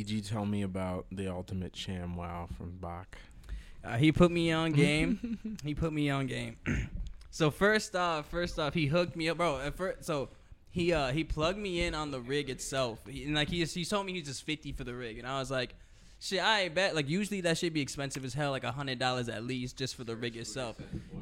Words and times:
EG, 0.00 0.24
tell 0.24 0.46
me 0.46 0.62
about 0.62 1.06
the 1.12 1.28
ultimate 1.28 1.76
sham 1.76 2.16
wow 2.16 2.48
from 2.56 2.70
Bach. 2.80 3.18
Uh, 3.84 3.96
he 3.96 4.12
put 4.12 4.30
me 4.30 4.52
on 4.52 4.72
game. 4.72 5.58
he 5.64 5.74
put 5.74 5.92
me 5.92 6.10
on 6.10 6.26
game. 6.26 6.56
so 7.30 7.50
first 7.50 7.94
off, 7.94 8.30
first 8.30 8.58
off, 8.58 8.74
he 8.74 8.86
hooked 8.86 9.16
me 9.16 9.28
up, 9.28 9.36
bro. 9.36 9.60
At 9.60 9.76
first, 9.76 10.04
so 10.04 10.28
he 10.70 10.92
uh 10.92 11.12
he 11.12 11.24
plugged 11.24 11.58
me 11.58 11.82
in 11.82 11.94
on 11.94 12.10
the 12.10 12.20
rig 12.20 12.48
itself, 12.48 13.00
he, 13.06 13.24
and 13.24 13.34
like 13.34 13.48
he 13.48 13.60
just, 13.60 13.74
he 13.74 13.84
told 13.84 14.06
me 14.06 14.12
he's 14.12 14.26
just 14.26 14.44
fifty 14.44 14.72
for 14.72 14.84
the 14.84 14.94
rig, 14.94 15.18
and 15.18 15.26
I 15.26 15.38
was 15.38 15.50
like, 15.50 15.74
shit, 16.18 16.40
I 16.40 16.68
bet. 16.68 16.94
Like 16.94 17.08
usually 17.08 17.40
that 17.42 17.58
should 17.58 17.72
be 17.72 17.80
expensive 17.80 18.24
as 18.24 18.34
hell, 18.34 18.50
like 18.50 18.64
a 18.64 18.72
hundred 18.72 18.98
dollars 18.98 19.28
at 19.28 19.44
least 19.44 19.76
just 19.76 19.96
for 19.96 20.04
the 20.04 20.16
rig 20.16 20.36
itself. 20.36 20.76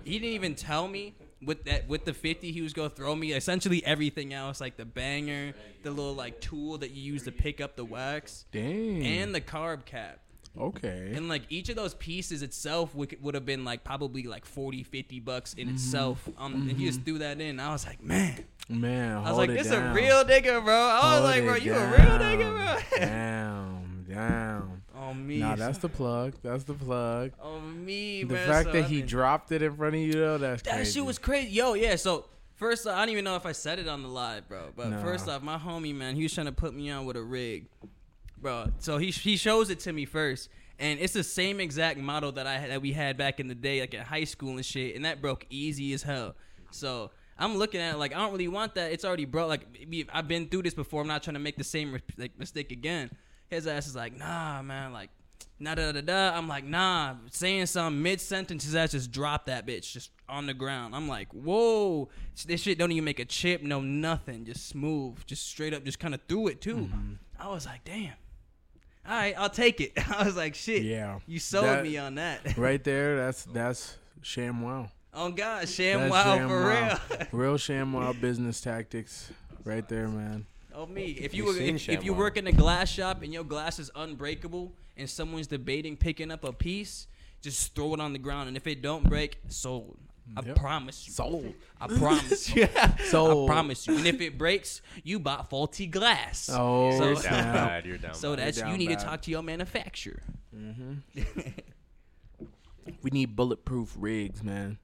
He 0.05 0.19
didn't 0.19 0.35
even 0.35 0.55
tell 0.55 0.89
me 0.89 1.15
with 1.45 1.64
that 1.64 1.89
with 1.89 2.05
the 2.05 2.12
fifty 2.14 2.50
he 2.52 2.61
was 2.62 2.73
gonna 2.73 2.91
throw 2.91 3.14
me 3.14 3.32
essentially 3.32 3.84
everything 3.84 4.32
else, 4.34 4.61
like 4.61 4.77
the 4.77 4.84
banger, 4.84 5.55
the 5.82 5.91
little 5.91 6.14
like 6.14 6.41
tool 6.41 6.79
that 6.79 6.91
you 6.93 7.12
use 7.12 7.23
to 7.25 7.32
pick 7.32 7.61
up 7.61 7.77
the 7.77 7.84
wax, 7.84 8.45
Dang. 8.52 9.05
and 9.05 9.34
the 9.34 9.41
carb 9.41 9.84
cap. 9.84 10.19
okay. 10.59 11.12
And 11.15 11.29
like 11.29 11.43
each 11.48 11.69
of 11.69 11.77
those 11.77 11.95
pieces 11.95 12.43
itself 12.43 12.95
would, 12.95 13.16
would 13.23 13.34
have 13.34 13.46
been 13.46 13.65
like 13.65 13.84
probably 13.84 14.24
like 14.24 14.45
40, 14.45 14.82
50 14.82 15.20
bucks 15.20 15.55
in 15.55 15.69
itself. 15.69 16.29
Um, 16.37 16.55
and 16.55 16.73
he 16.73 16.87
just 16.87 17.02
threw 17.02 17.19
that 17.19 17.41
in. 17.41 17.60
I 17.60 17.70
was 17.73 17.87
like, 17.87 18.02
man. 18.02 18.45
Man, 18.68 19.16
I 19.18 19.29
was 19.30 19.38
like, 19.38 19.51
this 19.51 19.68
down. 19.68 19.93
a 19.93 19.95
real 19.95 20.24
nigga, 20.24 20.62
bro. 20.62 20.74
I 20.74 20.96
was 20.96 21.02
Hold 21.20 21.24
like, 21.24 21.45
bro, 21.45 21.55
you 21.55 21.73
down. 21.73 21.93
a 21.95 21.96
real 21.96 22.18
nigga, 22.18 22.57
bro. 22.91 22.98
Damn, 22.98 23.88
damn. 24.09 24.83
On 24.95 25.27
me. 25.27 25.39
Nah, 25.39 25.57
that's 25.57 25.79
the 25.79 25.89
plug. 25.89 26.35
That's 26.43 26.65
the 26.65 26.75
plug. 26.75 27.33
on 27.41 27.85
me, 27.85 28.25
man. 28.25 28.29
The 28.29 28.35
man. 28.35 28.49
fact 28.49 28.66
So 28.66 28.73
that 28.73 28.85
I've 28.85 28.91
he 28.91 28.99
been- 28.99 29.07
dropped 29.07 29.53
it 29.53 29.62
in 29.62 29.77
front 29.77 29.95
of 29.95 30.01
you, 30.01 30.12
though, 30.12 30.39
that's 30.39 30.62
That 30.62 30.75
crazy. 30.77 30.93
shit 31.01 31.05
was 31.07 31.19
crazy. 31.19 31.51
Yo, 31.51 31.75
yeah. 31.75 31.97
So 31.97 32.27
first, 32.57 32.87
uh, 32.87 32.93
I 32.93 33.01
don't 33.01 33.11
even 33.11 33.25
know 33.25 33.37
if 33.37 33.47
I 33.47 33.52
said 33.52 33.79
it 33.79 33.89
on 33.89 34.02
the 34.02 34.09
live, 34.09 34.49
bro. 34.49 34.73
But 34.77 34.89
Nah. 34.91 35.02
first 35.02 35.29
off, 35.29 35.43
my 35.43 35.59
homie, 35.59 35.95
man, 35.95 36.16
he 36.16 36.23
was 36.23 36.33
trying 36.35 36.47
to 36.47 36.52
put 36.52 36.75
me 36.75 36.91
on 36.91 37.05
with 37.07 37.16
a 37.16 37.23
rig, 37.23 37.66
bro. 38.41 38.73
So 38.79 38.99
he 38.99 39.11
he 39.11 39.37
shows 39.37 39.71
it 39.71 39.80
to 39.80 39.93
me 39.93 40.05
first, 40.05 40.49
and 40.79 40.99
it's 41.01 41.13
the 41.13 41.25
same 41.25 41.61
exact 41.61 41.99
model 41.99 42.33
that 42.33 42.47
I 42.47 42.59
had, 42.59 42.71
that 42.71 42.82
we 42.82 42.93
had 42.93 43.16
back 43.16 43.41
in 43.41 43.49
the 43.49 43.54
day, 43.54 43.80
like 43.80 43.95
in 43.95 44.01
high 44.01 44.25
school 44.25 44.57
and 44.57 44.65
shit, 44.65 44.97
and 44.97 45.04
that 45.04 45.21
broke 45.23 45.47
easy 45.51 45.93
as 45.93 46.02
hell. 46.02 46.35
So. 46.71 47.10
I'm 47.41 47.57
looking 47.57 47.80
at 47.80 47.95
it 47.95 47.99
like 47.99 48.13
I 48.13 48.19
don't 48.19 48.32
really 48.32 48.49
want 48.49 48.75
that. 48.75 48.91
It's 48.91 49.04
already 49.04 49.25
broke. 49.25 49.47
Like 49.49 49.60
I've 50.13 50.27
been 50.27 50.49
through 50.49 50.63
this 50.65 50.75
before. 50.75 51.02
I'm 51.02 51.07
not 51.07 51.23
trying 51.23 51.35
to 51.35 51.38
make 51.38 51.57
the 51.57 51.63
same 51.63 51.97
like 52.16 52.37
mistake 52.37 52.73
again. 52.73 53.13
His 53.51 53.66
ass 53.66 53.87
is 53.87 53.96
like, 53.96 54.16
nah, 54.16 54.60
man. 54.63 54.93
Like, 54.93 55.10
nah, 55.59 55.74
da 55.74 55.93
da 55.93 56.01
da. 56.01 56.37
I'm 56.37 56.49
like, 56.49 56.65
nah. 56.65 57.15
Saying 57.30 57.66
some 57.66 58.02
mid 58.02 58.21
sentence, 58.21 58.65
his 58.65 58.74
ass 58.74 58.93
just 58.93 59.10
dropped 59.10 59.46
that 59.46 59.66
bitch 59.66 59.93
just 59.93 60.10
on 60.29 60.46
the 60.46 60.54
ground. 60.54 60.95
I'm 60.95 61.09
like, 61.09 61.32
whoa. 61.32 62.09
This 62.46 62.63
shit 62.63 62.79
don't 62.79 62.93
even 62.93 63.04
make 63.04 63.19
a 63.19 63.24
chip, 63.24 63.63
no 63.63 63.80
nothing. 63.80 64.44
Just 64.44 64.69
smooth, 64.69 65.25
just 65.26 65.47
straight 65.49 65.72
up, 65.75 65.84
just 65.84 65.99
kind 65.99 66.15
of 66.15 66.21
threw 66.28 66.49
it 66.49 66.60
too. 66.60 66.76
Mm-hmm. 66.76 67.12
I 67.38 67.49
was 67.49 67.66
like, 67.66 67.84
damn. 67.84 68.12
All 69.06 69.15
right, 69.15 69.34
I'll 69.38 69.49
take 69.49 69.81
it. 69.81 69.93
I 70.10 70.25
was 70.25 70.37
like, 70.37 70.54
shit. 70.54 70.82
Yeah. 70.82 71.21
You 71.26 71.38
sold 71.38 71.65
That- 71.65 71.82
me 71.84 71.97
on 71.97 72.16
that. 72.16 72.56
right 72.59 72.82
there. 72.84 73.16
That's 73.16 73.43
that's 73.54 73.97
sham 74.21 74.60
wow. 74.60 74.91
oh 75.15 75.31
God, 75.31 75.66
sham 75.69 76.10
wow 76.10 76.47
for 76.47 76.69
real. 76.69 77.28
Real 77.32 77.56
sham 77.56 77.93
wow 77.94 78.12
business 78.12 78.60
tactics, 78.60 79.32
right 79.65 79.88
there, 79.88 80.09
man. 80.09 80.44
Oh 80.78 80.87
me! 80.87 81.06
If 81.21 81.34
you 81.34 81.44
We've 81.47 81.56
were, 81.56 81.60
if, 81.60 81.88
if 81.88 82.04
you 82.04 82.15
work 82.15 82.37
in 82.37 82.47
a 82.47 82.53
glass 82.53 82.88
shop 82.88 83.22
and 83.25 83.32
your 83.32 83.43
glass 83.43 83.81
is 83.81 83.91
unbreakable 83.97 84.72
and 84.97 85.10
someone's 85.10 85.48
debating 85.48 85.97
picking 85.97 86.31
up 86.31 86.44
a 86.44 86.53
piece, 86.53 87.09
just 87.43 87.75
throw 87.75 87.94
it 87.94 88.00
on 88.00 88.12
the 88.12 88.19
ground 88.20 88.47
and 88.47 88.56
if 88.56 88.65
it 88.69 88.81
don't 88.81 89.03
break, 89.09 89.38
sold. 89.48 89.98
I 90.37 90.43
Yep. 90.47 90.56
promise 90.56 91.06
you. 91.09 91.12
Sold. 91.15 91.54
I 91.81 91.87
promise 91.88 92.54
you. 92.54 92.69
Sold. 93.06 93.50
I 93.50 93.53
promise 93.54 93.87
you. 93.87 93.97
And 93.97 94.06
if 94.06 94.20
it 94.20 94.37
breaks, 94.38 94.82
you 95.03 95.19
bought 95.19 95.48
faulty 95.50 95.87
glass. 95.87 96.50
Oh, 96.53 96.91
So- 96.97 97.04
You're 97.06 97.15
down 97.22 97.54
bad. 97.54 97.87
You're 97.87 97.97
down 97.98 98.15
so 98.15 98.37
bad. 98.37 98.47
that's 98.47 98.59
you 98.59 98.65
down 98.65 98.76
need 98.78 98.88
to 98.91 98.97
talk 98.97 99.22
to 99.22 99.31
your 99.31 99.42
manufacturer. 99.42 100.22
Mm-hmm. 100.54 101.41
We 103.03 103.10
need 103.10 103.37
bulletproof 103.37 103.94
rigs, 103.98 104.42
man. 104.42 104.78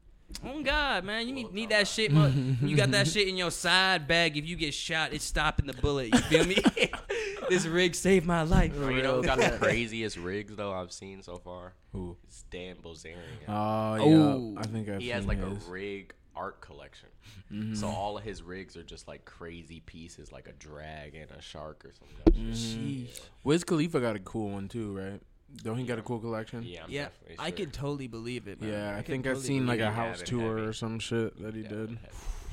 Oh 0.47 0.63
God, 0.63 1.05
man, 1.05 1.27
you 1.27 1.33
need 1.35 1.53
need 1.53 1.69
that 1.71 1.87
shit. 1.89 2.11
mo- 2.13 2.33
You 2.63 2.77
got 2.77 2.91
that 2.93 3.07
shit 3.07 3.29
in 3.29 3.37
your 3.37 3.51
side 3.51 4.07
bag. 4.09 4.37
If 4.37 4.47
you 4.47 4.57
get 4.57 4.75
shot, 4.75 5.13
it's 5.13 5.25
stopping 5.25 5.67
the 5.67 5.73
bullet. 5.75 6.13
You 6.15 6.19
feel 6.21 6.45
me? 6.47 6.57
this 7.49 7.67
rig 7.67 7.95
saved 7.95 8.27
my 8.27 8.43
life. 8.43 8.75
Bro, 8.75 8.89
you 8.91 9.03
know 9.03 9.23
got 9.23 9.39
the 9.39 9.51
craziest 9.61 10.17
rigs 10.17 10.55
though 10.57 10.73
I've 10.73 10.93
seen 10.93 11.23
so 11.23 11.37
far? 11.39 11.75
Who? 11.93 12.17
It's 12.25 12.43
Dan 12.51 12.77
Bilzerian. 12.83 13.17
Oh, 13.49 14.55
yeah. 14.55 14.61
I 14.61 14.65
think 14.67 14.89
I've 14.89 15.01
he 15.01 15.09
has 15.09 15.27
like 15.27 15.43
his. 15.43 15.67
a 15.67 15.71
rig 15.71 16.15
art 16.37 16.61
collection. 16.61 17.09
Mm-hmm. 17.53 17.75
So 17.75 17.87
all 17.87 18.19
of 18.19 18.25
his 18.25 18.43
rigs 18.43 18.77
are 18.77 18.83
just 18.83 19.07
like 19.07 19.25
crazy 19.25 19.81
pieces, 19.87 20.33
like 20.33 20.49
a 20.49 20.53
dragon, 20.53 21.29
a 21.37 21.41
shark 21.41 21.85
or 21.85 21.93
something. 21.93 22.45
Mm-hmm. 22.45 22.53
Jeez. 22.53 23.21
Wiz 23.45 23.65
Khalifa 23.65 24.01
got 24.01 24.17
a 24.17 24.19
cool 24.19 24.51
one 24.51 24.69
too, 24.69 24.97
right? 24.97 25.21
Don't 25.63 25.77
he 25.79 25.85
got 25.85 25.99
a 25.99 26.03
cool 26.03 26.19
collection? 26.19 26.63
Yeah, 26.63 26.85
I'm 26.85 26.91
Yeah, 26.91 27.03
definitely 27.05 27.37
I 27.39 27.49
sure. 27.49 27.57
could 27.57 27.73
totally 27.73 28.07
believe 28.09 28.49
it. 28.49 28.61
Man. 28.61 28.71
Yeah, 28.71 28.93
I, 28.93 28.97
could 29.03 29.07
think 29.07 29.27
I've 29.27 29.39
seen 29.39 29.67
like 29.67 29.81
a 29.81 29.91
house 29.91 30.23
tour 30.23 30.57
heavy. 30.57 30.69
or 30.69 30.73
some 30.73 30.99
shit 30.99 31.41
that 31.43 31.55
he 31.55 31.63
Yeah, 31.63 31.69
did. 31.69 31.89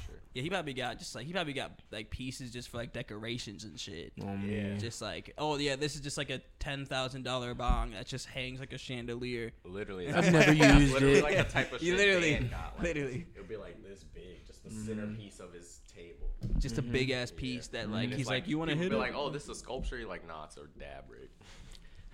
sure. 0.06 0.16
Yeah, 0.34 0.44
he 0.44 0.50
probably 0.50 0.74
got 0.74 0.98
just 1.00 1.14
like 1.14 1.26
he 1.26 1.34
probably 1.34 1.52
got 1.54 1.72
like 1.92 2.10
pieces 2.10 2.52
just 2.52 2.70
for 2.70 2.78
like 2.78 2.94
decorations 2.94 3.66
and 3.66 3.78
shit. 3.80 4.14
Oh 4.22 4.26
man. 4.38 4.80
Just 4.80 5.02
like, 5.02 5.34
oh 5.38 5.58
yeah, 5.58 5.76
this 5.76 5.96
is 5.96 6.02
just 6.02 6.18
like 6.18 6.30
a 6.30 6.40
ten 6.60 6.86
thousand 6.86 7.24
dollar 7.24 7.54
bong 7.54 7.92
that 7.92 8.08
just 8.08 8.28
hangs 8.28 8.60
like 8.62 8.72
a 8.72 8.78
chandelier. 8.78 9.52
Literally, 9.66 10.08
I've 10.08 10.32
never 10.32 10.54
that's 10.54 10.80
used 10.80 10.94
literally 10.94 11.18
it. 11.18 11.24
Like 11.24 11.38
the 11.38 11.44
type 11.44 11.74
of 11.74 11.82
You 11.84 11.98
shit 11.98 12.00
literally- 12.00 12.48
got. 12.50 12.76
Like, 12.78 12.84
literally. 12.88 13.26
it'll 13.36 13.48
be 13.48 13.58
like 13.58 13.84
this 13.84 14.04
big, 14.04 14.46
just 14.48 14.64
the 14.64 14.70
Mm-hmm. 14.70 14.86
centerpiece 14.88 15.40
of 15.42 15.52
his 15.54 15.82
table. 15.94 16.30
Just 16.60 16.78
a 16.78 16.82
big 16.82 17.10
ass 17.10 17.30
piece 17.32 17.68
that 17.70 17.90
like 17.92 18.06
And 18.06 18.14
he's 18.14 18.28
like, 18.28 18.48
you 18.48 18.58
want 18.58 18.70
to 18.70 18.78
hit 18.78 18.90
be 18.92 18.96
it? 18.96 19.00
like, 19.00 19.14
oh, 19.16 19.30
this 19.30 19.44
is 19.44 19.50
a 19.50 19.56
sculpture. 19.56 19.98
You're 19.98 20.08
like, 20.08 20.26
nah, 20.28 20.46
it's 20.46 20.56
a 20.56 20.62
dab 20.80 21.06
rig. 21.10 21.30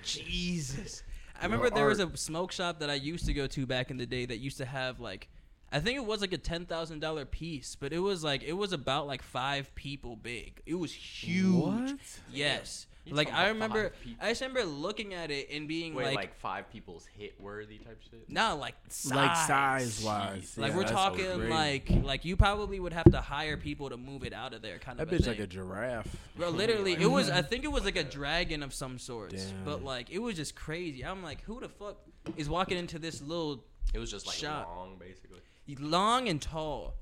Jesus. 0.03 1.03
I 1.39 1.45
remember 1.45 1.69
there 1.69 1.85
was 1.85 1.99
a 1.99 2.15
smoke 2.17 2.51
shop 2.51 2.79
that 2.79 2.89
I 2.89 2.95
used 2.95 3.25
to 3.27 3.33
go 3.33 3.45
to 3.47 3.65
back 3.65 3.91
in 3.91 3.97
the 3.97 4.05
day 4.07 4.25
that 4.25 4.37
used 4.37 4.57
to 4.57 4.65
have 4.65 4.99
like 4.99 5.29
I 5.71 5.79
think 5.79 5.97
it 5.97 6.05
was 6.05 6.21
like 6.21 6.33
a 6.33 6.37
ten 6.37 6.65
thousand 6.65 6.99
dollar 6.99 7.25
piece, 7.25 7.75
but 7.75 7.93
it 7.93 7.99
was 7.99 8.23
like 8.23 8.43
it 8.43 8.53
was 8.53 8.73
about 8.73 9.05
like 9.05 9.21
five 9.21 9.73
people 9.75 10.15
big. 10.15 10.61
It 10.65 10.75
was 10.75 10.93
huge. 10.93 11.91
What? 11.91 11.95
Yes. 12.31 12.87
You 13.07 13.15
Like 13.15 13.33
I 13.33 13.47
remember? 13.49 13.93
I 14.21 14.29
just 14.29 14.41
remember 14.41 14.63
looking 14.65 15.13
at 15.13 15.31
it 15.31 15.49
and 15.51 15.67
being 15.67 15.95
Wait, 15.95 16.05
like, 16.05 16.15
like, 16.15 16.35
five 16.39 16.69
people's 16.71 17.05
hit 17.05 17.39
worthy 17.39 17.77
type 17.77 18.01
shit. 18.09 18.29
No, 18.29 18.57
like 18.57 18.75
size. 18.89 19.15
Like 19.15 19.35
size 19.37 20.03
wise. 20.03 20.57
Like 20.57 20.71
yeah, 20.71 20.77
we're 20.77 20.83
talking 20.83 21.25
crazy. 21.25 21.47
like 21.53 21.89
like 22.03 22.25
you 22.25 22.35
probably 22.35 22.79
would 22.79 22.93
have 22.93 23.09
to 23.11 23.21
hire 23.21 23.57
people 23.57 23.89
to 23.89 23.97
move 23.97 24.23
it 24.23 24.33
out 24.33 24.53
of 24.53 24.61
there 24.61 24.77
kind 24.79 24.99
that 24.99 25.07
of 25.07 25.13
a 25.13 25.15
bitch 25.15 25.19
thing. 25.21 25.29
like 25.29 25.39
a 25.39 25.47
giraffe. 25.47 26.15
Bro, 26.35 26.49
literally, 26.49 26.93
it 26.99 27.09
was. 27.09 27.29
I 27.29 27.41
think 27.41 27.63
it 27.63 27.71
was 27.71 27.85
like 27.85 27.95
a 27.97 28.03
dragon 28.03 28.61
of 28.63 28.73
some 28.73 28.99
sorts, 28.99 29.45
Damn. 29.45 29.63
but 29.63 29.83
like 29.83 30.09
it 30.09 30.19
was 30.19 30.35
just 30.35 30.55
crazy. 30.55 31.03
I'm 31.05 31.23
like, 31.23 31.41
who 31.43 31.59
the 31.59 31.69
fuck 31.69 31.97
is 32.35 32.49
walking 32.49 32.77
into 32.77 32.99
this 32.99 33.21
little 33.21 33.63
It 33.93 33.99
was 33.99 34.11
just 34.11 34.27
like 34.27 34.35
Shot. 34.35 34.67
long, 34.67 34.97
basically. 34.99 35.39
long 35.79 36.27
and 36.27 36.41
tall? 36.41 36.95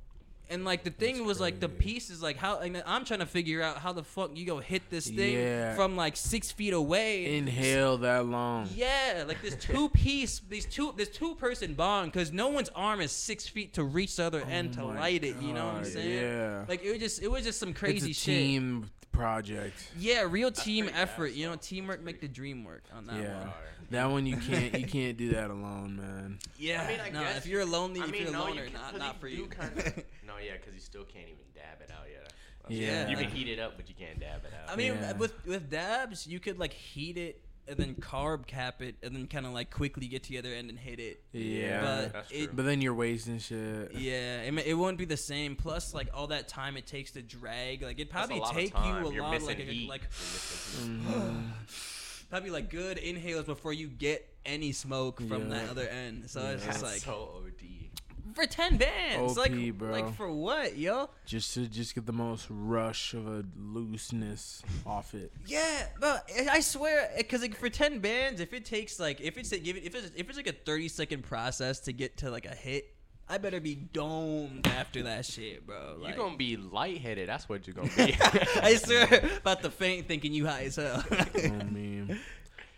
And 0.50 0.64
like 0.64 0.84
the 0.84 0.92
thing 0.92 1.16
That's 1.16 1.28
was 1.28 1.40
like 1.40 1.60
the 1.60 1.68
crazy. 1.68 1.82
pieces 1.82 2.22
like 2.22 2.38
how 2.38 2.60
I'm 2.60 3.04
trying 3.06 3.20
to 3.22 3.26
figure 3.26 3.62
out 3.64 3.78
how 3.80 3.94
the 3.94 4.04
fuck 4.04 4.38
you 4.38 4.46
go 4.46 4.60
hit 4.60 4.90
this 4.90 5.08
thing 5.10 5.34
Yeah. 5.34 5.76
from 5.76 5.96
like 5.96 6.16
six 6.16 6.52
feet 6.52 6.74
away. 6.74 7.38
Inhale 7.38 7.98
that 8.00 8.26
long. 8.28 8.70
Yeah, 8.76 9.24
like 9.28 9.42
this 9.42 9.56
two 9.60 9.90
piece, 9.90 10.42
these 10.48 10.66
two, 10.66 10.94
this 10.96 11.10
two 11.10 11.36
person 11.36 11.74
bond, 11.74 12.12
because 12.12 12.32
no 12.32 12.50
one's 12.50 12.70
arm 12.76 13.02
is 13.02 13.12
six 13.12 13.48
feet 13.48 13.74
to 13.74 13.84
reach 13.84 14.18
the 14.18 14.24
other 14.26 14.44
oh 14.46 14.50
end 14.50 14.74
to 14.74 14.82
Oh 14.84 14.88
light 14.88 15.24
it. 15.24 15.36
You 15.42 15.54
know 15.54 15.66
what 15.66 15.76
I'm 15.78 15.86
saying? 15.86 16.22
Yeah. 16.24 16.66
Like 16.68 16.84
it 16.84 16.92
was 16.92 17.00
just, 17.00 17.24
it 17.24 17.32
was 17.32 17.44
just 17.44 17.60
some 17.60 17.74
crazy 17.74 18.14
shit. 18.14 18.36
team 18.36 18.92
project. 19.12 19.92
Yeah, 19.98 20.28
real 20.30 20.52
team 20.52 20.90
effort. 20.94 21.32
You 21.32 21.50
know, 21.50 21.56
teamwork 21.56 22.04
make 22.04 22.22
the 22.22 22.28
dream 22.28 22.64
work 22.64 22.84
on 22.96 23.08
that 23.08 23.16
Yeah. 23.22 23.40
one. 23.40 23.50
That 23.92 24.10
one 24.10 24.26
you 24.26 24.38
can't 24.38 24.78
you 24.80 24.86
can't 24.88 25.18
do 25.18 25.30
that 25.32 25.50
alone, 25.50 25.98
man. 25.98 26.40
Yeah, 26.58 26.84
I 26.84 26.88
mean, 26.92 27.00
I 27.00 27.10
no, 27.10 27.20
guess 27.22 27.38
if 27.38 27.48
you're 27.48 27.62
a 27.62 27.66
lonely, 27.66 28.02
I 28.02 28.06
if 28.06 28.12
mean, 28.12 28.22
you're 28.22 28.30
a 28.32 28.34
no, 28.34 28.44
loner, 28.46 28.56
you 28.66 28.72
can, 28.72 28.74
not 28.74 28.92
'cause 28.92 29.00
not 29.00 29.20
for 29.20 29.28
you. 29.28 29.48
Kinda, 29.48 29.94
no, 30.28 30.34
yeah, 30.44 30.54
because 30.54 30.74
you 30.74 30.80
still 30.82 31.04
can't 31.04 31.28
even 31.28 31.46
dab 31.54 31.82
it 31.82 31.92
out 31.92 32.06
yet. 32.12 32.34
That's- 32.64 32.80
Yeah. 32.80 33.08
You 33.10 33.16
can 33.18 33.30
heat 33.30 33.48
it 33.48 33.60
up, 33.60 33.78
but 33.78 33.88
you 33.90 33.96
can't 33.96 34.20
dab 34.20 34.44
it 34.46 34.52
out. 34.54 34.72
I 34.72 34.76
mean, 34.76 34.94
Yeah. 34.94 35.14
with 35.14 35.34
with 35.46 35.70
dabs, 35.70 36.26
you 36.28 36.40
could 36.40 36.58
like 36.60 36.74
heat 36.74 37.18
it 37.18 37.42
and 37.68 37.78
then 37.78 37.96
carb 37.96 38.46
cap 38.46 38.82
it 38.84 38.94
and 39.02 39.16
then 39.16 39.26
kind 39.26 39.44
of 39.46 39.52
like 39.52 39.72
quickly 39.72 40.06
get 40.08 40.22
to 40.24 40.30
the 40.30 40.38
other 40.38 40.50
end 40.54 40.70
and 40.70 40.78
hit 40.78 41.00
it. 41.00 41.24
Yeah. 41.32 41.82
but 41.82 42.14
That's 42.14 42.32
it, 42.32 42.46
true. 42.46 42.54
But 42.56 42.66
then 42.66 42.82
you're 42.82 42.94
wasting 42.94 43.40
shit. 43.40 43.92
yeah, 43.96 44.42
it, 44.44 44.54
ma- 44.54 44.62
it 44.66 44.74
won't 44.76 44.98
be 45.00 45.06
the 45.06 45.18
same. 45.18 45.56
Plus, 45.56 45.94
like 45.94 46.10
all 46.14 46.28
that 46.28 46.48
time 46.48 46.78
it 46.78 46.86
takes 46.88 47.12
to 47.12 47.22
drag, 47.24 47.82
like 47.82 47.98
it'd 48.00 48.10
probably 48.12 48.42
take 48.54 48.74
you 48.74 48.80
a 49.08 49.12
You're 49.14 49.24
lot, 49.24 49.32
missing 49.32 49.48
like 49.48 49.60
a, 49.60 49.64
heat. 49.64 49.90
like 49.90 50.02
You're 52.32 52.42
missing. 52.42 52.52
Probably 52.52 52.52
like 52.52 52.70
good 52.70 52.98
inhales 52.98 53.46
before 53.46 53.74
you 53.74 53.88
get 53.88 54.28
any 54.46 54.72
smoke 54.72 55.20
from 55.20 55.50
Yeah. 55.52 55.60
that 55.60 55.70
other 55.70 55.88
end. 55.88 56.30
So 56.30 56.42
it's 56.42 56.66
just 56.66 56.84
like 56.84 57.02
so 57.02 57.42
OD. 57.46 57.90
for 58.36 58.46
ten 58.46 58.78
bands, 58.78 59.38
OP, 59.38 59.50
like 59.50 59.78
bro. 59.78 59.92
like 59.92 60.16
for 60.16 60.32
what, 60.32 60.78
yo? 60.78 61.10
just 61.26 61.54
to 61.54 61.68
just 61.68 61.96
get 61.96 62.06
the 62.06 62.12
most 62.14 62.48
rush 62.50 63.14
of 63.14 63.28
a 63.28 63.44
looseness 63.58 64.62
off 64.86 65.14
it. 65.14 65.32
Yeah, 65.46 65.88
but 66.00 66.30
I 66.38 66.48
I 66.58 66.60
swear, 66.60 67.10
eh, 67.14 67.18
because 67.20 67.42
like 67.42 67.56
for 67.56 67.70
ten 67.70 68.00
bands, 68.00 68.42
if 68.42 68.54
it 68.54 68.66
takes 68.66 69.00
like 69.00 69.22
if 69.22 69.38
it's 69.38 69.50
give 69.52 69.78
it 69.78 69.84
if 69.84 69.96
it's 69.96 70.12
if 70.16 70.28
it's 70.28 70.38
like 70.38 70.48
a 70.48 70.52
thirty 70.54 70.88
second 70.90 71.24
process 71.24 71.80
to 71.82 71.94
get 71.94 72.18
to 72.18 72.30
like 72.32 72.46
a 72.46 72.56
hit, 72.56 72.94
I 73.28 73.40
better 73.40 73.60
be 73.60 73.76
domed 73.76 74.68
after 74.68 75.04
that 75.04 75.26
shit, 75.26 75.66
bro. 75.66 75.98
Like, 76.00 76.16
You're 76.16 76.26
gonna 76.26 76.38
be 76.38 76.58
lightheaded. 76.58 77.28
That's 77.28 77.50
what 77.50 77.66
you're 77.66 77.74
gonna 77.74 77.90
be. 77.96 78.16
I 78.62 78.76
swear 78.82 79.30
about 79.38 79.62
the 79.64 79.72
faint 79.72 80.08
thinking 80.08 80.32
you 80.34 80.46
high 80.46 80.66
as 80.66 80.76
hell. 80.76 81.04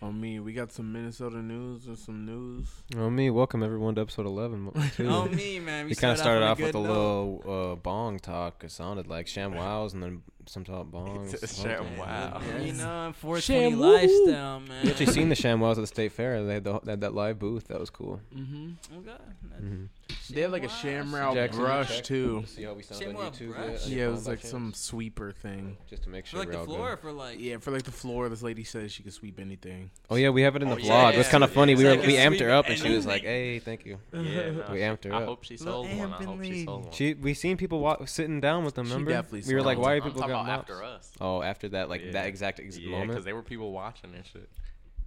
on 0.02 0.22
me 0.22 0.40
we 0.40 0.54
got 0.54 0.72
some 0.72 0.94
Minnesota 0.94 1.38
news 1.38 1.88
and 1.88 1.98
some 1.98 2.26
news. 2.26 2.68
On 2.96 3.14
me, 3.14 3.30
welcome 3.30 3.62
everyone 3.62 3.96
to 3.96 4.02
episode 4.02 4.26
eleven. 4.26 4.62
mo- 4.62 4.74
too. 4.96 5.08
Oh 5.08 5.26
me, 5.26 5.60
man. 5.60 5.86
We, 5.86 5.90
we 5.90 5.96
kind 5.96 6.14
of 6.14 6.18
started 6.18 6.46
off 6.46 6.60
with 6.60 6.76
a 6.76 6.80
little 6.80 7.44
uh, 7.74 7.76
bong 7.76 8.20
talk. 8.20 8.64
It 8.64 8.72
sounded 8.72 9.08
like 9.08 9.28
sham 9.28 9.54
wows 9.54 9.94
and 9.94 10.02
then 10.02 10.22
some 10.50 10.64
talk 10.64 10.88
bongs. 10.92 11.34
It's 11.34 11.44
a 11.60 11.62
sham 11.64 11.98
wow. 11.98 12.42
You 12.62 12.74
know, 12.74 13.14
420 13.18 13.42
Sham 13.42 13.80
woo-hoo. 13.80 13.94
lifestyle, 13.94 14.60
man. 14.62 14.86
You 14.86 14.92
actually 14.92 15.06
seen 15.08 15.30
the 15.30 15.36
sham 15.36 15.60
wows 15.60 15.78
at 15.78 15.82
the 15.82 15.88
state 15.88 16.12
fair? 16.12 16.44
They 16.44 16.56
had, 16.56 16.64
the, 16.64 16.80
they 16.84 16.92
had 16.94 17.02
that 17.02 17.14
live 17.14 17.40
booth. 17.40 17.68
That 17.68 17.80
was 17.80 17.90
cool. 17.90 18.20
Mm-hmm. 18.36 18.70
Oh 18.96 19.00
god. 19.02 19.20
hmm 19.60 19.86
They 20.30 20.42
have 20.42 20.52
like 20.52 20.64
a 20.64 20.68
Shamwow. 20.68 20.82
shamrock 20.82 21.34
Jackson, 21.36 21.60
you 21.62 21.66
brush 21.66 21.96
check 21.96 22.04
too. 22.04 22.44
See 22.48 22.64
how 22.64 22.74
we 22.74 22.84
sound 22.84 23.04
on 23.18 23.32
YouTube. 23.32 23.54
brush? 23.54 23.88
yet? 23.88 23.88
Yeah, 23.88 24.06
it 24.08 24.12
was 24.12 24.24
by 24.26 24.32
like 24.32 24.40
chance? 24.42 24.52
some 24.52 24.74
sweeper 24.74 25.32
thing. 25.32 25.78
Just 25.90 26.04
to 26.04 26.10
make 26.10 26.26
For 26.26 26.32
sure 26.32 26.40
like 26.40 26.50
we're 26.50 26.58
the 26.60 26.66
floor, 26.66 26.90
good. 26.92 27.00
for 27.00 27.12
like. 27.12 27.40
Yeah, 27.40 27.58
for 27.58 27.72
like 27.72 27.84
the 27.84 27.92
floor, 27.92 28.30
this 28.30 28.42
lady 28.42 28.64
says 28.64 28.92
she 28.92 29.04
could 29.04 29.14
sweep 29.14 29.40
anything. 29.40 29.90
Oh 30.10 30.16
yeah, 30.16 30.30
we 30.30 30.42
have 30.44 30.56
it 30.56 30.62
in 30.64 30.70
the 30.70 30.76
Oh, 30.76 30.78
vlog. 30.80 30.86
yeah, 30.86 31.10
it 31.12 31.18
was 31.18 31.28
kind 31.28 31.44
of 31.44 31.50
yeah. 31.52 31.56
funny. 31.56 31.76
We 31.76 31.84
were 31.84 31.92
like 31.92 32.06
we 32.06 32.16
amped 32.16 32.40
her 32.40 32.48
sweep 32.48 32.50
up, 32.52 32.68
and 32.68 32.78
she 32.80 32.94
was 32.96 33.06
like, 33.06 33.24
anything. 33.24 33.54
"Hey, 33.54 33.60
thank 33.60 33.86
you." 33.86 33.98
Yeah, 34.14 34.72
We 34.72 34.80
amped 34.80 35.04
her 35.06 35.14
up. 35.14 35.22
I 35.22 35.26
hope 35.26 35.44
she 35.44 35.58
sold 35.58 35.88
one. 35.98 36.14
I 36.14 36.24
hope 36.24 36.44
she 36.44 36.66
sold 36.66 36.86
one. 37.00 37.22
We 37.22 37.34
seen 37.34 37.58
people 37.58 37.80
wa- 37.80 38.06
sitting 38.06 38.40
down 38.42 38.64
with 38.66 38.76
them. 38.76 38.88
She 38.88 38.94
Remember? 38.94 39.26
we 39.32 39.54
were 39.56 39.62
like, 39.62 39.78
"Why 39.78 39.94
are 39.94 39.96
I'm 39.98 40.02
people 40.04 40.22
talking 40.38 40.48
got 40.48 40.54
about 40.54 40.58
mops?" 40.58 40.70
after 40.70 40.84
us. 40.84 41.12
Oh, 41.22 41.42
after 41.42 41.70
that, 41.70 41.90
like 41.90 42.02
Yeah. 42.06 42.12
that 42.14 42.26
exact 42.28 42.60
ex- 42.60 42.78
Yeah, 42.78 42.92
moment. 42.92 43.10
because 43.12 43.26
they 43.26 43.34
were 43.34 43.44
people 43.44 43.72
watching 43.72 44.12
that 44.14 44.26
shit. 44.26 44.50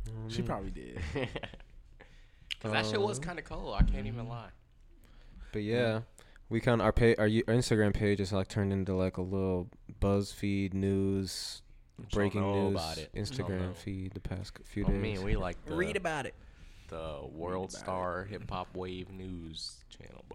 Oh, 0.08 0.28
She 0.28 0.42
probably 0.42 0.70
did. 0.70 1.00
Because 2.50 2.72
that 2.72 2.84
shit 2.86 3.00
was 3.00 3.18
Uh, 3.18 3.22
kind 3.22 3.38
of 3.38 3.46
cold. 3.46 3.74
I 3.74 3.82
can't 3.84 4.06
even 4.06 4.28
lie. 4.28 4.50
But 5.50 5.62
yeah, 5.62 6.02
we 6.50 6.60
kind 6.60 6.80
of 6.82 6.84
our 6.84 6.92
pay 6.92 7.14
our, 7.16 7.24
our 7.24 7.28
Instagram 7.54 7.94
page 7.94 8.20
is 8.20 8.32
like 8.34 8.48
turned 8.48 8.70
into 8.70 8.94
like 8.94 9.16
a 9.16 9.22
little 9.22 9.70
BuzzFeed 9.98 10.74
news, 10.74 11.62
breaking 12.12 12.42
news 12.42 12.74
about 12.74 12.98
it. 12.98 13.10
Instagram 13.14 13.74
feed 13.74 14.12
the 14.12 14.20
past 14.20 14.58
c- 14.58 14.64
few 14.64 14.84
I 14.84 14.90
days. 14.90 15.00
mean, 15.00 15.22
we 15.22 15.36
like 15.36 15.64
the, 15.64 15.74
Read 15.74 15.96
about 15.96 16.26
it. 16.26 16.34
the 16.88 17.20
World 17.32 17.72
Star 17.72 18.24
Hip 18.24 18.50
Hop 18.50 18.76
Wave 18.76 19.10
News 19.10 19.82
channel. 19.88 20.26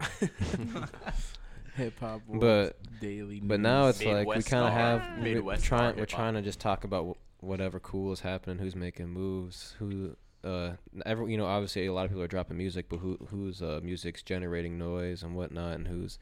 bro. 1.76 1.84
Hip 1.86 2.00
hop, 2.00 2.22
But- 2.28 2.78
daily. 3.00 3.40
but 3.42 3.60
now 3.60 3.88
it's 3.88 4.00
news. 4.00 4.08
like 4.08 4.28
we 4.28 4.36
Midwest 4.36 4.50
kind 4.50 4.64
of 4.66 4.72
Star. 4.72 4.80
have 4.80 5.18
we're 5.18 5.24
Midwest 5.24 5.64
trying 5.64 5.96
we're 5.96 6.02
hip-hop. 6.02 6.08
trying 6.20 6.34
to 6.36 6.42
just 6.42 6.60
talk 6.60 6.84
about 6.84 7.18
whatever 7.42 7.80
cool 7.80 8.12
is 8.12 8.22
happening, 8.22 8.58
who's 8.60 8.76
making 8.76 9.10
moves, 9.10 9.76
who 9.80 10.16
uh 10.44 10.72
every 11.06 11.32
you 11.32 11.38
know 11.38 11.46
obviously 11.46 11.86
a 11.86 11.94
lot 11.94 12.06
of 12.06 12.12
people 12.12 12.24
are 12.24 12.28
dropping 12.28 12.58
music, 12.58 12.88
but 12.90 12.98
who 12.98 13.18
whose 13.30 13.62
uh, 13.62 13.80
music's 13.84 14.22
generating 14.24 14.78
noise 14.78 15.24
and 15.24 15.36
whatnot, 15.36 15.74
and 15.76 15.88
who's 15.88 16.18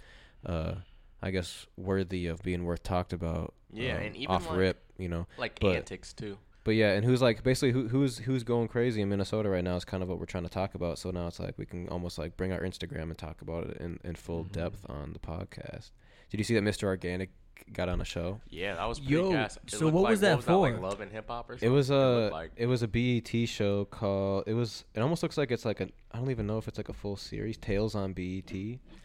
uh 0.45 0.75
I 1.21 1.31
guess 1.31 1.67
worthy 1.77 2.27
of 2.27 2.41
being 2.43 2.65
worth 2.65 2.83
talked 2.83 3.13
about. 3.13 3.53
Yeah, 3.71 3.95
um, 3.97 4.03
and 4.03 4.15
even 4.17 4.35
off 4.35 4.47
like- 4.49 4.57
rip, 4.57 4.83
you 4.97 5.07
know. 5.07 5.25
like 5.37 5.59
But- 5.59 5.75
antics 5.77 6.13
too. 6.13 6.37
But 6.65 6.75
yeah, 6.75 6.93
and 6.93 7.03
who's 7.03 7.21
like 7.21 7.43
basically 7.43 7.71
who, 7.71 7.87
who's 7.89 8.19
who's 8.19 8.43
going 8.43 8.69
crazy 8.69 9.01
in 9.01 9.09
Minnesota 9.09 9.49
right 9.49 9.63
now 9.63 9.75
is 9.75 9.83
kind 9.83 10.01
of 10.01 10.07
what 10.09 10.17
we're 10.19 10.25
trying 10.25 10.43
to 10.45 10.49
talk 10.49 10.75
about. 10.75 10.97
So 10.97 11.11
now 11.11 11.27
it's 11.27 11.39
like 11.39 11.57
we 11.57 11.65
can 11.65 11.89
almost 11.89 12.17
like 12.17 12.37
bring 12.37 12.53
our 12.53 12.61
Instagram 12.61 13.03
and 13.03 13.17
talk 13.17 13.41
about 13.41 13.65
it 13.65 13.77
in, 13.77 13.99
in 14.03 14.15
full 14.15 14.45
Mhm. 14.45 14.51
depth 14.53 14.85
on 14.87 15.11
the 15.13 15.19
podcast. 15.19 15.91
Did 16.29 16.39
you 16.39 16.43
see 16.45 16.53
that 16.55 16.63
Mr. 16.63 16.83
Organic 16.85 17.31
got 17.71 17.89
on 17.89 18.01
a 18.01 18.05
show? 18.05 18.41
Yeah, 18.49 18.75
that 18.75 18.85
was 18.87 18.99
pretty 18.99 19.13
Yo, 19.13 19.31
gas. 19.31 19.57
It 19.65 19.71
so 19.71 19.85
looked 19.85 19.93
what 19.95 20.03
like, 20.03 20.11
was 20.11 20.19
that 20.21 20.35
like, 20.47 20.75
for? 20.75 20.81
Love 20.81 20.99
and 21.01 21.11
Hip 21.11 21.27
Hop 21.29 21.49
or 21.49 21.53
something? 21.53 21.69
It 21.69 21.71
was 21.71 21.89
a 21.89 21.95
looked 21.95 22.33
like 22.33 22.51
it 22.57 22.65
was 22.65 22.83
a 22.83 22.87
BET 22.87 23.47
show 23.47 23.85
called 23.85 24.43
it 24.47 24.53
was 24.53 24.83
it 24.93 24.99
almost 25.01 25.23
looks 25.23 25.37
like 25.37 25.51
it's 25.51 25.65
like 25.65 25.79
a 25.81 25.87
I 26.15 26.19
don't 26.19 26.29
even 26.29 26.45
know 26.45 26.59
if 26.59 26.67
it's 26.67 26.77
like 26.77 26.89
a 26.89 26.93
full 26.93 27.15
series 27.15 27.57
Tales 27.57 27.95
on 27.95 28.13
BET. 28.13 28.51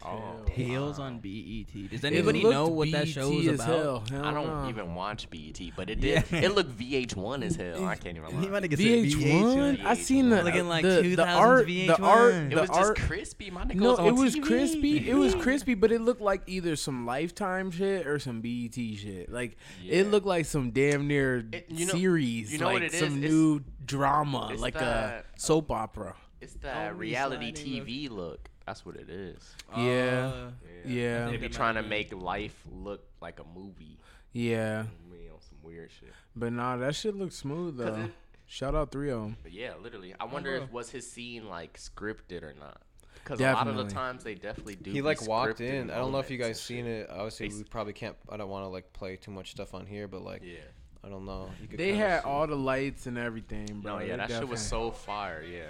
oh, 0.05 0.43
Tales 0.45 0.99
wow. 0.99 1.05
on 1.05 1.19
BET. 1.19 1.89
Does 1.89 2.03
anybody 2.03 2.43
know 2.43 2.67
what 2.67 2.91
that 2.91 3.07
show 3.07 3.31
is 3.31 3.47
about? 3.47 3.67
hell. 3.67 4.03
Hell 4.11 4.25
I 4.25 4.31
don't 4.31 4.63
no. 4.63 4.69
even 4.69 4.93
watch 4.93 5.27
BET, 5.31 5.59
but 5.75 5.89
it 5.89 5.97
Yeah. 5.99 6.21
did. 6.29 6.43
It 6.49 6.55
looked 6.55 6.77
VH1 6.77 7.43
as 7.43 7.55
hell. 7.55 7.83
I 7.85 7.95
can't 7.95 8.15
even 8.17 8.29
He 8.39 8.45
lie. 8.45 8.49
might 8.51 8.63
have 8.63 8.79
VH1. 8.79 9.83
I 9.85 9.93
seen 9.95 10.29
the 10.29 10.43
Looking 10.43 10.67
like 10.67 10.83
the, 10.83 11.01
2000s 11.01 11.15
the 11.15 11.27
art. 11.27 11.65
The 11.67 11.87
VH1. 11.87 11.99
art. 12.03 12.33
It 12.35 12.49
the 12.55 12.61
was 12.61 12.69
art. 12.69 12.97
just 12.97 13.07
crispy. 13.07 13.49
My 13.51 13.63
nigga 13.63 13.75
No, 13.75 13.89
was 13.91 13.99
on 13.99 14.05
it 14.07 14.11
was 14.13 14.35
TV. 14.35 14.43
crispy. 14.43 15.09
It 15.09 15.15
was 15.15 15.35
crispy, 15.43 15.73
but 15.73 15.91
it 15.91 16.01
looked 16.01 16.21
like 16.21 16.43
either 16.45 16.75
some 16.75 17.05
Lifetime 17.07 17.71
shit 17.71 18.05
or 18.05 18.19
some 18.19 18.41
BET 18.41 18.48
shit. 18.97 19.31
Like 19.31 19.57
Yeah. 19.83 19.95
it 20.01 20.07
looked 20.11 20.25
like 20.25 20.45
some 20.45 20.71
damn 20.71 21.07
near 21.07 21.45
It- 21.51 21.65
you 21.69 21.85
know- 21.85 21.93
series. 21.93 22.51
you 22.51 22.59
know 22.59 22.65
like 22.67 22.73
what 22.73 22.83
it 22.83 22.93
is? 22.93 22.99
Some 22.99 23.17
It's- 23.17 23.31
new 23.31 23.63
drama, 23.85 24.49
it's 24.51 24.61
like 24.61 24.75
a 24.75 25.23
soap 25.37 25.71
opera. 25.71 26.15
It's 26.41 26.53
that 26.55 26.91
Only 26.91 26.99
reality 26.99 27.51
TV 27.51 28.07
look. 28.09 28.49
That's 28.65 28.85
what 28.85 28.95
it 28.95 29.09
is. 29.09 29.55
Yeah. 29.75 30.31
Uh, 30.33 30.51
Yeah. 30.85 31.25
They 31.25 31.31
think 31.31 31.41
be 31.41 31.49
trying 31.49 31.75
to 31.75 31.81
make 31.83 32.13
life 32.13 32.63
look 32.71 33.03
like 33.21 33.39
a 33.39 33.43
movie. 33.43 33.97
Yeah, 34.31 34.83
Me 35.11 35.27
on 35.33 35.41
some 35.41 35.57
weird 35.63 35.91
shit. 35.91 36.13
but 36.35 36.53
nah, 36.53 36.77
that 36.77 36.95
shit 36.95 37.15
looks 37.15 37.35
smooth 37.35 37.77
though. 37.77 37.95
it- 37.95 38.11
Shout 38.51 38.73
out 38.73 38.91
three 38.91 39.09
of 39.11 39.21
them. 39.21 39.37
But 39.43 39.51
yeah, 39.53 39.73
literally. 39.81 40.15
I 40.19 40.25
wonder 40.25 40.55
if 40.55 40.71
was 40.71 40.89
his 40.89 41.09
scene 41.11 41.47
like 41.47 41.77
scripted 41.77 42.41
or 42.41 42.53
not. 42.53 42.81
Because 43.29 43.41
a 43.41 43.43
lot 43.53 43.67
of 43.67 43.75
Definitely. 43.75 43.83
the 43.89 43.93
times 43.93 44.23
they 44.23 44.33
definitely 44.35 44.75
do. 44.75 44.89
He 44.91 44.97
be 44.97 45.01
like 45.03 45.21
walked 45.27 45.59
scripted 45.59 45.69
in. 45.73 45.91
I 45.91 45.95
don't 45.97 46.11
know 46.11 46.17
if 46.19 46.31
you 46.31 46.39
moments 46.39 46.59
guys 46.59 46.69
and 46.69 46.77
seen 46.77 46.85
shit. 46.85 47.01
it. 47.01 47.09
Obviously, 47.11 47.47
we 47.49 47.55
s- 47.55 47.63
probably 47.69 47.93
can't. 47.93 48.15
I 48.29 48.37
don't 48.37 48.49
want 48.49 48.63
to 48.65 48.69
like 48.69 48.91
play 48.93 49.15
too 49.17 49.29
much 49.31 49.51
stuff 49.51 49.73
on 49.75 49.85
here, 49.85 50.07
but 50.07 50.21
like 50.23 50.41
Yeah. 50.43 50.57
I 51.03 51.09
don't 51.09 51.25
know. 51.25 51.49
You 51.61 51.67
could 51.67 51.79
They 51.79 51.91
kinda 51.91 52.07
had 52.07 52.21
see- 52.23 52.27
all 52.27 52.47
the 52.47 52.55
lights 52.55 53.05
and 53.07 53.17
everything, 53.17 53.81
bro. 53.81 53.99
No, 53.99 53.99
yeah, 54.03 54.11
They 54.13 54.17
that 54.17 54.29
shit 54.31 54.47
was 54.49 54.61
definitely- 54.63 54.89
so 54.89 54.91
fire. 54.97 55.43
Yeah. 55.43 55.61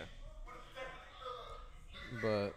but 2.22 2.56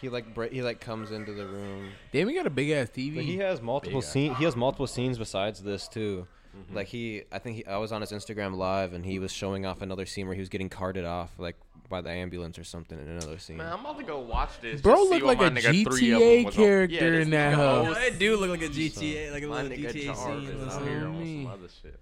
he 0.00 0.08
like 0.08 0.34
bre- 0.34 0.46
he 0.46 0.62
like 0.62 0.80
comes 0.80 1.10
into 1.12 1.32
the 1.32 1.46
room. 1.46 1.90
Damn, 2.12 2.26
we 2.26 2.34
got 2.34 2.46
a 2.46 2.50
big 2.50 2.70
ass 2.70 2.88
TV. 2.90 3.14
But 3.16 3.24
he 3.24 3.36
has 3.38 3.60
multiple 3.62 4.00
Big 4.00 4.06
ass. 4.06 4.12
scenes. 4.12 4.38
He 4.38 4.44
has 4.44 4.56
multiple 4.56 4.86
scenes 4.86 5.18
besides 5.18 5.62
this 5.62 5.86
too. 5.88 6.26
Mhm. 6.56 6.74
Like 6.74 6.88
he, 6.88 7.22
I 7.30 7.38
think 7.38 7.56
he, 7.58 7.66
I 7.66 7.76
was 7.78 7.92
on 7.92 8.00
his 8.00 8.12
Instagram 8.12 8.56
live 8.56 8.92
and 8.92 9.04
he 9.06 9.18
was 9.18 9.32
showing 9.32 9.64
off 9.64 9.80
another 9.80 10.04
scene 10.04 10.26
where 10.26 10.34
he 10.34 10.40
was 10.40 10.48
getting 10.48 10.68
carted 10.68 11.04
off 11.04 11.30
like 11.38 11.56
by 11.92 12.00
the 12.00 12.10
ambulance 12.10 12.58
or 12.58 12.64
something 12.64 12.98
in 12.98 13.06
another 13.08 13.38
scene. 13.38 13.58
Man, 13.58 13.72
I'm 13.72 13.80
about 13.80 13.98
to 13.98 14.04
go 14.04 14.18
watch 14.18 14.60
this. 14.60 14.80
Bro 14.80 14.96
just 14.96 15.10
see 15.12 15.20
like 15.20 15.38
a 15.40 15.50
nigga 15.50 15.84
three 15.84 16.10
of 16.10 16.20
GTA 16.20 16.36
them 16.36 16.44
was 16.46 16.58
on. 16.58 16.64
character 16.64 16.94
Yeah, 17.14 17.20
in 17.22 17.30
that 17.30 17.52
nigga 17.52 17.56
hoe. 17.56 17.84
host- 17.84 18.00
It 18.00 18.18
do 18.18 18.36
look 18.36 18.50
like 18.50 18.62
a 18.62 18.68
GTA, 18.68 19.30
like 19.32 19.42
a 19.44 19.46
My 19.46 19.62
little 19.62 19.78
GTA 19.78 20.04
Jarvis 20.04 20.18
scene. 20.18 20.28
out 20.28 20.36
or 20.36 20.40
here 20.40 20.70
something. 20.70 21.04
on 21.04 21.20
Me. 21.20 21.42
some 21.44 21.52
other 21.52 21.68
shit. 21.82 22.00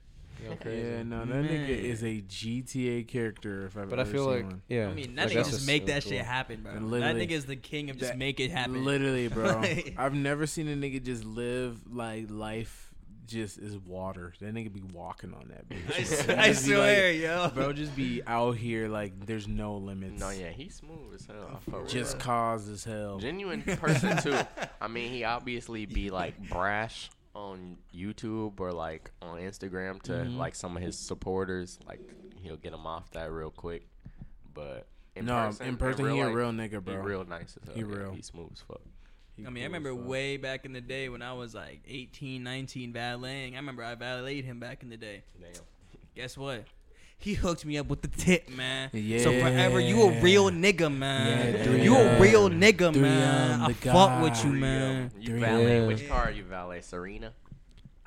Crazy. 0.63 0.89
Yeah, 0.89 1.03
no, 1.03 1.19
that 1.19 1.27
Man. 1.27 1.45
nigga 1.45 1.69
is 1.69 2.03
a 2.03 2.23
GTA 2.23 3.07
character. 3.07 3.67
If 3.67 3.77
I've 3.77 3.91
But 3.91 4.01
I 4.01 4.05
feel 4.05 4.25
seen 4.25 4.35
like 4.37 4.45
one. 4.45 4.63
yeah. 4.71 4.89
I 4.89 4.95
mean, 4.95 5.15
like, 5.15 5.17
that 5.17 5.29
nigga 5.29 5.51
just 5.51 5.67
make 5.67 5.83
it 5.83 5.87
that 5.89 5.95
was 5.97 6.05
shit 6.05 6.25
happen, 6.25 6.63
bro. 6.63 6.73
And 6.73 6.91
That 6.95 7.17
nigga 7.17 7.33
is 7.33 7.45
the 7.45 7.57
king 7.57 7.91
of 7.91 7.99
just 7.99 8.13
That- 8.13 8.19
make 8.19 8.41
it 8.41 8.51
happen. 8.51 8.83
Literally, 8.85 9.29
bro. 9.29 9.63
I've 9.99 10.15
never 10.15 10.47
seen 10.47 10.67
a 10.69 10.75
nigga 10.77 11.05
just 11.05 11.25
live 11.25 11.81
like 11.93 12.31
life 12.31 12.90
just 13.31 13.59
is 13.59 13.79
water. 13.79 14.35
That 14.41 14.53
nigga 14.55 14.73
be 14.73 14.83
walking 14.93 15.33
on 15.33 15.49
that 15.49 15.69
bitch. 15.69 15.91
I, 15.97 16.01
s- 16.03 16.27
bro. 16.27 16.35
I 16.37 16.49
Just 16.49 16.67
be 16.67 16.77
like- 16.77 16.81
swear, 16.97 17.13
yo. 17.13 17.49
bro, 17.55 17.73
just 17.73 17.97
be 17.97 18.23
out 18.27 18.57
here 18.57 18.89
like 18.89 19.25
there's 19.27 19.49
no 19.49 19.77
limits. 19.77 20.21
No, 20.21 20.31
yeah, 20.31 20.51
he's 20.51 20.75
smooth 20.75 21.15
as 21.15 21.27
hell. 21.27 21.61
I 21.73 21.87
Just 21.87 22.15
him. 22.15 22.21
cause 22.21 22.69
as 22.69 22.85
hell. 22.85 23.19
genuine 23.19 23.63
person 23.63 24.17
too. 24.19 24.37
I 24.81 24.89
mean, 24.89 25.11
he 25.11 25.25
obviously 25.25 25.87
be 25.87 26.11
like 26.11 26.37
brash 26.51 27.09
on 27.35 27.77
YouTube 27.95 28.59
or 28.61 28.73
like 28.73 29.11
on 29.23 29.39
Instagram 29.39 30.03
to 30.03 30.13
Mhm. 30.13 30.37
like 30.37 30.55
some 30.55 30.77
of 30.77 30.83
his 30.83 30.99
supporters. 30.99 31.79
Like 31.87 32.01
he'll 32.43 32.57
get 32.57 32.73
them 32.73 32.87
off 32.87 33.11
that 33.13 33.31
real 33.33 33.51
quick. 33.51 33.87
But 34.53 34.87
in 35.17 35.27
no, 35.27 35.35
person, 35.47 35.67
in 35.69 35.77
person, 35.77 36.05
real 36.07 36.15
he 36.15 36.21
a 36.23 36.31
real 36.31 36.51
nigga, 36.51 36.71
he 36.73 36.79
bro. 36.79 36.97
real 36.97 37.25
nice 37.25 37.57
as 37.61 37.67
hell. 37.69 37.75
He 37.75 37.81
yeah, 37.83 37.87
real. 37.97 38.13
He 38.13 38.23
smooth 38.23 38.51
as 38.53 38.61
fuck. 38.61 38.81
He 39.41 39.47
I 39.47 39.51
mean, 39.51 39.65
I 39.65 39.67
cool 39.67 39.77
as 39.77 39.83
remember 39.83 39.95
fuck. 40.03 40.09
way 40.09 40.37
back 40.37 40.65
in 40.65 40.73
the 40.73 40.81
day 40.81 41.09
when 41.09 41.23
I 41.23 41.33
was 41.33 41.55
like 41.55 41.81
18, 41.89 42.43
19 42.43 42.93
valeting. 42.93 43.55
I 43.55 43.57
remember 43.59 43.83
I 43.85 43.95
valeted 43.95 44.45
him 44.45 44.61
back 44.61 44.83
in 44.83 44.91
the 44.91 44.97
day. 44.97 45.23
Damn. 45.41 45.63
Guess 46.15 46.37
what? 46.37 46.65
He 47.19 47.35
hooked 47.35 47.67
me 47.67 47.77
up 47.77 47.89
with 47.89 48.01
the 48.01 48.09
tip, 48.09 48.49
man. 48.49 48.89
Yeah. 48.95 49.19
So 49.23 49.31
forever, 49.39 49.79
you 49.79 50.01
a 50.03 50.21
real 50.23 50.51
nigga, 50.51 50.91
man. 50.95 51.55
Yeah, 51.55 51.73
you 51.83 51.95
a 51.95 52.19
real 52.19 52.49
nigga, 52.49 52.95
man. 52.95 53.61
I 53.61 53.69
the 53.69 53.75
fuck 53.75 54.23
with 54.23 54.37
you, 54.43 54.51
Three 54.51 54.59
of 54.59 54.61
man. 54.61 54.97
'em. 55.15 55.21
You 55.21 55.27
Three 55.29 55.41
valet. 55.41 55.77
of 55.77 55.83
'em. 55.83 55.87
Which 55.89 56.09
car 56.09 56.25
are 56.29 56.31
you 56.31 56.45
valet? 56.45 56.81
Serena. 56.81 57.35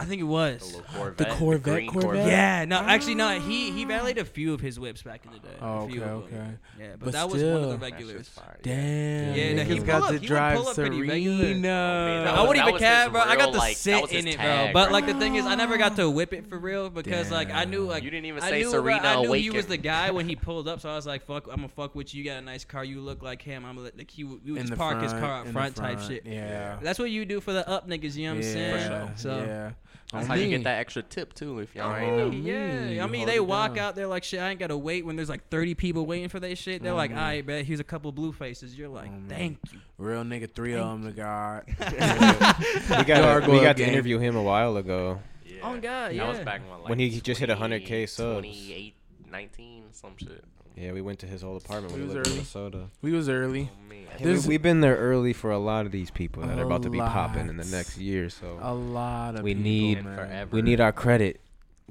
I 0.03 0.09
think 0.09 0.21
it 0.21 0.25
was. 0.25 0.63
little 0.65 0.81
Corvette. 0.95 1.17
The 1.17 1.25
Corvette, 1.35 1.63
green 1.63 1.89
Corvette? 1.89 2.27
Yeah, 2.27 2.65
no, 2.65 2.77
ah. 2.77 2.85
actually, 2.87 3.15
no. 3.15 3.39
He 3.39 3.71
he 3.71 3.85
valeted 3.85 4.19
a 4.19 4.25
few 4.25 4.53
of 4.53 4.61
his 4.61 4.79
whips 4.79 5.01
back 5.01 5.25
in 5.25 5.31
the 5.31 5.39
day. 5.39 5.55
Oh, 5.61 5.85
a 5.85 5.87
few 5.89 6.01
okay, 6.03 6.09
of 6.11 6.29
them. 6.29 6.39
okay. 6.39 6.51
Yeah, 6.79 6.87
but, 6.91 6.99
But 7.05 7.11
that 7.13 7.29
was 7.29 7.43
one 7.43 7.51
of 7.53 7.61
the 7.61 7.67
still- 7.69 7.77
regulars. 7.79 8.27
fire, 8.29 8.59
Damn. 8.61 9.35
Yeah, 9.35 9.53
no, 9.53 9.63
he 9.63 9.73
niggas 9.73 9.77
pull 9.77 9.85
got 9.85 10.01
up- 10.03 10.07
to 10.09 10.13
he 10.13 10.19
would 10.19 10.27
drive 10.27 10.57
pull 10.57 10.67
up 10.69 10.75
pretty 10.75 11.01
regular. 11.01 11.37
Serena. 11.43 11.67
Oh, 11.67 12.23
that 12.23 12.27
oh, 12.27 12.35
I 12.37 12.39
was- 12.41 12.47
wouldn't 12.47 12.63
even 12.63 12.73
was 12.73 12.81
care, 12.81 13.03
his 13.03 13.11
bro. 13.11 13.21
I 13.21 13.25
got 13.35 13.37
real, 13.37 13.51
to 13.53 13.57
like, 13.57 13.73
that 13.73 13.77
sit 13.79 14.01
was 14.01 14.11
in 14.11 14.27
it, 14.27 14.35
bro. 14.37 14.45
tag, 14.45 14.73
But 14.73 14.83
bro. 14.85 14.93
like 14.93 15.05
the 15.05 15.13
thing 15.15 15.35
is, 15.35 15.45
I 15.45 15.55
never 15.55 15.77
got 15.77 15.95
to 15.95 16.09
whip 16.09 16.33
it 16.33 16.47
for 16.49 16.57
real 16.59 16.89
because 16.89 17.31
like 17.31 17.51
I 17.51 17.65
knew 17.65 17.85
like 17.85 18.03
You 18.03 18.09
didn't 18.11 18.25
even 18.25 18.43
I 18.43 18.49
say 18.49 18.59
knew, 18.61 18.71
Serena 18.71 19.07
I 19.07 19.15
knew 19.15 19.21
he 19.21 19.27
awakened. 19.27 19.55
was 19.55 19.65
the 19.67 19.77
guy 19.77 20.11
when 20.11 20.27
he 20.27 20.35
pulled 20.35 20.67
up, 20.67 20.79
so 20.81 20.89
I 20.89 20.95
was 20.95 21.05
like, 21.05 21.25
"Fuck, 21.25 21.47
I'm 21.47 21.57
gonna 21.57 21.67
fuck 21.69 21.95
with 21.95 22.13
you. 22.13 22.23
You 22.23 22.29
got 22.29 22.37
a 22.37 22.45
nice 22.45 22.65
car. 22.65 22.83
You 22.83 22.99
look 23.01 23.21
like 23.23 23.41
him. 23.41 23.65
I'm 23.65 23.75
gonna 23.75 23.91
like 23.97 24.09
he 24.11 24.23
would- 24.23 24.43
we 24.45 24.51
would 24.51 24.61
In 24.61 24.67
just 24.67 24.71
the 24.71 24.77
park 24.77 25.01
his 25.01 25.11
front, 25.11 25.25
car 25.25 25.33
up 25.39 25.41
in 25.41 25.47
the 25.47 25.53
front, 25.53 25.75
type 25.75 25.99
shit. 26.01 26.25
Yeah. 26.25 26.77
That's 26.81 26.99
what 26.99 27.09
you 27.11 27.25
do 27.25 27.39
for 27.41 27.53
the 27.53 27.67
up 27.69 27.87
niggas. 27.87 28.15
You 28.15 28.25
know 28.27 28.31
what 28.35 28.37
I'm 28.37 28.43
saying? 28.43 28.91
Yeah, 28.91 29.15
So 29.15 29.37
yeah. 29.37 29.71
That's 30.13 30.25
On 30.25 30.29
how 30.29 30.35
you 30.35 30.49
get 30.49 30.63
that 30.65 30.77
extra 30.79 31.01
tip 31.01 31.33
too. 31.33 31.57
If 31.59 31.73
y'all 31.75 31.95
ain't 31.95 32.15
know. 32.15 32.29
yeah, 32.29 32.87
you 32.87 33.01
I 33.01 33.07
mean 33.07 33.25
they 33.25 33.39
walk 33.39 33.75
down. 33.75 33.85
out 33.85 33.95
there 33.95 34.05
like 34.05 34.23
shit. 34.23 34.39
I 34.39 34.49
ain't 34.51 34.59
gotta 34.59 34.77
wait 34.77 35.05
when 35.05 35.15
there's 35.15 35.27
like 35.29 35.49
30 35.49 35.73
people 35.73 36.05
waiting 36.05 36.29
for 36.29 36.39
their 36.39 36.55
shit. 36.55 36.83
They're 36.83 36.93
like. 36.93 37.09
"All 37.11 37.17
right, 37.17 37.45
bet 37.45 37.65
here's 37.65 37.79
a 37.79 37.83
couple 37.83 38.11
blue 38.11 38.31
faces." 38.31 38.77
You're 38.77 38.89
like, 38.89 39.09
Oh, 39.09 39.19
man. 39.19 39.29
"Thank 39.29 39.59
you." 39.71 39.79
Real 39.97 40.23
nigga, 40.23 40.53
three 40.53 40.75
of 40.75 40.87
them 40.87 41.03
to 41.05 41.11
God. 41.11 41.63
we 42.99 43.03
got 43.05 43.47
we 43.49 43.59
got 43.61 43.77
to 43.77 43.83
gang. 43.83 43.93
interview 43.93 44.19
him 44.19 44.35
a 44.35 44.43
while 44.43 44.77
ago. 44.77 45.19
Yeah. 45.45 45.57
Oh, 45.63 45.73
God, 45.79 46.13
That 46.15 46.27
was 46.27 46.37
yeah. 46.37 46.43
back 46.43 46.61
when 46.69 46.79
like 46.81 46.89
When 46.89 46.99
he 46.99 47.19
just 47.21 47.39
hit 47.39 47.49
100K 47.49 48.07
subs. 48.07 48.33
28, 48.39 48.95
19, 49.31 49.83
some 49.91 50.11
shit. 50.17 50.43
Yeah, 50.75 50.91
we 50.91 51.01
went 51.01 51.19
to 51.19 51.27
his 51.27 51.43
old 51.43 51.61
apartment 51.63 51.93
We 51.93 51.99
when 52.01 52.09
we 52.09 52.15
was 52.15 52.15
lived 52.15 52.27
in 52.27 52.31
early. 52.31 52.37
Minnesota. 52.37 52.89
We 53.01 53.11
was 53.11 53.29
early. 53.29 53.69
Oh, 53.71 53.89
man. 53.89 54.05
Hey, 54.17 54.33
we, 54.33 54.39
we've 54.47 54.61
been 54.61 54.81
there 54.81 54.95
early 54.97 55.33
for 55.33 55.51
a 55.51 55.57
lot 55.59 55.85
of 55.85 55.91
these 55.91 56.09
people 56.11 56.43
that 56.43 56.57
are 56.59 56.65
about 56.65 56.83
to 56.83 56.89
be 56.89 56.97
popping 56.99 57.47
in 57.47 57.57
the 57.57 57.65
next 57.65 57.97
year. 57.97 58.29
So 58.29 58.59
A 58.61 58.73
lot 58.73 59.35
of 59.35 59.43
We 59.43 59.53
people, 59.53 59.63
need- 59.63 60.03
man. 60.05 60.47
we 60.51 60.61
need 60.61 60.79
our 60.81 60.91
credit. 60.91 61.39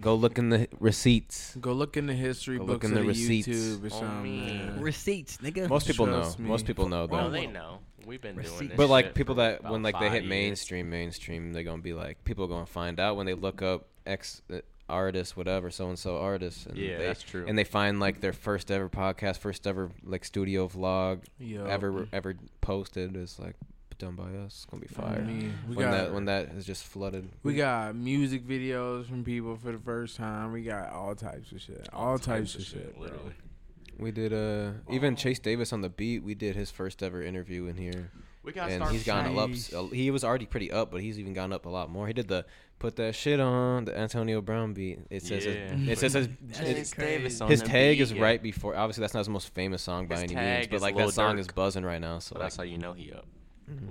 Go 0.01 0.15
look 0.15 0.39
in 0.39 0.49
the 0.49 0.69
receipts. 0.81 1.55
Go 1.61 1.73
look 1.75 1.97
in 1.97 2.07
the 2.07 2.15
history 2.15 2.57
Go 2.59 2.65
books 2.65 2.85
look 2.85 2.85
in 2.85 2.91
of 2.93 2.97
the 2.97 3.03
the 3.03 3.09
receipts. 3.09 3.49
YouTube 3.49 3.83
or 3.83 3.87
Oh, 3.87 3.89
something. 4.01 4.47
man. 4.47 4.67
man. 4.77 4.81
Receipts, 4.81 5.37
nigga. 5.39 5.69
Most 5.69 5.87
people 5.87 6.07
know. 6.07 6.35
Me. 6.39 6.49
Most 6.49 6.67
people 6.67 6.89
know 6.89 7.07
Well, 7.07 7.25
though. 7.25 7.31
they 7.31 7.47
know. 7.47 7.81
We've 8.07 8.21
been 8.21 8.35
doing 8.35 8.47
Receipt. 8.47 8.69
this. 8.71 8.77
But 8.77 8.89
like 8.89 9.07
shit 9.07 9.15
people 9.15 9.35
for 9.37 9.43
that 9.43 9.63
when 9.65 9.83
like 9.83 9.95
they 9.99 10.07
hit 10.07 10.11
five 10.11 10.23
years. 10.23 10.29
mainstream, 10.31 10.91
mainstream, 10.91 11.53
they're 11.53 11.63
gonna 11.63 11.83
be 11.83 11.93
like 11.93 12.25
people 12.25 12.45
are 12.47 12.49
gonna 12.49 12.67
find 12.67 12.99
out 12.99 13.17
when 13.17 13.27
they 13.27 13.35
look 13.35 13.63
up 13.63 13.87
X 14.07 14.43
uh, 14.53 14.57
artist, 14.93 15.37
whatever, 15.37 15.71
so 15.71 15.89
and 15.89 15.99
so 15.99 16.19
artist, 16.19 16.67
and 16.67 16.77
Yeah, 16.77 16.99
they, 16.99 17.07
that's 17.07 17.23
true. 17.23 17.45
and 17.49 17.59
they 17.59 17.65
find 17.65 17.99
like 17.99 18.21
their 18.21 18.33
first 18.33 18.71
ever 18.71 18.89
podcast, 18.89 19.39
first 19.39 19.67
ever 19.67 19.91
like 20.05 20.25
studio 20.25 20.69
vlog 20.69 21.21
Yo. 21.39 21.65
ever 21.67 22.07
ever 22.13 22.35
posted 22.61 23.17
is 23.17 23.39
like 23.41 23.57
done 23.99 24.17
by 24.17 24.31
us. 24.45 24.53
It's 24.53 24.65
gonna 24.67 24.81
be 24.83 24.89
I 24.97 25.01
fire. 25.15 25.23
mean, 25.23 25.55
we 25.69 25.77
when 25.77 25.87
got 25.87 25.93
that 25.93 26.13
when 26.13 26.25
that 26.27 26.49
is 26.57 26.65
just 26.67 26.85
flooded. 26.85 27.29
we 27.45 27.55
got 27.55 27.95
music 27.95 28.47
videos 28.47 29.07
from 29.09 29.23
people 29.25 29.57
for 29.57 29.73
the 29.73 29.79
first 29.79 30.17
time. 30.17 30.53
We 30.53 30.63
got 30.63 30.91
all 30.93 31.15
types 31.15 31.53
of 31.53 31.61
shit. 31.61 31.89
All, 31.93 32.19
types, 32.19 32.55
of 32.57 32.63
shit, 32.63 32.95
bro. 32.95 33.05
literally. 33.05 33.33
We 33.99 34.11
did 34.11 34.33
uh 34.33 34.73
even 34.91 35.15
Chase 35.17 35.39
Davis 35.39 35.73
on 35.73 35.81
the 35.83 35.89
beat. 35.89 36.23
We 36.25 36.35
did 36.35 36.57
his 36.57 36.71
first 36.71 37.03
ever 37.03 37.23
interview 37.23 37.67
in 37.67 37.77
here, 37.77 38.11
We 38.43 38.51
got 38.53 38.71
and 38.71 38.83
he's 38.89 39.05
gone 39.05 39.39
up. 39.39 39.51
Uh, 39.73 39.85
He 39.95 40.11
was 40.11 40.25
already 40.25 40.47
pretty 40.47 40.73
up, 40.73 40.91
but 40.91 41.01
he's 41.03 41.21
even 41.21 41.35
gone 41.35 41.53
up 41.53 41.67
a 41.67 41.69
lot 41.69 41.89
more. 41.91 42.07
He 42.09 42.13
did 42.13 42.27
the 42.27 42.45
put 42.83 42.97
that 42.97 43.15
shit 43.15 43.41
on 43.41 43.85
the 43.87 43.97
Antonio 43.99 44.41
Brown 44.43 44.75
beat. 44.75 44.99
It 45.09 45.23
says 45.23 45.45
his- 45.45 45.55
Yeah. 45.57 45.93
it 45.93 45.99
says 45.99 46.13
his, 46.13 46.29
That's 46.43 46.61
it- 46.61 46.75
Chase 46.75 46.95
crazy. 46.95 47.11
Davis 47.19 47.41
on 47.41 47.51
his 47.51 47.63
tag 47.63 47.97
beat, 47.97 48.03
is 48.03 48.13
yeah. 48.13 48.23
right 48.23 48.43
before. 48.43 48.77
Obviously, 48.77 49.01
that's 49.03 49.15
not 49.15 49.21
his 49.21 49.29
most 49.29 49.55
famous 49.55 49.81
song 49.83 50.07
by 50.09 50.17
His 50.17 50.25
any 50.25 50.35
means, 50.35 50.67
but 50.67 50.81
like 50.83 50.95
Lil 50.97 51.07
that 51.07 51.13
song 51.13 51.37
Durk. 51.37 51.41
is 51.41 51.47
buzzing 51.49 51.85
right 51.85 52.01
now. 52.01 52.19
So 52.19 52.35
So 52.35 52.35
like, 52.35 52.43
that's 52.47 52.57
how 52.57 52.65
you 52.65 52.79
know 52.79 52.93
he 52.93 53.13
up. 53.13 53.25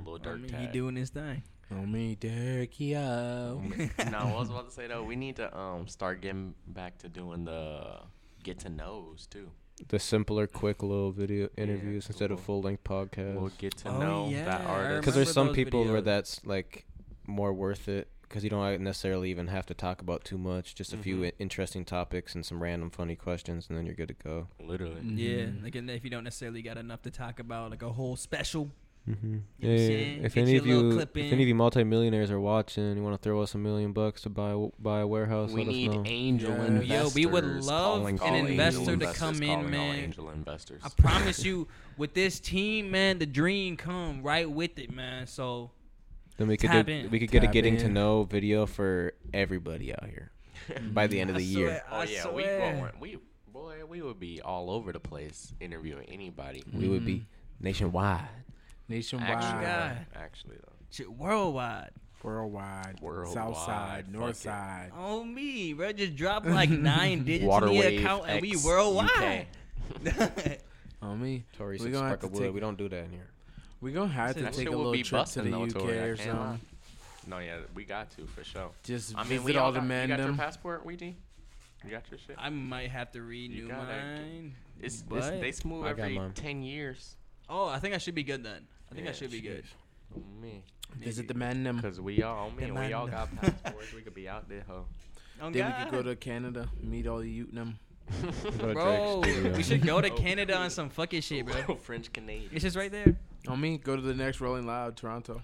Little 0.05 0.15
I 0.15 0.17
Dirk 0.24 0.48
tag. 0.48 0.60
he 0.60 0.67
doing 0.67 0.95
his 0.95 1.10
thing. 1.10 1.41
On 1.71 1.89
me, 1.89 2.15
Derek, 2.15 2.77
yo. 2.81 3.62
no, 4.12 4.17
I 4.17 4.33
was 4.38 4.50
about 4.50 4.67
to 4.67 4.71
say 4.75 4.88
though, 4.88 5.03
we 5.03 5.15
need 5.15 5.38
to 5.38 5.57
um 5.57 5.88
start 5.88 6.21
getting 6.21 6.53
back 6.67 6.98
to 7.00 7.07
doing 7.10 7.45
the 7.45 8.00
get 8.43 8.60
to 8.60 8.69
knows 8.69 9.25
too. 9.27 9.50
the 9.88 9.98
simpler, 9.98 10.48
quick 10.48 10.83
little 10.83 11.12
video 11.12 11.48
Yeah, 11.57 11.63
interviews 11.63 12.07
instead 12.07 12.29
of 12.31 12.38
we'll- 12.39 12.45
full 12.45 12.62
length 12.62 12.83
podcasts. 12.83 13.36
We'll 13.36 13.51
get 13.57 13.77
to 13.77 13.89
Oh, 13.89 14.00
know 14.00 14.27
yeah, 14.29 14.43
that 14.45 14.65
artist. 14.65 15.01
Because 15.01 15.15
there's 15.15 15.31
some 15.31 15.48
those 15.48 15.55
people 15.55 15.86
where 15.86 16.01
that's 16.01 16.45
like 16.45 16.86
more 17.25 17.53
worth 17.53 17.88
it 17.88 18.10
because 18.31 18.45
you 18.45 18.50
don't 18.50 18.81
necessarily 18.81 19.29
even 19.29 19.47
have 19.47 19.65
to 19.65 19.73
talk 19.73 20.01
about 20.01 20.23
too 20.23 20.38
much. 20.38 20.73
Just 20.73 20.93
a 20.93 20.97
few 20.97 21.17
Mhm. 21.17 21.27
i- 21.27 21.31
interesting 21.38 21.83
topics 21.83 22.33
and 22.33 22.45
some 22.45 22.63
random 22.63 22.89
funny 22.89 23.17
questions, 23.17 23.67
and 23.67 23.77
then 23.77 23.85
you're 23.85 23.93
good 23.95 24.07
to 24.07 24.13
go. 24.13 24.47
Literally. 24.57 25.01
Yeah, 25.03 25.43
Mhm. 25.47 25.63
like 25.63 25.75
and 25.75 25.89
if 25.91 26.05
you 26.05 26.09
don't 26.09 26.23
necessarily 26.23 26.61
got 26.61 26.77
enough 26.77 27.01
to 27.01 27.11
talk 27.11 27.39
about, 27.39 27.71
like 27.71 27.81
a 27.81 27.91
whole 27.91 28.15
special. 28.15 28.71
Mm-hmm. 29.09 29.33
You 29.57 29.67
know 29.67 29.73
Yeah, 29.75 29.89
yeah, 29.89 30.25
if 30.27 30.35
Get 30.35 30.41
any 30.43 30.57
of 30.57 30.65
you, 30.67 31.00
if 31.00 31.17
any 31.17 31.41
of 31.41 31.50
you 31.50 31.55
multimillionaires 31.55 32.29
are 32.29 32.39
watching, 32.39 32.95
you 32.95 33.01
want 33.03 33.19
to 33.19 33.21
throw 33.21 33.41
us 33.41 33.53
a 33.55 33.57
million 33.57 33.93
bucks 33.93 34.21
to 34.21 34.29
buy 34.29 34.51
a- 34.51 34.69
buy 34.79 35.00
a 35.01 35.07
warehouse, 35.07 35.51
We 35.51 35.63
let 35.65 35.71
need 35.73 35.89
us 35.89 35.95
know. 35.95 36.03
angel 36.05 36.51
Yeah. 36.51 36.65
investors. 36.67 36.89
Yo, 36.89 37.09
we 37.19 37.25
would 37.25 37.43
love 37.43 38.01
calling 38.03 38.19
an 38.21 38.45
investor 38.47 38.95
to 38.97 39.11
come 39.13 39.41
in, 39.41 39.69
man. 39.71 39.95
Angel 39.95 40.29
investors. 40.29 40.81
I 40.85 40.89
promise 40.89 41.43
you, 41.43 41.67
with 41.97 42.13
this 42.13 42.39
team, 42.39 42.91
man, 42.91 43.17
the 43.17 43.25
dream 43.25 43.75
come 43.75 44.21
right 44.21 44.50
with 44.50 44.77
it, 44.77 44.91
man. 44.91 45.25
So 45.25 45.71
Then 46.41 46.48
we 46.48 46.57
could 46.57 46.71
Tap 46.71 46.88
do, 46.88 46.91
in. 46.91 47.12
we 47.12 47.19
could 47.19 47.29
get 47.29 47.43
a 47.43 47.45
Tap 47.45 47.53
getting 47.53 47.77
to 47.77 47.86
in. 47.86 47.93
know 47.93 48.24
video 48.24 48.65
for 48.65 49.13
everybody 49.31 49.93
out 49.93 50.10
here 50.10 50.31
by 50.91 51.05
the 51.05 51.19
end 51.19 51.29
of 51.29 51.36
the 51.36 51.43
year. 51.43 51.83
Oh 51.91 52.01
yeah, 52.01 52.27
we 52.29 52.41
swear. 52.41 52.74
going, 52.74 53.00
we 53.00 53.17
boy, 53.53 53.86
we 53.88 54.01
would 54.01 54.19
be 54.19 54.41
all 54.41 54.71
over 54.71 54.91
the 54.91 55.00
place 55.00 55.53
interviewing 55.60 56.07
anybody. 56.10 56.63
We 56.74 56.88
would 56.88 57.05
be 57.05 57.17
mm-hmm. 57.17 57.63
nationwide. 57.63 58.27
Nationwide, 58.89 59.29
Actually, 59.29 59.65
God. 59.65 59.98
though. 60.15 60.19
actually 60.19 60.55
though. 60.55 60.74
shit 60.89 61.12
worldwide. 61.12 61.91
worldwide, 62.24 62.98
Worldwide, 63.03 63.33
south 63.36 63.57
side, 63.60 64.05
fuck 64.05 64.12
north 64.12 64.38
it. 64.38 64.41
side. 64.41 64.91
On 64.95 65.31
me, 65.31 65.74
bro. 65.74 65.91
Just 65.91 66.15
drop 66.15 66.48
like 66.48 66.71
nine 66.71 67.24
digits 67.24 67.43
in 67.43 67.48
the 67.48 67.53
Waterwave 67.53 68.00
account 68.00 68.24
and 68.27 68.41
we 68.41 68.53
X 68.53 68.65
worldwide. 68.65 69.45
On 71.03 71.12
oh, 71.12 71.15
me. 71.15 71.45
Tory 71.55 71.74
We 71.74 71.83
said 71.83 71.91
gonna 71.91 72.10
have 72.10 72.19
spark 72.19 72.33
to 72.33 72.39
wood. 72.39 72.45
take- 72.45 72.53
We 72.55 72.60
don't 72.60 72.79
do 72.79 72.89
that 72.89 73.05
in 73.05 73.12
here. 73.12 73.29
We 73.81 73.91
gonna 73.91 74.07
have 74.11 74.35
to 74.35 74.43
That 74.43 74.53
take 74.53 74.67
a 74.67 74.71
little 74.71 74.91
be 74.91 75.03
trip 75.03 75.25
to 75.25 75.41
the 75.41 75.50
though, 75.50 75.63
UK 75.63 75.75
or 75.75 76.15
can't 76.15 76.19
something. 76.19 76.61
No, 77.27 77.39
yeah, 77.39 77.57
we 77.75 77.83
got 77.83 78.09
to 78.11 78.25
for 78.27 78.43
sure. 78.43 78.71
Just 78.83 79.15
I 79.15 79.21
mean, 79.23 79.29
visit 79.29 79.45
we 79.45 79.57
all 79.57 79.65
all 79.65 79.71
the 79.71 79.79
got, 79.79 80.01
you 80.01 80.07
got 80.07 80.19
your 80.19 80.33
passport, 80.33 80.85
Weezy? 80.88 81.15
You 81.83 81.91
got 81.91 82.03
your 82.11 82.19
shit? 82.19 82.35
I 82.38 82.50
might 82.50 82.89
have 82.91 83.11
to 83.13 83.21
renew 83.21 83.67
gotta- 83.67 83.85
mine. 83.85 84.55
It's, 84.79 84.95
it's 84.95 85.03
but- 85.03 85.39
they 85.41 85.51
smooth 85.51 85.85
I 85.85 85.93
got 85.93 86.03
every 86.03 86.17
mine. 86.17 86.31
ten 86.33 86.61
years. 86.61 87.15
Oh, 87.50 87.67
I 87.67 87.79
think 87.79 87.93
I 87.93 87.97
should 87.97 88.15
be 88.15 88.23
good 88.23 88.43
then. 88.43 88.65
I 88.91 88.95
think 88.95 89.07
I 89.07 89.11
should 89.11 89.31
be 89.31 89.41
good. 89.41 89.63
Me, 90.41 90.63
Visit 90.97 91.27
the 91.27 91.33
mandem. 91.33 91.77
because 91.77 92.00
we 92.01 92.21
all, 92.23 92.51
oh, 92.51 92.59
man, 92.59 92.75
we 92.75 92.93
all 92.93 93.07
got 93.07 93.33
passports. 93.38 93.93
we 93.93 94.01
could 94.01 94.13
be 94.13 94.27
out 94.27 94.47
there, 94.50 94.63
ho. 94.67 94.85
Oh, 95.41 95.50
Then 95.50 95.65
we 95.77 95.83
could 95.83 95.91
go 95.91 96.03
to 96.03 96.15
Canada, 96.15 96.67
meet 96.81 97.07
all 97.07 97.19
the 97.19 97.29
Utenham. 97.29 97.67
Go 97.67 97.73
to 97.73 97.90
Bro, 98.60 99.24
we 99.55 99.63
should 99.63 99.81
go 99.86 100.01
to 100.01 100.10
Oh, 100.12 100.15
Canada 100.15 100.58
on 100.58 100.70
some 100.70 100.89
fucking 100.89 101.22
shit, 101.22 101.46
bro. 101.46 101.75
French 101.75 102.12
Canadian. 102.12 102.50
It's 102.53 102.63
just 102.63 102.75
right 102.75 102.91
there. 102.91 103.15
On 103.48 103.60
me, 103.60 103.77
go 103.77 103.96
to 103.96 104.01
the 104.01 104.13
next 104.13 104.41
Rolling 104.41 104.65
Loud, 104.67 104.98
Toronto. 104.98 105.41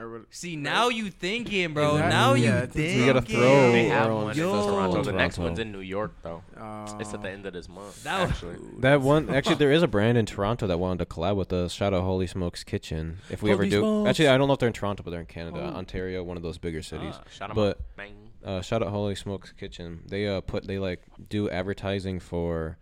Or 0.00 0.10
what- 0.10 0.22
See, 0.30 0.56
now 0.56 0.88
you 0.88 1.08
thinking, 1.08 1.72
bro. 1.72 1.92
Exactly. 1.92 2.10
Now 2.10 2.34
Yeah, 2.34 2.42
you 2.42 2.56
it's- 2.64 2.72
thinking. 2.72 3.00
We 3.00 3.06
gotta 3.06 3.20
throw 3.22 3.72
They 3.72 3.90
our 3.92 3.96
have 3.98 4.10
own 4.10 4.24
one 4.24 4.32
in 4.32 4.38
Yo. 4.38 4.66
Toronto. 4.66 5.02
The 5.04 5.12
next 5.12 5.36
Toronto. 5.36 5.50
one's 5.50 5.58
in 5.60 5.70
New 5.70 5.78
York, 5.80 6.12
though. 6.22 6.42
Uh, 6.56 6.96
It's 6.98 7.14
at 7.14 7.22
the 7.22 7.30
end 7.30 7.46
of 7.46 7.52
this 7.52 7.68
month. 7.68 8.02
That 8.02 8.22
was- 8.22 8.30
actually. 8.32 8.56
That 8.80 9.00
one 9.02 9.30
actually, 9.34 9.54
there 9.56 9.70
is 9.70 9.84
a 9.84 9.88
brand 9.88 10.18
in 10.18 10.26
Toronto 10.26 10.66
that 10.66 10.78
wanted 10.78 10.98
to 10.98 11.06
collab 11.14 11.36
with 11.36 11.52
us. 11.52 11.72
Shout 11.72 11.94
out 11.94 12.02
Holy 12.02 12.26
Smokes 12.26 12.64
Kitchen. 12.64 13.18
If 13.30 13.40
we 13.42 13.52
ever 13.52 13.62
Holy 13.62 13.70
do, 13.70 13.80
Smokes. 13.80 14.08
actually, 14.10 14.28
I 14.28 14.38
don't 14.38 14.48
know 14.48 14.54
if 14.54 14.58
they're 14.58 14.66
in 14.66 14.72
Toronto, 14.72 15.04
but 15.04 15.10
they're 15.12 15.20
in 15.20 15.26
Canada, 15.26 15.70
Oh. 15.72 15.76
Ontario, 15.78 16.24
one 16.24 16.36
of 16.36 16.42
those 16.42 16.58
bigger 16.58 16.82
cities. 16.82 17.14
Ah, 17.16 17.22
shout 17.30 17.50
'em 17.50 17.54
But- 17.56 17.76
out. 17.76 17.82
Bang. 17.96 18.14
Uh, 18.44 18.60
shout 18.60 18.82
out 18.82 18.90
Holy 18.90 19.14
Smokes 19.14 19.52
Kitchen. 19.52 20.02
They 20.06 20.26
uh 20.28 20.40
put 20.42 20.66
they 20.66 20.78
like 20.78 21.02
do 21.28 21.48
advertising 21.50 22.20
for 22.20 22.78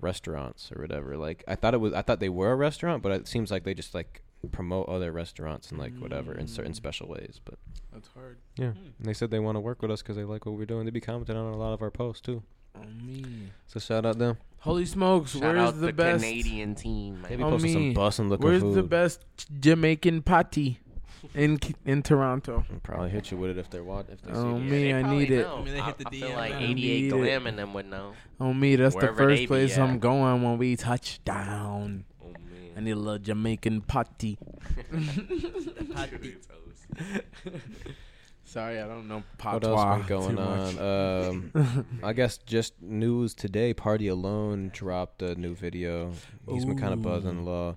restaurants 0.00 0.70
or 0.74 0.82
whatever. 0.82 1.16
Like 1.16 1.42
I 1.48 1.54
thought 1.54 1.74
it 1.74 1.78
was, 1.80 1.92
I 1.94 2.02
thought 2.02 2.20
they 2.20 2.28
were 2.28 2.52
a 2.52 2.56
restaurant, 2.56 3.02
but 3.02 3.12
it 3.12 3.26
seems 3.28 3.50
like 3.50 3.64
they 3.64 3.74
just 3.74 3.94
like 3.94 4.22
promote 4.52 4.88
other 4.88 5.10
restaurants 5.12 5.70
and 5.70 5.78
like 5.80 5.96
whatever 5.98 6.32
in 6.34 6.46
certain 6.46 6.72
Mm. 6.72 6.76
special 6.76 7.08
ways. 7.08 7.40
But 7.44 7.54
That's 7.92 8.08
hard. 8.08 8.36
yeah, 8.56 8.72
Hmm. 8.72 8.78
and 8.98 9.06
they 9.06 9.14
said 9.14 9.30
they 9.30 9.38
want 9.38 9.56
to 9.56 9.60
work 9.60 9.80
with 9.82 9.90
us 9.90 10.02
because 10.02 10.16
they 10.16 10.24
like 10.24 10.44
what 10.46 10.54
we're 10.56 10.66
doing. 10.66 10.84
They 10.84 10.90
be 10.90 11.00
commenting 11.00 11.36
on 11.36 11.52
a 11.52 11.56
lot 11.56 11.72
of 11.72 11.80
our 11.82 11.90
posts 11.90 12.20
too. 12.20 12.42
On 12.74 13.06
me. 13.06 13.24
So 13.66 13.80
shout 13.80 14.04
out 14.04 14.18
them. 14.18 14.36
Holy 14.58 14.84
smokes, 14.84 15.30
Shout 15.32 15.42
where's 15.42 15.58
out 15.58 15.74
the, 15.80 15.86
the, 15.86 15.92
best? 15.94 16.22
Canadian 16.24 16.74
team, 16.74 17.22
They 17.22 17.36
be 17.36 17.42
man. 17.42 17.46
Oh, 17.46 17.50
posting 17.52 17.74
me. 17.74 17.94
some 17.94 18.02
bussin' 18.02 18.28
looking 18.28 18.46
Where's 18.46 18.62
food. 18.62 18.74
the 18.74 18.82
best 18.82 19.24
Jamaican 19.60 20.22
patty 20.22 20.80
in 21.34 21.58
in 21.84 22.02
Toronto? 22.02 22.64
I'll 22.72 22.78
probably 22.80 23.10
hit 23.10 23.30
you 23.30 23.36
with 23.36 23.50
it 23.50 23.58
if 23.58 23.68
they're 23.70 23.84
watching. 23.84 24.12
If 24.14 24.22
they 24.22 24.32
Oh, 24.32 24.58
see 24.58 24.64
me, 24.64 24.68
this. 24.70 24.70
they 24.70 24.94
I 24.98 25.00
probably 25.02 25.18
need 25.18 25.30
it. 25.30 25.42
know. 25.42 25.56
I 25.56 25.62
mean, 25.64 25.74
they 25.74 25.80
hit 25.80 25.98
the 25.98 26.04
I 26.06 26.10
feel 26.10 26.30
like 26.30 26.54
88 26.54 26.74
Need 26.74 27.12
it. 27.12 27.46
And 27.46 27.58
them 27.58 27.74
would 27.74 27.86
know. 27.86 28.12
On 28.40 28.58
me, 28.58 28.76
that's 28.76 28.94
the 28.94 29.00
Wherever 29.00 29.26
they 29.26 29.32
first 29.34 29.42
be 29.42 29.46
place 29.46 29.78
I'm 29.78 29.98
going 29.98 30.42
when 30.42 30.58
we 30.58 30.76
touch 30.76 31.22
down. 31.24 32.04
Oh 32.22 32.28
man. 32.28 32.70
I 32.76 32.80
need 32.80 32.90
a 32.92 32.96
little 32.96 33.18
Jamaican 33.18 33.82
patty. 33.82 34.38
Patty. 35.94 36.36
Sorry, 38.44 38.80
I 38.80 38.86
don't 38.86 39.08
know 39.08 39.22
What 39.42 39.64
else 39.64 39.98
been 39.98 40.06
going 40.06 40.38
on? 40.38 40.78
Um, 40.78 41.86
I 42.02 42.12
guess 42.12 42.38
just 42.38 42.80
news 42.80 43.34
today. 43.34 43.74
Party 43.74 44.06
Alone 44.08 44.70
dropped 44.72 45.20
a 45.20 45.34
new 45.34 45.54
video. 45.54 46.12
He's 46.48 46.64
been 46.64 46.78
kind 46.78 46.92
of 46.94 47.02
buzzing 47.02 47.38
a 47.38 47.42
law. 47.42 47.76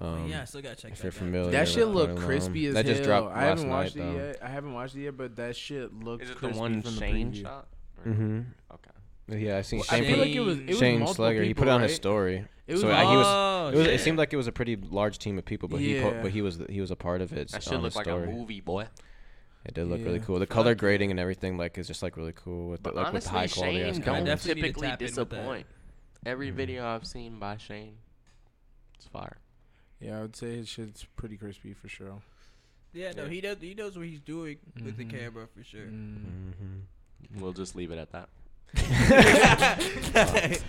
Um, 0.00 0.28
yeah, 0.28 0.42
I 0.42 0.44
still 0.46 0.62
gotta 0.62 0.76
check 0.76 0.92
if 0.92 0.98
that. 0.98 1.04
you're 1.04 1.10
out. 1.12 1.14
familiar, 1.14 1.50
that 1.50 1.68
shit 1.68 1.86
look 1.88 2.16
crispy 2.16 2.66
Alone. 2.66 2.68
as 2.68 2.74
that 2.84 2.86
just 2.90 3.04
hell. 3.04 3.20
dropped 3.22 3.36
I 3.36 3.42
haven't 3.42 3.68
watched 3.68 3.96
night, 3.96 4.04
it 4.04 4.12
though. 4.12 4.24
yet. 4.26 4.38
I 4.42 4.48
haven't 4.48 4.72
watched 4.72 4.94
it 4.96 5.00
yet, 5.02 5.16
but 5.16 5.36
that 5.36 5.56
shit 5.56 5.92
looks 5.94 6.24
Is 6.24 6.30
it 6.30 6.32
the 6.34 6.38
crispy 6.38 6.58
one 6.58 6.82
from 6.82 6.94
the 6.94 7.00
Shane 7.00 7.32
preview. 7.32 7.42
shot? 7.42 7.66
Or- 8.06 8.10
Mm-hmm. 8.12 8.40
Okay. 8.72 9.44
Yeah, 9.44 9.58
I 9.58 9.62
seen 9.62 9.80
Well, 9.80 9.88
I 9.90 10.00
feel 10.04 10.16
like 10.18 10.30
it 10.30 10.40
was 10.40 10.58
it 10.58 10.68
was 10.68 10.78
Shane 10.78 11.00
multiple 11.00 11.14
Slugger. 11.16 11.42
he 11.42 11.52
put 11.54 11.68
it 11.68 11.70
on 11.70 11.82
his 11.82 11.94
story. 11.94 12.46
It 12.66 12.72
was 12.72 12.80
so 12.80 12.90
I- 12.90 13.04
he 13.10 13.16
was. 13.16 13.26
Oh, 13.28 13.70
It, 13.74 13.76
was, 13.76 13.86
it 13.88 14.00
seemed 14.00 14.16
like 14.16 14.32
it 14.32 14.36
was 14.36 14.46
a 14.46 14.52
pretty 14.52 14.76
large 14.76 15.18
team 15.18 15.36
of 15.38 15.44
people, 15.44 15.68
but 15.68 15.80
he 15.80 16.00
but 16.00 16.30
he 16.30 16.40
was 16.40 16.60
he 16.70 16.80
was 16.80 16.90
a 16.90 16.96
part 16.96 17.20
of 17.20 17.32
it. 17.32 17.48
That 17.50 17.56
on 17.56 17.60
shit 17.60 17.72
his 17.74 17.82
looked 17.82 17.96
like 17.96 18.06
a 18.06 18.16
movie, 18.18 18.60
boy. 18.60 18.86
It 19.66 19.74
did 19.74 19.86
look 19.88 20.02
really 20.02 20.20
cool. 20.20 20.38
The 20.38 20.46
color 20.46 20.74
grading 20.74 21.10
and 21.10 21.20
everything 21.20 21.58
like 21.58 21.76
is 21.76 21.86
just 21.86 22.02
like 22.02 22.16
really 22.16 22.32
cool 22.34 22.70
with 22.70 22.82
the, 22.82 22.90
But 22.90 22.94
like 22.96 23.12
with 23.12 23.26
high 23.26 23.46
quality 23.48 23.76
Shane 23.80 23.86
I 23.86 23.90
don't 23.92 24.02
cameras. 24.02 24.24
definitely 24.24 24.62
need 24.62 24.68
to 24.68 24.80
typically 24.80 24.88
tap 24.88 25.00
in 25.02 25.04
with 25.04 25.14
that. 25.16 25.28
disappoint. 25.36 25.66
Every 26.24 26.50
Mhm. 26.50 26.54
video 26.54 26.86
I've 26.86 27.06
seen 27.06 27.38
by 27.38 27.58
Shane, 27.58 27.98
it's 28.96 29.06
fire. 29.06 29.36
Yeah, 30.00 30.18
I 30.18 30.22
would 30.22 30.34
say 30.36 30.56
his 30.56 30.68
shit's 30.68 31.04
pretty 31.16 31.36
crispy 31.36 31.74
for 31.74 31.88
sure. 31.88 32.22
Yeah, 32.92 33.12
no, 33.16 33.24
Yeah. 33.24 33.28
he 33.28 33.40
does. 33.40 33.56
He 33.60 33.74
knows 33.74 33.96
what 33.96 34.06
he's 34.06 34.20
doing 34.20 34.56
with 34.82 34.96
the 34.96 35.04
Mhm. 35.04 35.10
camera 35.10 35.46
for 35.54 35.62
sure. 35.62 35.86
Mm. 35.86 36.52
Mhm. 37.34 37.40
We'll 37.40 37.52
just 37.52 37.76
leave 37.76 37.90
it 37.92 37.98
at 37.98 38.10
that. 38.12 38.28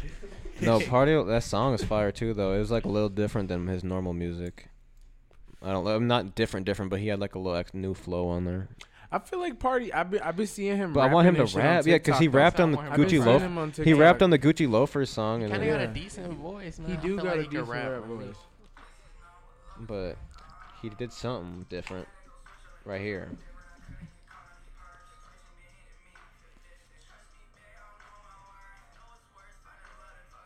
No, 0.62 0.80
party. 0.80 1.14
That 1.24 1.42
song 1.44 1.74
is 1.74 1.84
fire 1.84 2.12
too, 2.12 2.36
though. 2.36 2.54
It 2.54 2.60
was 2.60 2.70
like 2.70 2.86
a 2.86 2.90
little 2.90 3.10
different 3.10 3.48
than 3.50 3.66
his 3.66 3.84
normal 3.84 4.14
music. 4.14 4.68
I 5.64 5.72
don't. 5.72 5.88
I'm 5.88 6.06
not 6.08 6.36
different, 6.36 6.68
different, 6.68 6.92
but 6.92 7.00
he 7.00 7.08
had 7.08 7.20
like 7.20 7.34
a 7.34 7.40
little 7.40 7.58
ex- 7.58 7.74
new 7.74 7.96
flow 7.96 8.28
on 8.28 8.46
there. 8.46 8.68
I 9.12 9.18
feel 9.20 9.40
like 9.40 9.58
Party. 9.60 9.92
I've 9.92 10.12
been 10.12 10.22
I've 10.22 10.38
been 10.38 10.46
seeing 10.46 10.78
him. 10.78 10.94
But 10.94 11.00
I 11.02 11.12
want 11.12 11.28
him 11.28 11.34
to 11.36 11.42
and 11.42 11.50
shit 11.50 11.60
on 11.62 11.66
rap, 11.66 11.86
yeah, 11.88 11.96
because 11.96 12.20
he 12.20 12.28
rapped 12.28 12.60
on 12.60 12.74
the 12.74 12.78
I've 12.78 12.92
I've 12.92 12.98
been 12.98 13.06
Gucci 13.08 13.10
seeing 13.10 13.26
Loaf. 13.26 13.42
him 13.42 13.58
on 13.58 13.70
He 13.72 13.76
TikTok. 13.84 14.00
rapped 14.00 14.22
on 14.22 14.30
the 14.30 14.38
Gucci 14.40 14.70
Loafers 14.70 15.10
song, 15.10 15.42
and 15.42 15.52
Kind 15.52 15.64
of 15.64 15.70
then, 15.70 15.78
got 15.80 15.84
a 15.84 15.88
Yeah. 16.00 16.04
decent 16.06 16.34
voice, 16.34 16.78
man. 16.80 16.90
He 16.92 16.94
I 16.98 17.00
do 17.02 17.08
feel 17.08 17.18
got 17.18 17.26
like 17.26 17.34
a 17.34 17.38
he 17.42 17.44
can 17.48 17.52
decent 17.52 17.70
rap, 17.70 17.92
rap 17.92 18.04
voice. 18.06 18.36
But 19.88 20.18
he 20.82 20.90
did 20.90 21.12
something 21.14 21.66
different 21.70 22.08
right 22.86 23.02
here. 23.02 23.32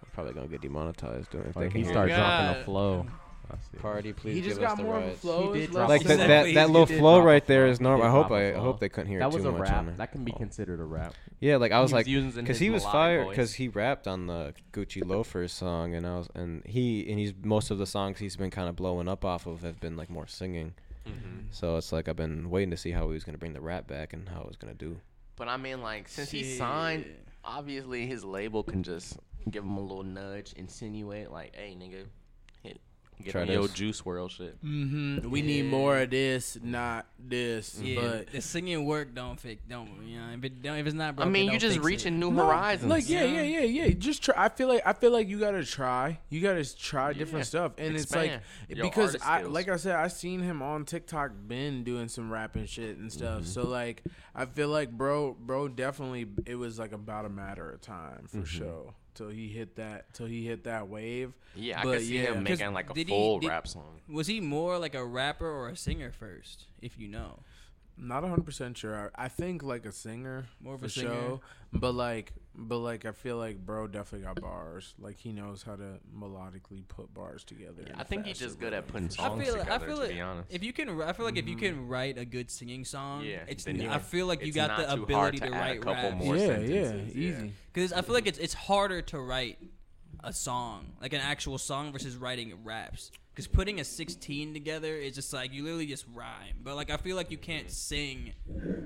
I'm 0.04 0.10
probably 0.13 0.34
gonna 0.34 0.48
get 0.48 0.62
demonetized 0.62 1.32
doing 1.32 1.46
if 1.48 1.56
they 1.56 1.62
Like 1.62 1.72
can 1.72 1.80
he 1.82 1.86
hear 1.86 1.94
started 1.94 2.15
dropping 2.15 2.46
God. 2.46 2.58
a 2.58 2.63
flow. 2.63 3.06
I 3.52 3.56
see. 3.72 3.78
Party, 3.80 4.14
please 4.14 4.36
He 4.36 4.42
just 4.42 4.60
give 4.60 4.64
us 4.66 4.72
got 4.72 4.78
the 4.78 4.84
more 4.84 4.98
of 4.98 5.04
a 5.06 5.12
flow. 5.16 5.54
He 5.54 5.62
did 5.62 5.72
drop 5.72 5.90
Like 5.90 6.04
that, 6.04 6.18
that, 6.28 6.54
that 6.54 6.68
little 6.70 6.86
drop 6.86 7.00
flow 7.00 7.20
a 7.20 7.24
right 7.24 7.46
there 7.46 7.66
flow. 7.66 7.72
is 7.72 7.78
He 7.80 7.84
normal. 7.84 8.06
I 8.08 8.10
hope 8.10 8.28
drop 8.30 8.40
a 8.40 8.44
I, 8.44 8.50
I 8.50 8.54
flow. 8.54 8.62
hope 8.64 8.80
they 8.80 8.90
couldn't 8.90 9.10
hear 9.10 9.20
That 9.20 9.28
it 9.30 9.34
was 9.34 9.44
too 9.44 9.50
a 9.50 9.52
much 9.52 9.62
rap. 9.70 9.78
on 9.78 9.86
there. 9.88 9.96
That 9.96 10.12
can 10.12 10.24
be 10.24 10.32
considered 10.32 10.80
a 10.80 10.84
rap. 10.84 11.14
Yeah, 11.40 11.58
like 11.58 11.72
I 11.72 11.80
was 11.82 11.92
He 11.92 11.96
was 11.96 12.00
like, 12.00 12.08
using 12.08 12.44
because 12.44 12.58
his 12.58 12.60
he 12.60 12.70
was 12.70 12.82
melodic 12.84 12.94
fired 13.00 13.24
voice. 13.25 13.36
because 13.36 13.54
he 13.56 13.68
rapped 13.68 14.08
on 14.08 14.28
the 14.28 14.54
Gucci 14.74 15.04
Loafers 15.06 15.52
song, 15.52 15.94
and 15.94 16.06
I 16.08 16.16
was 16.18 16.28
and 16.36 16.66
he 16.66 17.08
and 17.10 17.20
he's 17.20 17.34
most 17.44 17.72
of 17.72 17.78
the 17.78 17.86
songs 17.86 18.20
he's 18.20 18.36
been 18.36 18.52
kind 18.52 18.70
of 18.70 18.75
blowing 18.75 19.08
up 19.08 19.24
off 19.25 19.46
of 19.46 19.62
have 19.62 19.80
been 19.80 19.96
like 19.96 20.10
more 20.10 20.28
singing. 20.28 20.74
Mhm. 21.08 21.46
So 21.52 21.78
it's 21.78 21.92
like 21.92 22.08
I've 22.10 22.16
been 22.16 22.50
waiting 22.50 22.72
to 22.72 22.78
see 22.78 22.92
how 22.92 23.08
he 23.08 23.14
was 23.14 23.24
gonna 23.24 23.38
bring 23.38 23.54
the 23.54 23.62
rap 23.62 23.88
back 23.88 24.14
and 24.14 24.28
how 24.28 24.42
it 24.42 24.48
was 24.48 24.58
gonna 24.58 24.74
do. 24.74 24.98
But 25.36 25.50
I 25.50 25.58
mean, 25.58 25.82
like, 25.82 26.08
since 26.08 26.32
he 26.32 26.44
signed, 26.44 27.04
Shit. 27.04 27.28
obviously 27.44 28.08
his 28.08 28.24
label 28.24 28.64
can 28.64 28.82
just 28.84 29.18
give 29.52 29.64
him 29.64 29.78
a 29.78 29.82
little 29.82 30.02
nudge, 30.04 30.54
insinuate, 30.54 31.30
like, 31.30 31.54
"Hey, 31.56 31.75
nigga, 31.80 31.92
hit, 31.92 32.08
get 33.24 33.31
Try 33.31 33.41
on 33.41 33.48
your 33.48 33.62
this. 33.63 33.74
Juice 33.74 34.01
WRLD 34.01 34.29
shit." 34.31 34.63
Mm-hmm. 34.65 35.29
We 35.29 35.41
need 35.41 35.65
more 35.65 36.00
of 36.00 36.10
this, 36.10 36.57
not 36.62 37.05
this. 37.19 37.79
Yeah, 37.81 38.00
But 38.01 38.31
the 38.31 38.41
singing 38.41 38.86
work 38.86 39.13
don't 39.15 39.39
fix. 39.39 39.62
Don't 39.67 39.89
you 40.05 40.19
know? 40.19 40.27
If 40.38 40.43
it 40.43 40.62
don't, 40.62 40.77
if 40.77 40.86
it's 40.86 40.95
not 40.95 41.15
I 41.19 41.25
mean, 41.25 41.45
don't 41.45 41.53
you 41.53 41.60
just 41.60 41.79
reaching 41.79 42.15
it. 42.15 42.17
new 42.17 42.31
No, 42.31 42.45
horizons. 42.45 42.89
Like 42.89 43.10
yeah, 43.10 43.24
yeah, 43.24 43.41
Yeah. 43.41 43.60
yeah, 43.62 43.86
yeah. 43.86 43.93
Just 43.93 44.24
try. 44.24 44.36
I 44.38 44.50
feel 44.50 44.67
like 44.67 44.81
I 44.86 44.93
feel 44.93 45.12
like 45.12 45.27
you 45.27 45.39
gotta 45.39 45.63
try. 45.65 46.19
You 46.29 46.41
gotta 46.41 46.75
try 46.77 47.13
different 47.13 47.45
Yeah. 47.45 47.50
stuff, 47.50 47.72
and 47.77 47.95
Expand 47.95 48.41
it's 48.69 48.77
your 48.77 48.84
like 48.86 48.91
because 48.91 49.15
I 49.24 49.39
skills. 49.39 49.53
like 49.53 49.69
I 49.69 49.75
said 49.77 49.95
I 49.95 50.07
seen 50.10 50.41
him 50.41 50.62
on 50.62 50.86
TikTok 50.86 51.31
been 51.48 51.84
doing 51.84 52.07
some 52.07 52.31
rapping 52.31 52.65
shit 52.65 52.98
and 52.98 53.12
stuff. 53.12 53.41
Mm-hmm. 53.41 53.50
So 53.50 53.67
like 53.67 54.03
I 54.34 54.45
feel 54.45 54.69
like 54.69 54.91
bro, 54.91 55.34
bro, 55.39 55.67
definitely 55.67 56.27
it 56.45 56.55
was 56.55 56.77
like 56.77 56.91
about 56.91 57.25
a 57.25 57.29
matter 57.29 57.69
of 57.72 57.81
time 57.81 58.25
Mm-hmm. 58.27 58.41
for 58.41 58.45
sure 58.45 58.93
till 59.15 59.29
he 59.29 59.48
hit 59.48 59.75
that 59.77 60.13
till 60.13 60.27
he 60.27 60.45
hit 60.45 60.65
that 60.65 60.88
wave. 60.88 61.34
yeah, 61.55 61.79
I 61.79 61.84
but 61.84 61.91
could 61.98 62.01
see 62.07 62.15
yeah. 62.17 62.22
him 62.34 62.45
'Cause 62.45 62.60
making 62.60 62.74
like 62.74 62.89
a 62.89 62.93
did 62.93 63.07
he- 63.07 63.13
full 63.13 63.39
did- 63.39 63.48
rap 63.50 63.67
song. 63.67 64.01
Was 64.07 64.27
he 64.27 64.39
more 64.41 64.77
like 64.77 64.93
a 64.95 65.03
rapper 65.03 65.50
or 65.50 65.69
a 65.69 65.75
singer 65.75 66.12
first? 66.12 66.65
If 66.81 66.98
you 67.00 67.07
know, 67.07 67.39
Not 67.98 68.24
hundred 68.24 68.45
percent 68.45 68.77
sure. 68.77 69.12
I 69.15 69.25
I 69.25 69.27
think 69.29 69.63
like 69.63 69.86
a 69.86 69.91
singer, 69.91 70.45
More 70.60 70.75
of 70.75 70.84
a 70.84 70.89
show. 70.89 71.39
But 71.74 71.93
like, 71.93 72.34
but 72.57 72.77
like, 72.79 73.05
I 73.05 73.12
feel 73.12 73.38
like 73.38 73.63
bro 73.65 73.88
definitely 73.88 74.25
got 74.25 74.41
bars. 74.41 74.93
Like 75.00 75.17
he 75.17 75.31
knows 75.31 75.63
how 75.63 75.75
to 75.75 76.00
melodically 76.17 76.88
put 76.88 77.13
bars 77.13 77.43
together. 77.43 77.83
in 77.85 77.95
I 77.95 78.03
think 78.03 78.25
he's 78.25 78.39
just 78.39 78.59
good 78.59 78.74
at 78.74 78.88
putting 78.88 79.09
for 79.09 79.21
I 79.21 79.27
songs 79.27 79.43
feel. 79.43 79.55
I 79.55 79.59
together, 79.59 79.85
feel 79.85 79.95
to 79.95 80.01
like 80.01 80.12
be 80.12 80.21
honest. 80.21 80.53
if 80.53 80.63
you 80.63 80.74
can, 80.74 81.01
I 81.01 81.13
feel 81.13 81.25
like 81.25 81.38
if 81.38 81.47
you 81.47 81.55
can 81.55 81.75
mm-hmm. 81.75 81.88
write 81.88 82.17
a 82.17 82.25
good 82.25 82.50
singing 82.50 82.85
song, 82.85 83.24
Yeah, 83.24 83.39
it's. 83.47 83.65
then 83.65 83.75
n- 83.77 83.81
you- 83.83 83.89
I 83.89 84.00
feel 84.00 84.25
like 84.27 84.41
you 84.41 84.47
it's 84.47 84.55
got 84.55 84.77
the 84.77 84.91
ability 84.91 85.39
to 85.39 85.47
to, 85.47 85.53
a 85.53 85.59
write 85.59 85.81
couple 85.81 86.09
raps. 86.12 86.25
more 86.25 86.38
yeah, 86.38 86.43
yeah, 86.43 86.47
sentences, 86.47 87.15
yeah. 87.15 87.29
easy. 87.29 87.53
Because 87.74 87.93
I 87.93 88.01
feel 88.01 88.13
like 88.15 88.27
it's 88.27 88.39
it's 88.39 88.53
harder 88.53 89.01
to 89.03 89.19
write 89.19 89.57
a 90.24 90.33
song, 90.33 90.93
like 91.01 91.13
an 91.13 91.21
actual 91.21 91.57
song, 91.57 91.91
versus 91.91 92.15
writing 92.15 92.53
raps. 92.63 93.12
Because 93.33 93.47
putting 93.47 93.81
a 93.81 93.83
16 93.83 94.53
together 94.53 94.95
is 94.95 95.13
just 95.13 95.33
like 95.33 95.53
you 95.53 95.63
literally 95.63 95.88
just 95.88 96.05
rhyme. 96.13 96.55
But 96.63 96.77
like 96.77 96.89
I 96.89 96.95
feel 96.97 97.17
like 97.17 97.31
you 97.31 97.38
can't 97.38 97.67
mm-hmm. 97.67 97.74
sing, 97.74 98.33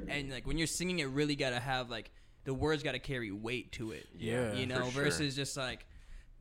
and 0.08 0.32
like 0.32 0.48
when 0.48 0.58
you're 0.58 0.68
singing, 0.68 1.00
it 1.00 1.06
really 1.06 1.36
gotta 1.36 1.60
have 1.60 1.90
like 1.90 2.12
the 2.46 2.54
words 2.54 2.84
gotta 2.84 3.00
carry 3.00 3.32
weight 3.32 3.72
to 3.74 3.92
it. 3.92 4.08
Yeah, 4.18 4.54
you 4.54 4.66
know, 4.66 4.90
sure. 4.90 5.04
versus 5.04 5.36
just 5.36 5.56
like. 5.58 5.86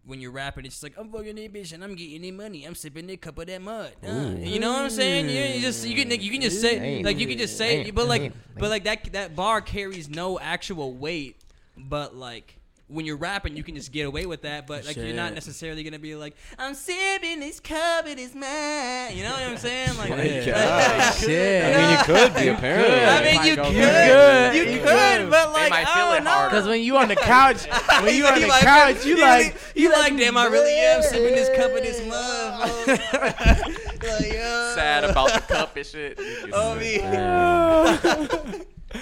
When 0.06 0.20
you're 0.22 0.30
rapping, 0.30 0.64
it's 0.64 0.76
just 0.76 0.82
like 0.82 0.94
I'm 0.96 1.12
fucking 1.12 1.34
that 1.34 1.52
bitch 1.52 1.74
and 1.74 1.84
I'm 1.84 1.94
getting 1.94 2.22
that 2.22 2.32
money. 2.32 2.64
I'm 2.64 2.74
sipping 2.74 3.06
that 3.08 3.20
cup 3.20 3.36
of 3.36 3.46
that 3.46 3.60
mud. 3.60 3.92
Uh, 4.02 4.36
you 4.38 4.58
know 4.58 4.72
what 4.72 4.84
I'm 4.84 4.90
saying? 4.90 5.28
You, 5.28 5.56
you 5.56 5.60
just 5.60 5.86
you 5.86 5.94
can 5.94 6.10
you 6.10 6.30
can 6.30 6.40
just 6.40 6.62
say 6.62 7.02
like 7.02 7.18
you 7.18 7.26
can 7.26 7.36
just 7.36 7.58
say, 7.58 7.90
but 7.90 8.08
like 8.08 8.32
but 8.58 8.70
like 8.70 8.84
that 8.84 9.12
that 9.12 9.36
bar 9.36 9.60
carries 9.60 10.08
no 10.08 10.40
actual 10.40 10.94
weight. 10.94 11.36
But 11.76 12.16
like 12.16 12.57
when 12.88 13.04
you're 13.06 13.16
rapping, 13.16 13.56
you 13.56 13.62
can 13.62 13.74
just 13.74 13.92
get 13.92 14.06
away 14.06 14.26
with 14.26 14.42
that. 14.42 14.66
But 14.66 14.84
like 14.86 14.96
you're 14.96 15.12
not 15.12 15.34
necessarily 15.34 15.82
gonna 15.84 15.98
be 15.98 16.14
like 16.14 16.34
I'm 16.58 16.74
sipping 16.74 17.40
this 17.40 17.60
cup, 17.60 18.06
it 18.06 18.18
is 18.18 18.34
mine. 18.34 19.16
You 19.16 19.24
know 19.24 19.32
what 19.32 19.42
I'm 19.42 19.56
saying? 19.58 19.96
Like, 19.98 20.10
Yeah. 20.10 21.10
Shit. 21.12 21.64
I 21.76 21.78
mean, 21.78 21.90
you 21.98 22.04
could 22.04 22.34
be 22.34 22.48
apparently. 22.48 22.98
I 23.04 23.22
mean, 23.22 23.34
you 23.34 23.38
Might 23.38 23.56
go 23.56 23.64
could, 23.64 23.72
good. 23.74 24.54
you 24.54 24.62
You 24.62 24.78
could, 24.78 24.84
good. 24.86 25.30
but 25.30 25.52
like 25.52 25.72
I 25.72 25.84
feel 25.84 26.14
don't 26.14 26.24
know. 26.24 26.48
Because 26.50 26.66
when 26.66 26.80
you 26.82 26.96
on 26.96 27.08
the 27.08 27.16
couch, 27.34 27.66
when 28.02 28.14
you 28.14 28.26
on 28.26 28.40
the 28.40 28.46
like- 28.46 28.62
couch, 28.62 29.04
you 29.04 29.20
like 29.20 29.56
you 29.74 29.92
like, 29.92 30.16
damn, 30.16 30.36
I 30.36 30.46
really 30.46 30.74
am 30.74 31.02
sipping 31.02 31.34
this 31.34 31.48
cup 31.56 31.70
of 31.72 31.82
this 31.82 32.06
mud. 32.06 32.88
like, 32.88 34.34
uh, 34.34 34.74
Sad 34.74 35.04
about 35.04 35.32
the 35.34 35.40
cup 35.54 35.76
and 35.76 35.86
shit. 35.86 36.18
Oh 36.52 36.74
me. 36.76 36.98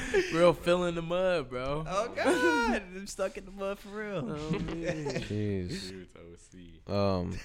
real 0.34 0.52
filling 0.52 0.94
the 0.94 1.02
mud, 1.02 1.50
bro. 1.50 1.84
Oh 1.88 2.08
god, 2.14 2.82
I'm 2.96 3.06
stuck 3.06 3.36
in 3.36 3.44
the 3.44 3.50
mud 3.50 3.78
for 3.78 3.88
real. 3.88 4.22
Jeez. 5.28 5.92
Um, 6.88 7.36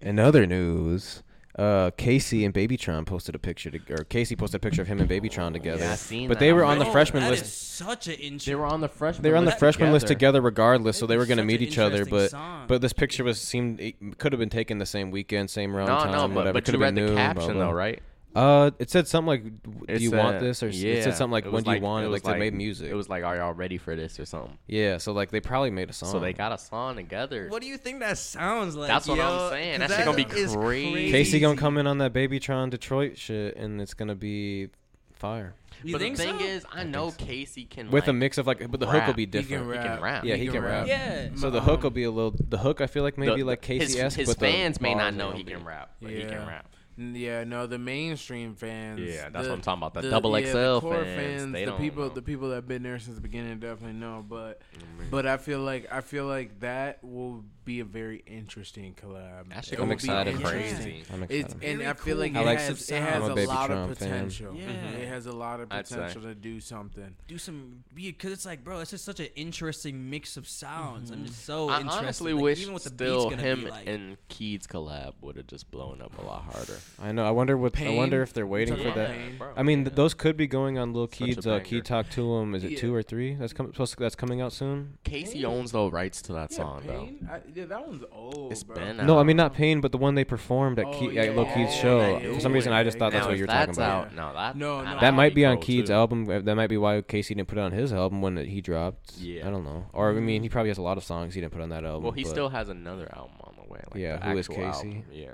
in 0.00 0.18
other 0.18 0.46
news, 0.46 1.22
uh, 1.58 1.90
Casey 1.96 2.44
and 2.44 2.52
Babytron 2.54 3.06
posted 3.06 3.34
a 3.34 3.38
picture, 3.38 3.70
to, 3.70 3.80
or 3.92 4.04
Casey 4.04 4.34
posted 4.36 4.56
a 4.56 4.60
picture 4.60 4.82
of 4.82 4.88
him 4.88 4.98
and 5.00 5.08
Babytron 5.08 5.52
together. 5.52 5.84
Yeah, 5.84 5.92
I 5.92 5.96
seen 5.96 6.28
but 6.28 6.38
that. 6.38 6.40
they 6.44 6.52
were 6.52 6.64
on 6.64 6.78
the 6.78 6.84
like, 6.84 6.92
freshman 6.92 7.22
that 7.24 7.30
list. 7.30 7.44
is 7.44 7.52
such 7.52 8.08
an 8.08 8.14
intro. 8.14 8.50
They 8.50 8.54
were 8.56 8.66
on 8.66 8.80
the 8.80 8.88
freshman. 8.88 9.22
They 9.22 9.30
were 9.30 9.36
on 9.36 9.44
the 9.44 9.50
list 9.50 9.58
freshman 9.58 9.92
list 9.92 10.06
together. 10.06 10.38
together 10.38 10.40
regardless, 10.40 10.96
so 10.96 11.06
That'd 11.06 11.14
they 11.14 11.18
were 11.18 11.26
going 11.26 11.36
to 11.38 11.42
such 11.42 11.46
meet 11.46 11.60
an 11.60 11.66
each 11.68 11.78
other. 11.78 11.96
interesting 11.98 12.18
But 12.18 12.30
song. 12.30 12.64
but 12.68 12.80
this 12.80 12.92
picture 12.92 13.22
was 13.24 13.40
seemed 13.40 13.80
it 13.80 14.18
could 14.18 14.32
have 14.32 14.40
been 14.40 14.50
taken 14.50 14.78
the 14.78 14.86
same 14.86 15.10
weekend, 15.10 15.50
same 15.50 15.74
round 15.76 15.88
No, 15.88 15.98
time, 16.00 16.12
no, 16.12 16.28
but, 16.28 16.34
whatever. 16.34 16.52
but 16.54 16.64
could 16.64 16.74
you 16.74 16.80
have 16.80 16.86
read 16.88 16.94
been 16.94 17.04
the 17.06 17.10
noon, 17.12 17.14
blah, 17.14 17.26
caption 17.34 17.54
blah. 17.54 17.64
though, 17.66 17.72
right? 17.72 18.02
Uh, 18.34 18.70
it 18.78 18.90
said 18.90 19.06
something 19.06 19.26
like, 19.28 19.44
"Do 19.62 19.84
It 19.88 20.00
you 20.00 20.10
want 20.10 20.34
said- 20.36 20.42
this?" 20.42 20.62
Or 20.62 20.68
s- 20.68 20.74
yeah, 20.76 20.94
it 20.94 21.04
said 21.04 21.14
something 21.14 21.32
like, 21.32 21.44
it 21.44 21.48
"When 21.48 21.54
was 21.56 21.64
do 21.64 21.72
you 21.72 21.80
want 21.80 22.04
it?" 22.04 22.08
was 22.08 22.24
Like, 22.24 22.34
they 22.34 22.38
made 22.40 22.54
music. 22.54 22.90
It 22.90 22.94
was 22.94 23.08
like, 23.08 23.22
"Are 23.24 23.36
y'all 23.36 23.52
ready 23.52 23.78
for 23.78 23.94
this?" 23.94 24.18
or 24.18 24.24
something. 24.24 24.58
yeah, 24.66 24.98
so 24.98 25.12
like 25.12 25.30
they 25.30 25.40
probably 25.40 25.70
made 25.70 25.88
a 25.90 25.92
song. 25.92 26.10
So 26.10 26.18
they 26.20 26.32
got 26.32 26.52
a 26.52 26.58
song 26.58 26.96
together. 26.96 27.48
What 27.48 27.62
do 27.62 27.68
you 27.68 27.76
think 27.76 28.00
that 28.00 28.18
sounds 28.18 28.74
like? 28.76 28.88
That's 28.88 29.06
what 29.06 29.20
I'm 29.20 29.38
yo? 29.38 29.50
saying. 29.50 29.80
'Cause 29.80 29.88
That 29.90 29.96
shit 29.96 30.04
gonna 30.04 30.16
be 30.16 30.40
is 30.40 30.54
crazy. 30.56 31.10
Casey 31.12 31.40
gonna 31.40 31.56
come 31.60 31.78
in 31.78 31.86
on 31.86 31.98
that 31.98 32.12
Babytron 32.12 32.70
Detroit 32.70 33.16
shit, 33.18 33.56
and 33.56 33.80
it's 33.80 33.94
gonna 33.94 34.14
be 34.16 34.68
fire 35.12 35.54
You 35.84 35.92
but 35.92 36.00
think 36.00 36.16
the 36.16 36.24
thing 36.24 36.38
so? 36.40 36.44
is, 36.44 36.66
I 36.72 36.82
know 36.84 37.12
Casey 37.12 37.64
can 37.64 37.90
with 37.90 38.08
a 38.08 38.12
mix 38.12 38.36
of 38.36 38.46
like, 38.46 38.68
but 38.70 38.80
the 38.80 38.86
hook 38.86 38.94
will 38.94 39.00
rap. 39.00 39.16
be 39.16 39.22
He 39.22 39.26
can 39.28 39.40
different. 39.42 39.66
rap. 39.68 39.82
He 39.82 39.88
can 39.88 40.02
rap. 40.02 40.24
Yeah, 40.24 40.34
he 40.36 40.48
can 40.48 40.62
rap. 40.62 40.86
Yeah. 40.88 41.28
So 41.36 41.50
the 41.50 41.60
hook 41.60 41.82
will 41.84 41.90
be 41.90 42.02
a 42.04 42.10
little. 42.10 42.34
The 42.36 42.58
hook 42.58 42.80
I 42.80 42.86
feel 42.88 43.04
like 43.04 43.16
maybe 43.16 43.36
The- 43.42 43.44
like 43.44 43.64
his, 43.64 43.78
Casey 43.94 44.00
esque, 44.00 44.18
his 44.18 44.28
but 44.28 44.38
the 44.40 44.46
fans 44.46 44.80
may 44.80 44.94
not 44.94 45.14
know 45.14 45.30
he 45.30 45.44
can 45.44 45.64
rap, 45.64 45.90
but 46.02 46.10
he 46.10 46.20
can 46.22 46.30
Yeah. 46.30 46.46
rap. 46.48 46.66
Yeah, 46.96 47.42
no, 47.44 47.66
the 47.66 47.78
mainstream 47.78 48.54
fans. 48.54 49.00
Yeah, 49.00 49.28
that's 49.28 49.44
the- 49.44 49.50
what 49.50 49.56
I'm 49.56 49.60
talking 49.62 49.78
about. 49.82 49.94
The 49.94 50.02
the- 50.02 50.10
double 50.10 50.38
yeah, 50.38 50.46
XL 50.46 50.56
the 50.74 50.80
core 50.80 51.04
fans, 51.04 51.52
they 51.52 51.64
the 51.64 51.72
people, 51.72 52.04
know. 52.04 52.08
the 52.10 52.22
people 52.22 52.48
that 52.50 52.54
have 52.56 52.68
been 52.68 52.82
there 52.84 52.98
since 53.00 53.16
the 53.16 53.20
beginning 53.22 53.58
definitely 53.58 53.98
know. 53.98 54.24
But, 54.28 54.60
Mm-hmm. 54.78 55.10
but 55.10 55.26
I 55.26 55.36
feel 55.36 55.60
like 55.60 55.92
I 55.92 56.00
feel 56.02 56.26
like 56.26 56.60
that 56.60 57.02
will 57.02 57.44
be 57.64 57.80
a 57.80 57.84
very 57.84 58.22
interesting 58.26 58.94
collab. 58.94 59.48
That 59.48 59.64
shit 59.64 59.74
It 59.74 59.76
gonna 59.76 59.88
will 59.90 59.96
be 59.96 60.02
be 60.02 60.08
excited 60.08 60.40
for 60.40 60.54
it. 60.54 60.60
interesting. 60.62 60.84
crazy. 60.92 61.04
I'm 61.12 61.22
It's 61.24 61.32
excited. 61.54 61.68
and 61.68 61.78
Very 61.78 61.90
I 61.90 61.94
feel 61.94 62.16
like 62.18 62.30
it 62.32 62.36
I 62.36 62.54
has 62.56 62.84
some 62.86 62.96
it 62.96 63.00
has 63.02 63.22
a 63.22 63.32
a 63.32 63.44
lot 63.46 63.66
Tron 63.66 63.90
of 63.90 63.98
fan. 63.98 64.08
potential. 64.10 64.54
Yeah. 64.54 64.90
It 64.90 65.08
has 65.08 65.26
a 65.26 65.32
lot 65.32 65.60
of 65.60 65.68
potential 65.70 66.22
to 66.22 66.34
do 66.34 66.60
something. 66.60 67.14
do 67.28 67.38
some 67.38 67.84
because 67.94 68.32
it's 68.32 68.44
like, 68.46 68.62
bro, 68.64 68.80
it's 68.80 68.90
just 68.90 69.04
such 69.04 69.20
an 69.20 69.28
interesting 69.36 70.10
mix 70.10 70.36
of 70.36 70.48
sounds. 70.48 71.10
I'm 71.10 71.24
just 71.26 71.44
so 71.44 71.68
I 71.68 71.78
interested. 71.78 71.98
honestly 72.04 72.32
like, 72.34 72.42
wish 72.42 72.60
even 72.62 72.72
what 72.74 72.82
the 72.82 72.88
still 72.90 73.30
beat's 73.30 73.36
gonna 73.36 73.48
him 73.48 73.64
be 73.64 73.70
like. 73.70 73.86
and 73.86 74.16
Keeds 74.28 74.66
collab 74.66 75.14
would 75.20 75.36
have 75.36 75.46
just 75.46 75.70
blown 75.70 76.00
up 76.02 76.18
a 76.18 76.22
lot 76.22 76.42
harder. 76.44 76.78
I 77.00 77.12
know. 77.12 77.24
I 77.26 77.30
wonder 77.30 77.56
what. 77.56 77.80
I 77.80 77.90
wonder 77.90 78.22
if 78.22 78.32
they're 78.32 78.46
waiting 78.46 78.76
Talking 78.76 78.92
for 78.92 78.98
that. 78.98 79.10
Pain? 79.10 79.38
I 79.56 79.62
mean, 79.62 79.84
th- 79.84 79.96
those 79.96 80.14
could 80.14 80.36
be 80.36 80.46
going 80.46 80.78
on 80.78 80.92
Lil 80.92 81.08
Such. 81.08 81.46
Uh. 81.46 81.60
Key 81.60 81.80
Talk 81.80 82.10
to 82.10 82.36
him. 82.36 82.54
Is 82.54 82.64
it 82.64 82.72
Yeah. 82.72 82.78
two 82.78 82.94
or 82.94 83.02
three? 83.02 83.34
That's 83.34 83.52
coming. 83.52 83.72
That's 83.98 84.14
coming 84.14 84.40
out 84.40 84.52
soon. 84.52 84.98
Casey 85.04 85.44
owns 85.44 85.72
the 85.72 85.90
rights 85.90 86.20
to 86.22 86.32
that 86.34 86.52
song 86.52 86.82
Pain? 86.82 87.28
I, 87.54 87.58
yeah, 87.60 87.64
that 87.66 87.86
one's 87.86 88.04
old. 88.12 88.52
It's 88.52 88.62
bro. 88.62 88.76
been 88.76 88.96
No, 89.06 89.18
I 89.18 89.22
mean 89.22 89.36
not 89.36 89.54
Pain, 89.54 89.80
but 89.80 89.92
the 89.92 89.98
one 89.98 90.14
they 90.14 90.24
performed 90.24 90.78
at, 90.78 90.86
Oh, 90.86 90.92
Key, 90.98 91.12
yeah, 91.12 91.22
at 91.22 91.36
Lil 91.36 91.44
yeah, 91.44 91.54
Keith's 91.54 91.76
yeah, 91.76 91.82
show. 91.82 92.34
For 92.34 92.40
some 92.40 92.52
reason, 92.52 92.72
I 92.72 92.82
just 92.84 92.98
thought 92.98 93.12
now 93.12 93.18
that's 93.20 93.28
what 93.28 93.38
you're 93.38 93.46
talking 93.46 93.66
that's 93.66 93.78
about. 93.78 94.06
out, 94.08 94.14
no, 94.14 94.32
that 94.32 94.56
No, 94.56 94.82
no. 94.82 95.00
That 95.00 95.14
might 95.14 95.34
be 95.34 95.44
on 95.44 95.58
Keith's 95.60 95.88
too. 95.88 95.94
album. 95.94 96.28
Uh, 96.28 96.40
That 96.40 96.54
might 96.54 96.68
be 96.68 96.76
why 96.76 97.00
Casey 97.02 97.34
didn't 97.34 97.48
put 97.48 97.58
it 97.58 97.62
on 97.62 97.72
his 97.72 97.92
album 97.92 98.22
when 98.22 98.36
he 98.36 98.60
dropped. 98.60 99.16
Yeah. 99.18 99.46
I 99.46 99.50
don't 99.50 99.64
know. 99.64 99.86
Or 99.92 100.10
I 100.10 100.14
mean, 100.20 100.42
he 100.42 100.48
probably 100.48 100.70
has 100.70 100.78
a 100.78 100.82
lot 100.82 100.96
of 100.98 101.04
songs 101.04 101.34
he 101.34 101.40
didn't 101.40 101.52
put 101.52 101.62
on 101.62 101.68
that 101.70 101.84
album. 101.84 102.02
Well, 102.02 102.12
he 102.12 102.22
but- 102.24 102.30
still 102.30 102.48
has 102.48 102.68
another 102.68 103.08
album 103.14 103.36
on 103.42 103.54
the 103.56 103.72
way. 103.72 103.80
Like 103.90 104.00
Yeah, 104.00 104.16
the 104.18 104.30
who 104.30 104.38
is 104.38 104.48
Casey? 104.48 104.62
album. 104.64 105.04
Yeah, 105.12 105.28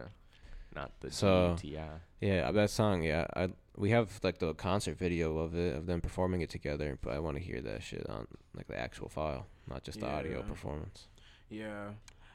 not 0.74 0.92
the 1.00 1.11
So- 1.11 1.56
Ti. 1.59 1.78
Yeah, 2.20 2.50
that 2.52 2.70
song. 2.70 3.02
Yeah, 3.02 3.26
I 3.35 3.48
we 3.76 3.90
have 3.90 4.20
like 4.22 4.38
the 4.38 4.52
concert 4.54 4.98
video 4.98 5.38
of 5.38 5.54
it 5.54 5.74
of 5.74 5.87
them 5.87 6.02
performing 6.02 6.42
it 6.42 6.50
together, 6.50 6.98
but 7.00 7.14
I 7.14 7.18
want 7.18 7.38
to 7.38 7.42
hear 7.42 7.62
that 7.62 7.83
shit 7.83 8.06
on 8.11 8.26
like 8.54 8.66
the 8.66 8.78
actual 8.78 9.09
file, 9.09 9.46
not 9.68 9.85
just 9.85 10.00
the 10.00 10.06
audio 10.06 10.42
performance. 10.42 11.06
Yeah, 11.50 11.90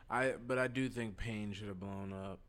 I 0.10 0.34
but 0.46 0.58
I 0.58 0.68
do 0.68 0.90
think 0.90 1.18
Pain 1.18 1.54
should 1.54 1.68
have 1.70 1.80
blown 1.80 2.14
up. 2.14 2.40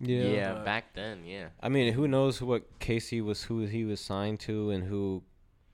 Yeah, 0.00 0.24
Yeah. 0.24 0.52
But- 0.54 0.64
back 0.64 0.94
then, 0.94 1.24
yeah. 1.24 1.48
I 1.62 1.68
mean, 1.68 1.92
who 1.92 2.08
knows 2.08 2.40
what 2.42 2.78
Casey 2.80 3.20
was, 3.20 3.44
who 3.44 3.60
he 3.66 3.84
was 3.84 4.00
signed 4.00 4.40
to, 4.40 4.70
and 4.70 4.84
who, 4.84 5.22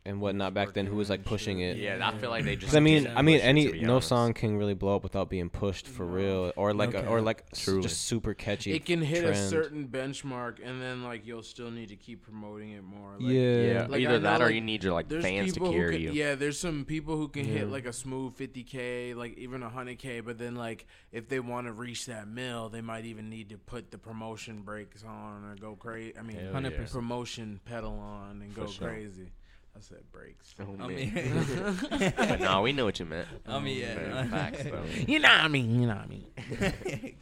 and 0.08 0.20
whatnot 0.22 0.54
back 0.54 0.72
then, 0.72 0.86
who 0.86 0.96
was 0.96 1.10
like 1.10 1.24
pushing 1.24 1.60
it. 1.60 1.76
Yeah, 1.76 1.98
I 2.02 2.16
feel 2.16 2.30
like 2.30 2.44
they 2.44 2.54
just. 2.56 2.60
Because 2.62 2.76
I 2.76 2.80
mean, 2.80 3.06
I 3.14 3.20
mean, 3.22 3.40
any 3.40 3.80
no 3.80 4.00
song 4.00 4.32
can 4.32 4.56
really 4.56 4.74
blow 4.74 4.96
up 4.96 5.02
without 5.02 5.28
being 5.28 5.50
pushed 5.50 5.86
for 5.86 6.06
No. 6.06 6.12
real, 6.12 6.52
or 6.56 6.72
like 6.72 6.94
a, 6.94 7.06
or 7.06 7.20
like 7.20 7.44
s- 7.52 7.64
Truly. 7.64 7.82
just 7.82 8.00
super 8.06 8.32
catchy. 8.34 8.72
It 8.72 8.84
can 8.86 9.02
hit 9.02 9.24
a 9.24 9.28
trend. 9.28 9.50
certain 9.50 9.88
benchmark, 9.88 10.58
and 10.64 10.80
then 10.80 11.04
like 11.04 11.26
you'll 11.26 11.42
still 11.42 11.70
need 11.70 11.90
to 11.90 11.96
keep 11.96 12.22
promoting 12.22 12.70
it 12.72 12.82
more. 12.82 13.12
Like, 13.18 13.32
yeah. 13.32 13.60
Yeah, 13.60 13.80
Like, 13.82 13.90
I 13.92 14.02
either 14.04 14.12
know, 14.14 14.18
that 14.20 14.40
or 14.40 14.46
like, 14.46 14.54
you 14.54 14.60
need 14.62 14.82
your 14.82 14.94
like 14.94 15.08
There's 15.08 15.22
fans 15.22 15.52
to 15.52 15.54
people 15.60 15.72
who 15.72 15.78
carry 15.78 15.92
can, 15.94 16.02
you. 16.02 16.10
yeah. 16.12 16.34
There's 16.34 16.58
some 16.58 16.84
people 16.86 17.16
who 17.16 17.28
can 17.28 17.44
hit 17.44 17.68
like 17.68 17.84
a 17.86 17.92
smooth 17.92 18.34
50k, 18.36 19.14
like 19.14 19.36
even 19.36 19.60
100k. 19.62 20.24
But 20.24 20.38
then 20.38 20.54
like 20.54 20.86
if 21.12 21.28
they 21.28 21.38
want 21.40 21.66
to 21.66 21.72
reach 21.72 22.06
that 22.06 22.26
mill, 22.26 22.70
they 22.70 22.80
might 22.80 23.04
even 23.04 23.28
need 23.28 23.50
to 23.50 23.58
put 23.58 23.90
the 23.90 23.98
promotion 23.98 24.62
brakes 24.62 25.04
on 25.04 25.44
or 25.44 25.54
go 25.60 25.76
crazy. 25.76 26.14
I 26.18 26.22
mean, 26.22 26.36
100%. 26.38 26.70
yeah. 26.70 26.86
promotion 26.90 27.60
pedal 27.66 27.98
on 27.98 28.40
and 28.42 28.52
For 28.54 28.62
go 28.62 28.66
sure. 28.68 28.88
crazy. 28.88 29.32
I 29.78 29.80
said 29.80 30.10
brakes. 30.10 30.56
Oh, 30.60 30.74
I 30.80 30.86
man. 30.88 30.96
mean, 30.96 32.12
but 32.16 32.40
no, 32.40 32.62
we 32.62 32.72
know 32.72 32.84
what 32.84 32.98
you 32.98 33.06
meant. 33.06 33.28
I 33.46 33.60
mean, 33.60 33.78
yeah. 33.78 33.94
Man, 33.94 34.28
facts, 34.30 34.64
though. 34.64 34.82
You 35.06 35.20
know 35.20 35.28
what 35.28 35.40
I 35.40 35.48
mean? 35.48 35.80
You 35.80 35.86
know 35.86 35.94
what 35.94 36.02
I 36.04 36.06
mean? 36.08 36.24
Mm. 36.40 37.14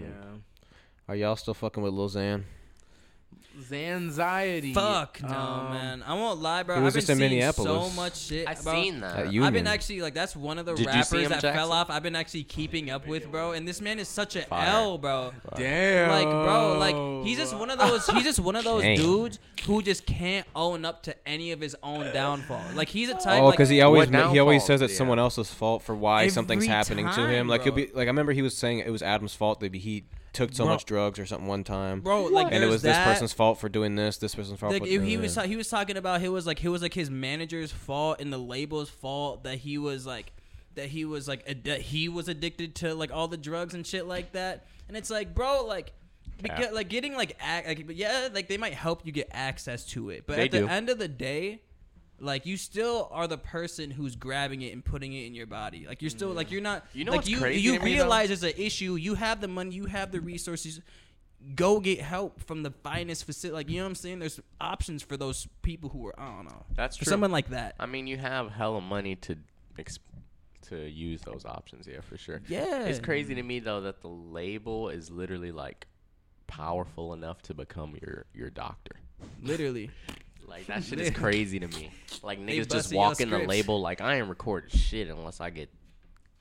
Yeah. 0.00 0.36
Are 1.08 1.16
y'all 1.16 1.34
still 1.36 1.54
fucking 1.54 1.82
with 1.82 1.92
Lil 1.92 2.08
Xan? 2.10 2.44
Zanxiety. 3.58 4.74
Fuck 4.74 5.20
no, 5.22 5.28
Um, 5.28 5.70
man. 5.72 6.02
I 6.06 6.14
won't 6.14 6.40
lie, 6.40 6.62
bro. 6.62 6.76
He 6.76 6.82
was 6.82 6.92
I've 6.92 6.94
been 6.94 7.00
just 7.00 7.10
in 7.10 7.18
seeing 7.18 7.30
Minneapolis. 7.30 7.66
so 7.92 7.96
much 7.96 8.18
shit. 8.18 8.48
I 8.48 8.54
bro. 8.54 8.72
seen 8.74 9.00
that. 9.00 9.16
At 9.16 9.26
I've 9.26 9.32
Union. 9.32 9.52
been 9.52 9.66
actually 9.66 10.00
like 10.00 10.14
that's 10.14 10.36
one 10.36 10.58
of 10.58 10.66
the 10.66 10.74
Did 10.74 10.86
you 10.86 10.92
rappers 10.92 11.10
him, 11.12 11.22
that 11.24 11.30
Jackson? 11.42 11.54
fell 11.54 11.72
off. 11.72 11.90
I've 11.90 12.02
been 12.02 12.16
actually 12.16 12.44
keeping 12.44 12.90
up 12.90 13.06
with, 13.06 13.30
bro. 13.30 13.52
And 13.52 13.66
this 13.66 13.80
man 13.80 13.98
is 13.98 14.08
such 14.08 14.36
a 14.36 14.42
Fire. 14.42 14.68
L, 14.68 14.98
bro. 14.98 15.32
Damn. 15.56 16.10
Like, 16.10 16.24
bro, 16.28 16.78
like 16.78 17.26
he's 17.26 17.38
just 17.38 17.54
one 17.56 17.70
of 17.70 17.78
those. 17.78 18.06
He's 18.08 18.24
just 18.24 18.40
one 18.40 18.56
of 18.56 18.64
those 18.64 18.82
Damn. 18.82 18.96
dudes 18.96 19.38
who 19.66 19.82
just 19.82 20.06
can't 20.06 20.46
own 20.54 20.84
up 20.84 21.02
to 21.04 21.28
any 21.28 21.52
of 21.52 21.60
his 21.60 21.76
own 21.82 22.12
downfall. 22.12 22.62
Like 22.74 22.88
he's 22.88 23.08
a 23.08 23.14
type. 23.14 23.42
Oh, 23.42 23.46
like, 23.46 23.54
because 23.56 23.68
he 23.68 23.80
always 23.82 24.08
What 24.08 24.10
ma- 24.26 24.32
he 24.32 24.38
always 24.38 24.62
downfall? 24.62 24.66
says 24.78 24.82
it's 24.82 24.92
Yeah. 24.92 24.98
someone 24.98 25.18
else's 25.18 25.50
fault 25.52 25.82
for 25.82 25.94
why 25.94 26.28
something's 26.28 26.64
Every 26.64 26.74
happening 26.74 27.08
to 27.10 27.26
him. 27.28 27.48
Like 27.48 27.62
he'll 27.62 27.72
bro. 27.72 27.84
be 27.86 27.90
like 27.92 28.06
I 28.06 28.10
remember 28.10 28.32
he 28.32 28.42
was 28.42 28.56
saying 28.56 28.78
it 28.80 28.90
was 28.90 29.02
Adam's 29.02 29.34
fault 29.34 29.60
that 29.60 29.74
he 29.74 30.04
took 30.32 30.52
so 30.52 30.64
Bro. 30.64 30.74
much 30.74 30.84
drugs 30.84 31.18
or 31.18 31.26
something 31.26 31.48
one 31.48 31.64
time. 31.64 32.00
bro, 32.00 32.24
like 32.24 32.52
and 32.52 32.62
it 32.62 32.66
was 32.68 32.82
that. 32.82 33.04
this 33.04 33.12
person's 33.14 33.32
fault 33.32 33.58
for 33.58 33.68
doing 33.68 33.94
this, 33.96 34.18
this 34.18 34.34
person's 34.34 34.58
fault 34.60 34.72
like 34.72 34.82
for 34.82 34.88
if 34.88 34.94
doing 34.94 35.06
he 35.08 35.16
was 35.16 35.34
that. 35.34 35.46
he 35.46 35.56
was 35.56 35.68
talking 35.68 35.96
about 35.96 36.22
it 36.22 36.28
was 36.28 36.46
like 36.46 36.62
it 36.62 36.68
was 36.68 36.82
like 36.82 36.94
his 36.94 37.10
manager's 37.10 37.72
fault 37.72 38.20
and 38.20 38.32
the 38.32 38.38
label's 38.38 38.90
fault 38.90 39.44
that 39.44 39.58
he 39.58 39.78
was 39.78 40.06
like 40.06 40.32
that 40.74 40.86
he 40.88 41.04
was 41.04 41.26
like 41.26 41.42
ad- 41.48 41.64
that 41.64 41.80
he 41.80 42.08
was 42.08 42.28
addicted 42.28 42.74
to 42.76 42.94
like 42.94 43.10
all 43.12 43.26
the 43.28 43.36
drugs 43.36 43.74
and 43.74 43.86
shit 43.86 44.06
like 44.06 44.32
that 44.32 44.66
and 44.86 44.96
it's 44.96 45.10
like 45.10 45.34
bro 45.34 45.64
like 45.64 45.92
because 46.40 46.72
like 46.72 46.88
getting 46.88 47.14
like 47.14 47.36
ac- 47.44 47.66
like 47.66 47.86
but 47.86 47.96
yeah 47.96 48.28
like 48.32 48.46
they 48.48 48.56
might 48.58 48.74
help 48.74 49.04
you 49.04 49.10
get 49.10 49.28
access 49.32 49.84
to 49.84 50.10
it 50.10 50.24
but 50.26 50.36
They 50.36 50.44
at 50.44 50.50
the 50.52 50.60
do. 50.60 50.68
end 50.68 50.88
of 50.88 50.98
the 50.98 51.08
day 51.08 51.62
like 52.20 52.46
you 52.46 52.56
still 52.56 53.08
are 53.12 53.26
the 53.26 53.38
person 53.38 53.90
who's 53.90 54.16
grabbing 54.16 54.62
it 54.62 54.72
and 54.72 54.84
putting 54.84 55.12
it 55.12 55.24
in 55.26 55.34
your 55.34 55.46
body 55.46 55.86
like 55.86 56.02
you're 56.02 56.10
still 56.10 56.30
like 56.30 56.50
you're 56.50 56.60
not 56.60 56.84
You 56.92 57.04
know 57.04 57.12
like 57.12 57.18
what's 57.20 57.28
you 57.28 57.38
crazy 57.38 57.60
you 57.60 57.78
realize 57.80 58.28
there's 58.28 58.42
an 58.42 58.54
issue 58.56 58.96
you 58.96 59.14
have 59.14 59.40
the 59.40 59.48
money 59.48 59.74
you 59.74 59.86
have 59.86 60.10
the 60.10 60.20
resources 60.20 60.80
go 61.54 61.80
get 61.80 62.00
help 62.00 62.40
from 62.40 62.62
the 62.62 62.70
finest 62.70 63.24
facility. 63.24 63.54
Like 63.54 63.70
you 63.70 63.76
know 63.76 63.84
what 63.84 63.90
I'm 63.90 63.94
saying? 63.94 64.18
There's 64.18 64.40
options 64.60 65.02
for 65.02 65.16
those 65.16 65.46
people 65.62 65.90
who 65.90 66.06
are 66.08 66.18
I 66.18 66.26
don't 66.26 66.46
know. 66.46 66.64
That's 66.74 66.96
for 66.96 67.04
true. 67.04 67.10
someone 67.10 67.30
like 67.30 67.50
that. 67.50 67.74
I 67.78 67.86
mean, 67.86 68.06
you 68.06 68.16
have 68.16 68.50
hella 68.50 68.80
money 68.80 69.16
to 69.16 69.36
exp- 69.78 69.98
to 70.68 70.88
use 70.88 71.22
those 71.22 71.44
options. 71.44 71.86
Yeah, 71.86 72.00
for 72.00 72.18
sure. 72.18 72.42
Yeah, 72.48 72.84
It's 72.84 73.00
crazy 73.00 73.34
to 73.34 73.42
me 73.42 73.60
though 73.60 73.82
that 73.82 74.00
the 74.00 74.08
label 74.08 74.88
is 74.88 75.10
literally 75.10 75.52
like 75.52 75.86
powerful 76.46 77.12
enough 77.12 77.42
to 77.42 77.54
become 77.54 77.96
your 78.00 78.26
your 78.34 78.50
doctor. 78.50 78.96
Literally, 79.42 79.90
Like 80.48 80.66
that 80.66 80.84
shit 80.84 81.00
is 81.00 81.10
crazy 81.16 81.58
to 81.60 81.68
me. 81.68 81.90
Like 82.22 82.40
niggas 82.40 82.68
just 82.70 82.92
busting 82.92 82.96
your 82.96 83.00
walk 83.00 83.20
in 83.20 83.30
the 83.30 83.38
label 83.38 83.80
like 83.80 84.00
I 84.00 84.16
ain't 84.16 84.28
recording 84.28 84.70
shit 84.70 85.08
unless 85.08 85.40
I 85.40 85.50
get 85.50 85.70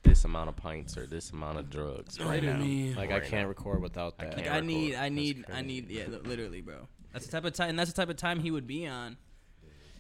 this 0.04 0.24
amount 0.24 0.50
of 0.50 0.56
pints 0.56 0.98
or 0.98 1.06
this 1.06 1.32
amount 1.32 1.60
of 1.60 1.70
drugs 1.70 2.20
right 2.20 2.44
I 2.44 2.48
now. 2.48 2.58
mean, 2.58 2.96
like 2.96 3.12
I 3.12 3.20
can't 3.20 3.44
now. 3.44 3.48
record 3.48 3.82
without 3.82 4.16
I 4.20 4.26
that. 4.26 4.38
like 4.38 4.48
I 4.50 4.60
need. 4.62 4.96
I 4.96 5.10
need, 5.10 5.46
I 5.54 5.62
need. 5.62 5.90
Yeah, 5.90 6.06
literally, 6.24 6.62
bro. 6.62 6.88
That's 7.14 7.26
the 7.26 7.32
type 7.32 7.46
of 7.46 7.54
time. 7.54 7.70
And 7.72 7.80
that's 7.80 7.92
the 7.92 7.96
type 7.96 8.10
of 8.10 8.16
time 8.18 8.40
he 8.40 8.52
would 8.52 8.68
be 8.68 8.88
on. 8.88 9.18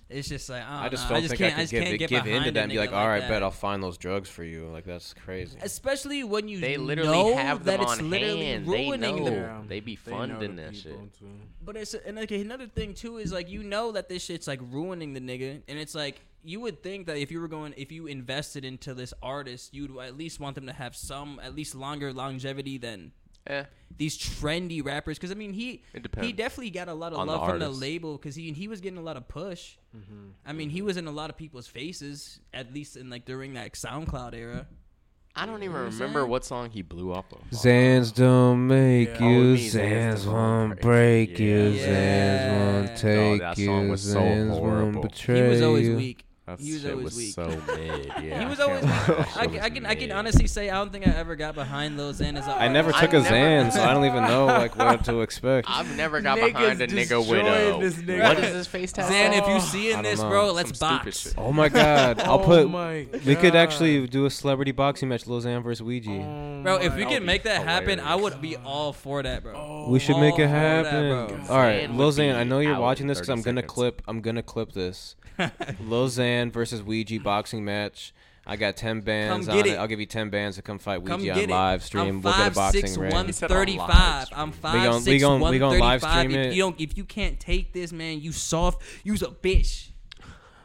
It's 0.10 0.30
just 0.30 0.50
like 0.50 0.63
I, 0.63 0.70
don't 0.76 0.84
I 0.84 0.89
just 0.89 1.04
know. 1.04 1.10
don't 1.10 1.17
I 1.17 1.22
just 1.22 1.30
think 1.32 1.39
can't. 1.39 1.58
I 1.58 1.62
I 1.62 1.65
could 1.65 1.72
give, 1.72 1.84
can't 1.84 2.00
get 2.00 2.10
give 2.10 2.26
into 2.28 2.50
a 2.50 2.52
that 2.54 2.63
and 2.63 2.72
be 2.72 2.78
like, 2.78 2.93
all 2.93 3.08
right, 3.08 3.20
that. 3.20 3.30
bet 3.30 3.43
I'll 3.43 3.52
find 3.52 3.84
those 3.84 3.98
drugs 3.98 4.30
for 4.30 4.43
you. 4.43 4.67
Like 4.67 4.86
that's 4.86 5.13
crazy. 5.13 5.58
Especially 5.62 6.24
when 6.24 6.48
you 6.48 6.60
They 6.60 6.78
literally 6.78 7.12
know 7.12 7.36
have 7.36 7.65
that 7.65 7.80
them 7.80 7.82
it's 7.82 8.00
on 8.00 8.10
literally 8.10 8.46
hand. 8.46 8.65
They 8.65 8.86
ruining 8.86 9.15
know. 9.17 9.26
the 9.26 9.32
Yeah. 9.36 9.62
They 9.67 9.80
be 9.82 9.96
funding 9.98 10.56
the 10.56 10.62
that 10.62 10.76
shit. 10.76 10.93
too. 11.20 11.28
But 11.63 11.76
it's 11.76 11.93
and 11.93 12.15
like 12.15 12.32
another 12.32 12.67
thing 12.67 12.93
too 12.93 13.17
is 13.17 13.34
like 13.34 13.50
you 13.50 13.63
know 13.63 13.91
that 13.91 14.08
this 14.08 14.24
shit's 14.24 14.48
like 14.48 14.62
ruining 14.72 15.13
the 15.13 15.20
nigga, 15.20 15.62
and 15.67 15.78
it's 15.78 15.93
like 15.93 16.22
you 16.43 16.62
would 16.62 16.82
think 16.82 17.08
that 17.08 17.17
if 17.17 17.30
you 17.30 17.41
were 17.41 17.50
going, 17.50 17.74
if 17.76 17.91
you 17.91 18.08
invested 18.08 18.63
into 18.63 18.93
this 18.93 19.13
artist, 19.22 19.74
you'd 19.74 19.98
at 19.98 20.15
least 20.17 20.39
want 20.39 20.56
them 20.56 20.67
to 20.67 20.74
have 20.74 20.96
some 20.96 21.41
at 21.43 21.54
least 21.54 21.76
longer 21.76 22.13
longevity 22.13 22.78
than 22.78 23.12
Eh, 23.48 23.64
these 23.98 24.18
trendy 24.18 24.84
rappers. 24.86 25.18
Because 25.18 25.32
I 25.32 25.36
mean, 25.36 25.54
he 25.54 25.84
he 26.22 26.34
definitely 26.34 26.70
got 26.70 26.88
a 26.90 26.94
lot 26.94 27.14
of 27.14 27.20
on 27.20 27.28
the 27.28 27.34
love 27.34 27.50
from 27.50 27.60
the 27.60 27.66
artist. 27.66 27.82
label 27.82 28.18
because 28.18 28.36
he 28.36 28.52
he 28.52 28.68
was 28.68 28.82
getting 28.82 29.00
a 29.00 29.04
lot 29.04 29.18
of 29.18 29.28
push. 29.28 29.76
Mm-hmm. 29.96 30.30
I 30.46 30.54
mean, 30.54 30.70
he 30.70 30.82
was 30.82 30.98
in 30.98 31.08
a 31.08 31.12
lot 31.12 31.30
of 31.30 31.38
people's 31.38 31.68
faces 31.68 32.40
at 32.54 32.74
least 32.74 32.98
in 32.98 33.10
like 33.10 33.26
during 33.26 33.54
that 33.54 33.74
SoundCloud 33.74 34.34
era. 34.36 34.68
I 35.40 35.46
don't 35.46 35.62
even 35.62 35.76
I'm 35.76 35.86
remember 35.92 36.20
saying? 36.22 36.30
what 36.32 36.46
song 36.46 36.72
he 36.72 36.82
blew 36.82 37.14
up 37.14 37.32
of. 37.32 37.40
Zans 37.52 38.12
don't 38.14 38.66
make 38.66 39.10
Yeah. 39.20 39.30
you, 39.30 39.38
Oh, 39.38 39.54
me, 39.54 39.70
Zans 39.70 40.14
Zans 40.16 40.24
don't 40.26 40.34
won't 40.34 40.70
break. 40.82 41.30
break 41.30 41.40
you, 41.40 41.68
Yeah. 41.70 41.88
Zans 41.88 42.74
won't 42.74 42.90
Oh, 42.90 42.96
take 42.96 43.42
that 43.42 43.58
you, 43.60 43.66
song 43.68 43.90
was 43.90 44.02
so 44.02 44.20
Zans 44.20 44.48
won't 44.50 44.60
horrible. 44.60 45.02
betray 45.04 45.44
he 45.44 45.48
was 45.50 45.62
always 45.62 45.88
you. 45.88 45.96
weak. 45.96 46.26
That 46.48 46.62
He 46.62 46.72
was 46.72 46.82
shit 46.82 46.92
always 46.92 47.04
was 47.04 47.16
weak. 47.18 47.34
so 47.34 47.48
mid. 47.76 48.06
Yeah, 48.24 48.40
he 48.40 48.46
was 48.46 48.60
always. 48.62 48.80
can't 48.86 49.10
lie, 49.10 49.26
I, 49.36 49.48
can- 49.48 49.60
I 49.60 49.70
can 49.70 49.86
I 49.86 49.96
can 49.96 50.12
honestly 50.14 50.48
say 50.48 50.70
I 50.70 50.76
don't 50.76 50.94
think 50.94 51.06
I 51.06 51.12
ever 51.12 51.36
got 51.36 51.56
behind 51.56 52.00
those 52.00 52.22
Xan 52.22 52.38
as 52.40 52.48
a 52.48 52.52
I 52.52 52.70
never 52.70 52.94
took 52.94 53.02
a 53.14 53.18
I've 53.18 53.24
never- 53.24 53.28
Zan, 53.28 53.72
so 53.74 53.84
I 53.84 53.94
don't 53.94 54.06
even 54.06 54.24
know 54.24 54.46
like 54.46 54.78
what 54.78 55.04
to 55.06 55.20
expect. 55.22 55.68
I've 55.70 55.94
never 55.98 56.22
got 56.22 56.38
Niggas 56.38 56.54
behind 56.54 56.82
a 56.82 56.88
nigga 56.88 57.30
widow. 57.30 57.44
destroyed 57.44 57.76
a. 57.76 57.80
this 57.90 57.96
nigga. 57.96 58.24
What 58.24 58.40
is 58.40 58.54
his 58.56 58.68
face 58.68 58.94
tattoo? 58.94 59.14
Xan, 59.14 59.30
if 59.38 59.46
you 59.46 59.56
Oh, 59.56 59.60
see 59.60 59.92
in 59.92 60.04
this, 60.04 60.22
know. 60.22 60.30
bro, 60.30 60.54
let's 60.54 60.70
stupid 60.70 60.80
box. 61.04 61.20
shit. 61.24 61.34
Oh 61.38 61.52
my 61.52 61.68
god, 61.68 62.22
I'll 62.22 62.40
Oh 62.40 62.46
put. 62.46 62.70
my 62.70 63.08
We 63.26 63.36
could 63.36 63.56
actually 63.56 64.08
do 64.08 64.26
a 64.26 64.30
celebrity 64.30 64.72
boxing 64.72 65.10
match, 65.10 65.28
Lil 65.28 65.42
Xan 65.42 65.62
versus 65.62 65.84
Ouija. 65.84 66.12
Oh 66.12 66.62
Bro, 66.64 66.76
if 66.78 66.96
we 66.96 67.04
That 67.04 67.12
can 67.12 67.26
make 67.26 67.44
be 67.44 67.50
that 67.50 67.64
happen, 67.66 68.00
I 68.00 68.16
would 68.16 68.40
be 68.42 68.56
all 68.56 68.94
for 68.94 69.22
that, 69.22 69.44
bro. 69.44 69.54
Oh, 69.54 69.92
We 69.92 70.00
should 70.00 70.18
make 70.18 70.36
it 70.40 70.48
for 70.48 70.54
that, 70.54 70.86
happen. 70.86 71.42
All 71.50 71.58
right, 71.58 71.88
Zan 71.88 71.98
Lil 71.98 72.08
would 72.08 72.16
Xan, 72.16 72.36
I 72.36 72.46
know 72.46 72.60
you're 72.60 72.80
watching 72.80 73.08
this 73.08 73.18
because 73.20 73.30
I'm 73.30 73.42
gonna 73.42 73.64
clip. 73.64 74.02
I'm 74.08 74.22
gonna 74.22 74.44
clip 74.44 74.72
this. 74.72 75.18
Lil 75.80 76.08
Xan 76.08 76.52
versus 76.52 76.82
Ouija 76.84 77.19
boxing 77.19 77.63
match. 77.65 78.13
I 78.50 78.56
got 78.56 78.78
ten 78.78 79.02
bands 79.02 79.47
Come 79.47 79.58
on 79.60 79.65
it. 79.67 79.71
it. 79.73 79.78
I'll 79.78 79.88
give 79.88 80.00
you 80.00 80.06
ten 80.06 80.30
bands 80.30 80.56
to 80.56 80.62
come 80.62 80.80
fight 80.80 81.02
Ouija 81.04 81.17
get 81.34 81.43
on 81.43 81.50
live 81.50 81.84
stream. 81.84 82.08
I'm 82.08 82.21
we'll 82.21 82.34
get 82.34 82.52
a 82.54 82.56
boxing 82.56 82.82
six, 82.82 82.97
ring. 82.97 83.12
one 83.12 83.26
He 83.26 83.32
said 83.34 83.52
on 83.52 83.58
live 83.58 83.67
thirty-five. 83.67 84.26
stream. 84.28 84.39
I'm 84.39 84.52
We 84.52 84.56
five, 84.58 84.84
gon- 84.84 84.95
we 84.95 85.02
six, 85.02 85.21
gon- 85.23 85.39
one 85.41 85.52
we 85.52 85.60
gon' 85.60 85.80
live 85.80 86.02
stream 86.02 86.32
If 86.32 86.38
it. 86.38 86.54
you 86.54 86.62
don't, 86.63 86.80
if 86.80 86.97
you 86.97 87.04
can't 87.04 87.39
take 87.41 87.73
this, 87.73 87.91
man, 87.91 88.21
you 88.21 88.32
soft. 88.32 88.82
You's 89.04 89.21
a 89.21 89.28
bitch. 89.28 89.89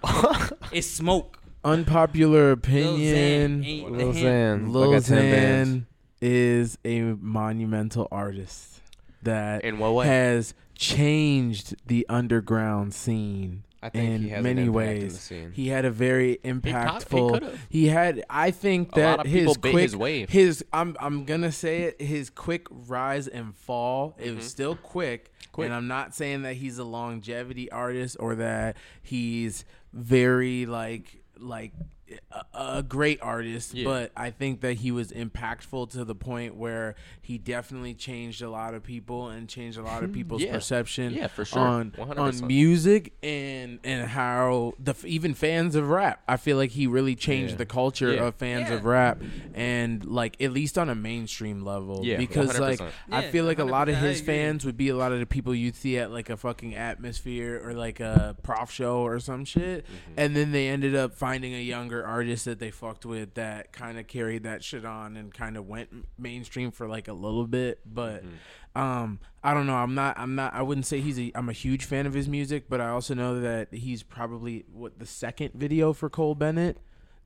it's 0.72 0.86
smoke. 0.86 1.38
Unpopular 1.64 2.52
opinion. 2.52 3.62
Xan 3.62 3.66
ain't 3.66 3.92
Lil. 3.92 4.12
Xan. 4.12 4.72
Lil 4.72 4.92
got 4.92 5.04
10 5.04 5.16
bands. 5.30 5.70
Xan 5.70 5.86
is 6.20 6.78
a 6.84 7.00
monumental 7.20 8.06
artist 8.12 8.80
that 9.24 9.64
In 9.64 9.78
what 9.78 9.94
way? 9.94 10.06
has 10.06 10.54
changed 10.76 11.74
the 11.86 12.06
underground 12.08 12.94
scene 12.94 13.64
I 13.82 13.88
think 13.88 14.10
in 14.14 14.22
he 14.22 14.28
has 14.28 14.38
an 14.38 14.42
many 14.44 14.60
in 14.60 14.66
the 14.66 14.72
ways. 14.72 15.18
scene. 15.20 15.50
He 15.52 15.68
had 15.68 15.84
a 15.84 15.90
very 15.90 16.38
impactful. 16.44 17.32
could've. 17.32 17.66
He 17.68 17.88
had. 17.88 18.24
I 18.30 18.50
think 18.52 18.94
A 18.96 19.00
lot 19.00 19.16
that 19.18 19.26
of 19.26 19.32
his 19.32 19.56
bit 19.58 19.72
quick, 19.72 19.82
his 19.82 19.96
wave. 19.96 20.30
his. 20.30 20.64
I'm. 20.72 20.96
I'm 21.00 21.24
gonna 21.24 21.50
say 21.52 21.82
it. 21.82 22.00
His 22.00 22.30
quick 22.30 22.66
rise 22.70 23.26
and 23.28 23.54
fall. 23.56 24.14
It 24.18 24.26
Mm-hmm. 24.26 24.36
was 24.36 24.48
still 24.48 24.76
quick, 24.76 25.32
Quick. 25.50 25.66
And 25.66 25.74
I'm 25.74 25.88
not 25.88 26.14
saying 26.14 26.42
that 26.42 26.54
he's 26.54 26.78
a 26.78 26.84
longevity 26.84 27.70
artist 27.72 28.16
or 28.20 28.36
that 28.36 28.76
he's 29.02 29.64
very 29.92 30.64
like 30.66 31.22
like 31.38 31.72
a, 32.30 32.44
a 32.78 32.82
great 32.82 33.20
artist. 33.22 33.74
Yeah. 33.74 33.84
But 33.84 34.12
I 34.16 34.30
think 34.30 34.60
that 34.62 34.74
he 34.74 34.90
was 34.90 35.10
impactful 35.12 35.90
to 35.90 36.04
the 36.04 36.14
point 36.14 36.56
where 36.56 36.94
he 37.20 37.38
definitely 37.38 37.94
changed 37.94 38.42
a 38.42 38.50
lot 38.50 38.74
of 38.74 38.82
people 38.82 39.28
and 39.28 39.48
changed 39.48 39.78
a 39.78 39.82
lot 39.82 40.02
of 40.04 40.12
people's 40.12 40.42
Yeah. 40.42 40.52
perception 40.52 41.12
Yeah, 41.14 41.26
for 41.28 41.44
sure. 41.44 41.60
on 41.60 41.90
100%. 41.92 42.18
on 42.42 42.46
music 42.46 43.12
and 43.22 43.78
and 43.84 44.08
how 44.08 44.74
the 44.78 44.94
even 45.04 45.34
fans 45.34 45.74
of 45.74 45.88
rap. 45.88 46.22
I 46.28 46.36
feel 46.36 46.56
like 46.56 46.70
he 46.70 46.86
really 46.86 47.14
changed 47.14 47.52
Yeah. 47.52 47.58
the 47.58 47.66
culture 47.66 48.12
Yeah. 48.14 48.24
of 48.24 48.34
fans 48.36 48.68
Yeah. 48.70 48.76
of 48.76 48.84
rap 48.84 49.20
and 49.54 50.04
like 50.04 50.40
at 50.40 50.52
least 50.52 50.78
on 50.78 50.88
a 50.88 50.94
mainstream 50.94 51.64
level. 51.64 52.00
Yeah, 52.04 52.16
because 52.16 52.58
like 52.58 52.78
100%. 52.80 52.92
I 53.10 53.22
Yeah, 53.24 53.30
feel 53.30 53.44
like 53.44 53.58
a 53.58 53.64
lot 53.64 53.88
of 53.88 53.96
his 53.96 54.20
fans 54.20 54.64
would 54.64 54.76
be 54.76 54.88
a 54.88 54.96
lot 54.96 55.12
of 55.12 55.18
the 55.20 55.26
people 55.26 55.54
you'd 55.54 55.76
see 55.76 55.98
at 55.98 56.10
like 56.10 56.30
a 56.30 56.36
fucking 56.36 56.74
atmosphere 56.74 57.60
or 57.64 57.74
like 57.74 58.00
a 58.00 58.36
prof 58.42 58.70
show 58.70 58.98
or 58.98 59.18
some 59.20 59.44
shit, 59.44 59.84
Mm-hmm. 59.84 60.12
and 60.16 60.36
then 60.36 60.52
they 60.52 60.68
ended 60.68 60.94
up 60.94 61.14
finding 61.14 61.54
a 61.54 61.62
younger 61.62 62.01
other 62.02 62.10
artists 62.10 62.44
that 62.44 62.58
they 62.58 62.70
fucked 62.70 63.04
with 63.04 63.34
that 63.34 63.72
kind 63.72 63.98
of 63.98 64.06
carried 64.06 64.44
that 64.44 64.62
shit 64.62 64.84
on 64.84 65.16
and 65.16 65.32
kind 65.32 65.56
of 65.56 65.66
went 65.66 65.88
mainstream 66.18 66.70
for 66.70 66.88
like 66.88 67.08
a 67.08 67.12
little 67.12 67.46
bit, 67.46 67.80
but 67.86 68.22
um 68.74 69.18
I 69.44 69.54
don't 69.54 69.66
know. 69.66 69.74
I'm 69.74 69.94
not 69.94 70.18
I'm 70.18 70.34
not 70.34 70.54
I 70.54 70.62
wouldn't 70.62 70.86
say 70.86 71.00
he's 71.00 71.18
a 71.18 71.32
I'm 71.34 71.48
a 71.48 71.52
huge 71.52 71.84
fan 71.84 72.06
of 72.06 72.14
his 72.14 72.28
music, 72.28 72.64
but 72.68 72.80
I 72.80 72.88
also 72.88 73.14
know 73.14 73.40
that 73.40 73.72
he's 73.72 74.02
probably 74.02 74.64
what 74.72 74.98
the 74.98 75.06
second 75.06 75.50
video 75.54 75.92
for 75.92 76.08
Cole 76.08 76.34
Bennett. 76.34 76.78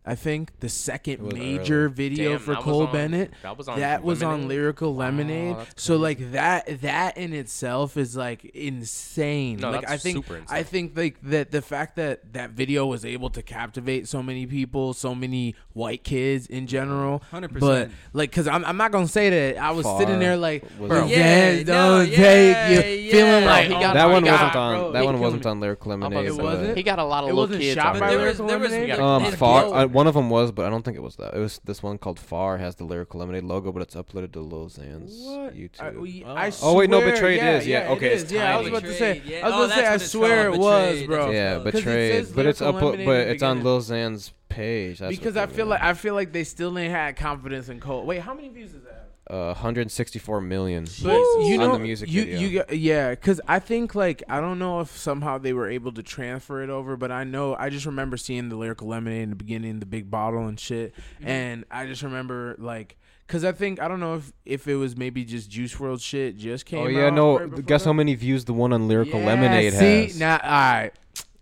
I 0.09 0.14
think 0.14 0.53
the 0.61 0.69
second 0.69 1.33
major 1.33 1.87
early. 1.87 1.92
video 1.95 2.31
Damn, 2.33 2.38
for 2.38 2.55
Cole 2.55 2.87
on- 2.87 2.92
Bennett. 2.92 3.33
that 3.42 3.59
was 3.59 3.66
on 3.66 3.81
that 3.81 4.05
was 4.05 4.23
on 4.23 4.47
Lyrical 4.47 4.95
Lemonade. 4.95 5.57
that's 5.57 5.83
So 5.83 5.97
like 5.97 6.31
that 6.33 6.81
that 6.83 7.16
in 7.19 7.33
itself 7.33 7.97
is 7.97 8.16
like 8.16 8.45
insane. 8.45 9.59
No, 9.59 9.71
like 9.73 9.81
that's 9.83 9.92
I 9.92 9.97
think 9.97 10.16
super 10.25 10.42
I 10.49 10.62
think 10.62 10.97
like 10.97 11.16
that 11.23 11.51
the 11.51 11.61
fact 11.62 11.97
that 11.97 12.33
that 12.35 12.51
video 12.51 12.87
was 12.87 13.05
able 13.05 13.31
to 13.31 13.42
captivate 13.42 14.07
so 14.07 14.23
many 14.23 14.47
people, 14.47 14.92
so 14.95 15.14
many 15.14 15.55
white 15.73 16.05
kids 16.05 16.47
in 16.47 16.66
general. 16.66 17.23
100%. 17.33 17.59
But 17.59 17.90
like, 18.12 18.31
cause 18.33 18.47
I'm 18.47 18.64
I'm 18.64 18.77
not 18.77 18.92
gonna 18.92 19.09
say 19.09 19.31
that 19.55 19.61
I 19.62 19.73
was 19.73 19.87
sitting 19.99 20.19
there 20.21 20.37
like, 20.37 20.64
bro, 20.79 21.05
it? 21.05 21.09
yeah, 21.09 21.51
Yeah, 21.51 21.62
don't 21.64 21.99
no, 21.99 22.07
take 22.07 22.19
yeah, 22.19 22.69
you 22.69 22.81
yeah. 22.81 23.11
feeling 23.11 23.40
No, 23.45 23.47
like 23.47 23.66
he 23.66 23.75
oh 23.75 23.81
got- 23.81 23.95
that 23.95 24.05
one 24.05 24.25
wasn't 24.25 24.53
God, 24.53 24.57
on. 24.57 24.79
bro, 24.81 24.92
that 24.92 25.05
one 25.05 25.21
wasn't 25.21 25.45
me. 25.45 25.51
on 25.51 25.61
Lyrical 25.61 25.90
Lemonade. 25.90 26.27
It 26.27 26.37
wasn't? 26.37 26.77
He 26.77 26.83
got 26.85 26.99
a 27.01 27.05
lot 27.05 27.25
of 27.25 27.31
It 27.31 27.35
little 27.35 27.59
kids 27.59 27.75
shot 27.75 27.95
on 27.95 28.01
by 28.01 28.11
there. 28.11 28.19
there 28.19 28.29
was, 28.29 28.38
there 28.38 28.59
was, 28.59 28.99
Um, 29.27 29.33
Far. 29.33 29.88
Flow- 29.96 30.00
one 30.00 30.06
of 30.06 30.14
them 30.14 30.30
was, 30.30 30.52
but 30.52 30.66
I 30.66 30.70
don't 30.70 30.85
think 30.85 30.96
it 30.96 31.02
was 31.02 31.16
that. 31.16 31.35
It 31.35 31.38
was 31.38 31.61
this 31.64 31.82
one 31.82 31.98
called 31.98 32.18
Far 32.18 32.59
has 32.59 32.76
the 32.76 32.85
Lyrical 32.85 33.20
Lemonade 33.20 33.44
logo, 33.44 33.72
but 33.72 33.82
it's 33.82 33.94
uploaded 33.94 34.32
to 34.32 34.40
Lil 34.40 34.68
Xan's 34.68 35.12
What? 35.24 35.54
YouTube. 35.54 35.80
I, 35.80 35.90
we- 35.90 36.24
Oh. 36.26 36.35
I 36.35 36.52
Oh, 36.62 36.74
wait, 36.74 36.90
no, 36.90 37.00
swear- 37.00 37.12
Betrayed 37.12 37.37
yeah, 37.38 37.56
is, 37.59 37.66
yeah, 37.66 37.78
it 37.78 37.90
okay, 37.96 38.06
it's 38.14 38.22
is. 38.24 38.32
Yeah, 38.32 38.54
I 38.56 38.59
was 38.59 38.68
about 38.68 38.82
to 38.85 38.94
say. 38.94 39.22
Yeah. 39.24 39.38
I 39.38 39.44
was 39.48 39.52
Oh, 39.52 39.64
about 39.64 39.74
to 39.74 39.80
say. 39.80 39.87
I 39.87 39.96
swear 39.98 40.46
it 40.52 40.59
was, 40.59 41.02
bro. 41.04 41.30
yeah, 41.30 41.54
called. 41.54 41.64
'Cause 41.64 41.74
it 41.74 41.85
betrayed, 41.85 42.26
but 42.35 42.46
it's 42.46 42.61
Lyrical 42.61 42.88
up, 42.88 43.04
but 43.04 43.20
it's 43.28 43.42
on. 43.42 43.62
Lil 43.64 43.80
Xan's 43.80 44.32
page. 44.48 45.00
That's 45.00 45.16
because 45.16 45.37
I 45.37 45.46
feel 45.46 45.64
mean. 45.66 45.70
like 45.70 45.82
I 45.82 45.94
feel 45.94 46.14
like 46.14 46.32
they 46.32 46.44
still 46.44 46.78
ain't 46.78 46.92
had 46.92 47.16
confidence 47.16 47.68
in 47.68 47.80
Cole. 47.80 48.04
Wait, 48.06 48.20
how 48.20 48.32
many 48.32 48.48
views 48.48 48.74
is 48.74 48.82
that? 48.85 48.86
Uh, 49.28 49.46
164 49.54 50.40
million. 50.40 50.84
But 51.02 51.14
you 51.40 51.54
on 51.54 51.58
know, 51.58 51.72
the 51.72 51.78
music 51.80 52.08
you, 52.08 52.24
video. 52.24 52.40
you 52.70 52.76
yeah, 52.76 53.10
because 53.10 53.40
I 53.48 53.58
think 53.58 53.96
like 53.96 54.22
I 54.28 54.40
don't 54.40 54.60
know 54.60 54.78
if 54.80 54.96
somehow 54.96 55.38
they 55.38 55.52
were 55.52 55.68
able 55.68 55.90
to 55.94 56.02
transfer 56.04 56.62
it 56.62 56.70
over, 56.70 56.96
but 56.96 57.10
I 57.10 57.24
know 57.24 57.56
I 57.58 57.68
just 57.68 57.86
remember 57.86 58.16
seeing 58.16 58.48
the 58.50 58.56
lyrical 58.56 58.86
lemonade 58.86 59.22
in 59.24 59.30
the 59.30 59.36
beginning, 59.36 59.80
the 59.80 59.86
big 59.86 60.10
bottle 60.12 60.46
and 60.46 60.60
shit, 60.60 60.94
Mm-hmm. 61.18 61.26
and 61.28 61.64
I 61.70 61.86
just 61.86 62.02
remember 62.02 62.54
like. 62.58 62.96
Cause 63.28 63.42
I 63.44 63.50
think 63.50 63.80
I 63.82 63.88
don't 63.88 63.98
know 63.98 64.14
if, 64.14 64.32
if 64.44 64.68
it 64.68 64.76
was 64.76 64.96
maybe 64.96 65.24
just 65.24 65.50
Juice 65.50 65.74
WRLD 65.74 66.00
shit 66.00 66.36
just 66.36 66.64
came. 66.64 66.78
Oh 66.78 66.86
yeah, 66.86 67.06
out 67.06 67.14
no. 67.14 67.38
right 67.40 67.50
before 67.50 67.62
Guess 67.64 67.84
how 67.84 67.92
many 67.92 68.14
views 68.14 68.44
the 68.44 68.52
one 68.52 68.72
on 68.72 68.86
Lyrical 68.86 69.18
Yeah, 69.18 69.26
Lemonade 69.26 69.72
see, 69.72 70.02
has? 70.04 70.20
now 70.20 70.34
all 70.40 70.48
right, 70.48 70.92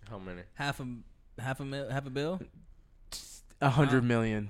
How 0.09 0.17
many? 0.17 0.41
half 0.55 0.79
a 0.79 0.87
half 1.39 1.59
a 1.59 1.63
mil, 1.65 1.87
half 1.91 2.07
a 2.07 2.09
bill. 2.09 2.41
a 3.61 3.69
hundred 3.69 4.01
Wow. 4.01 4.07
million. 4.07 4.49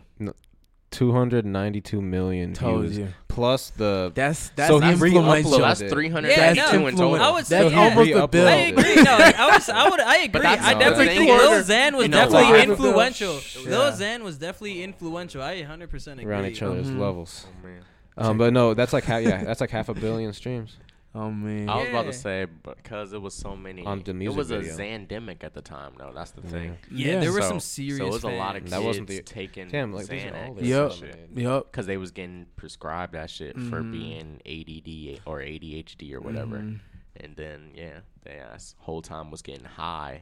292 0.96 2.02
million 2.02 2.54
Told 2.54 2.82
views. 2.84 2.98
you. 2.98 3.08
Plus 3.28 3.70
the 3.72 4.12
That's 4.16 4.50
that's 4.56 4.70
So 4.70 4.80
he 4.80 4.92
influential. 4.92 5.22
re-uploaded 5.24 5.50
So 5.50 5.58
that's 5.60 5.82
it. 5.82 5.90
392 5.92 6.42
Yeah, 6.42 6.74
in 6.76 6.82
no, 6.84 6.92
total. 6.92 7.16
I 7.22 7.32
would 7.32 7.46
say 7.46 7.64
That's 7.64 7.74
yeah. 7.74 7.80
almost 7.82 7.98
a 7.98 8.02
Re-uploaded 8.14 8.32
bill. 8.32 8.48
I 8.48 8.52
agree. 8.52 8.96
No, 9.04 9.12
I 9.18 9.50
was, 9.54 9.70
I 9.70 9.90
would, 9.90 10.00
I 10.00 10.16
agree. 10.24 10.42
that's 10.42 10.64
I 10.64 10.74
not 10.74 10.80
definitely 10.80 11.06
the 11.06 11.12
think 11.16 11.30
thing. 11.32 11.38
Lil 11.38 11.64
Xan 11.64 11.94
was 11.96 12.04
You 12.04 12.08
know 12.10 12.18
definitely 12.18 12.44
why? 12.52 12.62
influential. 12.62 13.34
Yeah. 13.64 13.70
Lil 13.70 13.92
Xan 13.92 14.22
was 14.22 14.38
definitely 14.38 14.84
influential. 14.84 15.42
I 15.42 15.56
100 15.60 15.90
percent 15.90 16.20
agree. 16.22 16.32
around 16.34 16.46
each 16.46 16.62
other's 16.62 16.88
Mhm. 16.88 17.00
levels. 17.00 17.46
Oh, 17.46 17.68
man. 17.68 17.82
Um, 18.18 18.38
but 18.38 18.54
no, 18.54 18.74
that's 18.74 18.94
like 18.94 19.04
half. 19.04 19.22
Yeah, 19.22 19.44
that's 19.44 19.60
like 19.60 19.72
half 19.72 19.90
a 19.90 19.94
billion 19.94 20.32
streams. 20.32 20.78
Oh 21.18 21.32
man. 21.32 21.70
I 21.70 21.78
was 21.78 21.88
about 21.90 22.06
to 22.08 22.14
say 22.14 22.46
because 22.64 23.14
it 23.14 23.22
was 23.22 23.34
so 23.34 23.56
many. 23.56 23.86
On 23.86 24.02
the 24.04 24.12
it 24.12 24.16
music 24.16 24.38
was 24.38 24.52
a 24.52 24.60
video. 24.60 24.76
Zandemic 24.78 25.44
at 25.46 25.54
the 25.54 25.62
time, 25.62 25.94
though. 25.98 26.12
That's 26.14 26.32
the 26.32 26.42
thing. 26.42 26.78
Yeah, 26.92 27.14
Yeah. 27.14 27.20
there 27.22 27.32
were 27.32 27.42
so, 27.42 27.48
some 27.48 27.60
serious. 27.62 27.98
So 28.00 28.08
it 28.08 28.12
was 28.12 28.24
a 28.26 28.30
lot 28.30 28.56
of 28.58 28.64
kids 28.64 28.72
That 28.72 28.84
wasn't 28.84 29.08
the- 29.08 29.22
taking 29.22 29.70
Damn, 29.70 29.94
like 29.94 30.08
these 30.08 30.26
are 30.26 30.36
all 30.36 30.54
Xanax 30.56 30.62
Lyrical 30.62 30.64
Yup. 30.68 30.92
and 30.92 31.00
shit. 31.00 31.30
Yep. 31.36 31.64
Because 31.72 31.86
they 31.88 31.98
was 31.98 32.12
getting 32.12 32.48
prescribed 32.58 33.14
that 33.14 33.30
shit 33.30 33.56
for 33.56 33.82
Mhm. 33.82 33.92
being 33.94 34.42
ADD 34.46 35.22
or 35.26 35.42
ADHD 35.42 36.14
or 36.14 36.20
whatever. 36.20 36.58
Mhm. 36.58 36.80
And 37.18 37.36
then 37.38 37.72
yeah, 37.76 38.02
they 38.24 38.32
ass 38.34 38.76
whole 38.80 39.02
time 39.02 39.32
was 39.32 39.42
getting 39.42 39.64
high 39.64 40.22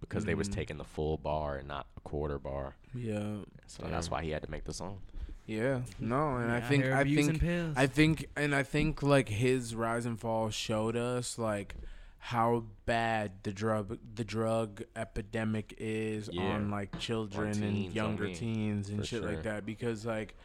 because 0.00 0.24
they 0.24 0.34
was 0.34 0.48
Mhm. 0.48 0.54
taking 0.54 0.76
the 0.78 0.84
full 0.84 1.16
bar 1.18 1.58
and 1.58 1.68
not 1.68 1.86
a 1.96 2.00
quarter 2.00 2.40
bar. 2.40 2.74
Yeah. 2.92 3.36
So 3.68 3.84
that's 3.88 4.10
why 4.10 4.24
he 4.24 4.30
had 4.30 4.42
to 4.42 4.50
make 4.50 4.64
the 4.64 4.72
song. 4.74 5.02
Yeah. 5.46 5.80
No, 5.98 6.36
and 6.36 6.50
I 6.50 6.60
think 6.60 6.84
I 6.86 7.04
think 7.04 7.40
pills. 7.40 7.74
I 7.76 7.86
think 7.86 8.28
and 8.36 8.54
I 8.54 8.62
think 8.62 9.02
like 9.02 9.28
his 9.28 9.74
rise 9.74 10.06
and 10.06 10.18
fall 10.18 10.50
showed 10.50 10.96
us 10.96 11.38
like 11.38 11.74
how 12.18 12.64
bad 12.86 13.32
the 13.42 13.52
drug 13.52 13.98
the 14.14 14.22
drug 14.24 14.82
epidemic 14.94 15.74
is 15.78 16.30
Yeah. 16.32 16.42
on 16.42 16.70
like 16.70 16.96
children 17.00 17.52
teens, 17.52 17.62
and 17.64 17.86
on 17.88 17.92
younger 17.92 18.24
me, 18.24 18.34
teens 18.34 18.88
and 18.90 19.04
shit 19.04 19.22
sure. 19.22 19.32
like 19.32 19.42
that 19.42 19.66
because 19.66 20.06
like 20.06 20.36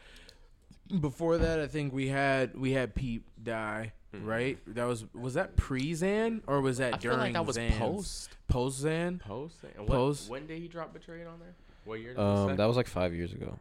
before 1.00 1.38
that 1.38 1.60
I 1.60 1.66
think 1.68 1.92
we 1.92 2.08
had 2.08 2.56
we 2.56 2.72
had 2.72 2.94
Peep 2.94 3.28
die 3.42 3.92
Mhm. 4.14 4.26
right 4.26 4.58
that 4.74 4.84
was 4.84 5.04
was 5.14 5.34
that 5.34 5.54
pre 5.56 5.94
Zan 5.94 6.42
or 6.46 6.60
was 6.60 6.78
that 6.78 6.94
I 6.94 6.98
feel 6.98 7.12
during 7.12 7.18
like 7.20 7.32
that 7.34 7.46
was 7.46 7.56
Xan's? 7.56 7.76
post. 7.78 8.36
post 8.48 8.78
Zan 8.80 9.18
Post. 9.18 9.56
And 9.76 9.86
what, 9.88 9.94
Post. 9.96 10.30
When 10.30 10.46
did 10.46 10.58
he 10.58 10.66
drop 10.66 10.92
Betrayed 10.94 11.26
on 11.26 11.38
there? 11.38 11.54
What 11.84 12.00
year? 12.00 12.18
Um, 12.18 12.56
that 12.56 12.64
was 12.66 12.76
like 12.76 12.86
five 12.88 13.14
years 13.14 13.32
ago. 13.32 13.58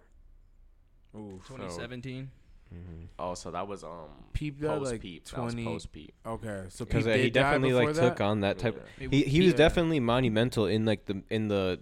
Ooh, 1.18 1.42
2017. 1.48 2.30
Mm-hmm. 2.74 3.06
Oh, 3.18 3.34
so 3.34 3.50
that 3.52 3.66
was 3.68 3.84
um 3.84 4.10
Peep 4.34 4.60
died 4.60 4.78
post 4.80 4.92
like 4.92 5.02
peep. 5.02 5.24
That 5.26 5.36
20 5.36 5.64
was 5.66 5.74
post 5.74 5.92
peep. 5.94 6.14
okay 6.26 6.64
so 6.68 6.84
Because 6.84 7.08
uh, 7.08 7.12
he 7.14 7.30
definitely 7.30 7.74
like 7.74 7.88
before 7.90 8.10
took 8.10 8.20
on 8.22 8.42
that 8.42 8.58
type. 8.60 8.82
Yeah. 9.00 9.08
He 9.10 9.24
he 9.24 9.40
was 9.40 9.52
Yeah. 9.52 9.58
definitely 9.58 10.02
monumental 10.02 10.66
in 10.66 10.84
like 10.86 11.06
the 11.06 11.24
in 11.30 11.48
the 11.48 11.80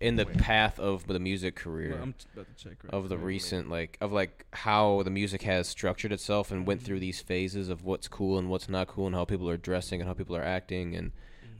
in 0.00 0.14
the 0.16 0.24
Wait. 0.24 0.38
path 0.38 0.78
of 0.80 1.06
the 1.08 1.18
music 1.18 1.56
career. 1.56 1.98
I'm 2.00 2.14
about 2.34 2.46
to 2.56 2.64
check. 2.64 2.82
Right 2.84 2.92
of 2.94 3.08
the 3.08 3.16
Wait, 3.16 3.20
wait. 3.22 3.26
recent 3.26 3.68
like 3.68 3.98
of 4.00 4.12
like 4.12 4.46
how 4.52 5.02
the 5.02 5.10
music 5.10 5.42
has 5.42 5.66
structured 5.68 6.12
itself 6.12 6.52
and 6.52 6.66
went 6.68 6.80
Mm-hmm. 6.80 6.86
through 6.86 7.00
these 7.00 7.20
phases 7.20 7.68
of 7.68 7.82
what's 7.84 8.06
cool 8.06 8.38
and 8.38 8.48
what's 8.48 8.68
not 8.68 8.86
cool 8.86 9.06
and 9.08 9.16
how 9.16 9.24
people 9.24 9.48
are 9.50 9.56
dressing 9.56 10.00
and 10.00 10.06
how 10.08 10.14
people 10.14 10.36
are 10.36 10.44
acting 10.44 10.94
and 10.94 11.10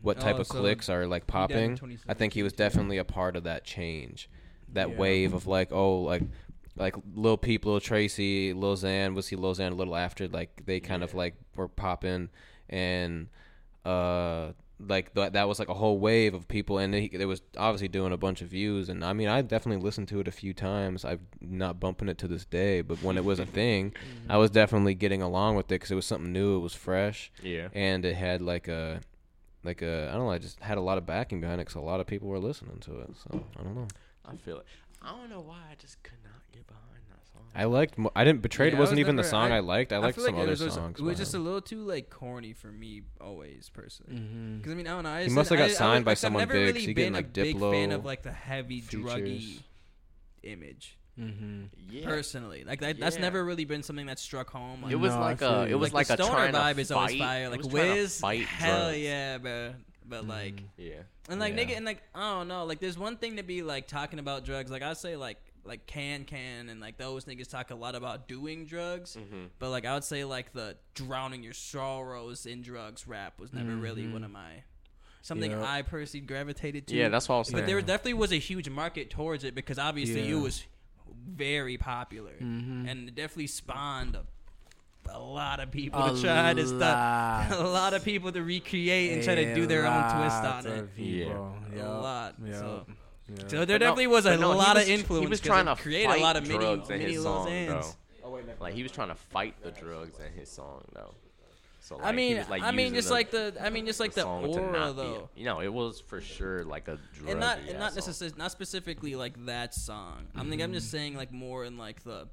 what 0.02 0.20
type 0.20 0.36
Oh, 0.36 0.40
of 0.42 0.46
so 0.46 0.60
clicks 0.60 0.88
are 0.88 1.06
like 1.06 1.26
popping. 1.26 1.72
I 2.08 2.14
think 2.14 2.32
he 2.32 2.42
was 2.44 2.52
2017 2.52 2.52
too. 2.52 2.56
definitely 2.56 2.98
a 2.98 3.04
part 3.04 3.34
of 3.36 3.42
that 3.44 3.64
change, 3.64 4.28
that 4.72 4.90
Yeah. 4.90 4.96
wave 4.98 5.34
of 5.34 5.48
like 5.48 5.72
oh 5.72 6.02
like 6.02 6.22
like 6.76 6.94
Lil 7.14 7.36
Peep, 7.36 7.64
Lil 7.66 7.80
Tracy, 7.80 8.52
Lil 8.52 8.76
Xan. 8.76 9.14
Was 9.14 9.28
he 9.28 9.36
Lil 9.36 9.54
Xan 9.54 9.72
a 9.72 9.74
little 9.74 9.96
after 9.96 10.28
like 10.28 10.64
they 10.64 10.80
kind 10.80 11.02
of 11.02 11.14
like 11.14 11.34
were 11.56 11.68
popping. 11.68 12.30
And 12.68 13.28
uh 13.84 14.52
like 14.84 15.14
that 15.14 15.34
that 15.34 15.46
was 15.46 15.58
like 15.58 15.68
a 15.68 15.74
whole 15.74 15.98
wave 15.98 16.34
of 16.34 16.48
people. 16.48 16.78
And 16.78 16.94
he, 16.94 17.10
it 17.12 17.26
was 17.26 17.42
obviously 17.56 17.88
doing 17.88 18.12
a 18.12 18.16
bunch 18.16 18.42
of 18.42 18.48
views. 18.48 18.88
And 18.88 19.04
I 19.04 19.12
mean 19.12 19.28
I 19.28 19.42
definitely 19.42 19.82
listened 19.84 20.08
to 20.08 20.20
it 20.20 20.28
a 20.28 20.32
few 20.32 20.54
times. 20.54 21.04
I'm 21.04 21.20
not 21.40 21.78
bumping 21.78 22.08
it 22.08 22.18
to 22.18 22.28
this 22.28 22.44
day. 22.44 22.80
But 22.80 23.02
when 23.02 23.16
it 23.16 23.24
was 23.24 23.38
a 23.38 23.46
thing 23.60 23.92
I 24.28 24.38
was 24.38 24.50
definitely 24.50 24.94
getting 24.94 25.22
along 25.22 25.56
with 25.56 25.66
it 25.66 25.74
because 25.76 25.90
it 25.90 25.94
was 25.96 26.06
something 26.06 26.32
new. 26.32 26.56
It 26.56 26.60
was 26.60 26.74
fresh. 26.74 27.30
Yeah. 27.42 27.68
and 27.74 28.04
it 28.04 28.14
had 28.14 28.40
like 28.40 28.68
a 28.68 29.00
like 29.62 29.82
a 29.82 30.08
I 30.10 30.14
don't 30.14 30.24
know 30.24 30.30
I 30.32 30.38
just 30.38 30.58
had 30.60 30.78
a 30.78 30.80
lot 30.82 30.98
of 30.98 31.06
backing 31.06 31.40
behind 31.40 31.60
it 31.60 31.64
because 31.66 31.76
a 31.76 31.80
lot 31.80 32.00
of 32.00 32.06
people 32.06 32.28
were 32.28 32.38
listening 32.38 32.78
to 32.80 33.00
it. 33.00 33.10
So 33.22 33.44
I 33.58 33.62
don't 33.62 33.74
know. 33.76 33.88
I 34.24 34.36
feel 34.36 34.58
it. 34.58 34.66
I 35.04 35.10
don't 35.16 35.30
know 35.30 35.40
why 35.40 35.58
I 35.70 35.74
just 35.78 36.00
could 36.04 36.18
not 36.21 36.21
get 36.52 36.66
behind 36.66 37.02
that 37.10 37.26
song. 37.32 37.42
I 37.54 37.64
liked 37.64 37.98
mo- 37.98 38.12
I 38.14 38.24
didn't 38.24 38.42
betrayed 38.42 38.72
Yeah, 38.72 38.78
I 38.78 38.80
wasn't 38.80 38.96
was 38.96 39.00
even 39.00 39.16
the 39.16 39.22
never- 39.22 39.30
song 39.30 39.52
I, 39.52 39.56
I- 39.56 39.60
liked 39.60 39.92
I 39.92 39.98
liked 39.98 40.16
feel 40.16 40.24
some 40.26 40.34
like 40.34 40.40
it 40.40 40.42
other 40.42 40.50
was 40.52 40.60
just- 40.60 40.74
songs 40.76 40.98
It 40.98 41.02
was 41.02 41.14
by 41.16 41.18
just 41.18 41.34
a 41.34 41.36
him. 41.36 41.44
little 41.44 41.60
too 41.60 41.82
like 41.84 42.10
corny 42.10 42.52
for 42.52 42.70
me 42.72 43.02
always 43.20 43.68
personally. 43.70 44.14
Mhm. 44.16 44.58
Because 44.58 44.72
I 44.72 44.74
mean 44.76 44.86
I 44.86 44.90
don't 44.90 45.02
know. 45.04 45.10
I 45.10 45.18
He 45.20 45.24
just 45.26 45.34
must 45.36 45.50
have 45.50 45.58
got 45.58 45.64
I- 45.64 45.72
I 45.72 45.74
signed 45.74 46.04
was- 46.04 46.04
by 46.04 46.10
like, 46.12 46.18
someone 46.18 46.42
I've 46.42 46.48
never 46.48 46.58
big, 46.60 46.66
really 46.74 46.80
so 46.80 46.86
he 46.88 46.94
been 46.94 46.94
getting, 46.94 47.12
a 47.14 47.16
like, 47.18 47.32
big 47.32 47.58
fan 47.58 47.90
Diplo 47.90 47.94
of 47.94 48.04
like 48.04 48.22
the 48.22 48.32
heavy 48.32 48.80
features. 48.80 49.04
druggy 49.12 49.62
image 50.42 50.98
Mhm. 51.20 51.68
yeah. 51.90 52.06
personally. 52.06 52.64
Like 52.64 52.80
that, 52.80 52.98
that's 52.98 53.16
Yeah. 53.16 53.22
never 53.22 53.44
really 53.44 53.64
been 53.66 53.82
something 53.82 54.06
that 54.06 54.18
struck 54.18 54.48
home. 54.50 54.82
Like, 54.82 54.92
It 54.92 54.96
was 54.96 55.12
No, 55.12 55.18
I 55.18 55.20
like 55.20 55.38
feel 55.40 55.48
a. 55.50 55.66
you. 55.68 55.72
It 55.74 55.78
was 55.78 55.92
like, 55.92 56.08
like, 56.08 56.18
the 56.18 56.22
a 56.24 56.26
stoner 56.26 56.50
trying 56.50 56.54
vibe 56.54 56.74
to 56.76 56.80
is 56.80 56.90
always 56.90 57.10
fight- 57.12 57.18
fire. 57.18 57.44
it 57.44 57.48
Like 57.50 57.58
was 57.58 57.68
trying 57.68 57.84
to 57.86 57.92
Wiz, 58.00 58.20
fight 58.20 58.44
hell 58.46 58.84
drugs. 58.88 58.98
yeah, 58.98 59.38
bro. 59.38 59.74
But 60.04 60.26
like, 60.26 60.56
Mhm. 60.56 60.64
Yeah. 60.78 60.92
and 61.28 61.38
like 61.38 61.54
Yeah. 61.54 61.64
nigga, 61.64 61.76
and 61.76 61.84
like 61.86 62.02
I 62.14 62.20
don't 62.38 62.48
know. 62.48 62.64
Like 62.64 62.80
there's 62.80 62.98
one 62.98 63.18
thing 63.18 63.36
to 63.36 63.42
be 63.42 63.62
like 63.62 63.86
talking 63.88 64.18
about 64.18 64.44
drugs. 64.46 64.70
Like 64.70 64.82
I 64.82 64.94
say 64.94 65.16
like 65.16 65.36
like 65.64 65.86
can 65.86 66.24
can 66.24 66.68
and 66.68 66.80
like 66.80 66.96
those 66.98 67.24
niggas 67.24 67.48
talk 67.48 67.70
a 67.70 67.74
lot 67.74 67.94
about 67.94 68.26
doing 68.28 68.66
drugs. 68.66 69.16
Mm-hmm. 69.16 69.44
But 69.58 69.70
like 69.70 69.84
I 69.86 69.94
would 69.94 70.04
say 70.04 70.24
like 70.24 70.52
the 70.52 70.76
drowning 70.94 71.42
your 71.42 71.52
sorrows 71.54 72.46
in 72.46 72.62
drugs 72.62 73.06
rap 73.06 73.38
was 73.38 73.52
never 73.52 73.74
really 73.76 74.02
Mhm. 74.04 74.12
one 74.12 74.24
of 74.24 74.30
my 74.30 74.64
something 75.22 75.52
Yeah. 75.52 75.62
I 75.64 75.82
personally 75.82 76.26
gravitated 76.26 76.88
to. 76.88 76.96
Yeah, 76.96 77.08
that's 77.08 77.28
what 77.28 77.36
I 77.36 77.38
was 77.38 77.48
saying. 77.48 77.62
But 77.62 77.66
there 77.68 77.80
definitely 77.80 78.14
was 78.14 78.32
a 78.32 78.36
huge 78.38 78.68
market 78.68 79.08
towards 79.10 79.44
it 79.44 79.54
because 79.54 79.78
obviously 79.78 80.22
Yeah. 80.28 80.36
it 80.36 80.40
was 80.40 80.64
very 81.28 81.76
popular 81.76 82.32
Mhm. 82.40 82.90
and 82.90 83.08
it 83.08 83.14
definitely 83.14 83.46
spawned 83.46 84.16
a, 84.16 84.24
a 85.10 85.18
lot 85.20 85.60
of 85.60 85.70
people 85.70 86.02
A 86.02 86.14
to 86.16 86.20
try 86.20 86.54
to 86.54 86.64
lot. 86.64 87.48
stuff. 87.48 87.60
A 87.60 87.62
lot 87.68 87.94
of 87.94 88.04
people 88.04 88.32
to 88.32 88.42
recreate 88.42 89.12
and 89.12 89.22
try 89.22 89.34
to 89.36 89.54
do 89.54 89.66
their 89.66 89.86
own 89.86 90.02
twist 90.16 90.36
on 90.44 90.66
it. 90.66 90.78
of 90.78 90.96
people. 90.96 91.56
A 91.72 91.76
Yup. 91.76 92.02
lot. 92.02 92.34
Yup. 92.44 92.54
So, 92.56 92.86
Yup. 93.38 93.50
so 93.50 93.56
there 93.64 93.66
But 93.66 93.66
no- 93.66 93.78
definitely 93.78 94.06
was 94.08 94.26
a 94.26 94.30
but 94.30 94.40
no, 94.40 94.52
he 94.52 94.58
lot 94.58 94.74
was 94.76 94.84
of 94.84 94.90
influence. 94.90 95.22
He 95.24 95.28
was 95.28 95.40
'cause 95.40 95.46
trying 95.46 95.68
it 95.68 95.76
to 95.76 95.82
create 95.82 96.06
fight 96.06 96.18
a 96.20 96.22
lot 96.22 96.36
of 96.36 96.42
mini, 96.46 96.58
drugs 96.58 96.90
in 96.90 96.98
mini 96.98 97.12
his 97.12 97.22
song, 97.22 97.46
Xans. 97.48 97.96
though. 98.22 98.40
Like 98.60 98.74
he 98.74 98.82
was 98.82 98.92
trying 98.92 99.08
to 99.08 99.14
fight 99.14 99.54
the 99.62 99.70
drugs 99.72 100.18
in 100.18 100.32
his 100.38 100.50
song, 100.50 100.84
though. 100.94 101.14
So 101.80 101.96
like, 101.96 102.04
I 102.06 102.10
he 102.10 102.16
mean, 102.16 102.38
was, 102.38 102.48
like, 102.48 102.62
I 102.62 102.70
mean, 102.70 102.78
using 102.86 102.94
just 102.94 103.08
the- 103.08 103.14
like 103.14 103.30
the, 103.32 103.54
I 103.60 103.68
mean, 103.70 103.86
just 103.86 103.98
like 104.00 104.14
the 104.14 104.22
song 104.22 104.44
to 104.44 104.48
aura 104.60 104.72
not 104.72 104.96
be- 104.96 105.02
though. 105.02 105.28
you 105.34 105.44
know, 105.44 105.60
it 105.60 105.72
was 105.72 106.00
for 106.00 106.20
sure 106.20 106.64
like 106.64 106.86
a 106.88 106.98
drug. 107.14 107.30
and 107.30 107.40
not 107.40 107.58
and 107.68 107.78
not 107.78 107.94
necessarily 107.96 108.34
not 108.38 108.52
specifically 108.52 109.16
like 109.16 109.44
that 109.46 109.74
song. 109.74 110.28
I'm 110.36 110.48
think 110.48 110.62
I'm 110.62 110.72
just 110.72 110.86
Mm-hmm. 110.86 110.96
saying 110.96 111.16
like 111.16 111.32
more 111.32 111.64
in 111.64 111.76
like 111.78 112.04
the 112.04 112.28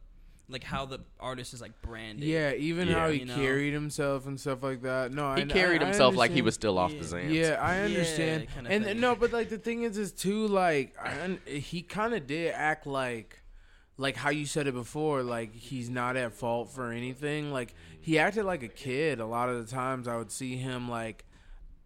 like 0.50 0.64
how 0.64 0.86
the 0.86 1.00
artist 1.20 1.54
is 1.54 1.62
like 1.62 1.80
branded. 1.82 2.28
Yeah, 2.28 2.54
even 2.54 2.88
Yeah. 2.88 2.96
how 2.96 3.10
he 3.10 3.20
You 3.20 3.26
know? 3.26 3.36
carried 3.36 3.72
himself 3.74 4.26
and 4.26 4.40
stuff 4.40 4.64
like 4.64 4.82
that. 4.82 5.12
No, 5.14 5.36
He 5.36 5.44
I, 5.44 5.46
carried 5.46 5.82
I, 5.82 5.86
I 5.86 5.88
himself 5.90 6.16
like 6.16 6.32
he 6.32 6.42
was 6.42 6.56
still 6.56 6.78
off 6.80 6.92
Yeah. 6.92 7.00
the 7.02 7.06
Xans. 7.06 7.34
Yeah, 7.34 7.58
I 7.62 7.78
Yeah, 7.78 7.84
understand. 7.86 8.48
kinda 8.54 8.70
and 8.72 8.84
thing. 8.86 9.00
no, 9.00 9.16
but 9.16 9.32
like 9.32 9.50
the 9.50 9.58
thing 9.60 9.84
is, 9.84 9.98
is 9.98 10.12
too 10.12 10.48
like 10.48 10.96
I, 11.02 11.22
un- 11.22 11.40
he 11.46 11.82
kind 11.84 12.14
of 12.16 12.26
did 12.26 12.52
act 12.54 12.88
like, 12.88 13.42
like 13.98 14.16
how 14.16 14.30
you 14.32 14.46
said 14.46 14.66
it 14.66 14.74
before, 14.74 15.22
like 15.24 15.54
he's 15.54 15.90
not 15.90 16.16
at 16.18 16.34
fault 16.34 16.72
for 16.72 16.92
anything. 16.92 17.52
Like 17.52 17.76
he 18.02 18.18
acted 18.18 18.46
like 18.46 18.64
a 18.64 18.68
kid 18.70 19.20
a 19.20 19.26
lot 19.26 19.50
of 19.50 19.64
the 19.64 19.72
times. 19.72 20.08
I 20.08 20.18
would 20.18 20.32
see 20.32 20.56
him 20.58 20.90
like. 20.90 21.26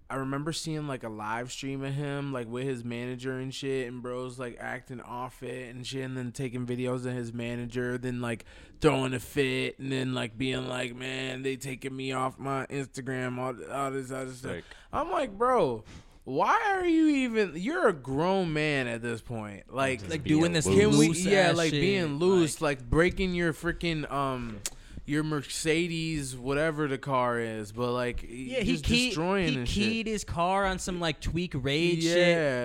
I 0.09 0.17
remember 0.17 0.51
seeing 0.53 0.87
like 0.87 1.03
a 1.03 1.09
live 1.09 1.51
stream 1.51 1.83
of 1.83 1.93
him 1.93 2.31
like 2.33 2.47
with 2.47 2.65
his 2.65 2.83
manager 2.83 3.39
and 3.39 3.53
shit, 3.53 3.87
and 3.87 4.01
bros 4.03 4.37
like 4.37 4.57
acting 4.59 5.01
off 5.01 5.41
it 5.43 5.73
and 5.73 5.85
shit, 5.85 6.03
and 6.03 6.15
then 6.17 6.31
taking 6.31 6.65
videos 6.67 7.05
of 7.05 7.13
his 7.13 7.33
manager, 7.33 7.97
then 7.97 8.21
like 8.21 8.45
throwing 8.81 9.13
a 9.13 9.19
fit, 9.19 9.79
and 9.79 9.91
then 9.91 10.13
like 10.13 10.37
being 10.37 10.67
like, 10.67 10.95
"Man, 10.95 11.41
they 11.41 11.55
taking 11.55 11.95
me 11.95 12.11
off 12.11 12.37
my 12.37 12.65
Instagram, 12.67 13.37
all, 13.39 13.55
all 13.73 13.91
this 13.91 14.11
other 14.11 14.31
stuff." 14.33 14.51
Like- 14.51 14.65
I'm 14.91 15.09
like, 15.09 15.35
bro, 15.37 15.83
why 16.25 16.61
are 16.75 16.85
you 16.85 17.07
even? 17.07 17.53
You're 17.55 17.87
a 17.87 17.93
grown 17.93 18.53
man 18.53 18.87
at 18.87 19.01
this 19.01 19.21
point. 19.21 19.73
Like, 19.73 20.07
like 20.09 20.23
doing 20.23 20.53
this. 20.53 20.65
loose. 20.67 20.79
can 20.79 20.99
we? 20.99 21.31
Yeah, 21.31 21.51
like 21.53 21.71
shit, 21.71 21.81
being 21.81 22.17
loose, 22.19 22.61
like- 22.61 22.79
like, 22.79 22.89
breaking 22.89 23.33
your 23.33 23.53
freaking 23.53 24.09
um. 24.11 24.59
Your 25.05 25.23
Mercedes, 25.23 26.33
whatever 26.37 26.87
the 26.87 26.97
car 26.97 27.37
is, 27.37 27.73
but 27.73 27.91
like 27.91 28.23
Yeah, 28.23 28.61
he 28.61 28.71
just 28.71 28.85
keyed, 28.85 29.09
destroying 29.09 29.49
he 29.49 29.65
keyed 29.65 30.05
shit. 30.05 30.07
his 30.07 30.23
car 30.23 30.65
on 30.65 30.79
some 30.79 31.01
like 31.01 31.19
tweak 31.19 31.51
rage 31.55 32.05
Yeah. 32.05 32.13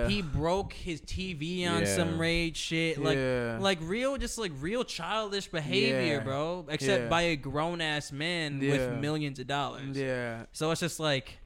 shit. 0.07 0.11
He 0.11 0.21
broke 0.21 0.71
his 0.71 1.01
TV 1.01 1.65
on 1.67 1.81
Yeah. 1.81 1.95
some 1.97 2.17
rage 2.17 2.55
shit. 2.55 2.97
Like 2.97 3.17
Yeah. 3.17 3.57
like 3.59 3.79
real 3.81 4.17
just 4.17 4.37
like 4.37 4.53
real 4.59 4.85
childish 4.85 5.47
behavior, 5.47 6.13
Yeah. 6.17 6.23
bro. 6.23 6.65
Except 6.69 7.03
Yeah. 7.03 7.09
by 7.09 7.23
a 7.23 7.35
grown 7.35 7.81
ass 7.81 8.11
man 8.13 8.61
Yeah. 8.61 8.71
with 8.71 8.99
millions 9.01 9.39
of 9.39 9.47
dollars. 9.47 9.97
Yeah, 9.97 10.45
So 10.53 10.71
it's 10.71 10.79
just 10.79 10.97
like 11.01 11.39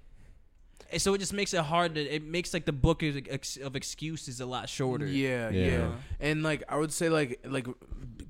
eh, 0.91 0.99
so 0.99 1.15
it 1.15 1.17
just 1.17 1.33
makes 1.33 1.55
it 1.55 1.61
hard 1.63 1.95
to 1.95 2.01
it 2.01 2.23
makes 2.23 2.53
like 2.53 2.65
the 2.65 2.71
book 2.71 3.01
of, 3.01 3.17
of 3.63 3.75
excuses 3.75 4.39
a 4.41 4.45
lot 4.45 4.69
shorter. 4.69 5.07
Yeah, 5.07 5.49
Yeah. 5.49 5.65
yeah, 5.65 5.91
And 6.19 6.43
like 6.43 6.61
I 6.69 6.77
would 6.77 6.93
say 6.93 7.09
like 7.09 7.39
like 7.45 7.65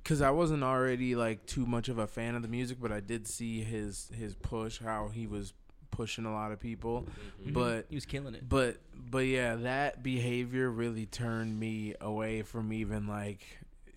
cuz 0.03 0.21
I 0.21 0.31
wasn't 0.31 0.63
already 0.63 1.15
like 1.15 1.45
too 1.45 1.65
much 1.65 1.89
of 1.89 1.97
a 1.97 2.07
fan 2.07 2.35
of 2.35 2.41
the 2.41 2.47
music, 2.47 2.77
but 2.81 2.91
I 2.91 2.99
did 2.99 3.27
see 3.27 3.61
his 3.61 4.09
his 4.13 4.35
push 4.35 4.79
how 4.79 5.09
he 5.09 5.27
was 5.27 5.53
pushing 5.91 6.25
a 6.25 6.33
lot 6.33 6.51
of 6.51 6.59
people. 6.59 7.07
Mhm. 7.45 7.53
But 7.53 7.85
he 7.89 7.95
was 7.95 8.05
killing 8.05 8.33
it. 8.35 8.47
but 8.49 8.77
but 8.95 9.19
yeah, 9.27 9.55
that 9.55 10.01
behavior 10.03 10.69
really 10.69 11.05
turned 11.05 11.59
me 11.59 11.93
away 12.01 12.41
from 12.41 12.73
even 12.73 13.07
like 13.07 13.41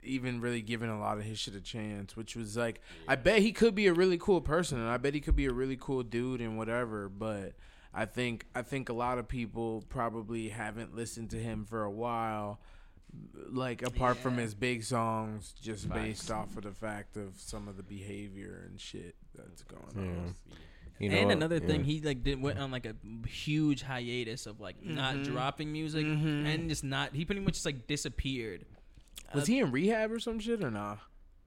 even 0.03 0.41
really 0.41 0.63
giving 0.63 0.89
a 0.89 1.01
lot 1.01 1.19
of 1.19 1.25
his 1.25 1.37
shit 1.39 1.55
a 1.57 1.61
chance, 1.61 2.17
which 2.17 2.37
was 2.37 2.57
like 2.57 2.81
I 3.09 3.17
bet 3.17 3.41
he 3.41 3.53
could 3.53 3.75
be 3.75 3.87
a 3.87 3.93
really 3.95 4.19
cool 4.19 4.41
person 4.41 4.79
and 4.79 4.89
I 4.89 4.99
bet 4.99 5.15
he 5.15 5.21
could 5.21 5.35
be 5.37 5.47
a 5.47 5.53
really 5.53 5.77
cool 5.81 6.03
dude 6.03 6.41
and 6.41 6.57
whatever, 6.59 7.09
but 7.09 7.55
I 7.95 8.05
think 8.05 8.47
I 8.55 8.63
think 8.63 8.89
a 8.89 8.93
lot 8.93 9.19
of 9.19 9.27
people 9.27 9.83
probably 9.89 10.51
haven't 10.51 10.95
listened 10.95 11.31
to 11.31 11.39
him 11.39 11.65
for 11.65 11.83
a 11.83 11.91
while 11.91 12.61
like 13.51 13.83
apart 13.83 14.17
from 14.19 14.37
his 14.37 14.55
big 14.55 14.83
songs 14.83 15.55
just 15.61 15.89
based 15.89 16.31
off 16.31 16.57
of 16.57 16.65
the 16.65 16.73
fact 16.73 17.17
of 17.17 17.35
some 17.39 17.69
of 17.69 17.77
the 17.77 17.83
behavior 17.83 18.65
and 18.69 18.81
shit 18.81 19.15
that's 19.35 19.63
going 19.63 19.85
Yeah. 19.95 20.01
on. 20.21 20.35
You 20.99 21.09
know 21.11 21.17
and 21.19 21.27
what? 21.27 21.37
another 21.37 21.61
thing, 21.61 21.81
Yeah. 21.81 21.87
he 21.87 22.01
like 22.01 22.23
did 22.25 22.41
went 22.41 22.59
on 22.59 22.71
like 22.71 22.87
a 22.87 22.97
huge 23.29 23.83
hiatus 23.83 24.47
of 24.47 24.61
like 24.61 24.83
not 24.83 25.15
Mhm. 25.17 25.25
dropping 25.27 25.71
music 25.73 26.07
Mhm. 26.07 26.47
and 26.47 26.69
just 26.71 26.85
not. 26.85 27.15
He 27.15 27.25
pretty 27.25 27.43
much 27.43 27.55
just 27.55 27.67
like 27.67 27.87
disappeared. 27.87 28.65
Was 29.35 29.45
Uh, 29.45 29.47
he 29.47 29.59
in 29.61 29.71
rehab 29.73 30.11
or 30.11 30.19
some 30.19 30.39
shit 30.41 30.63
or 30.65 30.71
nah? 30.71 30.97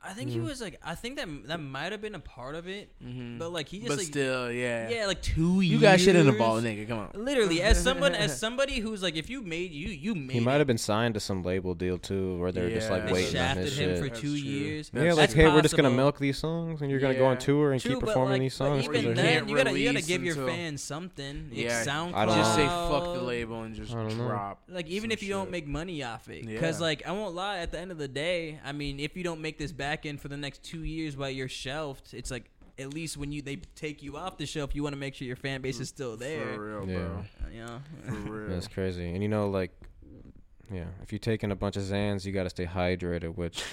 I 0.01 0.13
think 0.13 0.29
he 0.29 0.39
was 0.39 0.61
like. 0.61 0.79
I 0.81 0.95
think 0.95 1.17
that 1.17 1.27
that 1.47 1.59
might 1.59 1.91
have 1.91 2.01
been 2.01 2.15
a 2.15 2.19
part 2.19 2.55
of 2.55 2.67
it, 2.69 2.89
Mm-hmm. 3.03 3.37
but 3.37 3.51
like 3.51 3.67
he 3.67 3.79
just 3.79 3.89
but 3.89 3.97
like 3.97 4.07
still, 4.07 4.49
yeah. 4.49 4.89
yeah, 4.89 5.05
like 5.07 5.21
two 5.21 5.59
years. 5.59 5.73
You 5.73 5.79
got 5.81 5.99
shit 5.99 6.15
in 6.15 6.25
the 6.25 6.31
ball, 6.31 6.61
nigga. 6.61 6.87
Come 6.87 6.99
on. 6.99 7.09
Literally, 7.13 7.61
as 7.61 7.81
someone 7.83 8.15
as 8.15 8.39
somebody 8.45 8.79
who's 8.79 9.03
like, 9.03 9.17
if 9.17 9.29
you 9.29 9.41
made 9.41 9.71
you 9.71 9.89
you 9.89 10.15
made 10.15 10.31
He 10.35 10.39
might 10.39 10.55
have 10.59 10.67
been 10.67 10.77
signed 10.77 11.15
to 11.15 11.19
some 11.19 11.43
label 11.43 11.73
deal 11.75 11.97
too, 11.97 12.37
where 12.37 12.53
they're 12.53 12.69
just 12.69 12.89
like 12.89 13.07
They 13.07 13.11
waiting 13.13 13.27
on 13.27 13.33
shafted 13.33 13.63
his 13.65 13.77
him 13.77 13.89
shit. 13.89 13.97
for 13.97 14.07
That's 14.07 14.19
two 14.21 14.27
true. 14.29 14.37
years. 14.49 14.91
yeah, 14.93 15.03
That's 15.03 15.17
like 15.17 15.29
true. 15.31 15.41
hey, 15.43 15.47
we're 15.49 15.61
just 15.61 15.75
gonna 15.75 15.89
possible. 15.89 16.03
milk 16.03 16.19
these 16.19 16.37
songs, 16.37 16.81
and 16.81 16.89
you're 16.89 16.99
gonna 17.01 17.15
go 17.15 17.25
on 17.25 17.33
Yeah. 17.33 17.39
tour 17.39 17.71
and 17.73 17.81
True, 17.81 17.91
keep 17.91 17.99
but, 17.99 18.05
performing 18.07 18.31
like, 18.33 18.41
these 18.41 18.57
but 18.57 18.65
songs. 18.65 18.83
even 18.85 18.93
for 18.93 18.97
you 19.01 19.13
their- 19.13 19.15
then, 19.15 19.25
can't 19.33 19.49
you 19.49 19.55
gotta 19.57 19.69
you 19.77 19.85
gotta 19.85 19.89
release 19.95 20.07
give 20.07 20.23
your 20.23 20.33
until- 20.35 20.47
fans 20.47 20.81
something. 20.81 21.49
Like 21.49 21.59
Yeah, 21.59 21.83
SoundCloud. 21.83 22.13
I 22.13 22.25
don't 22.25 22.37
Just 22.37 22.55
say 22.55 22.65
know. 22.65 22.89
fuck 22.89 23.15
the 23.15 23.21
label 23.21 23.63
and 23.63 23.75
just 23.75 23.91
I 23.91 23.95
don't 23.95 24.17
know. 24.17 24.27
drop. 24.29 24.61
Like 24.69 24.87
even 24.87 25.09
some 25.09 25.11
if 25.11 25.23
you 25.23 25.29
don't 25.29 25.47
shit. 25.47 25.51
make 25.51 25.67
money 25.67 26.03
off 26.03 26.29
it, 26.29 26.45
because 26.47 26.79
Yeah. 26.79 26.85
like 26.85 27.05
I 27.05 27.11
won't 27.11 27.35
lie, 27.35 27.57
at 27.57 27.71
the 27.71 27.79
end 27.79 27.91
of 27.91 27.97
the 27.97 28.07
day, 28.07 28.59
I 28.63 28.71
mean, 28.71 29.01
if 29.01 29.17
you 29.17 29.23
don't 29.25 29.41
make 29.41 29.57
this 29.57 29.73
back 29.73 29.88
end 30.05 30.21
for 30.21 30.27
the 30.27 30.37
next 30.37 30.63
two 30.63 30.83
years 30.83 31.15
while 31.17 31.29
you're 31.29 31.47
shelved, 31.49 32.13
it's 32.13 32.31
like 32.31 32.49
at 32.77 32.93
least 32.93 33.17
when 33.17 33.31
you 33.31 33.41
they 33.41 33.57
take 33.75 34.01
you 34.01 34.15
off 34.17 34.37
the 34.37 34.45
shelf, 34.45 34.73
you 34.75 34.83
want 34.83 34.93
to 34.93 34.99
make 34.99 35.13
sure 35.15 35.27
your 35.27 35.35
fan 35.35 35.61
base 35.61 35.79
is 35.79 35.89
still 35.89 36.15
there. 36.17 36.53
For 36.55 36.79
real, 36.79 36.89
Yeah. 36.89 36.97
bro. 36.97 37.05
Uh, 37.45 37.49
you 37.51 37.65
know, 37.65 37.79
For 38.07 38.13
real. 38.31 38.49
That's 38.49 38.67
crazy. 38.67 39.09
And 39.13 39.21
you 39.21 39.27
know, 39.29 39.49
like, 39.49 39.71
yeah, 40.71 40.85
if 41.03 41.11
you're 41.11 41.19
taking 41.19 41.51
a 41.51 41.55
bunch 41.55 41.75
of 41.77 41.83
Xans, 41.83 42.25
you 42.25 42.31
got 42.31 42.43
to 42.43 42.49
stay 42.49 42.65
hydrated, 42.65 43.35
which 43.35 43.63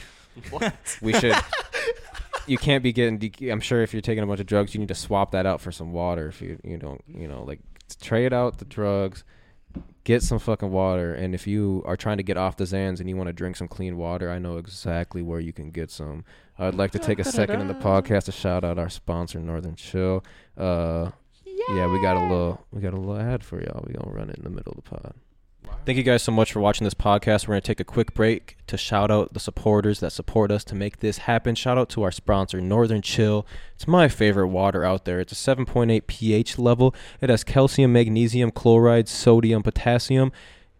we 1.02 1.12
should. 1.12 1.34
you 2.46 2.58
can't 2.58 2.82
be 2.82 2.92
getting. 2.92 3.18
De- 3.18 3.50
I'm 3.50 3.60
sure 3.60 3.82
if 3.82 3.92
you're 3.92 4.00
taking 4.02 4.24
a 4.24 4.26
bunch 4.26 4.40
of 4.40 4.46
drugs, 4.46 4.74
you 4.74 4.80
need 4.80 4.88
to 4.88 4.94
swap 4.94 5.30
that 5.32 5.46
out 5.46 5.60
for 5.60 5.70
some 5.72 5.92
water. 5.92 6.28
If 6.28 6.40
you 6.42 6.58
you 6.64 6.76
don't 6.78 7.02
you 7.06 7.28
know 7.28 7.44
like 7.44 7.60
trade 8.00 8.32
out 8.32 8.58
the 8.58 8.64
drugs, 8.64 9.24
get 10.04 10.22
some 10.22 10.38
fucking 10.38 10.70
water. 10.70 11.12
And 11.14 11.34
if 11.34 11.46
you 11.46 11.82
are 11.84 11.96
trying 11.96 12.16
to 12.18 12.22
get 12.22 12.36
off 12.36 12.56
the 12.56 12.64
Xans 12.64 13.00
and 13.00 13.08
you 13.08 13.16
want 13.16 13.26
to 13.26 13.32
drink 13.32 13.56
some 13.56 13.68
clean 13.68 13.96
water, 13.96 14.30
I 14.30 14.38
know 14.38 14.56
exactly 14.56 15.20
where 15.20 15.40
you 15.40 15.52
can 15.52 15.70
get 15.70 15.90
some. 15.90 16.24
I'd 16.58 16.74
like 16.74 16.92
to 16.92 16.98
take 16.98 17.18
a 17.18 17.24
second 17.24 17.60
in 17.60 17.66
the 17.66 17.74
podcast 17.74 18.24
to 18.24 18.32
shout 18.32 18.64
out 18.64 18.78
our 18.78 18.88
sponsor, 18.88 19.40
Northern 19.40 19.74
Chill. 19.74 20.24
Uh, 20.56 21.10
yeah, 21.44 21.86
we 21.92 22.00
got 22.00 22.16
a 22.16 22.22
little 22.22 22.64
we 22.70 22.80
got 22.80 22.94
a 22.94 22.96
little 22.96 23.18
ad 23.20 23.44
for 23.44 23.60
y'all. 23.60 23.84
We 23.86 23.94
gonna 23.94 24.14
run 24.14 24.30
it 24.30 24.36
in 24.36 24.44
the 24.44 24.50
middle 24.50 24.72
of 24.72 24.84
the 24.84 24.90
pod. 24.90 25.14
Thank 25.86 25.98
you 25.98 26.02
guys 26.02 26.24
so 26.24 26.32
much 26.32 26.52
for 26.52 26.58
watching 26.58 26.84
this 26.84 26.94
podcast. 26.94 27.46
We're 27.46 27.52
going 27.52 27.60
to 27.60 27.66
take 27.68 27.78
a 27.78 27.84
quick 27.84 28.12
break 28.12 28.56
to 28.66 28.76
shout 28.76 29.08
out 29.08 29.34
the 29.34 29.38
supporters 29.38 30.00
that 30.00 30.10
support 30.10 30.50
us 30.50 30.64
to 30.64 30.74
make 30.74 30.98
this 30.98 31.18
happen. 31.18 31.54
Shout 31.54 31.78
out 31.78 31.88
to 31.90 32.02
our 32.02 32.10
sponsor, 32.10 32.60
Northern 32.60 33.02
Chill. 33.02 33.46
It's 33.76 33.86
my 33.86 34.08
favorite 34.08 34.48
water 34.48 34.84
out 34.84 35.04
there. 35.04 35.20
It's 35.20 35.30
a 35.30 35.36
7.8 35.36 36.08
pH 36.08 36.58
level. 36.58 36.92
It 37.20 37.30
has 37.30 37.44
calcium, 37.44 37.92
magnesium, 37.92 38.50
chloride, 38.50 39.08
sodium, 39.08 39.62
potassium, 39.62 40.32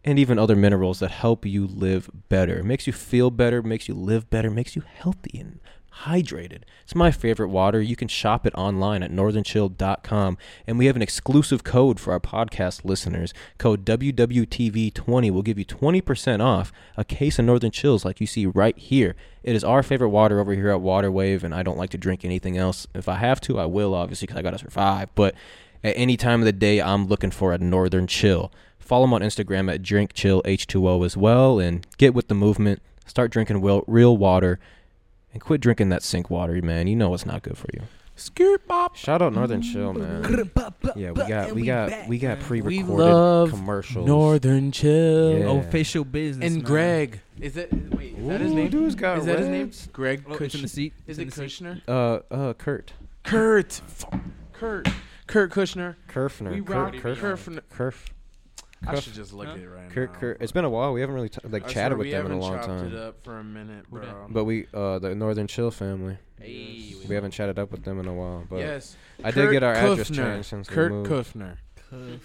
and 0.05 0.19
even 0.19 0.41
other 0.41 0.57
minerals 0.57 0.99
that 0.99 1.13
help 1.13 1.47
you 1.47 1.69
live 1.69 2.11
better. 2.29 2.59
It 2.59 2.65
makes 2.65 2.89
you 2.89 2.93
feel 2.93 3.31
better, 3.31 3.63
makes 3.63 3.87
you 3.87 3.95
live 3.95 4.29
better, 4.29 4.51
makes 4.51 4.75
you 4.75 4.83
healthy 4.83 5.39
and 5.39 5.61
hydrated. 6.05 6.63
It's 6.83 6.95
my 6.95 7.11
favorite 7.11 7.49
water. 7.49 7.81
You 7.81 7.97
can 7.97 8.09
shop 8.09 8.47
it 8.47 8.55
online 8.55 9.03
at 9.03 9.11
northernchill.com. 9.11 10.39
And 10.67 10.79
we 10.79 10.87
have 10.87 10.97
an 10.97 11.03
exclusive 11.03 11.65
code 11.65 11.99
for 11.99 12.13
our 12.13 12.21
podcast 12.21 12.85
listeners. 12.85 13.33
Code 13.59 13.85
WWTV20 13.85 15.31
will 15.31 15.43
give 15.43 15.59
you 15.59 15.65
20% 15.65 16.45
off 16.45 16.73
a 16.97 17.05
case 17.05 17.39
of 17.39 17.45
Northern 17.45 17.71
Chills 17.71 18.05
like 18.05 18.21
you 18.21 18.27
see 18.27 18.47
right 18.47 18.77
here. 18.77 19.17
It 19.43 19.55
is 19.55 19.65
our 19.65 19.83
favorite 19.83 20.11
water 20.11 20.41
over 20.41 20.55
here 20.55 20.71
at 20.71 20.81
Waterwave, 20.81 21.43
and 21.43 21.55
I 21.55 21.63
don't 21.63 21.79
like 21.79 21.91
to 21.91 21.99
drink 21.99 22.25
anything 22.25 22.57
else. 22.57 22.87
If 22.95 23.09
I 23.09 23.17
have 23.17 23.41
to, 23.43 23.59
I 23.59 23.67
will, 23.67 23.95
obviously, 23.95 24.27
because 24.27 24.39
I 24.39 24.43
got 24.43 24.51
to 24.53 24.59
survive. 24.59 25.09
But 25.15 25.35
at 25.85 25.97
any 25.97 26.17
time 26.17 26.41
of 26.41 26.47
the 26.47 26.53
day, 26.53 26.81
I'm 26.81 27.07
looking 27.07 27.31
for 27.31 27.53
a 27.53 27.59
Northern 27.59 28.07
Chill. 28.07 28.53
Follow 28.79 29.05
them 29.05 29.15
on 29.15 29.23
Instagram 29.23 29.73
at 29.73 29.83
DrinkChillH2O 29.83 31.05
as 31.05 31.17
well, 31.17 31.59
and 31.59 31.87
get 31.97 32.15
with 32.15 32.29
the 32.29 32.35
movement. 32.35 32.83
Start 33.07 33.31
drinking 33.31 33.63
real, 33.63 33.85
real 33.87 34.17
water 34.17 34.59
and 35.37 35.43
quit 35.43 35.61
drinking 35.61 35.91
that 35.91 36.03
sink 36.03 36.31
water, 36.31 36.61
man. 36.63 36.87
You 36.87 36.97
know 36.97 37.13
it's 37.13 37.27
not 37.27 37.43
good 37.43 37.59
for 37.59 37.67
you. 37.75 37.83
Skirt 38.19 38.67
bop. 38.67 38.97
Shout 38.97 39.21
out 39.21 39.35
Northern 39.35 39.61
Chill, 39.61 39.93
man. 39.93 40.23
Yeah, 40.97 41.11
we 41.11 41.25
got 41.29 41.53
we 41.53 41.67
got 41.67 42.09
we 42.09 42.19
got 42.19 42.39
We 42.39 42.45
pre-recorded 42.63 43.05
love 43.05 43.51
commercials. 43.51 44.07
Northern 44.07 44.73
Chill. 44.73 45.39
Yeah. 45.39 45.59
official 45.61 46.05
business. 46.07 46.47
And 46.47 46.57
man. 46.57 46.65
Greg. 46.65 47.21
Is 47.39 47.53
that 47.53 47.71
wait, 47.95 48.17
is 48.17 48.27
that 48.27 48.41
his 48.41 48.53
Ooh, 48.53 48.55
name? 48.55 48.71
dude's 48.71 48.95
got 48.95 49.19
is 49.19 49.27
that 49.27 49.39
his 49.39 49.49
name? 49.49 49.61
ribs. 49.65 49.89
Greg 49.93 50.25
Oh, 50.27 50.33
it's 50.37 50.55
in 50.55 50.63
the 50.63 50.67
Kushner. 50.67 50.71
seat. 50.71 50.95
Is 51.07 51.19
It's 51.19 51.19
in 51.19 51.29
it 51.29 51.35
the 51.35 51.49
seat. 51.51 51.65
Kushner? 51.65 51.83
Uh 51.87 52.35
uh 52.35 52.53
Kurt. 52.55 52.95
Kurt. 53.23 53.73
Fuck. 53.75 54.15
Kurt. 54.55 54.89
Kurt 55.27 55.51
Kushner. 55.53 55.97
Kerfner. 56.09 56.53
We 56.53 56.63
Kurt 56.63 56.75
rock 56.75 56.95
Kerf. 57.03 57.21
Kurfner. 57.21 57.61
Kerf. 57.69 58.15
I 58.87 58.91
Kerf- 58.95 59.05
should 59.05 59.15
just 59.15 59.33
look 59.33 59.47
Huh? 59.47 59.55
at 59.55 59.59
it 59.61 59.69
right 59.69 59.91
Kurt, 59.91 60.13
now. 60.13 60.19
Kurt. 60.21 60.43
It's 60.43 60.53
been 60.53 60.65
a 60.65 60.71
while. 60.71 60.93
We 60.93 61.01
haven't 61.01 61.15
really 61.15 61.29
t- 61.31 61.39
like 61.49 61.65
I 61.65 61.69
chatted 61.69 61.97
swear 61.97 61.99
with 61.99 62.07
we 62.07 62.11
them 62.13 62.27
in 62.27 62.33
a 62.33 62.35
haven't 62.35 62.41
long 62.41 62.55
chopped 62.55 62.67
time. 62.67 62.93
it 62.93 62.95
up 62.99 63.25
for 63.25 63.39
a 63.39 63.45
minute, 63.45 63.87
Who 63.91 63.99
bro. 63.99 64.27
But 64.29 64.45
we 64.45 64.67
uh 64.75 64.99
the 64.99 65.15
Northern 65.15 65.47
Chill 65.47 65.71
family. 65.71 66.19
Hey, 66.41 66.95
We 67.09 67.15
haven't 67.15 67.31
chatted 67.31 67.59
up 67.59 67.71
with 67.73 67.85
them 67.85 67.99
in 67.99 68.07
a 68.07 68.13
while. 68.15 68.45
But 68.49 68.59
yes, 68.59 68.97
I 69.25 69.31
did 69.31 69.45
Kurt 69.45 69.53
get 69.53 69.63
our 69.63 69.73
address 69.75 70.11
Kuffner. 70.11 70.15
changed 70.17 70.49
since 70.49 70.69
Kurt 70.69 70.93
we 70.93 70.99
moved. 70.99 71.11
Kuffner. 71.11 71.57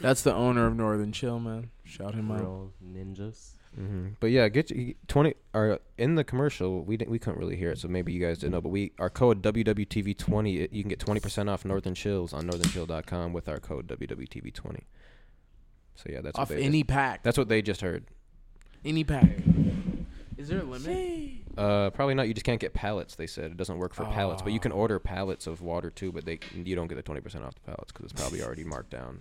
That's 0.02 0.24
the 0.24 0.34
owner 0.34 0.66
of 0.68 0.76
Northern 0.76 1.12
Chill, 1.12 1.40
man. 1.40 1.70
Shout 1.86 2.16
him 2.16 2.32
out. 2.32 2.40
Real 2.42 2.74
ninjas. 2.86 3.52
hmm 3.76 4.10
But 4.20 4.28
yeah, 4.32 4.50
get 4.50 4.70
you, 4.72 4.96
twenty. 5.08 5.36
Or 5.54 5.80
in 5.98 6.16
the 6.16 6.24
commercial, 6.26 6.84
we 6.84 6.98
didn't, 6.98 7.12
we 7.12 7.20
couldn't 7.20 7.40
really 7.40 7.56
hear 7.56 7.72
it, 7.72 7.78
so 7.78 7.88
maybe 7.88 8.12
you 8.12 8.20
guys 8.20 8.40
didn't 8.40 8.54
know. 8.54 8.62
But 8.62 8.70
we 8.70 8.92
our 9.00 9.10
code 9.10 9.42
WWTV 9.42 10.18
twenty. 10.18 10.68
You 10.72 10.84
can 10.84 10.90
get 10.90 11.00
twenty 11.00 11.22
percent 11.22 11.48
off 11.50 11.64
Northern 11.64 11.96
Chills 11.96 12.34
on 12.34 12.48
northernchill.com 12.50 13.32
with 13.34 13.48
our 13.48 13.60
code 13.60 13.88
WWTV 13.88 14.54
twenty. 14.54 14.84
So 15.96 16.10
yeah, 16.10 16.22
that's 16.22 16.38
Off 16.40 16.50
what 16.50 16.58
they 16.58 16.64
any 16.64 16.84
pack. 16.84 17.24
that's 17.24 17.38
what 17.38 17.48
they 17.50 17.62
just 17.62 17.82
heard. 17.82 18.06
Any 18.84 19.04
pack. 19.04 19.38
Is 20.38 20.48
there 20.48 20.60
a 20.60 20.64
limit? 20.64 21.32
Uh, 21.58 21.90
probably 21.92 22.16
not. 22.16 22.28
You 22.28 22.34
just 22.34 22.46
can't 22.46 22.60
get 22.60 22.74
pallets. 22.74 23.14
They 23.16 23.28
said 23.28 23.52
it 23.52 23.58
doesn't 23.58 23.78
work 23.78 23.94
for 23.94 24.06
pallets, 24.06 24.42
but 24.42 24.54
you 24.54 24.60
can 24.60 24.72
Oh. 24.72 24.76
order 24.78 24.98
pallets 25.00 25.46
of 25.46 25.62
water 25.62 25.92
too. 25.92 26.12
But 26.12 26.26
they 26.26 26.40
you 26.56 26.76
don't 26.76 26.88
get 26.88 26.96
the 26.96 27.04
twenty 27.04 27.22
percent 27.22 27.44
off 27.44 27.54
the 27.56 27.62
pallets 27.62 27.92
because 27.92 28.12
it's 28.12 28.20
probably 28.20 28.42
already 28.42 28.64
marked 28.64 28.90
down. 28.90 29.20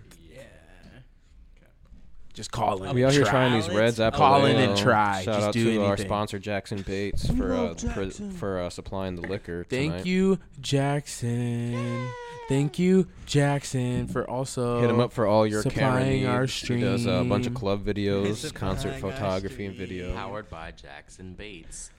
Yeah. 2.31 2.37
Just 2.37 2.51
call 2.51 2.83
in. 2.83 2.95
we 2.95 3.03
out 3.03 3.11
here 3.13 3.25
trying 3.25 3.53
these 3.53 3.69
Redd's 3.69 3.99
Apple. 3.99 4.17
Call 4.19 4.45
in 4.45 4.55
and 4.57 4.71
Ale. 4.71 4.77
try. 4.77 5.23
Shout 5.23 5.35
Just 5.35 5.47
out 5.47 5.53
do 5.53 5.73
to 5.75 5.85
our 5.85 5.97
sponsor 5.97 6.39
Jackson 6.39 6.81
Bates 6.81 7.29
for 7.29 7.53
uh, 7.53 7.73
Jackson. 7.73 8.31
for 8.31 8.37
for 8.37 8.59
uh, 8.61 8.69
supplying 8.69 9.15
the 9.15 9.27
liquor. 9.27 9.65
Thank 9.69 10.05
you, 10.05 10.39
Jackson. 10.59 12.07
Thank 12.49 12.79
you, 12.79 13.07
Jackson, 13.25 14.07
for 14.07 14.29
also 14.29 14.81
Hit 14.81 14.89
him 14.89 14.99
up 14.99 15.13
for 15.13 15.25
all 15.25 15.47
your 15.47 15.63
camera 15.63 15.73
supplying 16.01 16.23
needs. 16.23 16.27
our 16.27 16.45
He 16.75 16.81
does 16.81 17.07
uh, 17.07 17.11
a 17.11 17.23
bunch 17.23 17.47
of 17.47 17.53
club 17.53 17.85
videos, 17.85 18.53
concert 18.53 18.93
Supplying 18.95 19.03
our 19.05 19.11
photography, 19.11 19.65
and 19.67 19.75
video. 19.75 20.13
Powered 20.13 20.49
by 20.49 20.71
Jackson 20.71 21.33
Bates. 21.33 21.91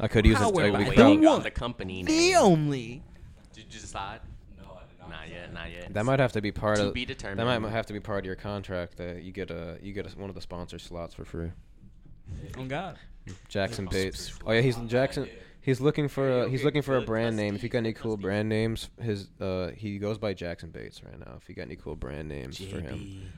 I 0.00 0.08
could 0.08 0.26
use 0.26 0.36
it. 0.36 0.42
Powered 0.42 0.56
uh, 0.56 0.72
by 0.72 0.78
we 0.78 0.84
Way 0.84 0.84
could 0.90 0.92
the 0.92 1.02
down 1.02 1.22
probably- 1.22 1.42
the 1.44 1.50
company 1.52 2.02
The 2.02 2.34
only. 2.36 3.02
Did 3.52 3.72
you 3.72 3.80
decide? 3.80 4.20
No, 5.12 5.18
I 5.18 5.28
did 5.28 5.34
not. 5.34 5.52
Not 5.52 5.52
yet. 5.52 5.52
Not 5.52 5.70
yet. 5.70 5.94
that 5.94 6.04
might 6.04 6.18
have 6.20 6.32
to 6.32 6.40
be 6.40 6.52
part 6.52 6.76
to 6.76 6.88
of. 6.88 6.94
be 6.94 7.04
determined. 7.04 7.40
That 7.40 7.60
might 7.60 7.70
have 7.70 7.86
to 7.86 7.92
be 7.92 8.00
part 8.00 8.20
of 8.20 8.24
your 8.26 8.36
contract. 8.36 8.96
That 8.96 9.22
you 9.22 9.32
get 9.32 9.50
a 9.50 9.78
you 9.82 9.92
get 9.92 10.06
a, 10.06 10.18
one 10.18 10.28
of 10.28 10.34
the 10.34 10.40
sponsor 10.40 10.78
slots 10.78 11.14
for 11.14 11.24
free. 11.24 11.50
Oh 12.58 12.64
God. 12.64 12.98
Jackson 13.48 13.86
Bates. 13.86 14.38
Oh 14.46 14.52
yeah, 14.52 14.60
he's 14.62 14.76
Jackson. 14.86 15.28
He's 15.60 15.80
looking 15.80 16.08
for 16.08 16.42
a, 16.42 16.48
he's 16.48 16.64
looking 16.64 16.82
for 16.82 16.96
a 16.96 17.02
brand 17.02 17.36
name. 17.36 17.54
If 17.54 17.62
you 17.62 17.68
got 17.68 17.78
any 17.78 17.92
cool 17.92 18.16
brand 18.16 18.48
names, 18.48 18.90
his 19.00 19.28
uh 19.40 19.68
he 19.76 19.98
goes 19.98 20.18
by 20.18 20.34
Jackson 20.34 20.70
Bates 20.70 21.02
right 21.04 21.18
now. 21.18 21.34
If 21.40 21.48
you 21.48 21.54
got 21.54 21.62
any 21.62 21.76
cool 21.76 21.94
brand 21.94 22.28
names 22.28 22.58
for 22.58 22.80
him, 22.80 23.32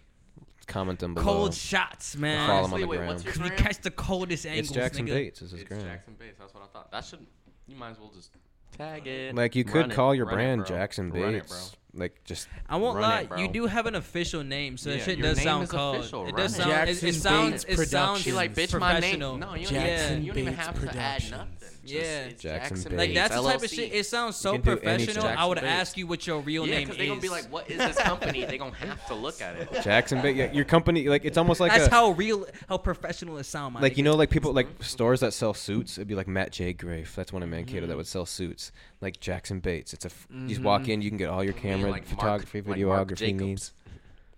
comment 0.67 0.99
them 1.01 1.13
below. 1.15 1.25
Cold 1.25 1.55
shots, 1.55 2.17
man. 2.17 2.47
Follow 2.47 2.65
him 2.67 2.75
on 2.75 2.81
the 2.81 2.87
wait, 2.87 2.97
gram. 2.97 3.09
what's 3.09 3.25
your 3.25 3.33
Cause 3.35 3.43
we 3.43 3.49
gram? 3.51 3.61
catch 3.61 3.79
the 3.83 3.91
coldest 3.91 4.47
angles. 4.47 4.69
It's 4.69 4.75
Jackson 4.75 5.07
nigga. 5.07 5.11
Bates. 5.15 5.43
Is 5.43 5.51
his 5.51 5.61
It's 5.61 5.69
gram. 5.69 5.83
Jackson 5.83 6.15
Bates. 6.19 6.39
That's 6.39 6.55
what 6.55 6.63
I 6.63 6.67
thought. 6.67 6.91
That 6.91 7.05
should. 7.05 7.27
You 7.67 7.77
might 7.77 7.91
as 7.91 7.99
well 7.99 8.11
just 8.15 8.31
tag 8.77 9.07
it. 9.07 9.35
Like 9.35 9.55
you 9.57 9.65
Run 9.65 9.73
could 9.73 9.93
it, 9.93 9.95
call 9.95 10.15
your 10.15 10.27
run 10.27 10.35
it, 10.35 10.37
brand 10.37 10.61
bro. 10.67 10.77
Jackson 10.77 11.11
Run 11.11 11.35
it, 11.35 11.43
Bates. 11.43 11.77
like 11.95 12.23
just 12.25 12.49
I 12.69 12.77
won't 12.77 12.97
Run 12.99 13.03
lie, 13.03 13.21
it, 13.23 13.29
bro. 13.29 13.39
you 13.39 13.49
do 13.49 13.67
have 13.67 13.87
an 13.87 13.95
official 13.95 14.43
name, 14.45 14.77
so 14.77 14.91
that 14.91 14.99
Yeah, 14.99 15.05
shit 15.05 15.19
your 15.19 15.29
does 15.29 15.37
name 15.39 15.45
sound 15.45 15.63
is 15.65 15.71
cold. 15.71 15.97
official, 15.97 16.23
It 16.27 16.33
run 16.33 16.35
does 16.43 16.53
it. 16.55 16.57
sound. 16.57 16.71
It, 16.71 16.75
Jackson 16.87 17.09
it 17.09 17.15
sounds. 17.15 17.65
Bates 17.65 17.81
It 17.81 17.87
sounds 17.89 18.21
She 18.23 18.33
like, 18.33 18.55
bitch, 18.55 18.79
my 18.79 18.93
name. 18.93 19.01
professional. 19.01 19.37
No, 19.39 19.55
you, 19.55 19.67
Jackson 19.67 19.79
don't 19.79 19.85
even, 20.11 20.25
you 20.25 20.33
don't 20.33 20.39
even 20.41 20.55
Bates 20.55 20.67
have 20.67 20.75
to 20.81 20.87
add 20.89 20.93
Productions. 21.23 21.31
nothing. 21.31 21.74
Just, 21.87 21.95
Yeah. 21.95 22.25
it's 22.27 22.43
Jackson 22.43 22.77
Jackson 22.77 22.91
Bates. 22.97 22.99
Like 22.99 23.15
that's 23.15 23.35
the 23.35 23.43
type 23.43 23.57
of 23.57 23.63
LLC. 23.63 23.75
shit. 23.77 23.93
It 23.95 24.07
sounds 24.07 24.37
so 24.37 24.53
can 24.53 24.61
do 24.63 24.71
any 24.83 25.05
professional. 25.07 25.27
I 25.27 25.45
would 25.45 25.57
Bates. 25.57 25.67
ask 25.67 25.97
you 25.97 26.07
what 26.07 26.27
your 26.27 26.41
real 26.41 26.67
Yeah, 26.67 26.75
name 26.77 26.81
because 26.89 26.95
is. 26.95 26.99
they're 26.99 27.09
gonna 27.09 27.21
be 27.21 27.29
like, 27.29 27.53
"What 27.53 27.71
is 27.71 27.79
this 27.79 27.97
company?" 27.97 28.45
they're 28.45 28.59
gonna 28.59 28.75
have 28.77 29.07
to 29.09 29.15
look 29.15 29.41
at 29.41 29.57
it. 29.57 29.69
Jackson 29.85 30.21
Bates. 30.23 30.39
Yeah, 30.39 30.53
your 30.53 30.65
company 30.65 31.09
like 31.09 31.25
it's 31.25 31.39
almost 31.39 31.61
like 31.61 31.73
That's 31.73 31.87
a 31.89 31.91
how 31.91 32.11
real, 32.11 32.47
how 32.69 32.79
professional 32.79 33.39
it 33.39 33.45
sounds. 33.45 33.75
My 33.75 33.81
like 33.81 33.97
you 33.97 34.03
know 34.03 34.15
like 34.15 34.31
people 34.31 34.53
like 34.53 34.69
stores 34.83 35.21
that 35.21 35.33
sell 35.33 35.55
suits. 35.55 35.99
It'd 35.99 36.09
be 36.09 36.15
like 36.15 36.29
Matt 36.29 36.53
J. 36.53 36.73
Grafe. 36.73 37.15
That's 37.15 37.33
one 37.33 37.43
in 37.43 37.51
Mankato 37.51 37.81
Mm-hmm. 37.81 37.89
that 37.89 37.97
would 37.97 38.07
sell 38.07 38.27
suits. 38.27 38.73
Like 39.01 39.21
Jackson 39.21 39.61
Bates. 39.61 39.93
It's 39.93 40.05
a 40.05 40.09
f- 40.09 40.27
you 40.33 40.49
just 40.49 40.63
walk 40.63 40.89
in, 40.89 41.03
you 41.03 41.11
can 41.11 41.19
get 41.19 41.29
all 41.29 41.45
your 41.45 41.53
camera, 41.53 41.91
like 41.91 42.05
photography, 42.07 42.63
Mark 42.63 42.79
videography 42.79 43.17
Jacobs. 43.17 43.41
needs. 43.43 43.73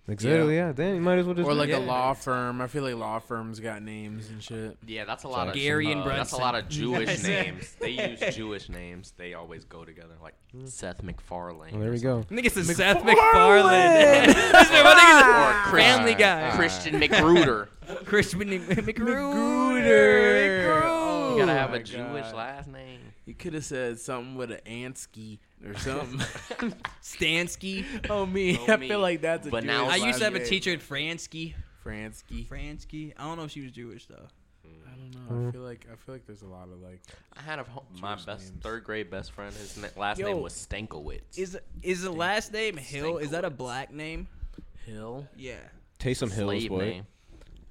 Exactly. 0.09 0.55
Yeah. 0.55 0.71
Then 0.73 0.95
you 0.95 1.01
might 1.01 1.19
as 1.19 1.27
well 1.27 1.35
just 1.35 1.49
Or 1.49 1.55
like 1.55 1.69
Yeah. 1.71 1.79
a 1.79 1.81
law 1.81 2.13
firm. 2.15 2.61
I 2.61 2.69
feel 2.69 2.85
like 2.85 2.95
law 2.95 3.19
firms 3.19 3.59
got 3.59 3.83
names 3.83 4.29
and 4.31 4.41
shit. 4.43 4.77
Yeah, 4.87 5.05
that's 5.05 5.25
a 5.25 5.29
lot 5.29 5.49
of 5.49 5.55
Gary 5.55 5.91
and 5.91 6.01
uh, 6.03 6.05
That's 6.09 6.33
a 6.33 6.37
lot 6.37 6.55
of 6.55 6.69
Jewish 6.69 7.09
Yes. 7.09 7.25
names. 7.25 7.77
They 7.81 7.91
use 7.91 8.35
Jewish 8.35 8.69
names. 8.69 9.13
They 9.17 9.35
always 9.35 9.65
go 9.65 9.85
together, 9.85 10.15
like 10.23 10.35
Seth 10.67 11.03
MacFarlane. 11.03 11.73
Well, 11.73 11.81
there 11.83 11.91
we 11.91 11.99
go. 11.99 12.25
Nigga 12.31 12.51
said 12.51 12.67
Seth 12.67 13.05
MacFarlane. 13.05 14.29
My 14.29 14.95
nigga's 14.95 15.67
a 15.67 15.77
Family 15.77 16.15
Guy. 16.15 16.53
Christian 16.55 17.01
McGruder. 17.01 17.69
Christian 18.05 18.41
McGruder. 18.41 18.69
McGruder. 18.95 20.83
Oh 20.85 21.33
You 21.35 21.41
gotta 21.41 21.53
have 21.53 21.71
my 21.71 21.77
a 21.79 21.83
Jewish 21.83 22.23
God. 22.27 22.35
last 22.35 22.69
name. 22.69 23.01
You 23.27 23.35
could 23.35 23.55
have 23.55 23.65
said 23.65 23.99
something 23.99 24.37
with 24.37 24.51
an 24.53 24.61
Ansky 24.67 25.39
or 25.67 25.77
something. 25.79 26.73
Stansky. 27.03 27.85
oh 28.09 28.25
me, 28.27 28.57
Oh, 28.59 28.73
I 28.73 28.77
me. 28.77 28.89
feel 28.89 29.01
like 29.01 29.21
that's 29.21 29.47
a 29.47 29.51
But 29.51 29.65
Jewish 29.65 29.75
now- 29.75 29.87
I 29.89 29.97
used 29.97 30.07
last 30.07 30.19
to 30.19 30.25
have 30.25 30.35
a 30.35 30.39
name. 30.39 30.49
teacher 30.49 30.73
at 30.73 30.81
Fransky. 30.81 31.55
Fransky. 31.85 32.47
Fransky. 32.47 33.13
I 33.17 33.25
don't 33.25 33.37
know 33.37 33.45
if 33.45 33.51
she 33.51 33.61
was 33.63 33.73
Jewish 33.73 34.07
though. 34.07 34.27
I 34.65 34.91
don't 34.97 35.43
know. 35.43 35.49
I 35.49 35.53
feel 35.53 35.61
like 35.63 35.87
I 35.93 35.95
feel 35.97 36.15
like 36.15 36.27
there's 36.27 36.43
a 36.43 36.47
lot 36.47 36.65
of 36.65 36.81
like. 36.83 37.01
I 37.37 37.41
had 37.43 37.59
a 37.61 37.67
my 38.01 38.15
Jewish 38.15 38.25
best 38.25 38.51
names. 38.51 38.63
third 38.63 38.83
grade 38.85 39.11
best 39.11 39.31
friend. 39.33 39.55
His 39.55 39.77
na- 39.77 39.89
last 39.97 40.19
Yo. 40.19 40.27
name 40.27 40.41
was 40.41 40.53
Stankowitz. 40.55 41.37
Is 41.39 41.57
is 41.83 42.03
the 42.03 42.11
last 42.11 42.53
name 42.53 42.77
Hill? 42.77 43.19
Is 43.19 43.31
that 43.31 43.45
a 43.45 43.51
black 43.51 43.93
name? 43.93 44.27
Hill. 44.85 45.29
Yeah. 45.37 45.57
Taysom 46.01 46.33
Hill 46.33 46.51
is 46.51 46.63
slave 46.63 46.71
white. 46.73 46.81
name. 46.87 47.07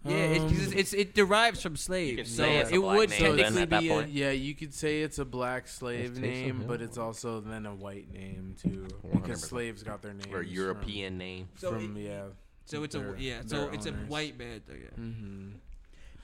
Yeah, 0.05 0.15
it's, 0.17 0.43
'cause 0.43 0.67
Um, 0.73 0.77
it's, 0.79 0.93
it 0.93 1.13
derives 1.15 1.61
from 1.61 1.75
slaves, 1.75 2.17
could 2.17 2.27
so 2.27 2.43
say 2.43 2.57
it's 2.57 2.71
a 2.71 2.75
it 2.75 2.79
black 2.79 2.97
would 2.97 3.09
name 3.09 3.19
then 3.21 3.35
technically 3.37 3.61
at 3.63 3.69
that 3.71 3.79
be 3.81 3.89
a, 3.89 3.93
point. 3.93 4.09
Yeah, 4.11 4.31
you 4.31 4.53
could 4.55 4.73
say 4.73 5.01
it's 5.01 5.17
a 5.19 5.25
black 5.25 5.67
slave 5.67 6.11
Taysom 6.11 6.19
name, 6.21 6.57
Hill. 6.59 6.67
but 6.67 6.81
it's 6.81 6.97
also 6.97 7.41
then 7.41 7.65
a 7.65 7.73
white 7.73 8.11
name 8.13 8.55
too, 8.61 8.87
100%. 9.03 9.21
because 9.23 9.41
slaves 9.41 9.83
got 9.83 10.01
their 10.01 10.13
names 10.13 10.33
Or 10.33 10.41
European 10.43 11.17
name. 11.17 11.47
So 11.57 11.71
From, 11.71 11.79
from 11.87 11.97
it- 11.97 12.01
yeah. 12.03 12.23
so 12.65 12.83
it's 12.83 12.95
a 12.95 12.99
their- 12.99 13.15
yeah, 13.17 13.41
so 13.45 13.65
their 13.65 13.73
it's 13.73 13.85
a 13.87 13.89
owners. 13.89 14.09
white 14.09 14.37
man. 14.37 14.61
Though, 14.67 14.73
yeah. 14.75 14.89
Mm-hmm. 14.99 15.49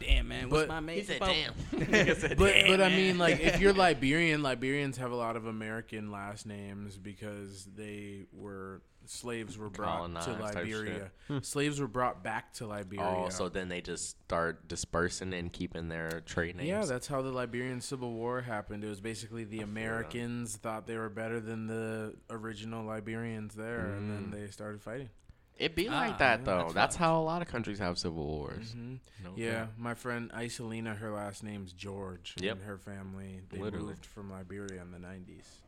Damn 0.02 0.28
man, 0.28 0.50
what's 0.50 0.64
But- 0.64 0.70
my 0.70 0.80
name? 0.80 0.98
He 0.98 1.04
said, 1.04 1.18
about? 1.18 1.30
"Damn." 1.30 1.54
But 2.38 2.54
Damn, 2.54 2.68
but 2.68 2.82
I 2.82 2.90
mean, 2.90 3.18
like 3.18 3.40
if 3.40 3.60
you're 3.60 3.74
Liberian, 3.88 4.42
Liberians 4.42 4.98
have 4.98 5.12
a 5.12 5.16
lot 5.16 5.36
of 5.36 5.46
American 5.46 6.12
last 6.12 6.46
names 6.46 6.98
because 6.98 7.66
they 7.76 8.26
were 8.32 8.82
slaves 9.06 9.58
were 9.58 9.70
brought 9.70 9.98
Colonized 9.98 10.28
to 10.28 10.34
Liberia. 10.34 11.12
Hmm. 11.28 11.40
Slaves 11.42 11.80
were 11.80 11.88
brought 11.88 12.24
back 12.24 12.54
to 12.54 12.68
Liberia. 12.68 13.26
Oh, 13.26 13.30
so 13.30 13.50
then 13.50 13.70
they 13.70 13.82
just 13.82 14.10
start 14.10 14.68
dispersing 14.68 15.34
and 15.34 15.52
keeping 15.52 15.90
their 15.90 16.22
trade 16.26 16.56
names. 16.56 16.70
Yeah, 16.70 16.86
that's 16.86 17.08
how 17.08 17.22
the 17.22 17.32
Liberian 17.32 17.82
Civil 17.82 18.14
War 18.14 18.42
happened. 18.42 18.84
It 18.84 18.90
was 18.90 19.02
basically 19.02 19.44
the 19.44 19.62
Americans 19.62 20.56
thought 20.56 20.88
they 20.88 20.98
were 20.98 21.10
better 21.10 21.40
than 21.40 21.68
the 21.68 22.16
original 22.30 22.86
Liberians 22.86 23.56
there, 23.56 23.94
and 23.96 24.10
then 24.10 24.26
mm. 24.28 24.32
they 24.32 24.52
started 24.52 24.82
fighting. 24.82 25.10
It'd 25.62 25.76
be 25.76 25.90
Ah, 25.90 25.94
like 25.94 26.18
that 26.18 26.44
though. 26.44 26.64
that's 26.64 26.74
That's, 26.74 26.96
how 26.96 27.22
a 27.22 27.24
lot 27.24 27.42
of 27.44 27.48
countries 27.48 27.78
have 27.80 27.98
civil 28.00 28.26
wars. 28.26 28.72
hmm 28.72 28.96
No 29.24 29.32
Yeah, 29.36 29.60
cap. 29.66 29.74
my 29.78 29.94
friend 29.94 30.32
Isolina, 30.32 30.98
her 30.98 31.12
last 31.12 31.44
name's 31.44 31.72
George, 31.72 32.34
Yep. 32.40 32.58
and 32.58 32.66
her 32.66 32.78
family 32.78 33.42
they 33.50 33.60
Literally. 33.60 33.86
moved 33.88 34.06
from 34.06 34.32
Liberia 34.32 34.82
in 34.82 34.92
the 34.92 34.98
'90s. 34.98 35.60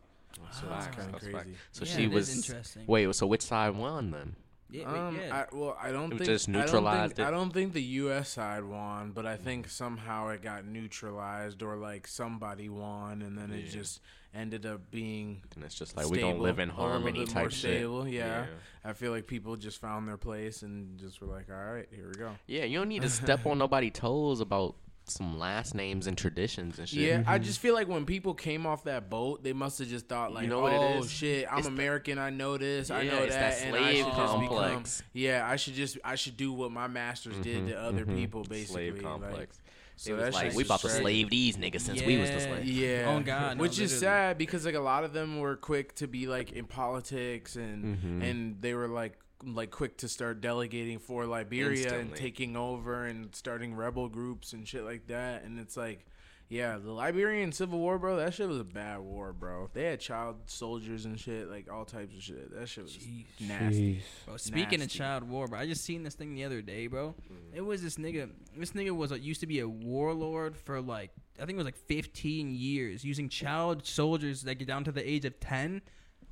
So 0.52 0.66
Ah, 0.66 0.70
that's 0.72 0.96
kind 0.96 1.08
of 1.10 1.22
That's 1.22 1.28
fact. 1.28 1.46
crazy. 1.46 1.58
So 1.72 1.86
Yeah, 1.86 1.91
she 1.96 2.04
it 2.06 2.08
is 2.08 2.14
was. 2.14 2.36
interesting. 2.36 2.84
Wait, 2.88 3.14
so 3.16 3.28
which 3.28 3.44
side 3.44 3.76
won 3.76 4.10
then? 4.10 4.36
Yeah, 4.72 4.91
wait, 4.91 4.98
Um, 5.00 5.16
yeah. 5.18 5.46
I, 5.52 5.56
well, 5.56 5.78
I 5.80 5.91
don't 5.91 6.10
It 6.12 6.18
think 6.18 6.26
just 6.26 6.50
I 6.50 6.52
don't 6.52 6.62
neutralized 6.62 7.12
think, 7.18 7.28
it? 7.28 7.28
I 7.28 7.32
don't 7.32 7.54
think 7.54 7.74
the 7.74 7.84
U.S. 7.84 8.30
side 8.30 8.64
won, 8.64 9.12
but 9.12 9.28
I 9.28 9.36
think 9.36 9.70
somehow 9.70 10.30
it 10.30 10.41
got 10.41 10.66
neutralized, 10.66 11.62
or 11.62 11.76
like 11.76 12.08
somebody 12.08 12.70
won, 12.70 13.22
and 13.22 13.38
then 13.38 13.52
it 13.52 13.70
just 13.70 14.02
ended 14.34 14.66
up 14.66 14.90
being 14.92 15.42
And 15.56 15.64
it's 15.64 15.76
just 15.76 15.96
like 15.96 16.08
we 16.08 16.20
don't 16.20 16.32
stable, 16.32 16.44
live 16.44 16.60
in 16.60 16.70
a 16.70 16.74
little 16.74 16.90
harmony 16.90 17.20
bit 17.20 17.30
type 17.30 17.44
more 17.44 17.50
shit. 17.50 17.60
stable, 17.60 18.08
yeah. 18.08 18.46
I 18.84 18.94
feel 18.94 19.12
like 19.12 19.28
people 19.28 19.56
just 19.56 19.80
found 19.80 20.08
their 20.08 20.18
place 20.18 20.62
and 20.62 20.98
just 21.00 21.22
were 21.22 21.28
like, 21.28 21.50
all 21.50 21.74
right, 21.74 21.88
here 21.92 22.08
we 22.08 22.16
go. 22.16 22.32
Yeah, 22.48 22.66
you 22.66 22.80
don't 22.80 22.90
need 22.90 23.04
to 23.04 23.10
step 23.10 23.46
on 23.46 23.58
nobody's 23.60 23.94
toes 23.94 24.42
about 24.42 24.76
some 25.06 25.38
last 25.38 25.76
names 25.76 26.08
and 26.08 26.18
traditions 26.18 26.80
and 26.80 26.88
shit. 26.88 27.00
Yeah, 27.00 27.24
I 27.28 27.36
mm-hmm. 27.36 27.44
just 27.44 27.60
feel 27.60 27.74
like 27.74 27.88
when 27.88 28.06
people 28.06 28.34
came 28.34 28.66
off 28.66 28.86
that 28.86 29.10
boat, 29.10 29.44
they 29.44 29.54
must 29.54 29.80
have 29.80 29.88
just 29.88 30.08
thought 30.08 30.34
like, 30.34 30.44
you 30.44 30.50
know 30.50 30.62
what 30.62 30.74
it 30.74 30.80
"Oh 30.80 31.00
is? 31.00 31.12
shit, 31.12 31.48
I'm 31.52 31.60
It's 31.60 31.68
the- 31.68 31.74
American. 31.74 32.18
I 32.18 32.30
know 32.30 32.58
this. 32.58 32.90
I 32.90 33.04
know 33.04 33.24
it's 33.24 33.36
that, 33.36 33.58
that 33.58 33.68
and 33.68 33.76
I 33.76 33.80
slave 33.80 33.96
should 33.98 34.06
just 34.06 34.40
become. 34.40 34.48
complex. 34.48 35.04
Yeah, 35.14 35.48
I 35.48 35.56
should 35.58 35.74
just 35.74 35.98
I 36.04 36.16
should 36.16 36.38
do 36.38 36.54
what 36.54 36.72
my 36.72 36.88
masters 36.88 37.36
did 37.38 37.58
mm-hmm, 37.58 37.68
to 37.68 37.80
other 37.82 38.06
mm-hmm. 38.06 38.16
people, 38.16 38.44
basically. 38.44 38.90
Slave 38.90 38.94
like, 38.96 39.04
complex. 39.04 39.60
So 39.96 40.12
it 40.12 40.16
was 40.16 40.24
that's 40.24 40.36
like 40.36 40.54
we 40.54 40.64
about 40.64 40.80
to 40.82 40.88
tragic. 40.88 41.02
slave 41.02 41.30
these 41.30 41.58
niggas 41.58 41.82
since 41.82 42.02
we 42.04 42.18
was 42.18 42.30
the 42.30 42.36
Yeah. 42.38 42.41
slave. 42.46 42.66
Yeah. 42.66 43.16
Oh, 43.16 43.20
God, 43.22 43.58
no, 43.58 43.62
Which 43.62 43.80
is 43.80 43.98
sad 43.98 44.38
because 44.38 44.66
like 44.66 44.76
a 44.76 44.80
lot 44.80 45.04
of 45.04 45.14
them 45.14 45.39
were 45.39 45.56
quick 45.56 45.96
to 45.96 46.08
be 46.08 46.28
like 46.28 46.52
in 46.52 46.66
politics 46.66 47.56
and 47.56 47.98
Mm-hmm. 47.98 48.22
and 48.22 48.62
they 48.62 48.74
were 48.74 48.88
like 48.88 49.18
like 49.46 49.72
quick 49.72 49.98
to 49.98 50.08
start 50.08 50.39
delegating 50.39 51.00
for 51.00 51.26
Liberia 51.26 52.00
and 52.00 52.16
taking 52.16 52.56
over 52.56 53.06
and 53.06 53.36
starting 53.36 53.76
rebel 53.76 54.08
groups 54.08 54.54
and 54.54 54.66
shit 54.66 54.86
like 54.86 55.08
that. 55.08 55.44
And 55.44 55.60
it's 55.60 55.76
like 55.76 56.06
yeah, 56.54 56.78
the 56.78 56.91
Liberian 56.91 57.51
Civil 57.51 57.80
War, 57.80 57.97
bro, 57.97 58.18
that 58.18 58.36
shit 58.36 58.47
was 58.47 58.60
a 58.60 58.64
bad 58.64 58.99
war, 58.99 59.34
bro. 59.34 59.72
They 59.74 59.86
had 59.86 59.99
child 59.99 60.36
soldiers 60.45 61.06
and 61.06 61.20
shit, 61.20 61.49
like 61.49 61.68
all 61.72 61.84
types 61.84 62.16
of 62.16 62.22
shit. 62.22 62.56
That 62.56 62.70
shit 62.70 62.84
was 62.84 62.99
nasty. 63.39 64.04
Bro, 64.28 64.38
speaking 64.38 64.80
Nasty. 64.80 64.84
of 64.84 64.89
child 64.89 65.24
war, 65.24 65.47
bro, 65.47 65.58
I 65.58 65.66
just 65.66 65.84
seen 65.84 66.04
this 66.04 66.14
thing 66.14 66.36
the 66.36 66.43
other 66.43 66.62
day, 66.62 66.86
bro. 66.86 67.16
Mm. 67.32 67.58
It 67.58 67.62
was 67.62 67.82
this 67.82 67.95
nigga. 67.95 68.30
This 68.56 68.74
nigga 68.74 68.95
was 68.95 69.12
a, 69.12 69.20
used 69.20 69.41
to 69.41 69.47
be 69.47 69.62
a 69.62 69.68
warlord 69.68 70.56
for 70.56 70.80
like 70.80 71.10
I 71.41 71.45
think 71.45 71.56
it 71.56 71.58
was 71.58 71.66
like 71.66 71.88
15 71.88 72.54
years, 72.54 73.04
using 73.04 73.30
child 73.30 73.88
soldiers 73.88 74.43
that 74.43 74.56
get 74.56 74.68
down 74.68 74.84
to 74.84 74.91
the 74.91 75.08
age 75.08 75.26
of 75.26 75.39
10 75.39 75.82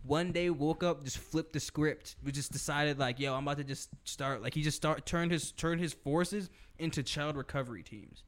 one 0.03 0.31
day 0.31 0.49
woke 0.49 0.83
up, 0.83 1.03
just 1.03 1.17
flipped 1.17 1.53
the 1.53 1.59
script. 1.59 2.15
We 2.23 2.31
just 2.31 2.51
decided 2.51 2.97
like, 2.97 3.19
yo, 3.19 3.35
I'm 3.35 3.43
about 3.43 3.57
to 3.57 3.63
just 3.63 3.89
start. 4.03 4.41
Like 4.41 4.53
he 4.53 4.61
just 4.61 4.77
start 4.77 5.05
turned 5.05 5.31
his 5.31 5.51
turned 5.51 5.81
his 5.81 5.93
forces 5.93 6.49
into 6.81 7.03
child 7.03 7.35
recovery 7.37 7.83
teams. 7.83 8.23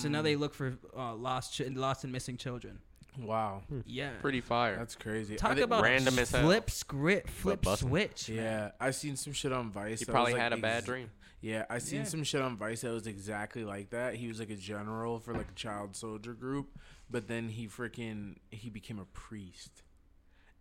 So 0.00 0.08
now 0.08 0.22
they 0.22 0.36
look 0.36 0.54
for 0.54 0.76
uh, 0.96 1.14
lost 1.14 1.54
ch- 1.54 1.62
lost 1.74 2.04
and 2.04 2.12
missing 2.12 2.36
children. 2.36 2.78
Wow, 3.20 3.62
Yeah, 3.84 4.10
Pretty 4.20 4.40
fire. 4.40 4.76
that's 4.76 4.94
crazy. 4.94 5.34
I 5.34 5.36
Talk 5.38 5.54
did- 5.56 5.64
about 5.64 5.82
random 5.82 6.16
as 6.20 6.30
hell. 6.30 6.42
flip 6.42 6.70
script, 6.70 7.28
flip 7.30 7.62
bustin'. 7.62 7.88
switch. 7.88 8.28
Yeah, 8.28 8.70
I 8.78 8.92
seen 8.92 9.16
some 9.16 9.32
shit 9.32 9.52
on 9.52 9.72
Vice. 9.72 9.98
he 9.98 10.04
probably 10.04 10.34
like, 10.34 10.42
had 10.42 10.52
a 10.52 10.56
bad 10.58 10.84
dream. 10.84 11.10
Yeah, 11.40 11.64
I 11.68 11.78
seen 11.78 12.00
Yeah. 12.00 12.04
some 12.04 12.22
shit 12.22 12.40
on 12.42 12.56
Vice 12.56 12.82
that 12.82 12.92
was 12.92 13.06
exactly 13.08 13.64
like 13.64 13.90
that. 13.90 14.14
He 14.14 14.28
was 14.28 14.38
like 14.38 14.50
a 14.50 14.56
general 14.56 15.18
for 15.18 15.34
like 15.34 15.48
a 15.50 15.54
child 15.54 15.96
soldier 15.96 16.32
group, 16.34 16.78
but 17.10 17.26
then 17.26 17.48
he 17.48 17.66
freaking 17.66 18.36
he 18.50 18.70
became 18.70 19.00
a 19.00 19.04
priest. 19.06 19.82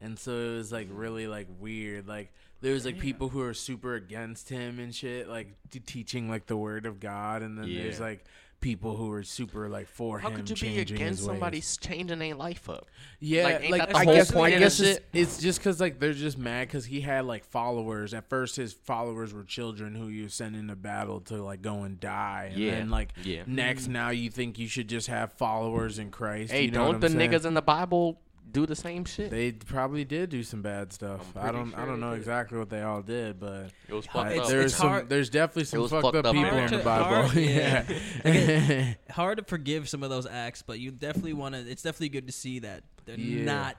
And 0.02 0.18
so 0.18 0.32
it 0.32 0.56
was 0.58 0.72
like 0.72 0.88
really 0.92 1.28
like 1.28 1.48
weird. 1.60 2.08
Like 2.08 2.32
there's 2.62 2.86
like 2.86 3.00
people 3.00 3.30
who 3.30 3.42
are 3.42 3.54
super 3.54 3.96
against 3.96 4.50
him 4.50 4.80
and 4.80 4.94
shit, 4.94 5.28
like 5.30 5.50
t- 5.70 5.80
teaching 5.80 6.30
like 6.30 6.48
the 6.48 6.58
word 6.58 6.86
of 6.86 7.00
God, 7.00 7.42
and 7.42 7.58
then 7.58 7.74
there's 7.74 8.00
like 8.00 8.26
people 8.60 8.96
who 8.96 9.12
are 9.12 9.22
super 9.22 9.70
like 9.70 9.88
for 9.88 10.18
How 10.18 10.30
him. 10.30 10.34
How 10.34 10.38
could 10.40 10.50
you 10.62 10.68
be 10.68 10.80
against 10.80 11.24
somebody 11.24 11.62
changing 11.80 12.18
their 12.18 12.34
life 12.34 12.68
up? 12.68 12.88
Yeah, 13.20 13.44
Like, 13.44 13.70
like, 13.70 13.96
I 13.96 14.04
whole 14.04 14.16
guess, 14.16 14.32
point 14.32 14.56
I 14.56 14.58
guess 14.58 14.80
it's, 14.80 15.00
it's 15.14 15.38
just 15.38 15.60
because 15.60 15.80
like 15.80 16.00
they're 16.00 16.14
just 16.14 16.40
mad 16.40 16.68
because 16.68 16.84
he 16.86 17.02
had 17.02 17.26
like 17.26 17.44
followers. 17.44 18.16
At 18.16 18.28
first, 18.30 18.56
his 18.56 18.74
followers 18.74 19.32
were 19.32 19.44
children 19.44 19.94
who 19.94 20.08
you 20.08 20.28
send 20.28 20.56
into 20.56 20.76
battle 20.76 21.22
to 21.22 21.36
like 21.44 21.62
go 21.62 21.84
and 21.84 22.00
die. 22.00 22.50
And 22.54 22.60
Yeah, 22.60 22.72
then 22.72 22.90
like 22.90 23.14
yeah. 23.24 23.44
next, 23.46 23.88
now 23.90 24.10
you 24.10 24.32
think 24.32 24.58
you 24.58 24.68
should 24.68 24.90
just 24.90 25.06
have 25.08 25.34
followers 25.34 26.00
in 26.00 26.10
Christ. 26.10 26.52
Hey, 26.52 26.64
you 26.66 26.72
know 26.72 26.92
don't 26.94 27.02
the 27.02 27.10
saying? 27.12 27.32
niggas 27.32 27.46
in 27.46 27.54
the 27.54 27.62
Bible 27.62 28.20
do 28.52 28.66
the 28.66 28.76
same 28.76 29.06
shit? 29.06 29.30
They 29.32 29.52
probably 29.52 30.06
did 30.06 30.30
do 30.30 30.44
some 30.44 30.62
bad 30.62 30.94
stuff. 30.94 31.22
I'm 31.36 31.42
I 31.42 31.42
pretty 31.52 31.58
don't. 31.58 31.74
I 31.76 31.86
don't 31.86 32.00
they 32.00 32.06
know 32.06 32.12
did. 32.12 32.20
exactly 32.20 32.58
what 32.58 32.70
they 32.70 32.82
all 32.82 33.02
did, 33.02 33.40
but 33.40 33.72
it 33.88 33.94
was 33.94 34.06
fucked 34.06 34.32
it's- 34.32 34.46
up. 34.46 34.50
there's 34.52 34.66
it's 34.72 34.76
some. 34.76 34.90
hard- 34.90 35.10
There's 35.10 35.30
definitely 35.30 35.66
some 35.66 35.88
fucked 35.88 36.04
fucked 36.04 36.16
up 36.18 36.26
up 36.26 36.34
people 36.34 36.50
very 36.52 36.66
in 36.66 36.72
the. 36.72 36.78
Bible. 36.80 37.06
Hard, 37.28 37.36
yeah. 37.36 37.84
yeah. 38.26 38.94
Hard 39.12 39.38
to 39.40 39.44
forgive 39.44 39.90
some 39.90 40.04
of 40.04 40.10
those 40.10 40.26
acts, 40.26 40.62
but 40.62 40.80
you 40.80 40.92
definitely 40.92 41.34
want 41.34 41.56
to. 41.56 41.62
It's 41.70 41.82
definitely 41.84 42.10
good 42.10 42.28
to 42.28 42.34
see 42.34 42.60
that 42.60 42.84
they're 43.06 43.20
Yeah. 43.20 43.44
not 43.46 43.78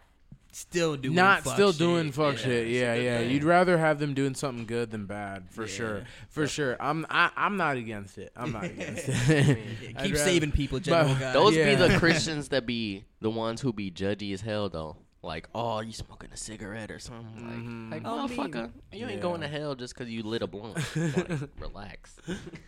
still 0.58 0.96
doing 0.96 1.14
not 1.14 1.42
fuck 1.44 1.54
still 1.54 1.72
shit. 1.72 1.78
doing 1.78 2.12
fuck 2.12 2.34
Yeah. 2.34 2.40
shit. 2.42 2.68
Yeah, 2.68 2.94
yeah. 2.94 3.18
thing. 3.18 3.30
You'd 3.30 3.44
rather 3.44 3.78
have 3.78 3.98
them 3.98 4.14
doing 4.14 4.34
something 4.34 4.66
good 4.66 4.90
than 4.90 5.06
bad, 5.06 5.50
for 5.50 5.62
Yeah. 5.62 5.68
sure, 5.68 6.02
for 6.28 6.46
sure. 6.46 6.76
I'm 6.80 7.06
I, 7.10 7.30
I'm 7.36 7.56
not 7.56 7.76
against 7.76 8.18
it. 8.18 8.32
I'm 8.36 8.52
not 8.52 8.64
against 8.64 9.08
it. 9.08 9.08
Yeah, 9.28 9.54
Keep 9.54 9.94
rather- 9.96 10.16
saving 10.16 10.52
people, 10.52 10.78
general 10.80 11.14
but- 11.14 11.20
guy. 11.20 11.32
Those 11.32 11.54
be 11.54 11.74
the 11.74 11.96
Christians 11.98 12.48
that 12.48 12.66
be 12.66 13.04
the 13.20 13.30
ones 13.30 13.60
who 13.60 13.72
be 13.72 13.90
judgy 13.90 14.32
as 14.34 14.40
hell 14.42 14.68
though. 14.68 14.96
Like, 15.20 15.48
oh, 15.52 15.80
you 15.80 15.92
smoking 15.92 16.30
a 16.32 16.36
cigarette 16.36 16.92
or 16.92 17.00
something? 17.00 17.90
Like, 17.90 18.02
Mhm. 18.04 18.44
like 18.46 18.54
Oh, 18.54 18.62
me. 18.62 18.68
you 18.98 19.04
ain't 19.06 19.14
Yeah. 19.16 19.20
going 19.20 19.40
to 19.40 19.48
hell 19.48 19.74
just 19.74 19.92
because 19.94 20.08
you 20.08 20.22
lit 20.22 20.42
a 20.42 20.46
blunt. 20.46 20.76
Like, 20.94 21.40
relax. 21.58 22.14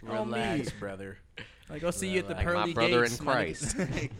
Relax, 0.03 0.71
brother. 0.73 1.19
Like 1.69 1.85
I'll 1.85 1.93
see 1.93 2.09
you 2.09 2.19
at 2.19 2.29
the 2.29 2.35
pearly 2.35 2.57
Like 2.57 2.57
my 2.57 2.63
pearly 2.63 2.91
brother 2.91 3.03
gates, 3.07 3.19
in 3.21 3.25
my 3.25 3.33
Christ. 3.33 3.77
nigga. 3.77 4.11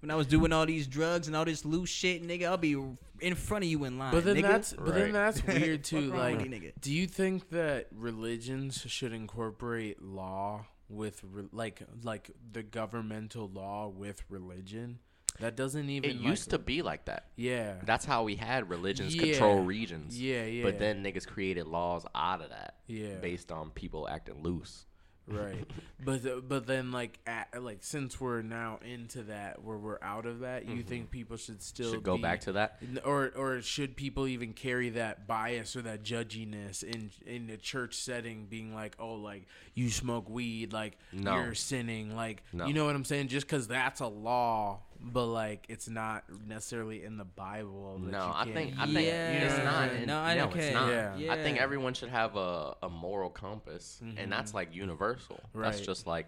when 0.00 0.10
I 0.10 0.16
was 0.16 0.26
doing 0.26 0.52
all 0.52 0.66
these 0.66 0.88
drugs 0.88 1.28
and 1.28 1.36
all 1.36 1.44
this 1.44 1.64
loose 1.64 1.88
shit, 1.88 2.26
nigga, 2.26 2.46
I'll 2.46 2.56
be 2.56 2.76
in 3.20 3.34
front 3.34 3.64
of 3.64 3.70
you 3.70 3.84
in 3.84 3.98
line. 3.98 4.12
But 4.12 4.24
then 4.24 4.36
nigga. 4.36 4.42
that's 4.42 4.72
but 4.72 4.94
then 4.94 5.12
that's 5.12 5.44
weird 5.46 5.84
too. 5.84 6.12
Like, 6.12 6.44
you, 6.44 6.72
do 6.80 6.92
you 6.92 7.06
think 7.06 7.50
that 7.50 7.88
religions 7.92 8.84
should 8.86 9.12
incorporate 9.12 10.02
law 10.02 10.66
with 10.88 11.22
re- 11.24 11.48
like 11.52 11.82
like 12.02 12.30
the 12.52 12.62
governmental 12.62 13.48
law 13.52 13.88
with 13.88 14.22
religion? 14.28 14.98
That 15.40 15.54
doesn't 15.54 15.90
even. 15.90 16.08
It 16.10 16.16
like- 16.16 16.24
used 16.24 16.50
to 16.50 16.58
be 16.58 16.80
like 16.82 17.04
that. 17.06 17.26
Yeah. 17.36 17.74
That's 17.84 18.04
how 18.06 18.22
we 18.24 18.36
had 18.36 18.70
religions 18.70 19.14
Yeah. 19.14 19.32
control 19.32 19.58
regions. 19.60 20.18
Yeah, 20.20 20.44
yeah. 20.44 20.62
But 20.62 20.78
then 20.78 21.04
niggas 21.04 21.26
created 21.26 21.66
laws 21.66 22.06
out 22.14 22.40
of 22.40 22.48
that 22.50 22.76
Yeah. 22.86 23.16
based 23.16 23.52
on 23.52 23.70
people 23.70 24.08
acting 24.08 24.42
loose. 24.42 24.86
Right 25.28 25.64
but 26.04 26.48
but 26.48 26.66
then 26.66 26.92
like 26.92 27.18
at, 27.26 27.48
like 27.62 27.78
since 27.80 28.20
we're 28.20 28.42
now 28.42 28.78
into 28.84 29.22
that 29.24 29.62
where 29.62 29.76
we're 29.76 29.98
out 30.02 30.24
of 30.26 30.40
that 30.40 30.66
you 30.68 30.82
think 30.82 31.10
people 31.10 31.36
should 31.36 31.62
still 31.62 31.86
Mm-hmm. 31.86 31.94
Should 31.96 32.02
go 32.04 32.16
be- 32.16 32.22
back 32.22 32.40
to 32.42 32.52
that. 32.52 32.80
or 33.04 33.32
or 33.36 33.60
should 33.62 33.96
people 33.96 34.26
even 34.28 34.52
carry 34.52 34.90
that 34.90 35.26
bias 35.26 35.74
or 35.76 35.82
that 35.82 36.02
judginess 36.02 36.82
in 36.82 37.10
in 37.26 37.50
a 37.50 37.56
church 37.56 37.94
setting 37.96 38.46
being 38.46 38.74
like 38.74 38.94
oh 38.98 39.14
like 39.14 39.46
you 39.74 39.90
smoke 39.90 40.28
weed 40.30 40.72
like 40.72 40.96
No. 41.12 41.36
you're 41.36 41.54
sinning 41.54 42.14
like 42.14 42.42
No. 42.52 42.66
you 42.66 42.74
know 42.74 42.84
what 42.86 42.94
i'm 42.94 43.04
saying 43.04 43.28
just 43.28 43.46
because 43.46 43.66
that's 43.68 44.00
a 44.00 44.06
law 44.06 44.80
but 45.12 45.26
like 45.26 45.64
it's 45.68 45.88
not 45.88 46.24
necessarily 46.46 47.04
in 47.04 47.16
the 47.16 47.24
bible 47.24 47.98
that 48.04 48.10
No, 48.10 48.26
you 48.26 48.32
I 48.32 48.42
can't 48.44 48.54
think 48.54 48.78
I 48.78 48.84
use. 48.86 48.94
think 48.94 49.06
Yeah. 49.06 49.30
it's 49.32 49.64
not. 49.64 50.06
No, 50.06 50.18
I- 50.18 50.34
no, 50.34 50.44
okay. 50.46 50.58
it's 50.66 50.74
not. 50.74 51.18
Yeah. 51.18 51.32
I 51.32 51.42
think 51.42 51.58
everyone 51.58 51.94
should 51.94 52.08
have 52.08 52.36
a, 52.36 52.76
a 52.82 52.88
moral 52.88 53.30
compass, 53.30 54.00
and 54.16 54.30
that's 54.32 54.52
like 54.54 54.74
universal. 54.74 55.40
That's 55.54 55.76
Mm-hmm. 55.78 55.84
Just 55.86 56.06
like 56.06 56.26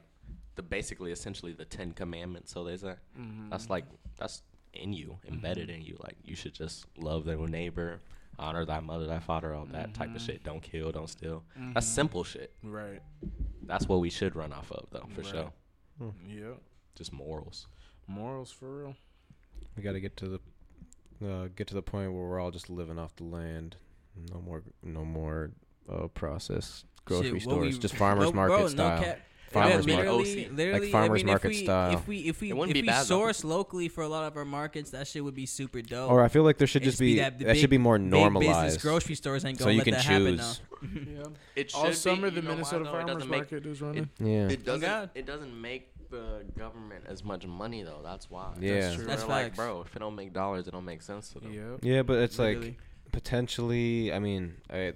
the 0.54 0.62
basically 0.62 1.12
essentially 1.12 1.52
the 1.52 1.64
Ten 1.64 1.92
Commandments. 1.92 2.52
So 2.52 2.64
they 2.64 2.76
say 2.76 2.94
Mm-hmm. 3.18 3.50
that's 3.50 3.68
like 3.68 3.84
that's 4.16 4.42
in 4.74 4.92
you, 4.92 5.18
embedded 5.28 5.70
in 5.70 5.82
you. 5.82 5.96
Like 6.02 6.16
you 6.24 6.36
should 6.36 6.54
just 6.54 6.86
love 6.96 7.24
their 7.24 7.36
neighbor, 7.38 8.00
honor 8.38 8.64
thy 8.64 8.78
mother, 8.80 9.06
thy 9.06 9.18
father, 9.18 9.54
all 9.54 9.66
that 9.72 9.92
type 9.94 10.08
Mm-hmm. 10.08 10.16
of 10.16 10.22
shit. 10.22 10.44
Don't 10.44 10.62
kill, 10.62 10.92
don't 10.92 11.08
steal. 11.08 11.42
That's 11.74 11.86
simple 11.86 12.22
shit. 12.22 12.52
right 12.62 13.02
That's 13.62 13.88
what 13.88 13.98
we 14.00 14.08
should 14.10 14.36
run 14.36 14.52
off 14.52 14.70
of, 14.70 14.86
though, 14.90 15.06
for 15.14 15.22
Right. 15.22 15.30
sure. 15.30 15.52
yeah 16.28 16.54
Just 16.94 17.12
morals. 17.12 17.66
Morals 18.08 18.50
for 18.50 18.78
real 18.78 18.96
We 19.76 19.82
got 19.82 19.92
to 19.92 20.00
get 20.00 20.16
to 20.18 20.28
the 20.28 20.40
uh, 21.26 21.48
get 21.56 21.66
to 21.68 21.74
the 21.74 21.82
point 21.82 22.12
where 22.12 22.22
we're 22.24 22.40
all 22.40 22.50
just 22.50 22.70
living 22.70 22.98
off 22.98 23.14
the 23.16 23.24
land. 23.24 23.76
No 24.32 24.40
more, 24.40 24.62
no 24.82 25.04
more 25.04 25.50
uh, 25.92 26.08
processed 26.08 26.84
grocery 27.04 27.38
Shit, 27.40 27.46
what 27.48 27.58
we- 27.60 27.70
stores. 27.72 27.78
just 27.78 27.94
farmers 28.04 28.30
bro- 28.30 28.48
market 28.48 28.52
bro, 28.54 28.62
no 28.62 28.68
style. 28.68 29.02
cap. 29.02 29.20
Farmers 29.50 29.86
yeah, 29.86 29.94
market. 29.94 30.12
literally, 30.12 30.44
OC. 30.46 30.52
literally, 30.52 30.80
Like 30.80 30.90
farmers 30.92 31.10
I 31.10 31.24
mean, 31.24 31.26
market 31.32 31.46
if 31.52 31.56
we, 31.56 31.64
style. 31.64 31.92
If 31.94 32.06
we 32.08 32.18
if 32.18 32.40
we 32.42 32.48
It 32.48 32.52
if 32.52 32.56
wouldn't 32.58 32.74
be 32.74 32.82
we 32.82 32.86
bad, 32.86 33.00
though. 33.00 33.04
source 33.04 33.44
locally 33.44 33.88
for 33.88 34.02
a 34.04 34.08
lot 34.08 34.24
of 34.24 34.36
our 34.36 34.44
markets, 34.44 34.90
that 34.90 35.06
shit 35.06 35.24
would 35.24 35.34
be 35.34 35.46
super 35.46 35.80
dope. 35.80 36.10
Or 36.10 36.22
I 36.22 36.28
feel 36.28 36.42
like 36.42 36.58
there 36.58 36.66
should 36.66 36.82
It 36.82 36.84
just 36.84 37.00
be 37.00 37.16
that, 37.16 37.38
that, 37.38 37.44
the 37.46 37.54
should 37.54 37.70
be 37.70 37.78
more 37.78 37.98
big 37.98 38.08
normalized. 38.10 38.66
Business 38.66 38.82
grocery 38.82 39.14
stores 39.14 39.44
ain't 39.46 39.58
so 39.58 39.64
gonna 39.64 39.72
you 39.72 39.78
let 39.78 39.84
can 39.86 39.94
that 39.94 40.04
happen 40.04 40.36
now. 40.36 40.52
choose. 40.52 40.60
yeah 41.08 41.24
It 41.56 41.74
all 41.74 41.92
summer 41.94 42.30
be, 42.30 42.36
the 42.36 42.42
know 42.42 42.50
why, 42.50 42.54
minnesota 42.56 42.84
though? 42.84 42.90
It 42.90 42.92
farmers 42.92 43.14
doesn't 43.14 43.30
make- 43.30 43.38
market 43.40 43.66
is 43.66 43.80
running 43.82 44.10
Yeah. 44.20 44.48
It 44.48 44.64
doesn't. 44.66 44.80
God. 44.86 45.10
It 45.14 45.24
doesn't 45.26 45.58
make 45.60 45.94
the 46.10 46.44
government 46.56 47.04
as 47.06 47.24
much 47.24 47.46
money 47.46 47.82
though. 47.82 48.00
That's 48.02 48.30
why. 48.30 48.54
Yeah. 48.60 48.80
that's, 48.80 48.94
true. 48.96 49.04
That's 49.04 49.22
They're 49.22 49.28
like, 49.30 49.44
facts. 49.46 49.56
bro, 49.56 49.82
if 49.82 49.94
it 49.96 49.98
don't 49.98 50.14
make 50.14 50.32
dollars, 50.32 50.66
it 50.68 50.72
don't 50.72 50.84
make 50.84 51.02
sense 51.02 51.30
to 51.30 51.40
them. 51.40 51.52
Yep. 51.52 51.78
Yeah, 51.82 52.02
but 52.02 52.18
it's 52.18 52.38
like 52.38 52.56
Literally. 52.56 52.78
potentially. 53.12 54.12
I 54.12 54.18
mean, 54.18 54.56
I, 54.70 54.94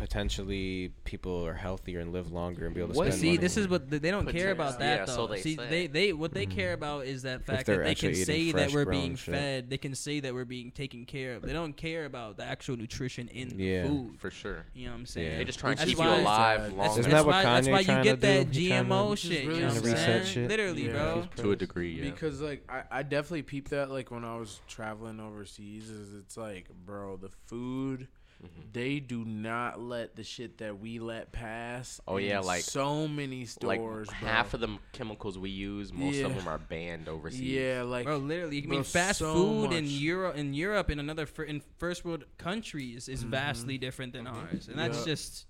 potentially 0.00 0.90
people 1.04 1.46
are 1.46 1.52
healthier 1.52 2.00
and 2.00 2.10
live 2.10 2.32
longer 2.32 2.64
and 2.64 2.74
be 2.74 2.80
able 2.80 2.94
to 2.94 2.96
What- 2.98 3.08
spend 3.08 3.20
See, 3.20 3.26
money. 3.28 3.36
this 3.36 3.58
is 3.58 3.68
what 3.68 3.90
they 3.90 3.98
they 3.98 4.10
don't 4.10 4.26
care 4.26 4.50
about 4.50 4.78
that 4.78 5.00
Yeah, 5.00 5.04
though. 5.04 5.14
so 5.14 5.26
they 5.26 5.42
See, 5.42 5.56
say. 5.56 5.68
they 5.68 5.86
they 5.88 6.12
what 6.14 6.32
they 6.32 6.46
hmm. 6.46 6.52
care 6.52 6.72
about 6.72 7.04
is 7.04 7.22
that 7.22 7.44
fact 7.44 7.66
that 7.66 7.84
they're 7.84 7.94
can 7.94 8.14
say 8.14 8.50
that 8.52 8.72
we're 8.72 8.86
being 8.86 9.14
shit. 9.16 9.34
fed. 9.34 9.68
They 9.68 9.76
can 9.76 9.94
say 9.94 10.20
that 10.20 10.32
we're 10.32 10.46
being 10.46 10.70
taken 10.70 11.04
care 11.04 11.34
of. 11.34 11.42
They 11.42 11.52
don't 11.52 11.76
care 11.76 12.06
about 12.06 12.38
the 12.38 12.44
actual 12.44 12.78
nutrition 12.78 13.28
in 13.28 13.58
Yeah. 13.58 13.82
the 13.82 13.88
food. 13.88 14.20
For 14.20 14.30
sure. 14.30 14.64
You 14.72 14.86
know 14.86 14.92
what 14.92 15.00
I'm 15.00 15.06
saying? 15.06 15.32
Yeah. 15.32 15.38
They 15.38 15.44
just 15.44 15.58
trying 15.58 15.76
to 15.76 15.84
keep 15.84 15.98
you 15.98 16.04
alive 16.04 16.60
That's- 16.60 16.70
longer 16.70 16.82
That's, 16.82 16.98
Isn't 16.98 17.10
that's 17.10 17.22
that 17.22 17.26
what 17.26 17.34
why, 17.34 17.60
that's 17.60 17.68
why 17.68 17.80
you 17.80 18.02
get 18.02 18.20
that 18.22 18.50
do? 18.50 18.68
GMO 18.70 19.10
to- 19.10 19.16
Just 19.16 19.22
shit. 19.32 19.44
You 19.44 19.50
know 19.50 19.66
what 19.68 19.86
I'm 19.86 19.96
saying? 20.24 20.48
Literally, 20.48 20.88
bro. 20.88 21.28
to 21.36 21.52
a 21.52 21.56
degree. 21.56 21.98
Yeah. 21.98 22.10
Because 22.10 22.40
like 22.40 22.64
I, 22.70 22.84
I 22.90 23.02
definitely 23.02 23.42
peeped 23.42 23.70
that 23.70 23.90
like 23.90 24.10
when 24.10 24.24
I 24.24 24.36
was 24.36 24.60
traveling 24.66 25.20
overseas 25.20 25.90
is 25.90 26.14
it's 26.14 26.38
like 26.38 26.68
bro 26.86 27.18
the 27.18 27.28
food 27.46 28.08
Mm-hmm. 28.42 28.60
they 28.72 29.00
do 29.00 29.22
not 29.24 29.78
let 29.80 30.16
the 30.16 30.24
shit 30.24 30.56
that 30.58 30.80
we 30.80 30.98
let 30.98 31.30
pass. 31.30 32.00
Oh, 32.08 32.16
yeah, 32.16 32.40
like- 32.40 32.62
so 32.62 33.06
many 33.06 33.40
like 33.62 33.78
stores. 33.80 34.08
bro. 34.08 34.16
half 34.28 34.54
of 34.54 34.60
the 34.60 34.78
chemicals 34.92 35.38
we 35.38 35.50
use, 35.50 35.92
most 35.92 36.14
Yeah. 36.16 36.24
of 36.26 36.34
them 36.34 36.48
are 36.48 36.56
banned 36.56 37.06
overseas. 37.08 37.40
yeah, 37.42 37.82
like 37.82 38.06
Bro, 38.06 38.16
literally, 38.18 38.58
I 38.62 38.66
bro, 38.66 38.70
mean, 38.76 38.84
fast 38.84 39.18
so 39.18 39.34
food 39.34 39.72
in. 39.72 39.84
Europe, 39.86 40.36
in 40.36 40.54
Europe, 40.54 40.88
in 40.88 40.98
another 40.98 41.26
fir- 41.26 41.44
in 41.44 41.60
first 41.78 42.02
world 42.04 42.24
countries 42.38 43.08
is 43.10 43.22
vastly 43.24 43.76
different 43.76 44.14
than 44.14 44.26
ours, 44.26 44.68
and 44.68 44.78
that's 44.78 44.98
Mm-hmm. 45.00 45.06
Just 45.10 45.44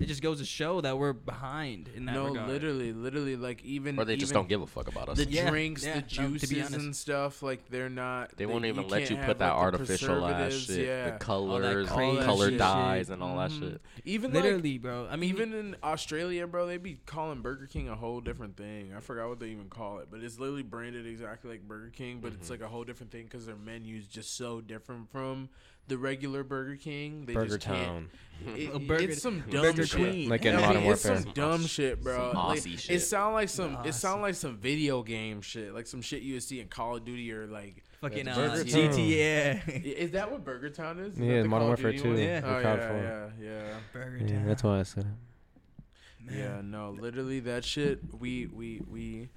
it 0.00 0.06
just 0.06 0.22
goes 0.22 0.38
to 0.40 0.44
show 0.44 0.80
that 0.80 0.98
we're 0.98 1.12
behind 1.12 1.88
in 1.94 2.04
that 2.06 2.14
no, 2.14 2.26
regard. 2.26 2.48
literally, 2.48 2.92
literally, 2.92 3.36
like 3.36 3.64
even 3.64 3.98
Or 3.98 4.04
they 4.04 4.16
just 4.16 4.32
don't 4.32 4.48
give 4.48 4.60
a 4.60 4.66
fuck 4.66 4.88
about 4.88 5.08
us. 5.08 5.18
the 5.18 5.26
Yeah, 5.30 5.48
drinks, 5.50 5.84
yeah, 5.84 5.94
the 5.94 6.00
no, 6.00 6.06
to 6.06 6.30
be 6.30 6.38
juices 6.38 6.58
honest. 6.66 6.74
and 6.74 6.96
stuff. 6.96 7.42
Like 7.42 7.68
they're 7.70 7.88
not. 7.88 8.36
they 8.36 8.46
won't 8.46 8.64
even 8.64 8.88
let 8.88 8.98
can't 9.00 9.10
you 9.10 9.16
have, 9.18 9.26
put 9.26 9.38
that 9.38 9.52
like, 9.52 9.62
artificial 9.62 10.26
ass 10.26 10.52
shit, 10.52 10.86
yeah. 10.86 11.10
the 11.10 11.18
colors, 11.18 11.88
crazy 11.88 12.22
color 12.24 12.48
shit. 12.50 12.58
dyes, 12.58 13.10
and 13.10 13.22
all 13.22 13.36
that 13.38 13.50
Mhm. 13.50 13.58
shit. 13.60 13.80
Even 14.04 14.32
like, 14.32 14.42
literally, 14.42 14.78
bro. 14.78 15.06
I 15.10 15.16
mean, 15.16 15.30
even 15.30 15.52
in 15.52 15.76
Australia, 15.82 16.46
bro, 16.46 16.66
they'd 16.66 16.82
be 16.82 16.98
calling 17.06 17.40
Burger 17.42 17.66
King 17.66 17.88
a 17.88 17.94
whole 17.94 18.20
different 18.20 18.56
thing. 18.56 18.92
I 18.96 19.00
forgot 19.00 19.28
what 19.28 19.38
they 19.40 19.48
even 19.50 19.68
call 19.68 19.98
it, 19.98 20.08
but 20.10 20.20
it's 20.22 20.38
literally 20.38 20.62
branded 20.62 21.06
exactly 21.06 21.50
like 21.50 21.62
Burger 21.68 21.90
King, 21.90 22.18
but 22.20 22.32
Mm-hmm. 22.32 22.40
it's 22.40 22.50
like 22.50 22.60
a 22.62 22.68
whole 22.68 22.84
different 22.84 23.12
thing 23.12 23.24
because 23.24 23.46
their 23.46 23.56
menu's 23.56 24.06
just 24.06 24.36
so 24.36 24.60
different 24.60 25.10
from 25.10 25.48
the 25.88 25.98
regular 25.98 26.42
Burger 26.44 26.76
King. 26.76 27.24
They 27.26 27.34
Burger 27.34 27.56
just 27.56 27.66
can't- 27.66 27.86
Town. 27.86 28.10
It- 28.56 28.74
A 28.74 28.78
burger- 28.80 29.04
it's 29.10 29.22
some 29.22 29.40
dumb 29.48 29.62
Burger 29.62 29.86
shit. 29.86 30.00
Queen. 30.00 30.28
Like 30.28 30.44
in 30.44 30.54
I 30.56 30.58
mean, 30.58 30.66
Modern 30.66 30.82
it's 30.92 31.02
some 31.02 31.22
dumb 31.34 31.66
shit, 31.66 32.02
bro. 32.02 32.32
some 32.32 32.46
Like, 32.48 32.58
Aussie 32.58 32.74
It 32.74 32.80
shit. 32.80 33.02
sound 33.02 33.34
like 33.34 33.48
some. 33.48 33.74
It 33.74 33.78
Aussie. 33.88 33.94
sound 33.94 34.22
like 34.22 34.34
some 34.34 34.56
video 34.58 35.02
game 35.02 35.40
shit, 35.40 35.72
like 35.72 35.86
some 35.86 36.02
shit 36.02 36.22
you 36.22 36.34
would 36.34 36.42
see 36.42 36.60
in 36.60 36.66
Call 36.68 36.96
of 36.96 37.04
Duty 37.04 37.32
or 37.32 37.46
like 37.46 37.84
Fucking 38.00 38.26
uh, 38.28 38.34
Burger 38.34 38.64
GT. 38.64 39.84
Is 39.84 40.10
that 40.10 40.30
what 40.30 40.44
Burger 40.44 40.68
Town 40.68 40.98
is? 40.98 41.14
Is 41.14 41.20
Yeah, 41.20 41.42
Modern 41.44 41.50
Call 41.50 41.66
Warfare 41.68 41.92
2. 41.92 42.16
Yeah. 42.20 42.40
Oh, 42.44 42.60
Proud 42.60 42.78
yeah, 42.80 43.02
yeah, 43.02 43.28
yeah. 43.40 43.74
Burger 43.92 44.16
Yeah, 44.18 44.26
Town. 44.26 44.46
that's 44.48 44.62
why 44.64 44.80
I 44.80 44.82
said 44.82 45.04
it. 45.04 46.30
Man. 46.30 46.38
Yeah, 46.38 46.60
no, 46.62 46.90
literally 46.90 47.40
that 47.40 47.64
shit. 47.64 48.00
We 48.18 48.46
we 48.46 48.80
we 48.88 49.28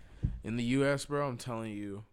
in 0.43 0.57
the 0.57 0.63
U.S., 0.63 1.05
bro. 1.05 1.27
I'm 1.27 1.37
telling 1.37 1.71
you, 1.71 2.03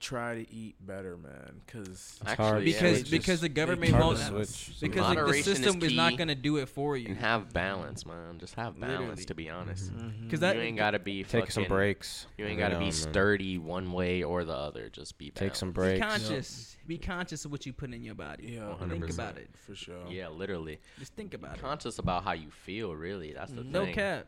try 0.00 0.42
to 0.42 0.52
eat 0.52 0.74
better, 0.84 1.16
man. 1.16 1.60
Cause 1.66 2.18
It's 2.22 2.32
hard. 2.32 2.56
Actually, 2.58 2.72
yeah, 2.72 2.80
Because 2.80 3.00
it's 3.00 3.10
because 3.10 3.40
the 3.40 3.48
government 3.48 3.92
hard 3.92 4.04
won't 4.04 4.18
to 4.18 4.24
switch. 4.46 4.80
because 4.80 4.80
the, 4.80 4.88
the 4.88 5.00
Moderation 5.20 5.52
is 5.52 5.58
system 5.58 5.82
is, 5.82 5.92
not 5.94 6.16
gonna 6.16 6.34
do 6.34 6.56
it 6.56 6.68
for 6.68 6.96
you. 6.96 7.08
and 7.08 7.16
have 7.18 7.52
balance, 7.52 8.04
man. 8.06 8.38
Just 8.38 8.54
have 8.54 8.78
balance. 8.80 9.00
Literally. 9.00 9.24
To 9.26 9.34
be 9.34 9.50
honest, 9.50 9.92
Mhm. 9.94 10.22
Because 10.24 10.40
that 10.40 10.56
you 10.56 10.62
ain't 10.62 10.76
gotta 10.78 10.98
be 10.98 11.22
Take 11.24 11.50
some 11.50 11.64
breaks. 11.64 12.26
You 12.38 12.46
ain't 12.46 12.58
gotta 12.58 12.74
now 12.74 12.78
be 12.80 12.84
and 12.86 12.94
then. 12.94 13.12
sturdy 13.12 13.58
one 13.58 13.92
way 13.92 14.22
or 14.22 14.44
the 14.44 14.54
other. 14.54 14.88
Just 14.88 15.18
be 15.18 15.26
Take 15.26 15.34
balanced. 15.36 15.60
some 15.60 15.70
be 15.70 15.74
breaks. 15.74 16.00
conscious. 16.06 16.76
Be 16.86 16.98
conscious 16.98 17.44
of 17.44 17.52
what 17.52 17.66
you 17.66 17.72
put 17.72 17.92
in 17.92 18.02
your 18.02 18.14
body. 18.16 18.54
Yeah, 18.54 18.74
think 18.78 19.04
100%. 19.04 19.14
about 19.14 19.36
it. 19.38 19.48
for 19.66 19.74
sure. 19.76 20.06
Yeah, 20.08 20.28
literally. 20.28 20.80
Just 20.98 21.14
think 21.14 21.34
about 21.34 21.56
it. 21.56 21.60
Conscious 21.60 21.98
about 21.98 22.24
how 22.24 22.32
you 22.32 22.50
feel. 22.50 22.94
Really, 22.96 23.32
that's 23.32 23.52
the 23.52 23.62
No 23.62 23.84
thing. 23.84 23.90
No 23.90 23.92
cap. 23.94 24.26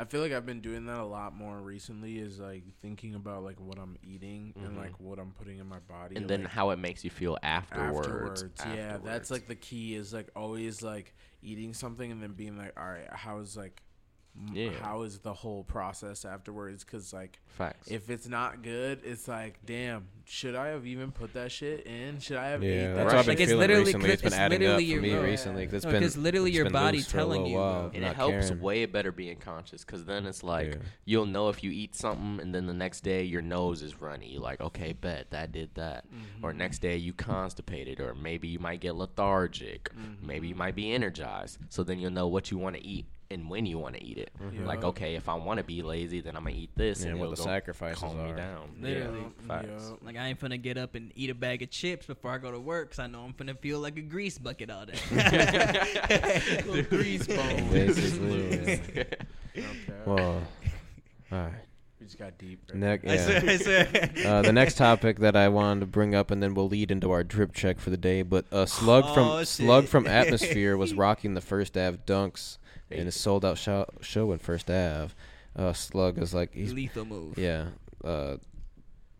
I 0.00 0.04
feel 0.06 0.22
like 0.22 0.32
I've 0.32 0.46
been 0.46 0.60
doing 0.62 0.86
that 0.86 0.98
a 0.98 1.04
lot 1.04 1.36
more 1.36 1.58
recently. 1.58 2.18
Is 2.18 2.38
like 2.38 2.62
thinking 2.80 3.14
about 3.14 3.44
like 3.44 3.60
what 3.60 3.78
I'm 3.78 3.98
eating 4.02 4.54
and 4.56 4.74
Mhm. 4.74 4.78
like 4.78 4.98
what 4.98 5.18
I'm 5.18 5.32
putting 5.32 5.58
in 5.58 5.68
my 5.68 5.80
body, 5.80 6.16
And 6.16 6.26
then 6.28 6.44
like, 6.44 6.52
how 6.52 6.70
it 6.70 6.78
makes 6.78 7.04
you 7.04 7.10
feel 7.10 7.36
afterwards. 7.42 8.08
afterwards. 8.08 8.44
Yeah, 8.60 8.64
Afterwards. 8.72 9.04
that's 9.04 9.30
like 9.30 9.46
the 9.46 9.54
key. 9.56 9.94
Is 9.94 10.12
like 10.14 10.30
always 10.34 10.80
like 10.82 11.14
eating 11.42 11.74
something 11.74 12.10
and 12.10 12.22
then 12.22 12.32
being 12.32 12.56
like, 12.56 12.72
all 12.80 12.86
right, 12.86 13.08
how's 13.12 13.56
like, 13.58 13.82
Yeah. 14.52 14.70
how 14.80 15.02
is 15.02 15.18
the 15.18 15.34
whole 15.34 15.64
process 15.64 16.24
afterwards? 16.24 16.82
Because 16.84 17.12
like 17.12 17.40
facts. 17.46 17.88
if 17.90 18.08
it's 18.08 18.26
not 18.28 18.62
good, 18.62 19.00
it's 19.04 19.28
like, 19.28 19.58
damn, 19.66 20.06
should 20.24 20.54
I 20.54 20.68
have 20.68 20.86
even 20.86 21.12
put 21.12 21.34
that 21.34 21.52
shit 21.52 21.86
in? 21.86 22.20
Should 22.20 22.38
I 22.38 22.48
have 22.48 22.62
Yeah, 22.62 22.70
ate 22.70 22.76
that's 22.76 22.96
that? 22.96 23.04
what 23.04 23.14
I've 23.16 23.26
been 23.26 23.32
Like, 23.34 23.40
it's 23.40 23.50
feeling 23.50 23.58
literally 23.60 23.84
recently. 23.84 24.04
cli- 24.06 24.12
It's 24.14 24.22
been 24.22 24.32
it's 24.32 24.36
adding 24.38 24.56
up 24.58 24.60
literally 24.62 24.84
for 24.86 24.90
your- 24.92 25.02
me 25.02 25.12
no, 25.12 25.22
recently. 25.22 25.66
'cause 25.66 25.74
It's 25.74 25.84
No, 25.84 25.90
been 25.92 26.02
'cause 26.02 26.16
literally 26.16 26.50
it's 26.50 26.56
your 26.56 26.64
been 26.66 26.72
body 26.72 26.98
loose 26.98 27.10
for 27.10 27.16
a 27.16 27.20
telling 27.20 27.46
you, 27.46 27.56
while, 27.56 27.90
and 27.92 28.04
it 28.04 28.16
helps 28.16 28.48
caring. 28.48 28.60
way 28.62 28.86
better 28.86 29.12
being 29.12 29.36
conscious 29.36 29.84
because 29.84 30.04
then 30.06 30.24
it's 30.26 30.42
like 30.42 30.68
Yeah. 30.74 30.80
you'll 31.04 31.26
know 31.26 31.48
if 31.50 31.62
you 31.62 31.70
eat 31.70 31.94
something 31.94 32.40
and 32.40 32.54
then 32.54 32.66
the 32.66 32.72
next 32.74 33.00
day 33.02 33.22
your 33.24 33.42
nose 33.42 33.82
is 33.82 34.00
runny. 34.00 34.28
You're 34.32 34.42
like, 34.42 34.60
okay, 34.60 34.92
bet 34.92 35.30
that 35.30 35.52
did 35.52 35.74
that. 35.74 36.06
Mm-hmm. 36.06 36.44
Or 36.44 36.52
next 36.54 36.78
day 36.78 36.96
you 36.96 37.12
constipated, 37.12 38.00
or 38.00 38.14
maybe 38.14 38.48
you 38.48 38.58
might 38.58 38.80
get 38.80 38.94
lethargic. 38.94 39.90
Mm-hmm. 39.94 40.26
Maybe 40.26 40.48
you 40.48 40.54
might 40.54 40.74
be 40.74 40.92
energized. 40.92 41.58
So 41.68 41.82
then 41.82 41.98
you'll 41.98 42.10
know 42.12 42.28
what 42.28 42.50
you 42.50 42.56
want 42.58 42.76
to 42.76 42.82
eat 42.86 43.06
and 43.32 43.48
when 43.48 43.64
you 43.64 43.78
want 43.78 43.94
to 43.94 44.02
eat 44.02 44.18
it. 44.18 44.30
Mhm. 44.42 44.66
Like, 44.66 44.82
okay, 44.82 45.14
if 45.14 45.28
I 45.28 45.34
want 45.34 45.58
to 45.58 45.64
be 45.64 45.82
lazy, 45.82 46.20
then 46.20 46.36
I'm 46.36 46.42
gonna 46.42 46.56
eat 46.56 46.70
this, 46.74 47.02
Yeah, 47.04 47.10
and 47.10 47.20
what 47.20 47.26
it'll 47.26 47.36
the 47.36 47.42
sacrifices 47.42 48.00
calm 48.00 48.16
me 48.24 48.32
are. 48.32 48.36
down. 48.36 48.70
Literally. 48.80 49.20
Yeah. 49.48 49.62
Yeah. 49.62 49.90
Like 50.02 50.16
I 50.16 50.26
ain't 50.28 50.40
finna 50.40 50.60
get 50.60 50.76
up 50.76 50.96
and 50.96 51.12
eat 51.14 51.30
a 51.30 51.34
bag 51.34 51.62
of 51.62 51.70
chips 51.70 52.06
before 52.06 52.32
I 52.32 52.38
go 52.38 52.50
to 52.50 52.58
work, 52.58 52.90
cause 52.90 52.98
I 52.98 53.06
know 53.06 53.22
I'm 53.24 53.32
finna 53.32 53.56
feel 53.56 53.78
like 53.78 53.96
a 53.96 54.02
grease 54.02 54.36
bucket 54.38 54.68
all 54.70 54.84
day. 54.86 54.94
Little 56.66 56.82
grease 56.98 57.26
bone. 57.26 57.70
Basically, 57.70 58.50
yeah. 58.96 59.04
Okay. 59.56 59.66
Well, 60.06 60.42
all 61.32 61.38
right. 61.38 61.52
we 61.98 62.06
just 62.06 62.18
got 62.18 62.38
deep. 62.38 62.60
right 62.70 62.78
Next, 62.78 63.04
I 63.10 63.16
swear, 63.16 63.44
yeah. 63.44 63.50
I 63.50 63.56
swear. 63.56 64.26
Uh, 64.26 64.42
the 64.42 64.52
next 64.52 64.76
topic 64.76 65.18
that 65.18 65.34
I 65.36 65.48
wanted 65.48 65.80
to 65.80 65.86
bring 65.86 66.14
up, 66.14 66.30
and 66.30 66.40
then 66.42 66.54
we'll 66.54 66.68
lead 66.68 66.90
into 66.92 67.10
our 67.10 67.24
drip 67.24 67.52
check 67.52 67.80
for 67.80 67.90
the 67.90 67.96
day. 67.96 68.22
But 68.22 68.46
uh, 68.52 68.66
Slug 68.66 69.04
Oh, 69.08 69.14
from 69.14 69.44
Slug 69.44 69.86
from 69.86 70.06
Atmosphere 70.06 70.76
was 70.76 70.94
rocking 70.94 71.34
the 71.34 71.40
First 71.40 71.76
Ave 71.76 71.98
dunks 72.06 72.58
in 72.90 73.06
a 73.06 73.12
sold 73.12 73.44
out 73.44 73.58
show, 73.58 73.86
show 74.00 74.32
in 74.32 74.38
First 74.38 74.70
Ave. 74.70 75.12
Uh, 75.56 75.72
Slug 75.72 76.18
is 76.18 76.32
like 76.34 76.54
he's 76.54 76.72
Lethal 76.72 77.04
move. 77.04 77.36
yeah. 77.38 77.66
Uh, 78.04 78.36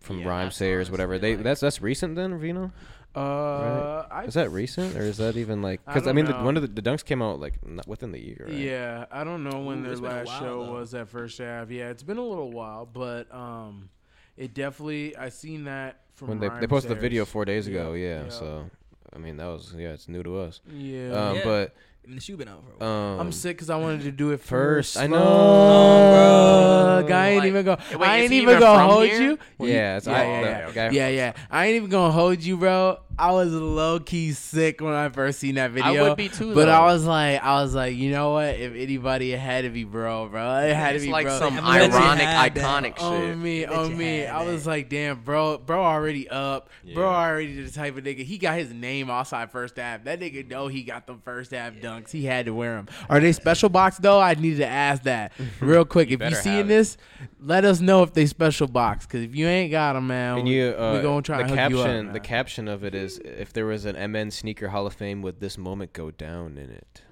from 0.01 0.21
Yeah, 0.21 0.27
Rhymesayers, 0.27 0.91
whatever. 0.91 1.19
They 1.19 1.35
like- 1.37 1.45
that's 1.45 1.61
that's 1.61 1.81
recent 1.83 2.17
then, 2.17 2.39
Vino. 2.39 2.73
Uh, 3.15 4.07
I 4.11 4.25
Is 4.25 4.35
that 4.35 4.51
recent 4.51 4.97
or 4.97 5.01
is 5.03 5.17
that 5.19 5.37
even 5.37 5.63
like? 5.63 5.85
Because 5.85 6.05
I, 6.05 6.07
don't 6.07 6.17
mean, 6.17 6.25
the, 6.27 6.35
one 6.35 6.57
of 6.57 6.63
the, 6.63 6.69
the 6.69 6.83
dunks 6.83 7.05
came 7.05 7.21
out 7.23 7.41
like 7.41 7.55
not 7.67 7.87
within 7.89 8.13
the 8.13 8.21
year. 8.25 8.45
Right? 8.49 8.55
Yeah, 8.57 9.07
I 9.11 9.25
don't 9.25 9.43
know 9.43 9.61
when 9.61 9.81
Ooh, 9.81 9.83
their 9.83 9.93
it's 9.93 10.01
been 10.01 10.11
a 10.11 10.15
last 10.15 10.27
while, 10.29 10.41
show 10.41 10.65
though. 10.65 10.73
was 10.75 10.95
at 10.95 11.09
First 11.09 11.41
Ave. 11.41 11.75
Yeah, 11.75 11.89
it's 11.91 12.05
been 12.05 12.19
a 12.19 12.25
little 12.25 12.51
while, 12.53 12.87
but 12.87 13.33
um, 13.35 13.91
it 14.37 14.55
definitely 14.55 15.17
I 15.17 15.29
seen 15.31 15.65
that 15.65 16.01
from 16.15 16.29
When 16.29 16.39
they 16.39 16.49
they 16.61 16.67
posted 16.69 16.91
the 16.93 16.95
video 17.01 17.25
four 17.25 17.45
days 17.45 17.67
Yeah, 17.69 17.81
ago. 17.81 17.93
Yeah, 17.95 18.23
yeah. 18.25 18.29
So 18.31 18.71
I 19.13 19.19
mean 19.19 19.37
that 19.39 19.47
was 19.47 19.75
yeah, 19.77 19.89
it's 19.89 20.07
new 20.09 20.23
to 20.23 20.39
us. 20.39 20.61
Yeah, 20.73 21.11
Um, 21.11 21.37
Yeah. 21.37 21.45
but 21.45 21.75
I 22.03 22.09
mean, 22.09 22.17
the 22.17 22.23
shoe 22.23 22.37
been 22.37 22.49
out 22.49 22.63
for 22.65 22.73
a 22.73 22.77
while. 22.89 23.15
um, 23.15 23.21
I'm 23.21 23.33
sick 23.33 23.57
because 23.57 23.69
I 23.71 23.77
wanted 23.77 24.03
to 24.03 24.11
do 24.11 24.31
it 24.31 24.41
First, 24.41 24.95
first. 24.95 24.97
I 24.97 25.07
know. 25.07 25.19
Slug. 25.19 27.07
bro. 27.07 27.17
I 27.17 27.29
ain't 27.29 27.39
Like, 27.41 27.49
even 27.49 27.65
go. 27.65 27.77
wait, 27.99 28.09
I 28.09 28.17
ain't 28.17 28.33
even 28.33 28.49
even 28.49 28.61
gonna 28.61 28.89
hold 28.89 29.07
here? 29.07 29.21
you. 29.23 29.39
Yeah, 29.61 29.97
it's 29.99 30.07
yeah, 30.07 30.13
I, 30.15 30.25
yeah, 30.25 30.71
yeah. 30.75 30.91
yeah, 30.91 31.09
yeah. 31.09 31.33
I 31.51 31.67
ain't 31.67 31.77
even 31.77 31.91
gonna 31.91 32.13
hold 32.13 32.43
you, 32.43 32.57
bro. 32.57 32.99
I 33.19 33.33
was 33.33 33.53
low 33.53 34.01
key 34.01 34.33
sick 34.33 34.81
when 34.81 34.95
I 34.95 35.11
first 35.11 35.41
seen 35.41 35.57
that 35.57 35.73
video. 35.73 36.05
I 36.05 36.09
would 36.09 36.17
be 36.17 36.29
too. 36.31 36.55
But 36.55 36.67
though. 36.67 36.71
I 36.73 36.87
was 36.93 37.05
like, 37.05 37.43
I 37.43 37.61
was 37.63 37.75
like, 37.75 37.95
you 37.95 38.11
know 38.11 38.33
what? 38.33 38.55
If 38.55 38.75
anybody, 38.75 39.33
it 39.33 39.39
had 39.39 39.65
to 39.65 39.71
be 39.71 39.85
bro, 39.85 40.29
bro. 40.29 40.59
It 40.61 40.75
had 40.75 40.95
it's 40.95 41.05
to 41.05 41.09
be 41.09 41.13
like 41.13 41.27
bro. 41.27 41.39
some 41.39 41.59
I'm 41.59 41.65
ironic, 41.93 42.25
had 42.25 42.55
that. 42.55 42.83
iconic 42.85 43.01
on 43.03 43.21
shit. 43.21 43.37
me, 43.39 43.65
on 43.67 43.91
you 43.91 43.97
me. 43.97 44.25
I 44.27 44.43
was 44.45 44.65
that. 44.65 44.71
like, 44.71 44.89
damn, 44.89 45.21
bro, 45.21 45.59
bro 45.59 45.85
already 45.85 46.29
up. 46.31 46.71
Bro 46.95 47.09
already 47.09 47.61
the 47.63 47.71
type 47.71 47.97
of 47.99 48.05
nigga. 48.05 48.25
He 48.25 48.39
got 48.39 48.59
his 48.59 48.73
name 48.73 49.11
outside 49.11 49.51
First 49.51 49.79
Ave. 49.79 50.05
That 50.05 50.19
nigga 50.21 50.49
know 50.49 50.69
he 50.69 50.83
got 50.83 51.07
the 51.07 51.17
First 51.23 51.53
Ave 51.53 51.79
dunks. 51.81 52.11
He 52.13 52.25
had 52.25 52.47
to 52.47 52.55
wear 52.55 52.77
them. 52.77 52.89
Are 53.11 53.21
they 53.21 53.33
special 53.33 53.69
box 53.69 53.99
though? 53.99 54.19
I 54.21 54.33
needed 54.35 54.59
to 54.61 54.67
ask 54.67 55.03
that 55.03 55.33
real 55.61 55.85
quick. 55.85 56.11
if 56.11 56.21
you 56.23 56.35
seeing 56.37 56.69
this, 56.69 56.97
let 57.39 57.65
us 57.67 57.81
know 57.81 58.03
if 58.03 58.15
they 58.15 58.25
special 58.27 58.67
box. 58.67 59.05
Cause 59.07 59.21
if 59.21 59.35
you 59.35 59.47
ain't 59.47 59.71
got 59.71 59.93
them, 59.95 60.07
man, 60.07 60.39
And 60.39 60.49
you, 60.49 60.69
uh, 60.69 60.95
we 60.95 61.03
gonna 61.03 61.21
try 61.23 61.43
the 61.43 61.55
caption. 61.55 62.07
you 62.07 62.13
the 62.13 62.21
caption 62.21 62.69
of 62.69 62.85
it 62.85 62.95
is, 62.95 63.10
if 63.19 63.53
there 63.53 63.67
was 63.67 63.85
an 63.85 63.97
MN 64.13 64.31
Sneaker 64.31 64.69
Hall 64.69 64.87
of 64.87 64.95
Fame, 64.95 65.23
would 65.23 65.41
this 65.41 65.57
moment 65.59 65.93
go 65.93 66.11
down 66.11 66.57
in 66.59 66.71
it? 66.71 67.03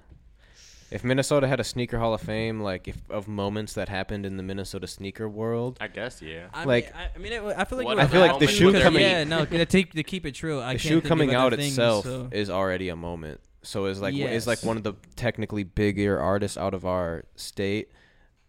If 0.91 1.03
Minnesota 1.03 1.47
had 1.47 1.59
a 1.59 1.63
sneaker 1.63 1.99
Hall 1.99 2.15
of 2.15 2.21
Fame, 2.21 2.61
like 2.61 2.87
if 2.87 2.97
of 3.11 3.27
moments 3.27 3.73
that 3.73 3.89
happened 3.89 4.25
in 4.25 4.37
the 4.37 4.43
Minnesota 4.43 4.87
sneaker 4.87 5.29
world, 5.29 5.77
I 5.79 5.87
guess, 5.87 6.19
yeah. 6.19 6.47
I 6.51 6.63
like- 6.63 6.85
mean, 6.85 6.93
I, 6.95 7.09
I 7.13 7.17
mean, 7.19 7.31
it, 7.33 7.55
I 7.57 7.63
feel 7.65 7.77
like 7.77 7.85
What 7.85 7.97
we're 7.97 8.03
I 8.03 8.07
feel 8.07 8.21
like 8.21 8.39
the 8.39 8.47
shoe 8.47 8.67
because- 8.67 8.81
coming- 8.81 9.01
Yeah, 9.03 9.23
no, 9.23 9.45
to, 9.45 9.65
take, 9.67 9.93
to 9.93 10.01
keep 10.01 10.25
it 10.25 10.33
true, 10.33 10.59
I 10.59 10.73
the 10.73 10.79
can't 10.79 10.81
shoe 10.81 10.89
think 10.95 11.03
of 11.03 11.09
coming 11.09 11.29
other 11.35 11.37
out 11.37 11.59
things, 11.59 11.73
itself 11.73 12.05
so- 12.05 12.29
is 12.31 12.49
already 12.49 12.89
a 12.89 12.95
moment. 12.95 13.39
So 13.61 13.85
it's 13.85 13.99
like 13.99 14.15
it's 14.15 14.47
like 14.47 14.59
Yes. 14.59 14.65
one 14.65 14.77
of 14.77 14.83
the 14.83 14.93
technically 15.15 15.63
bigger 15.63 16.19
artists 16.19 16.57
out 16.57 16.73
of 16.73 16.85
our 16.85 17.25
state, 17.35 17.91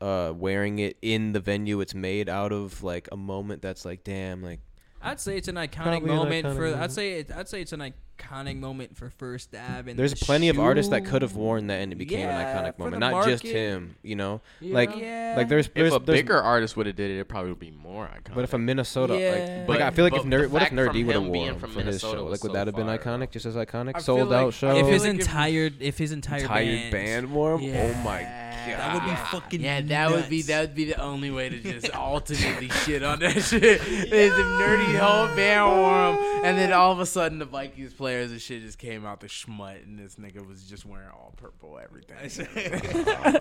uh, 0.00 0.32
wearing 0.34 0.78
it 0.78 0.96
in 1.02 1.32
the 1.32 1.40
venue 1.40 1.80
it's 1.82 1.94
made 1.94 2.30
out 2.30 2.52
of, 2.52 2.82
like 2.82 3.06
a 3.12 3.18
moment 3.18 3.60
that's 3.60 3.84
like, 3.84 4.02
damn, 4.02 4.42
like 4.42 4.60
I'd 5.02 5.20
say 5.20 5.36
it's 5.36 5.48
an 5.48 5.54
iconic 5.56 5.72
Probably 5.72 6.10
an 6.10 6.16
moment 6.16 6.46
iconic 6.46 6.54
for. 6.56 6.60
moment. 6.62 6.82
I'd 6.82 6.92
say 6.92 7.12
it, 7.20 7.30
I'd 7.34 7.48
say 7.48 7.60
it's 7.62 7.72
an 7.72 7.80
iconic 8.18 8.58
moment 8.58 8.96
for 8.98 9.08
First 9.08 9.54
Ave. 9.54 9.90
And 9.90 9.98
There's 9.98 10.12
the 10.12 10.22
plenty 10.24 10.50
of 10.50 10.58
artists 10.60 10.90
that 10.90 11.04
shoe. 11.04 11.10
could 11.10 11.22
have 11.22 11.36
worn 11.36 11.68
that 11.68 11.80
and 11.80 11.90
it 11.90 11.96
became 11.96 12.20
Yeah, 12.20 12.38
an 12.38 12.64
iconic 12.66 12.76
for 12.76 12.82
moment, 12.82 13.00
the 13.00 13.10
not 13.10 13.24
just 13.24 13.44
market. 13.44 13.58
him. 13.58 13.96
You 14.02 14.16
know, 14.16 14.42
Yeah. 14.60 14.74
like 14.74 14.96
Yeah. 14.96 15.34
like 15.38 15.48
there's 15.48 15.66
If 15.68 15.74
there's, 15.74 15.94
a 15.94 15.98
there's 16.00 16.18
bigger 16.20 16.38
artist 16.42 16.76
would 16.76 16.84
have 16.86 16.96
did 16.96 17.10
it, 17.10 17.18
it 17.18 17.28
probably 17.28 17.50
would 17.50 17.58
be 17.58 17.70
more 17.70 18.08
iconic. 18.08 18.34
But 18.34 18.44
if 18.44 18.52
a 18.52 18.58
Minnesota, 18.58 19.18
Yeah. 19.18 19.30
like, 19.30 19.66
But- 19.66 19.72
like 19.78 19.80
I 19.80 19.90
feel 19.90 20.04
like 20.04 20.14
if 20.14 20.22
but 20.22 20.28
Nerd, 20.30 20.48
what 20.50 20.62
if 20.62 20.68
fact 20.68 20.74
Nerd 20.74 20.86
from 20.88 20.94
D 20.96 21.04
would 21.04 21.14
have 21.14 21.24
him 21.24 21.32
being 21.32 21.44
worn 21.46 21.58
from 21.58 21.70
for 21.70 21.78
his 21.78 21.86
Minnesota 21.86 22.16
show? 22.18 22.24
was 22.24 22.32
Like, 22.32 22.42
would 22.42 22.50
so 22.50 22.52
that 22.58 22.66
have 22.66 22.76
been 22.76 22.86
fire, 22.86 22.98
iconic, 22.98 23.30
just 23.30 23.46
as 23.46 23.54
iconic? 23.56 23.90
I 23.90 23.92
feel 23.94 24.00
Sold 24.02 24.28
like- 24.28 24.38
out 24.38 24.46
I 24.48 24.50
show. 24.50 24.70
If 24.72 24.76
feel 24.84 24.86
his 24.92 25.02
like 25.04 25.14
if- 25.14 25.20
entire, 25.20 25.70
if 25.80 25.96
his 25.98 26.12
entire 26.12 26.40
entire 26.42 26.90
band 26.90 27.30
wore 27.32 27.54
'em? 27.54 27.60
Oh 27.64 27.94
my 28.04 28.20
god, 28.20 28.28
that 28.66 28.94
would 28.94 29.10
be 29.10 29.16
fucking. 29.16 29.60
Yeah, 29.60 29.80
that 29.82 30.10
would 30.10 30.28
be 30.28 30.42
that 30.42 30.60
would 30.60 30.74
be 30.74 30.84
the 30.86 31.00
only 31.00 31.30
way 31.30 31.48
to 31.48 31.60
just 31.60 31.90
ultimately 31.94 32.68
shit 32.68 33.02
on 33.02 33.18
that 33.20 33.40
shit. 33.42 33.62
Is 33.64 33.82
if 34.12 34.36
Nur-D 34.36 34.94
whole 34.96 35.26
band 35.36 35.66
wore 35.66 36.08
'em, 36.38 36.44
and 36.44 36.58
then 36.58 36.72
all 36.72 36.92
of 36.92 37.00
a 37.00 37.06
sudden 37.06 37.38
the 37.38 37.44
Vikings 37.44 37.92
players 37.94 38.30
and 38.30 38.40
shit 38.40 38.62
just 38.62 38.78
came 38.78 39.04
out 39.06 39.20
the 39.20 39.26
schmut, 39.28 39.82
and 39.84 39.98
this 39.98 40.16
nigga 40.16 40.46
was 40.46 40.62
just 40.64 40.84
wearing 40.86 41.08
all 41.08 41.32
purple 41.36 41.78
everything. 41.82 42.16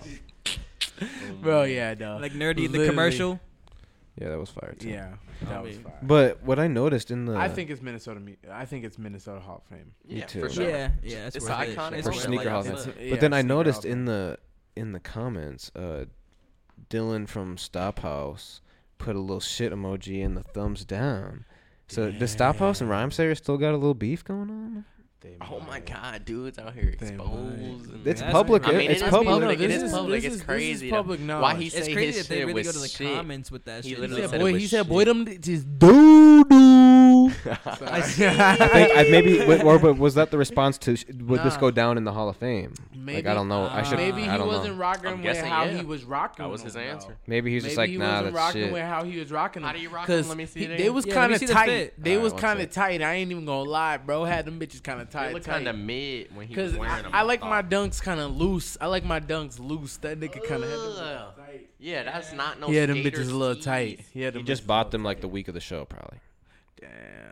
Bro, 1.42 1.64
yeah, 1.64 1.94
no, 1.98 2.18
like 2.18 2.34
Nur-D 2.34 2.64
in 2.66 2.72
the 2.72 2.86
commercial. 2.86 3.40
Yeah, 4.20 4.28
that 4.30 4.38
was 4.38 4.50
fire 4.50 4.74
too. 4.78 4.88
Yeah, 4.90 5.14
oh, 5.42 5.44
that 5.46 5.56
I 5.56 5.60
was 5.62 5.76
fire. 5.78 5.98
But 6.02 6.42
what 6.42 6.58
I 6.58 6.66
noticed 6.66 7.10
in 7.10 7.24
the 7.24 7.36
I 7.36 7.48
think 7.48 7.70
it's 7.70 7.80
Minnesota. 7.80 8.20
mu- 8.20 8.34
I 8.50 8.66
think 8.66 8.84
it's 8.84 8.98
Minnesota 8.98 9.40
Hall 9.40 9.62
of 9.64 9.74
Fame. 9.76 9.92
yeah, 10.06 10.26
too. 10.26 10.40
for 10.40 10.50
sure. 10.50 10.68
Yeah, 10.68 10.90
yeah, 11.02 11.26
it's, 11.26 11.36
It's 11.36 11.48
worth 11.48 11.60
it. 11.68 11.76
iconic 11.76 11.92
It's 11.98 12.06
for 12.08 12.10
moment. 12.10 12.16
worth 12.16 12.16
it. 12.16 12.20
sneaker 12.26 12.44
Like, 12.44 12.48
house. 12.48 12.66
it's 12.66 12.86
It's- 12.86 12.98
a- 13.00 13.04
yeah, 13.04 13.10
but 13.12 13.20
then 13.20 13.32
I 13.32 13.42
noticed 13.42 13.84
in 13.86 14.04
the 14.04 14.38
in 14.76 14.92
the 14.92 15.00
comments, 15.00 15.70
uh, 15.74 16.04
Dylan 16.88 17.28
from 17.28 17.56
Stop 17.58 18.00
House 18.00 18.60
put 18.98 19.16
a 19.16 19.20
little 19.20 19.40
shit 19.40 19.72
emoji 19.72 20.24
and 20.24 20.36
the 20.36 20.42
thumbs 20.42 20.84
down. 20.84 21.44
So 21.88 22.10
does 22.10 22.30
Stop 22.30 22.56
House 22.56 22.80
and 22.80 22.88
Rhyme 22.88 23.10
Sayer 23.10 23.34
still 23.34 23.56
got 23.58 23.70
a 23.72 23.76
little 23.76 23.94
beef 23.94 24.24
going 24.24 24.50
on? 24.50 24.84
Oh 25.42 25.60
my 25.68 25.80
god, 25.80 26.24
dudes 26.24 26.58
out 26.58 26.72
here 26.72 26.88
exposed. 26.88 28.06
It's 28.06 28.22
public. 28.22 28.66
I 28.66 28.72
mean, 28.72 28.90
it's 28.90 29.02
it 29.02 29.04
is 29.06 29.10
public. 29.10 29.28
public. 29.28 29.58
No, 29.58 29.64
It 29.64 29.68
this 29.68 29.82
is 29.82 29.92
public. 29.92 30.22
this 30.22 30.24
It's 30.24 30.34
is- 30.34 30.40
this 30.40 30.46
crazy. 30.46 30.86
is 30.86 30.90
though. 30.90 30.96
public 30.96 31.20
knowledge. 31.20 31.42
Why 31.42 31.54
he 31.60 31.66
It's 31.66 31.74
say 31.86 31.92
crazy 31.92 32.06
his 32.06 32.16
that 32.28 32.28
they 32.32 32.38
shit 32.40 32.46
really 32.46 32.62
go 32.62 32.72
to 32.72 32.78
the 32.78 32.88
shit. 32.88 33.14
comments 33.16 33.50
with 33.50 33.64
that 33.66 33.84
He 33.84 33.90
shit. 33.90 34.00
literally 34.00 34.22
He 34.22 34.26
though. 34.26 34.30
said, 34.30 34.30
said 34.30 34.40
it 34.40 34.44
boy, 34.44 34.52
was 34.52 34.62
he 34.62 34.68
said, 34.68 34.88
boy, 34.88 35.04
shit. 35.04 35.08
them 35.26 35.40
just 35.42 35.78
doo 35.78 36.44
doo. 36.44 36.56
you. 36.56 36.69
I 37.80 38.00
think 38.02 38.92
I 38.96 39.06
maybe 39.10 39.40
or 39.62 39.78
but 39.78 39.96
was 39.98 40.14
that 40.14 40.30
the 40.30 40.38
response 40.38 40.78
to 40.78 40.96
sh- 40.96 41.04
would 41.18 41.42
this 41.42 41.54
Nah. 41.54 41.60
go 41.60 41.70
down 41.70 41.96
in 41.98 42.04
the 42.04 42.12
Hall 42.12 42.28
of 42.28 42.36
Fame? 42.36 42.74
Maybe, 42.94 43.16
like 43.22 43.26
I 43.26 43.34
don't 43.34 43.48
know. 43.48 43.64
I 43.64 43.80
uh, 43.80 43.82
should 43.82 43.98
Maybe 43.98 44.22
he 44.22 44.28
I 44.28 44.36
don't 44.36 44.46
wasn't 44.46 44.74
know. 44.74 44.80
rocking 44.80 45.06
I'm 45.06 45.12
with 45.14 45.22
guessing, 45.22 45.46
how 45.50 45.64
yeah. 45.64 45.78
he 45.78 45.84
was 45.84 46.04
rocking. 46.04 46.44
That 46.44 46.50
was 46.50 46.60
them, 46.60 46.66
his 46.66 46.74
though. 46.74 46.80
answer. 46.80 47.16
Maybe 47.26 47.50
he's 47.52 47.62
Maybe 47.62 47.68
just 47.70 47.78
like 47.78 47.90
he 47.90 47.96
nah, 47.96 48.04
wasn't 48.06 48.24
that's 48.24 48.36
rocking 48.36 48.62
shit. 48.64 48.72
with 48.72 48.82
how 48.82 49.04
he 49.04 49.18
was 49.18 49.30
rocking. 49.32 49.62
How 49.62 49.68
them. 49.68 49.76
do 49.76 49.82
you 49.82 49.88
rock 49.88 50.06
'Cause 50.06 50.20
them? 50.22 50.28
Let 50.28 50.36
me 50.38 50.46
see 50.46 50.60
he- 50.60 50.64
it 50.66 50.68
They 50.68 50.74
again. 50.74 50.94
was 50.94 51.06
Yeah, 51.06 51.14
let 51.14 51.16
me 51.16 51.20
kind 51.22 51.32
of 51.34 51.38
see 51.40 51.46
the 51.46 51.52
tight. 51.54 51.66
fit. 51.66 52.02
They 52.02 52.10
Alright, 52.12 52.22
was 52.24 52.32
one 52.34 52.42
kind 52.42 52.60
of 52.60 52.64
sec. 52.66 52.72
tight. 52.72 53.02
I 53.02 53.14
ain't 53.14 53.30
even 53.30 53.44
gonna 53.46 53.68
lie, 53.70 53.96
bro. 53.96 54.24
Had 54.24 54.44
them 54.44 54.60
bitches 54.60 54.82
kind 54.82 55.00
of 55.00 55.08
They 55.10 55.18
tight. 55.18 55.32
look 55.34 55.44
kind 55.44 55.66
of 55.68 55.76
mid 55.76 56.34
when 56.36 56.46
he 56.46 56.54
Cause 56.54 56.72
was 56.72 56.78
wearing 56.78 56.94
I, 56.94 57.02
them. 57.02 57.10
I 57.14 57.22
like 57.22 57.40
my 57.42 57.62
dunks 57.62 58.02
kind 58.02 58.20
of 58.20 58.36
loose. 58.36 58.76
I 58.80 58.86
like 58.86 59.04
my 59.04 59.20
dunks 59.20 59.58
loose. 59.58 59.96
That 59.98 60.20
nigga 60.20 60.46
kind 60.46 60.62
of 60.64 60.70
had 60.70 60.78
them 60.78 60.94
Ugh. 60.98 61.34
tight. 61.36 61.66
Yeah, 61.78 62.02
that's 62.02 62.32
not 62.34 62.60
no. 62.60 62.68
Yeah, 62.68 62.86
them 62.86 62.98
skater's 62.98 63.28
bitches 63.28 63.32
a 63.32 63.36
little 63.36 63.54
tees. 63.54 63.64
tight. 63.64 64.00
He 64.12 64.20
had 64.20 64.34
He 64.36 64.42
just 64.42 64.66
bought 64.66 64.90
them 64.90 65.02
like 65.02 65.20
the 65.22 65.28
week 65.28 65.48
of 65.48 65.54
the 65.54 65.60
show, 65.60 65.84
probably. 65.86 66.18
Tight. 66.80 66.90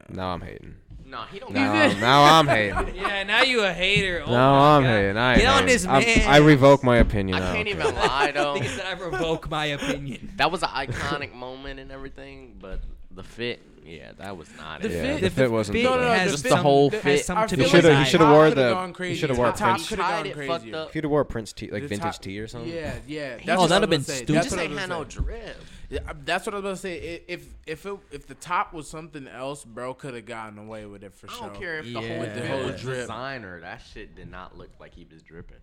Damn. 0.09 0.16
Now 0.16 0.28
I'm 0.28 0.40
hating. 0.40 0.74
No, 1.05 1.22
he 1.22 1.38
don't. 1.38 1.53
Now, 1.53 1.72
got 1.72 1.94
I'm, 1.94 2.01
now 2.01 2.24
I'm 2.24 2.46
hating. 2.46 2.94
Yeah, 3.03 3.22
now 3.22 3.42
you 3.42 3.62
a 3.64 3.72
hater. 3.72 4.22
Oh 4.26 4.30
now 4.30 4.55
I'm 4.76 4.82
God. 4.82 4.88
hating. 4.90 5.16
I 5.16 5.34
Get 5.36 5.44
ain't 5.44 5.53
on 5.53 5.66
this 5.66 5.86
man. 5.86 6.28
I 6.28 6.36
revoke 6.38 6.84
my 6.84 6.99
opinion. 6.99 7.36
I 7.36 7.40
don't 7.40 7.55
can't 7.55 7.68
even 7.68 7.94
lie 7.94 8.30
though. 8.32 8.57
Nigga 8.57 8.68
said 8.68 8.86
I 8.86 8.92
revoke 8.92 9.49
my 9.51 9.66
opinion. 9.66 10.32
That 10.36 10.51
was 10.53 10.62
an 10.62 10.68
iconic 10.68 11.32
moment 11.32 11.80
and 11.80 11.90
everything, 11.90 12.57
but 12.61 12.80
the 13.11 13.22
fit, 13.22 13.61
yeah, 13.89 14.12
that 14.18 14.36
was 14.36 14.49
not 14.57 14.82
The 14.82 14.89
it. 14.89 14.91
Fit, 14.91 15.20
the 15.22 15.30
fit 15.30 15.51
wasn't 15.51 15.76
fit 15.78 15.82
the 15.84 15.97
best. 15.97 16.20
has 16.20 16.30
Just 16.32 16.43
some- 16.45 16.51
the 16.51 16.57
whole 16.62 16.91
has 16.91 17.03
fit. 17.03 17.24
some 17.24 17.49
to 17.49 17.57
be 17.57 17.62
He 17.64 17.68
shoulda- 17.70 17.89
he 17.89 18.05
desired. 18.05 18.07
shoulda 18.09 18.24
top 18.24 18.34
wore 18.34 18.51
the- 18.51 19.05
he 19.09 19.14
shoulda 19.16 19.34
The 19.34 19.39
wore 19.41 19.53
top 19.53 19.59
Prince. 19.59 19.89
coulda 19.89 20.03
Tied 20.03 20.16
gone 20.18 20.26
it, 20.26 20.34
crazy. 20.34 20.49
fucked 20.53 20.74
up. 20.74 20.89
If 20.91 20.95
you'd 20.95 21.05
have 21.05 21.11
wore 21.11 21.24
Prince 21.24 21.53
tee, 21.53 21.70
like 21.70 21.82
The 21.82 21.89
vintage 21.89 22.12
top- 22.14 22.22
tee 22.22 22.39
or 22.39 22.47
something. 22.49 22.70
Yeah, 22.70 22.95
yeah. 23.07 23.36
Oh, 23.41 23.43
That's 23.45 23.47
what 23.47 23.64
I 23.64 23.66
that'd 23.68 23.70
have 23.70 23.80
was 23.80 23.89
been 23.89 23.89
gonna 23.89 24.05
say. 24.05 24.14
stupid. 24.16 24.34
That's 24.34 24.47
Just 24.47 24.57
what 24.57 24.61
I 24.61 24.62
ain't 24.64 24.70
was 24.72 24.80
had 24.80 24.89
gonna 24.91 25.05
no 25.05 25.09
say. 25.09 25.16
drip. 25.16 25.57
Yeah, 25.91 26.01
That's 26.24 26.45
what 26.47 26.55
I 26.55 26.57
was 26.59 26.62
about 26.64 26.70
to 26.72 26.76
say. 26.76 27.14
I- 27.14 27.22
If 27.32 27.47
if 27.66 27.86
it 27.86 27.97
if 28.11 28.26
the 28.26 28.34
top 28.34 28.74
was 28.74 28.89
something 28.91 29.26
else, 29.26 29.64
bro 29.64 29.95
could 29.95 30.12
have 30.14 30.26
gotten 30.26 30.59
away 30.59 30.84
with 30.84 31.03
it 31.03 31.14
for 31.14 31.28
sure. 31.28 31.36
I 31.36 31.39
sure. 31.39 31.49
don't 31.49 31.59
care 31.61 31.78
if 31.78 31.84
the 31.86 31.91
Yeah. 31.93 32.01
whole 32.09 32.18
With 32.18 32.34
the 32.34 32.41
fit 32.43 32.51
whole 32.51 32.64
was 32.64 32.80
drip. 32.82 32.97
designer. 33.01 33.61
That 33.61 33.82
shit 33.95 34.14
did 34.14 34.30
not 34.30 34.57
look 34.59 34.68
like 34.78 34.95
he 34.95 35.07
was 35.11 35.22
dripping. 35.22 35.57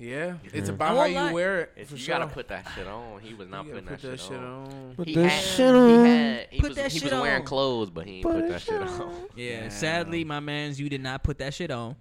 Yeah, 0.00 0.34
it's 0.54 0.68
about 0.68 0.96
how 0.96 1.04
you 1.06 1.16
lie. 1.16 1.32
wear 1.32 1.60
it. 1.62 1.72
If 1.76 1.90
you 1.90 1.96
sure. 1.96 2.18
gotta 2.18 2.32
put 2.32 2.46
that 2.48 2.64
shit 2.72 2.86
on, 2.86 3.18
he 3.20 3.34
was 3.34 3.48
not 3.48 3.66
putting 3.68 3.84
put 3.84 4.00
that, 4.00 4.20
shit, 4.20 4.36
on. 4.36 4.44
on. 4.44 4.92
Put 4.96 5.08
He 5.08 5.14
that 5.16 5.28
had, 5.28 5.42
shit 5.42 5.66
he 5.66 5.72
on. 5.72 6.04
had, 6.06 6.46
he 6.50 6.60
Put 6.60 6.68
was, 6.68 6.76
that 6.76 6.92
he 6.92 6.98
shit 7.00 7.10
was 7.12 7.20
wearing 7.20 7.40
on. 7.40 7.44
clothes, 7.46 7.90
but 7.90 8.06
he 8.06 8.14
ain't 8.18 8.22
put 8.22 8.48
that 8.48 8.60
shit 8.62 8.80
on. 8.80 9.12
Yeah, 9.34 9.60
Damn. 9.62 9.70
sadly, 9.70 10.22
my 10.22 10.38
man's, 10.38 10.78
you 10.78 10.88
did 10.88 11.00
not 11.02 11.24
put 11.24 11.38
that 11.38 11.52
shit 11.52 11.72
on. 11.72 11.96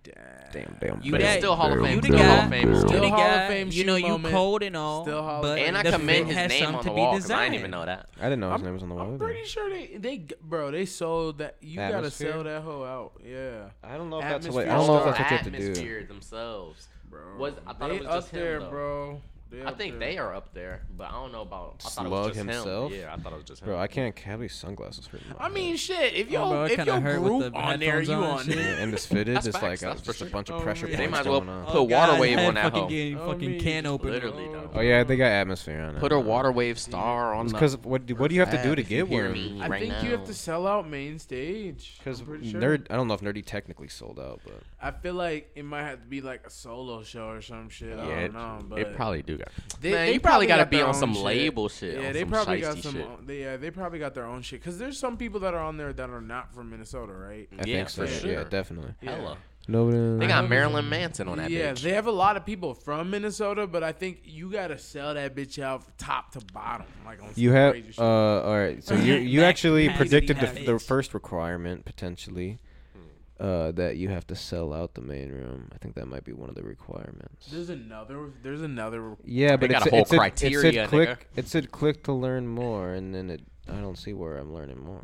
Damn, 0.54 0.76
damn. 0.80 1.02
You 1.02 1.12
But 1.12 1.22
that- 1.22 1.28
it's 1.38 1.38
still 1.40 1.56
Hall 1.56 1.74
of 1.74 1.80
Fame. 1.84 1.96
you 1.96 2.02
Fame. 2.02 2.12
the 2.12 2.18
Still 2.18 2.20
guy. 2.20 2.36
Hall 2.36 2.44
of 2.44 2.50
Fame. 2.52 2.70
You 2.70 2.78
Still 2.78 2.90
the 3.02 3.10
Hall 3.10 3.20
of 3.20 3.26
guy. 3.28 3.48
Fame 3.48 3.66
You 3.68 3.72
shoe 3.74 3.84
know 3.86 3.96
you 3.96 4.08
moment. 4.10 4.34
cold 4.34 4.64
and 4.64 4.78
all. 4.78 5.04
Still 5.04 5.24
Hall 5.24 5.36
of 5.38 5.42
but 5.42 5.56
Fame. 5.58 5.68
And 5.68 5.78
I 5.78 5.84
commend 5.84 6.28
fit 6.28 6.38
his 6.38 6.50
name 6.50 6.64
something 6.64 6.76
on 6.76 6.84
to 6.84 6.90
the 6.90 6.96
be 6.96 7.02
wall 7.02 7.16
I 7.16 7.44
didn't 7.44 7.56
even 7.56 7.72
know 7.72 7.86
that. 7.86 8.10
I 8.20 8.24
didn't 8.26 8.40
know 8.42 8.54
his 8.54 8.62
name 8.62 8.74
was 8.74 8.84
on 8.84 8.90
the 8.90 8.96
wall. 8.96 9.06
I'm 9.14 9.18
pretty 9.18 9.46
sure 9.46 9.70
they 9.72 9.98
they 9.98 10.26
bro 10.42 10.70
they 10.70 10.86
sold 10.86 11.40
that. 11.40 11.56
You 11.62 11.78
gotta 11.78 12.12
sell 12.12 12.44
that 12.44 12.62
hoe 12.62 12.84
out. 12.84 13.14
Yeah, 13.26 13.70
I 13.84 13.98
don't 13.98 14.12
know 14.12 14.20
if 14.20 14.24
that's 14.26 14.48
what. 14.50 14.68
I 14.68 14.76
don't 14.76 14.86
know 14.86 15.00
if 15.00 15.06
that's 15.06 15.20
what 15.20 15.32
you 15.32 15.38
have 15.38 15.46
to 15.46 15.50
do. 15.52 15.58
atmosphere 15.58 16.04
themselves. 16.04 16.88
Bro. 17.10 17.38
Was- 17.38 17.54
I 17.66 17.74
thought 17.74 17.90
they 17.90 17.96
it 17.98 18.00
was 18.00 18.08
up 18.08 18.16
just 18.16 18.30
him, 18.32 18.40
there, 18.40 18.60
though. 18.60 18.70
bro. 18.70 19.22
They 19.50 19.64
I 19.64 19.72
think 19.72 20.00
there. 20.00 20.10
they 20.12 20.18
are 20.18 20.36
up 20.36 20.54
there, 20.54 20.82
but 20.98 21.08
I 21.08 21.12
don't 21.12 21.32
know 21.32 21.42
about. 21.42 21.82
I 21.86 21.90
thought 21.90 22.06
it 22.06 22.10
Slug 22.10 22.12
was 22.12 22.28
just 22.28 22.38
himself? 22.38 22.92
Him. 22.92 23.00
Yeah, 23.00 23.14
I 23.14 23.18
thought 23.18 23.32
it 23.34 23.36
was 23.38 23.46
just 23.46 23.62
him. 23.62 23.68
Bro, 23.68 23.80
I 23.80 23.88
can't 23.88 24.18
have 24.20 24.40
these 24.42 24.54
sunglasses 24.54 25.08
for 25.08 25.20
I 25.40 25.48
mean, 25.50 25.78
shit. 25.78 26.14
If 26.16 26.30
your 26.30 26.42
Oh, 26.42 26.64
if 26.66 26.72
kinda 26.76 26.86
your 26.86 27.00
hurt 27.00 27.22
with 27.22 27.32
group 27.32 27.54
the 27.54 27.60
on 27.60 27.80
there, 27.80 28.02
you 28.02 28.14
on 28.14 28.24
on 28.24 28.40
and 28.42 28.46
shit. 28.48 28.56
there. 28.58 28.80
and 28.80 28.94
this 28.94 29.06
fitted, 29.06 29.38
it's 29.38 29.46
like 29.46 29.56
facts, 29.62 29.82
that's 29.82 30.02
for 30.02 30.08
just 30.08 30.22
a 30.22 30.26
bunch 30.26 30.50
of 30.50 30.58
Oh, 30.58 30.62
pressure 30.62 30.88
man. 30.88 30.98
They 30.98 31.08
might 31.08 31.20
as 31.22 31.28
well 31.28 31.40
going 31.42 31.50
on. 31.50 31.66
put 31.66 31.76
oh, 31.76 31.80
a 31.80 31.84
water 31.84 32.12
God, 32.14 32.20
wave 32.20 32.38
on 32.40 32.54
that 32.56 32.64
fucking 32.64 32.80
hoe. 32.82 32.88
getting 32.90 33.20
Oh, 33.20 33.32
fucking 33.32 33.52
me. 33.52 33.60
can 33.60 33.86
opener. 33.86 34.12
Literally, 34.12 34.48
though. 34.48 34.70
Oh 34.74 34.82
yeah, 34.82 35.04
they 35.04 35.16
got 35.16 35.26
atmosphere 35.32 35.82
on 35.82 35.96
it. 35.96 36.00
Put 36.00 36.12
a 36.12 36.20
water 36.20 36.52
wave 36.52 36.78
star 36.78 37.34
on. 37.34 37.48
Because 37.48 37.78
what 37.78 38.12
what 38.12 38.28
do 38.30 38.36
you 38.36 38.42
have 38.42 38.52
to 38.52 38.62
do 38.62 38.76
to 38.76 38.84
get 38.84 39.08
hear 39.08 39.24
one? 39.26 39.34
me 39.34 39.60
I 39.62 39.70
think 39.80 40.04
you 40.04 40.12
have 40.12 40.26
to 40.26 40.34
sell 40.34 40.68
out 40.68 40.90
main 40.90 41.20
stage. 41.20 41.96
Because 42.00 42.20
I'm 42.20 42.26
pretty 42.28 42.52
sure. 42.52 42.60
nerd, 42.62 42.88
I 42.90 42.96
don't 42.96 43.08
know 43.08 43.14
if 43.14 43.22
Nur-D 43.22 43.44
technically 43.44 43.88
sold 43.88 44.20
out, 44.20 44.42
but 44.44 44.62
I 44.82 44.92
feel 44.92 45.14
like 45.14 45.52
it 45.56 45.64
might 45.64 45.84
have 45.84 46.02
to 46.02 46.06
be 46.08 46.22
like 46.22 46.46
a 46.46 46.50
solo 46.50 47.04
show 47.04 47.30
or 47.30 47.42
some 47.42 47.70
shit. 47.70 47.98
I 47.98 48.22
don't 48.28 48.34
know, 48.34 48.60
but 48.68 48.80
it 48.80 48.96
probably 48.96 49.22
do 49.22 49.37
got. 49.38 49.50
They- 49.82 49.92
Man, 49.92 50.06
they 50.08 50.14
you 50.14 50.20
probably 50.20 50.48
got 50.48 50.58
gotta 50.58 50.70
be 50.70 50.82
on 50.82 50.94
some 50.94 51.14
shit. 51.14 51.24
label 51.24 51.70
shit. 51.70 52.02
Yeah, 52.02 52.12
they 52.12 52.26
probably 52.26 52.62
got 52.62 52.78
some. 52.78 52.94
Shit. 52.94 53.28
They, 53.28 53.40
yeah, 53.42 53.58
they 53.58 53.72
probably 53.72 54.00
got 54.00 54.14
their 54.14 54.26
own 54.26 54.42
shit. 54.42 54.64
Cause 54.64 54.78
there's 54.78 54.98
some 55.00 55.18
people 55.18 55.40
that 55.42 55.54
are 55.54 55.64
on 55.64 55.78
there 55.78 55.94
that 55.94 56.10
are 56.10 56.22
not 56.22 56.54
from 56.54 56.70
Minnesota, 56.70 57.14
right? 57.14 57.48
I 57.54 57.64
Yeah, 57.66 57.78
think 57.78 57.90
so. 57.90 58.06
for 58.06 58.12
sure. 58.12 58.32
yeah, 58.32 58.44
definitely. 58.44 58.94
Yeah. 59.02 59.16
Hella. 59.16 59.38
No, 59.70 60.18
They 60.18 60.28
got 60.28 60.48
Marilyn 60.50 60.88
Manson 60.88 61.28
on 61.28 61.40
that 61.40 61.50
yeah, 61.52 61.74
bitch. 61.74 61.82
they 61.82 61.92
have 61.92 62.08
a 62.08 62.12
lot 62.12 62.38
of 62.38 62.46
people 62.46 62.74
from 62.74 63.10
Minnesota, 63.10 63.68
but 63.68 63.84
I 63.84 63.92
think 63.92 64.22
you 64.24 64.50
gotta 64.50 64.78
sell 64.78 65.14
that 65.16 65.36
bitch 65.36 65.60
out 65.62 65.84
top 65.98 66.32
to 66.32 66.40
bottom, 66.54 66.86
like 67.06 67.22
on 67.22 67.32
You 67.36 67.52
have 67.52 67.74
crazy 67.74 67.92
shit. 67.92 68.00
uh, 68.00 68.44
all 68.44 68.58
right. 68.58 68.82
So 68.82 68.96
you 68.96 69.16
you 69.16 69.42
actually 69.44 69.90
predicted 69.90 70.40
the, 70.40 70.64
the 70.66 70.80
first 70.80 71.14
requirement 71.14 71.84
potentially, 71.84 72.60
uh, 73.40 73.72
that 73.74 73.98
you 73.98 74.10
have 74.10 74.26
to 74.28 74.36
sell 74.36 74.74
out 74.74 74.96
the 74.96 75.02
main 75.02 75.32
room. 75.32 75.70
I 75.74 75.78
think 75.78 75.96
that 75.96 76.08
might 76.08 76.24
be 76.24 76.34
one 76.34 76.50
of 76.50 76.56
the 76.56 76.64
requirements. 76.64 77.48
there's 77.52 77.70
another. 77.70 78.32
There's 78.42 78.62
another. 78.62 79.16
Yeah, 79.24 79.58
but 79.58 79.70
got 79.70 79.84
it's, 79.84 79.88
a 79.88 79.90
whole 79.92 80.02
it 80.02 80.08
said, 80.08 80.18
criteria, 80.18 80.58
It 80.58 80.62
said 80.62 80.74
nigga. 80.76 80.90
click. 80.90 81.30
It 81.36 81.48
said 81.48 81.72
click 81.72 82.04
to 82.04 82.14
learn 82.14 82.48
more, 82.48 82.94
and 82.94 83.14
then 83.14 83.30
it. 83.30 83.42
I 83.70 83.82
don't 83.82 83.98
see 83.98 84.14
where 84.14 84.38
I'm 84.38 84.54
learning 84.54 84.84
more. 84.84 85.04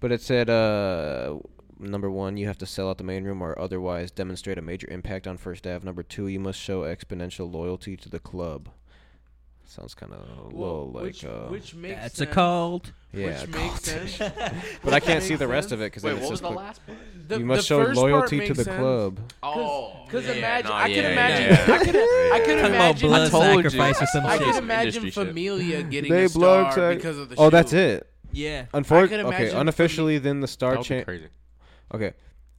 But 0.00 0.12
it 0.12 0.20
said 0.20 0.50
uh, 0.50 1.38
number 1.78 2.10
one, 2.10 2.36
you 2.36 2.46
have 2.46 2.58
to 2.58 2.66
sell 2.66 2.90
out 2.90 2.98
the 2.98 3.04
main 3.04 3.24
room 3.24 3.42
or 3.42 3.58
otherwise 3.58 4.10
demonstrate 4.10 4.58
a 4.58 4.62
major 4.62 4.88
impact 4.90 5.26
on 5.26 5.36
First 5.36 5.66
Ave. 5.66 5.84
Number 5.84 6.02
two, 6.02 6.26
you 6.26 6.40
must 6.40 6.58
show 6.58 6.82
exponential 6.82 7.50
loyalty 7.50 7.96
to 7.96 8.08
the 8.08 8.18
club. 8.18 8.68
Sounds 9.66 9.94
kind 9.94 10.12
of 10.12 10.20
a 10.20 10.56
little 10.56 10.90
like 10.92 11.02
which, 11.04 11.24
uh, 11.24 11.46
which 11.48 11.74
makes 11.74 11.96
That's 12.00 12.14
a 12.14 12.16
sense, 12.18 12.34
cold. 12.34 12.92
yeah. 13.12 13.40
Which 13.44 13.48
makes 13.50 13.80
sense. 13.80 14.18
but 14.82 14.92
I 14.94 15.00
can't 15.00 15.22
see 15.22 15.34
the 15.36 15.48
rest 15.48 15.72
of 15.72 15.80
it 15.80 15.86
because 15.86 16.02
Wait, 16.02 16.12
it 16.16 16.20
what 16.20 16.30
was 16.30 16.40
the 16.40 16.46
click- 16.48 16.58
last 16.58 16.86
part? 16.86 16.98
The- 17.28 17.38
you 17.38 17.44
must 17.46 17.62
the 17.62 17.66
show 17.66 17.78
loyalty 18.00 18.46
to 18.46 18.54
the 18.54 18.64
sense. 18.64 18.76
club. 18.76 19.18
Oh, 19.42 20.04
Cause 20.10 20.26
yeah, 20.26 20.32
imagine, 20.32 20.68
no, 20.70 20.76
I 20.76 20.86
yeah, 20.86 20.94
can 21.02 21.12
imagine, 21.12 21.50
yeah. 21.68 21.74
I 21.74 21.78
could, 21.84 21.96
I 21.96 22.40
could 22.44 22.58
imagine, 22.72 23.08
blood 23.08 23.30
told 23.30 23.44
you. 23.64 23.70
sacrifice 23.70 24.02
or 24.02 24.06
some 24.06 24.26
I 24.26 24.36
shit. 24.36 24.44
can 24.44 24.54
Some 24.54 24.64
imagine 24.64 25.02
industry. 25.02 25.24
Familia 25.26 25.82
getting 25.94 26.12
They 26.12 26.24
a 26.24 26.28
star 26.28 26.40
blood 26.40 26.74
sac- 26.74 26.96
because 26.98 27.18
of 27.18 27.28
the 27.30 27.36
Oh, 27.38 27.50
that's 27.50 27.72
it. 27.72 28.08
Yeah. 28.32 28.66
Unfortunately, 28.74 29.16
could 29.24 29.26
okay. 29.34 29.42
imagine 29.44 29.58
Unofficially, 29.60 30.18
then 30.18 30.40
the 30.40 30.48
star 30.48 30.72
That 30.72 30.78
would 30.78 30.84
be 30.84 30.88
chain. 30.88 31.04
crazy. 31.04 31.28
Okay. 31.94 32.12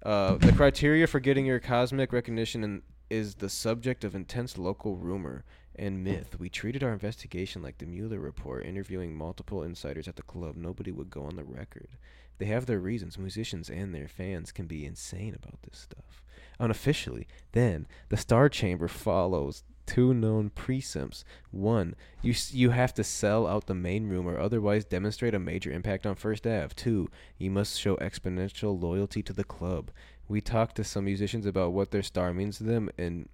Uh, 0.04 0.36
the 0.36 0.52
criteria 0.54 1.06
for 1.08 1.20
getting 1.20 1.46
your 1.46 1.60
cosmic 1.60 2.12
recognition 2.14 2.64
in, 2.64 2.82
is 3.10 3.36
the 3.36 3.50
subject 3.50 4.04
of 4.04 4.16
intense 4.16 4.58
local 4.58 4.96
rumor 4.98 5.44
and 5.78 6.04
myth. 6.04 6.40
We 6.40 6.50
treated 6.50 6.84
our 6.84 6.94
investigation 6.94 7.62
like 7.62 7.78
the 7.78 7.86
Mueller 7.86 8.20
report, 8.20 8.66
interviewing 8.66 9.16
multiple 9.16 9.64
insiders 9.64 10.08
at 10.08 10.16
the 10.16 10.22
club. 10.24 10.56
Nobody 10.56 10.92
would 10.92 11.10
go 11.10 11.24
on 11.24 11.36
the 11.36 11.44
record. 11.44 11.90
They 12.38 12.46
have 12.46 12.66
their 12.66 12.80
reasons. 12.80 13.18
Musicians 13.18 13.70
and 13.70 13.94
their 13.94 14.08
fans 14.08 14.52
can 14.52 14.68
be 14.68 14.86
insane 14.86 15.36
about 15.36 15.62
this 15.64 15.80
stuff. 15.80 16.22
Unofficially, 16.60 17.28
then 17.52 17.88
the 18.10 18.18
Star 18.18 18.50
Chamber 18.50 18.88
follows 18.88 19.64
two 19.86 20.14
known 20.14 20.50
precepts. 20.50 21.24
One, 21.52 21.96
you 22.22 22.34
you 22.52 22.72
have 22.72 22.94
to 22.96 23.04
sell 23.04 23.46
out 23.48 23.68
the 23.68 23.76
main 23.76 24.10
room 24.10 24.28
or 24.28 24.40
otherwise 24.40 24.86
demonstrate 24.86 25.36
a 25.36 25.40
major 25.40 25.72
impact 25.72 26.06
on 26.06 26.16
First 26.16 26.48
Ave. 26.48 26.70
Two, 26.76 27.10
you 27.38 27.52
must 27.52 27.80
show 27.80 27.96
exponential 27.98 28.82
loyalty 28.82 29.22
to 29.24 29.34
the 29.34 29.44
club. 29.44 29.92
We 30.28 30.42
talked 30.42 30.76
to 30.78 30.84
some 30.84 31.06
musicians 31.06 31.46
about 31.46 31.74
what 31.74 31.92
their 31.92 32.04
star 32.04 32.34
means 32.34 32.58
to 32.58 32.64
them 32.64 32.90
and 32.98 33.30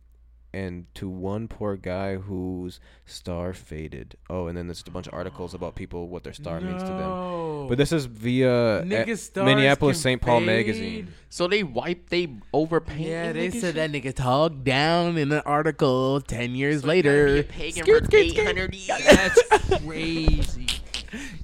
and 0.54 0.86
to 0.95 1.08
one 1.10 1.47
poor 1.47 1.76
guy 1.78 2.16
whose 2.16 2.80
star 3.06 3.54
faded. 3.54 4.16
Oh, 4.30 4.47
and 4.47 4.58
then 4.58 4.68
there's 4.68 4.84
a 4.86 4.91
bunch 4.91 5.08
of 5.08 5.14
articles 5.14 5.54
about 5.54 5.76
people 5.76 6.10
what 6.10 6.24
their 6.24 6.34
star 6.34 6.60
means 6.60 6.84
to 6.84 6.89
them. 6.89 7.68
But 7.68 7.78
this 7.78 7.91
is 7.91 8.06
via 8.06 8.84
Niggas' 8.86 9.38
eh, 9.38 9.43
Minneapolis 9.43 10.02
St. 10.02 10.22
Paul 10.22 10.41
magazine. 10.41 11.14
So 11.30 11.47
they 11.47 11.64
wiped, 11.64 12.10
they 12.10 12.28
overpaint. 12.54 13.06
Yeah, 13.08 13.32
they 13.32 13.49
said 13.52 13.76
that 13.76 13.91
nigga 13.91 14.14
talked 14.14 14.64
down 14.64 15.18
in 15.18 15.32
an 15.32 15.41
article 15.45 16.20
ten 16.22 16.56
years 16.56 16.84
later. 16.84 17.43
pagan 17.43 17.84
Skirt, 17.84 18.06
for 18.06 18.12
skirt, 18.12 18.30
skirt. 18.32 18.39
800 18.39 18.76
years. 18.76 19.06
That's 19.06 19.78
crazy. 19.86 20.68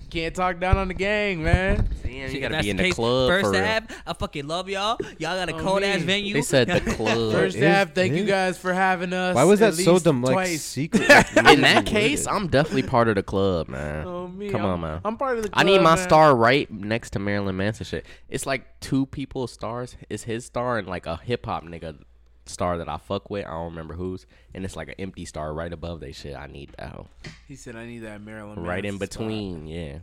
Can't 0.10 0.34
talk 0.34 0.60
down 0.60 0.78
on 0.78 0.88
the 0.88 0.94
gang, 0.94 1.44
man. 1.44 1.88
Damn, 2.28 2.36
you 2.36 2.42
gotta 2.50 2.64
be 2.64 2.70
in 2.70 2.78
the 2.78 2.84
the 2.84 2.90
case. 2.90 2.96
club 2.96 3.30
First 3.30 3.46
for 3.46 3.52
real. 3.52 3.64
Ave, 3.64 3.86
I 4.06 4.14
fucking 4.14 4.48
love 4.48 4.70
y'all. 4.70 4.98
Y'all 5.18 5.36
got 5.36 5.50
a 5.50 5.56
Oh, 5.56 5.60
cold 5.60 5.84
ass 5.84 6.02
venue. 6.02 6.34
They 6.34 6.42
said 6.42 6.68
the 6.68 6.80
club. 6.96 7.32
First 7.34 7.56
is 7.56 7.64
half, 7.64 7.94
thank 7.94 8.14
you 8.14 8.26
guys 8.26 8.58
for 8.58 8.74
having 8.74 9.14
us. 9.14 9.36
Why 9.36 9.44
was 9.44 9.60
that 9.60 9.74
so 9.74 9.94
least 9.94 10.06
dumb? 10.06 10.22
Like 10.22 10.48
secret. 10.60 11.02
in 11.48 11.62
that 11.62 11.86
case. 11.86 12.28
I'm 12.28 12.48
definitely 12.48 12.84
part 12.84 13.08
of 13.08 13.16
the 13.16 13.24
club, 13.24 13.68
man. 13.70 14.06
Oh, 14.06 14.28
me. 14.28 14.50
Come 14.50 14.62
I'm, 14.62 14.68
on, 14.68 14.82
man. 14.82 15.02
I'm 15.06 15.18
part 15.18 15.38
of 15.38 15.44
the. 15.44 15.50
Club, 15.50 15.60
I 15.60 15.64
need 15.64 15.80
my 15.80 15.96
man. 15.96 16.04
star 16.04 16.36
right 16.36 16.70
next 16.72 17.12
to 17.12 17.20
Marilyn 17.20 17.58
Manson 17.58 17.86
shit. 17.86 18.06
It's 18.30 18.46
like 18.46 18.80
two 18.80 19.06
people's 19.08 19.52
stars. 19.52 19.96
It's 20.10 20.24
his 20.24 20.46
star 20.46 20.78
and 20.78 20.88
like 20.88 21.06
a 21.06 21.18
hip 21.18 21.46
hop 21.46 21.64
nigga 21.64 21.98
star 22.46 22.78
that 22.78 22.88
I 22.88 22.98
fuck 22.98 23.30
with. 23.30 23.46
I 23.46 23.52
don't 23.52 23.66
remember 23.66 23.94
whose. 23.94 24.26
And 24.54 24.64
it's 24.66 24.76
like 24.76 24.88
an 24.88 24.96
empty 25.00 25.26
star 25.26 25.54
right 25.54 25.72
above 25.72 26.00
they 26.00 26.12
shit. 26.12 26.36
I 26.36 26.48
need 26.48 26.74
that 26.78 26.90
hoe. 26.92 27.08
He 27.48 27.56
said, 27.56 27.76
"I 27.76 27.86
need 27.86 28.00
that 28.00 28.22
Marilyn." 28.22 28.60
Right 28.64 28.86
in 28.86 28.94
Manson 28.98 29.12
star. 29.12 29.24
between, 29.28 29.68
yeah. 29.68 30.00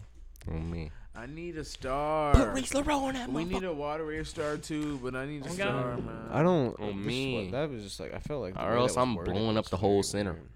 On 0.51 0.71
me. 0.71 0.91
I 1.17 1.27
need 1.27 1.57
a 1.57 1.65
star. 1.65 2.35
LaRoe 2.35 3.03
on 3.03 3.15
that 3.15 3.31
we 3.31 3.45
need 3.45 3.63
a 3.65 3.73
water 3.73 4.05
wave 4.05 4.27
star 4.27 4.57
too, 4.57 4.99
but 5.03 5.15
I 5.15 5.27
need 5.27 5.45
a 5.47 5.49
Oh, 5.49 5.53
star, 5.53 5.97
man. 5.97 6.29
I 6.31 6.43
don't. 6.43 6.79
On 6.81 6.97
this 6.99 7.07
me. 7.07 7.45
was- 7.45 7.53
That 7.53 7.71
was 7.71 7.83
just 7.85 8.01
like 8.01 8.13
I 8.15 8.19
felt 8.19 8.43
like. 8.43 8.55
the 8.55 8.61
Or 8.61 8.65
way 8.65 8.71
that 8.73 8.79
else 8.81 8.91
was 8.91 8.97
I'm 8.99 9.15
worded 9.15 9.33
blowing 9.35 9.49
was 9.55 9.57
up 9.59 9.67
the 9.71 9.77
whole 9.77 10.03
very 10.03 10.03
center. 10.03 10.33
weird. 10.33 10.49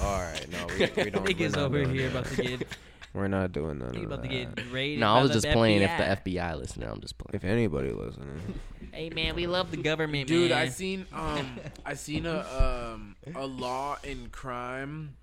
All 0.00 0.20
right, 0.20 0.46
no, 0.50 0.66
we, 0.66 0.74
we 1.04 1.10
don't. 1.10 1.24
we're 1.38 1.48
not 1.48 1.58
over 1.58 1.84
doing 1.84 1.94
here 1.94 2.08
that. 2.10 2.18
about 2.20 2.32
to 2.36 2.42
get 2.42 2.68
We're 3.14 3.26
not 3.28 3.52
doing 3.52 3.78
none 3.78 3.96
of 3.96 4.02
about 4.02 4.22
to 4.22 4.28
that. 4.28 4.54
get 4.56 4.70
raided. 4.72 5.00
No, 5.00 5.08
I 5.10 5.14
by 5.16 5.22
was 5.22 5.30
the 5.30 5.40
just 5.40 5.48
playing. 5.54 5.82
If 5.82 5.96
the 6.24 6.30
FBI 6.30 6.58
listening, 6.58 6.88
I'm 6.88 7.00
just 7.00 7.16
playing. 7.18 7.34
If 7.34 7.44
anybody 7.44 7.90
listening, 7.90 8.40
Hey 8.92 9.10
man, 9.10 9.34
we 9.34 9.46
love 9.46 9.70
the 9.70 9.76
government, 9.78 10.28
Dude, 10.28 10.50
man. 10.50 10.58
I 10.58 10.68
seen 10.68 11.06
um 11.12 11.58
I 11.84 11.94
seen 11.94 12.26
a 12.26 12.92
um 12.92 13.16
a 13.34 13.46
law 13.46 13.96
in 14.04 14.28
crime. 14.30 15.16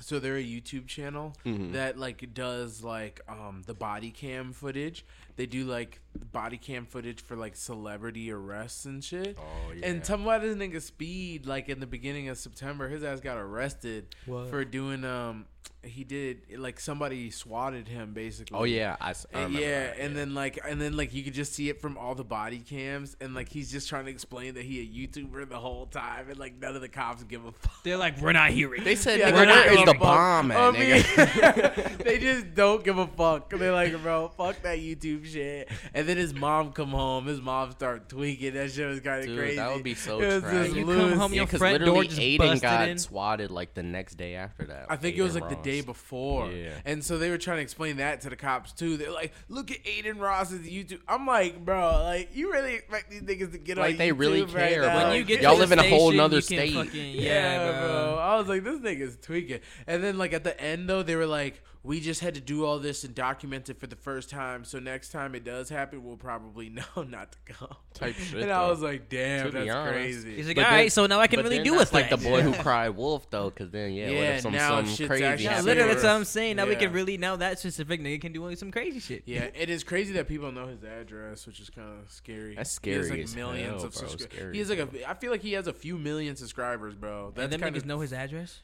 So 0.00 0.18
they're 0.18 0.36
a 0.36 0.44
YouTube 0.44 0.86
channel 0.88 1.36
Mhm. 1.44 1.72
that 1.72 1.96
like 1.98 2.34
does 2.34 2.82
like 2.82 3.20
um 3.28 3.62
the 3.66 3.74
body 3.74 4.10
cam 4.10 4.52
footage. 4.52 5.04
They 5.36 5.46
do 5.46 5.64
like 5.64 6.00
body 6.32 6.56
cam 6.58 6.86
footage 6.86 7.20
for 7.20 7.36
like 7.36 7.54
celebrity 7.56 8.30
arrests 8.32 8.84
and 8.84 9.02
shit. 9.02 9.36
Oh 9.38 9.72
yeah. 9.72 9.86
And 9.86 10.02
tell 10.04 10.18
me 10.18 10.24
why 10.24 10.38
this 10.38 10.56
nigga 10.56 10.82
Speed, 10.82 11.46
like 11.46 11.68
in 11.68 11.78
the 11.80 11.86
beginning 11.86 12.28
of 12.28 12.36
September, 12.38 12.88
his 12.88 13.02
ass 13.04 13.20
got 13.20 13.36
arrested 13.38 14.14
What? 14.26 14.50
for 14.50 14.64
doing 14.64 15.04
um 15.04 15.46
he 15.84 16.04
did 16.04 16.42
like 16.58 16.78
somebody 16.78 17.30
swatted 17.30 17.88
him 17.88 18.12
basically. 18.14 18.56
Oh 18.58 18.64
yeah, 18.64 18.96
I 19.00 19.10
And 19.10 19.16
remember 19.34 19.60
yeah, 19.60 19.80
that, 19.88 19.98
and 19.98 20.16
then 20.16 20.34
like, 20.34 20.58
and 20.68 20.80
then 20.80 20.96
like, 20.96 21.12
you 21.12 21.22
could 21.22 21.34
just 21.34 21.52
see 21.54 21.68
it 21.68 21.80
from 21.80 21.98
all 21.98 22.14
the 22.14 22.24
body 22.24 22.58
cams, 22.58 23.16
and 23.20 23.34
like, 23.34 23.48
he's 23.48 23.70
just 23.72 23.88
trying 23.88 24.04
to 24.04 24.10
explain 24.10 24.54
that 24.54 24.64
he 24.64 24.80
a 24.80 24.86
YouTuber 25.08 25.48
the 25.48 25.58
whole 25.58 25.86
time, 25.86 26.28
and 26.30 26.38
like, 26.38 26.58
none 26.60 26.74
of 26.76 26.82
the 26.82 26.88
cops 26.88 27.24
give 27.24 27.44
a 27.44 27.52
fuck. 27.52 27.82
They're 27.82 27.96
like, 27.96 28.20
we're 28.20 28.32
not 28.32 28.50
hearing. 28.50 28.84
they 28.84 28.94
said, 28.94 29.18
Yeah, 29.18 29.30
"Nigga, 29.30 29.34
they're 29.34 29.46
not 29.46 29.54
where 29.56 29.64
is 29.64 29.70
giving 29.70 29.84
the 29.86 29.90
a 29.90 29.94
fuck. 29.94 30.00
bomb 30.02 30.50
at, 30.52 30.56
I 30.58 30.72
nigga?" 30.72 31.88
mean, 31.88 31.98
they 32.04 32.18
just 32.18 32.54
don't 32.54 32.84
give 32.84 32.98
a 32.98 33.06
fuck. 33.08 33.50
They're 33.50 33.72
like, 33.72 34.00
bro, 34.02 34.28
fuck 34.36 34.62
that 34.62 34.78
YouTube 34.78 35.26
shit. 35.26 35.68
And 35.94 36.08
then 36.08 36.16
his 36.16 36.32
mom 36.34 36.72
come 36.72 36.90
home, 36.90 37.26
his 37.26 37.40
mom 37.40 37.72
start 37.72 38.08
tweaking. 38.08 38.54
That 38.54 38.70
shit 38.70 38.88
was 38.88 39.00
kind 39.00 39.28
of 39.28 39.36
crazy. 39.36 39.56
that 39.56 39.74
would 39.74 39.82
be 39.82 39.94
so 39.94 40.20
It 40.20 40.26
was 40.26 40.42
tragic. 40.42 40.62
just 40.66 40.76
You 40.76 40.86
come 40.86 41.12
home, 41.18 41.32
Yeah, 41.32 41.36
your 41.38 41.46
because 41.46 41.58
front 41.58 41.72
literally 41.80 41.92
door 41.94 42.04
just 42.04 42.20
Adin 42.20 42.58
got 42.58 42.88
in. 42.88 42.98
swatted 42.98 43.50
like 43.50 43.74
the 43.74 43.82
next 43.82 44.14
day 44.14 44.34
after 44.36 44.64
that. 44.66 44.86
I 44.88 44.96
think 44.96 45.16
it 45.16 45.22
was 45.22 45.34
like 45.34 45.48
the 45.48 45.56
day 45.56 45.71
before. 45.80 46.50
Yeah. 46.50 46.70
And 46.84 47.02
so 47.04 47.18
they 47.18 47.30
were 47.30 47.38
trying 47.38 47.56
to 47.58 47.62
explain 47.62 47.96
that 47.96 48.20
to 48.22 48.30
the 48.30 48.36
cops 48.36 48.72
too. 48.72 48.96
They're 48.96 49.10
like, 49.10 49.32
look 49.48 49.70
at 49.70 49.78
Adin 49.86 50.18
Ross's 50.18 50.66
YouTube. 50.66 51.00
I'm 51.08 51.26
like, 51.26 51.64
bro, 51.64 52.02
like 52.02 52.30
you 52.34 52.52
really 52.52 52.74
expect 52.74 53.10
these 53.10 53.22
niggas 53.22 53.52
to 53.52 53.58
get 53.58 53.78
on 53.78 53.84
Like, 53.84 53.98
they 53.98 54.10
YouTube 54.10 54.18
really 54.18 54.42
right 54.42 54.52
care, 54.72 54.82
now? 54.82 55.08
when 55.08 55.16
you 55.16 55.24
get 55.24 55.40
Y'all 55.42 55.56
live 55.56 55.72
in 55.72 55.78
a 55.78 55.88
whole 55.88 56.08
station, 56.10 56.16
nother 56.16 56.40
state. 56.40 56.74
Fucking, 56.74 57.12
Yeah, 57.14 57.22
yeah, 57.22 57.80
bro. 57.80 58.18
I 58.20 58.36
was 58.36 58.48
like, 58.48 58.64
this 58.64 58.78
nigga's 58.80 59.16
tweaking. 59.22 59.60
And 59.86 60.04
then 60.04 60.18
like 60.18 60.32
at 60.32 60.44
the 60.44 60.60
end 60.60 60.88
though, 60.88 61.02
they 61.02 61.16
were 61.16 61.26
like, 61.26 61.62
we 61.84 61.98
just 61.98 62.20
had 62.20 62.34
to 62.36 62.40
do 62.40 62.64
all 62.64 62.78
this 62.78 63.02
and 63.02 63.12
document 63.12 63.68
it 63.68 63.80
for 63.80 63.88
the 63.88 63.96
first 63.96 64.30
time. 64.30 64.64
So 64.64 64.78
next 64.78 65.08
time 65.10 65.34
it 65.34 65.42
does 65.44 65.68
happen, 65.68 66.04
we'll 66.04 66.16
probably 66.16 66.68
know 66.96 67.02
not 67.02 67.32
to 67.32 67.38
come. 67.54 67.76
Type 67.94 68.14
shit, 68.14 68.40
And 68.42 68.52
I 68.52 68.68
was 68.68 68.80
like, 68.80 69.08
damn, 69.08 69.46
To 69.46 69.50
that's 69.50 69.70
honest. 69.70 69.92
crazy. 69.92 70.36
He's 70.36 70.46
like, 70.46 70.56
But 70.56 70.64
all 70.66 70.70
then- 70.70 70.78
right, 70.80 70.92
so 70.92 71.06
now 71.06 71.18
I 71.18 71.26
can 71.26 71.40
really 71.40 71.56
then 71.56 71.64
do 71.66 71.76
that's 71.78 71.90
it. 71.90 71.94
like 71.94 72.10
the 72.10 72.16
boy 72.18 72.42
who 72.42 72.52
cried 72.54 72.90
wolf 72.90 73.28
though, 73.30 73.50
because 73.50 73.70
then 73.70 73.92
yeah, 73.92 74.06
what 74.06 74.12
Yeah, 74.14 74.20
if 74.36 74.42
some, 74.42 74.52
now 74.52 74.76
some 74.76 74.86
shit's 74.86 75.08
crazy 75.08 75.24
actually 75.24 75.44
Yeah, 75.46 75.60
literally, 75.62 75.88
that's 75.94 76.04
what. 76.04 76.12
I'm 76.12 76.24
saying. 76.24 76.56
Now 76.56 76.66
we 76.66 76.76
can 76.76 76.92
really 76.92 77.18
now 77.18 77.34
that 77.36 77.58
specific 77.58 78.00
nigga 78.00 78.20
can 78.20 78.32
do 78.32 78.54
some 78.54 78.70
crazy 78.70 79.00
shit. 79.00 79.24
Yeah, 79.26 79.48
it 79.54 79.68
is 79.68 79.82
crazy 79.82 80.12
that 80.12 80.28
people 80.28 80.52
know 80.52 80.68
his 80.68 80.84
address, 80.84 81.46
which 81.48 81.58
is 81.58 81.68
kind 81.68 81.88
of 82.00 82.10
scary. 82.10 82.54
That's 82.54 82.78
He 82.80 82.90
has 82.92 83.06
scary 83.06 83.10
like 83.18 83.24
as 83.24 83.34
millions 83.34 83.66
hell, 83.82 83.84
of 83.86 83.94
subscribers. 83.94 84.22
Scary 84.32 84.52
He 84.52 84.58
has 84.60 84.70
like 84.70 84.78
a. 84.78 85.10
I 85.10 85.14
feel 85.14 85.32
like 85.32 85.42
he 85.42 85.52
has 85.54 85.66
a 85.66 85.72
few 85.72 85.98
million 85.98 86.36
subscribers, 86.36 86.94
bro. 86.94 87.32
That's 87.34 87.44
and 87.44 87.52
them 87.52 87.60
kind 87.60 87.74
niggas 87.74 87.84
know 87.86 87.98
his 88.00 88.12
address. 88.12 88.60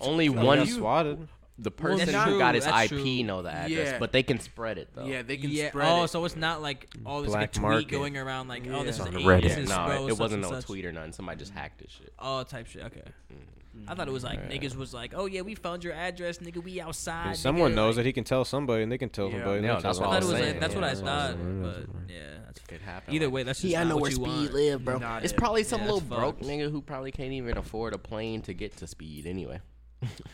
Only 0.00 0.28
one- 0.28 0.58
got 0.58 0.68
swatted. 0.68 1.26
The 1.62 1.70
person 1.70 2.06
that's 2.10 2.24
who 2.24 2.30
true, 2.30 2.38
got 2.38 2.54
his 2.54 2.64
that's 2.64 2.90
IP 2.92 2.98
true. 3.00 3.22
know 3.24 3.42
the 3.42 3.50
address, 3.52 3.70
Yeah. 3.92 3.98
but 3.98 4.12
they 4.12 4.22
can 4.22 4.38
spread 4.40 4.78
it 4.78 4.88
though. 4.94 5.04
Yeah, 5.04 5.20
they 5.22 5.36
can 5.36 5.50
spread 5.50 5.52
it. 5.52 5.62
yeah. 5.62 5.68
spread 5.70 5.88
oh, 5.88 6.04
it. 6.04 6.08
so 6.08 6.24
it's 6.24 6.36
not 6.36 6.62
like 6.62 6.88
all 7.04 7.20
this 7.22 7.30
Black 7.30 7.40
like 7.42 7.52
tweet 7.52 7.62
market. 7.62 7.88
going 7.88 8.16
around 8.16 8.48
like, 8.48 8.62
oh, 8.70 8.82
this 8.82 8.96
Yeah. 8.98 9.02
is 9.04 9.08
On 9.08 9.14
Adin, 9.14 9.26
Reddit. 9.26 9.42
this 9.42 9.52
yeah, 9.56 9.62
is 9.64 9.68
no, 9.68 9.86
bro, 9.86 10.06
it 10.06 10.10
such 10.10 10.18
wasn't 10.20 10.42
and 10.44 10.52
no 10.52 10.58
such. 10.60 10.66
tweet 10.66 10.84
or 10.86 10.92
nothing. 10.92 11.12
Somebody 11.12 11.38
just 11.38 11.52
hacked 11.52 11.80
this 11.80 11.90
shit. 11.90 12.12
Oh, 12.18 12.42
type 12.44 12.66
shit. 12.66 12.82
Okay. 12.84 13.02
Mm-hmm. 13.32 13.88
I 13.90 13.94
thought 13.94 14.08
it 14.08 14.12
was 14.12 14.24
like 14.24 14.50
niggas 14.50 14.74
was 14.74 14.92
like, 14.92 15.12
oh 15.14 15.26
yeah, 15.26 15.42
we 15.42 15.54
found 15.54 15.84
your 15.84 15.92
address, 15.92 16.38
nigga. 16.38 16.62
We 16.62 16.80
outside. 16.80 17.32
If 17.32 17.36
someone 17.38 17.72
nigga, 17.72 17.76
knows 17.76 17.96
like, 17.96 18.04
that 18.04 18.06
he 18.08 18.12
can 18.12 18.24
tell 18.24 18.44
somebody, 18.44 18.82
and 18.82 18.90
they 18.90 18.98
can 18.98 19.10
tell 19.10 19.26
Yeah. 19.26 19.32
somebody. 19.36 19.56
and 19.58 19.66
Yeah, 19.66 19.76
they 19.76 19.82
that's 19.82 19.98
tell 19.98 20.08
what 20.08 20.16
I 20.16 20.20
thought 20.20 20.22
it 20.22 20.26
was. 20.26 20.34
I'm 20.34 20.38
somebody. 20.38 20.50
saying. 20.50 20.60
That's 20.60 20.74
what 20.74 20.84
I 20.84 20.88
Yeah, 20.88 20.94
thought. 20.94 21.62
But 21.62 22.12
yeah, 22.12 22.20
that's 22.46 22.60
Could 22.60 22.80
happen. 22.80 23.14
either 23.14 23.30
way. 23.30 23.42
That's 23.44 23.60
just 23.60 23.70
Yeah, 23.72 23.82
I 23.82 23.84
know 23.84 23.94
what 23.96 24.02
where 24.02 24.10
you 24.10 24.16
Speed 24.16 24.26
want. 24.26 24.54
live, 24.54 24.84
bro. 24.84 24.98
Not 24.98 25.22
it's 25.24 25.32
it. 25.32 25.36
probably 25.36 25.62
some 25.62 25.80
Yeah, 25.82 25.86
little 25.86 26.00
that's 26.00 26.08
broke 26.20 26.38
fucked. 26.40 26.50
nigga 26.50 26.70
who 26.70 26.82
probably 26.82 27.12
can't 27.12 27.32
even 27.32 27.56
afford 27.58 27.92
a 27.94 27.98
plane 27.98 28.42
to 28.42 28.54
get 28.54 28.76
to 28.78 28.86
Speed 28.88 29.26
anyway. 29.26 29.60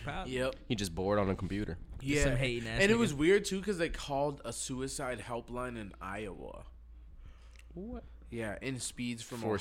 Proud. 0.04 0.28
Yep. 0.28 0.56
He 0.68 0.74
just 0.74 0.94
bored 0.94 1.18
on 1.18 1.28
a 1.30 1.34
computer. 1.34 1.78
Yeah. 2.00 2.24
some 2.24 2.36
hating 2.36 2.68
ass 2.68 2.80
and 2.80 2.90
it 2.90 2.94
nigga. 2.94 2.98
was 2.98 3.14
weird 3.14 3.44
too 3.44 3.58
because 3.58 3.78
they 3.78 3.88
called 3.88 4.40
a 4.44 4.52
suicide 4.52 5.20
helpline 5.26 5.76
in 5.78 5.92
Iowa. 6.00 6.64
What? 7.74 8.04
Yeah, 8.30 8.56
in 8.60 8.80
speeds 8.80 9.22
from 9.22 9.38
For 9.38 9.54
Ohio. 9.54 9.58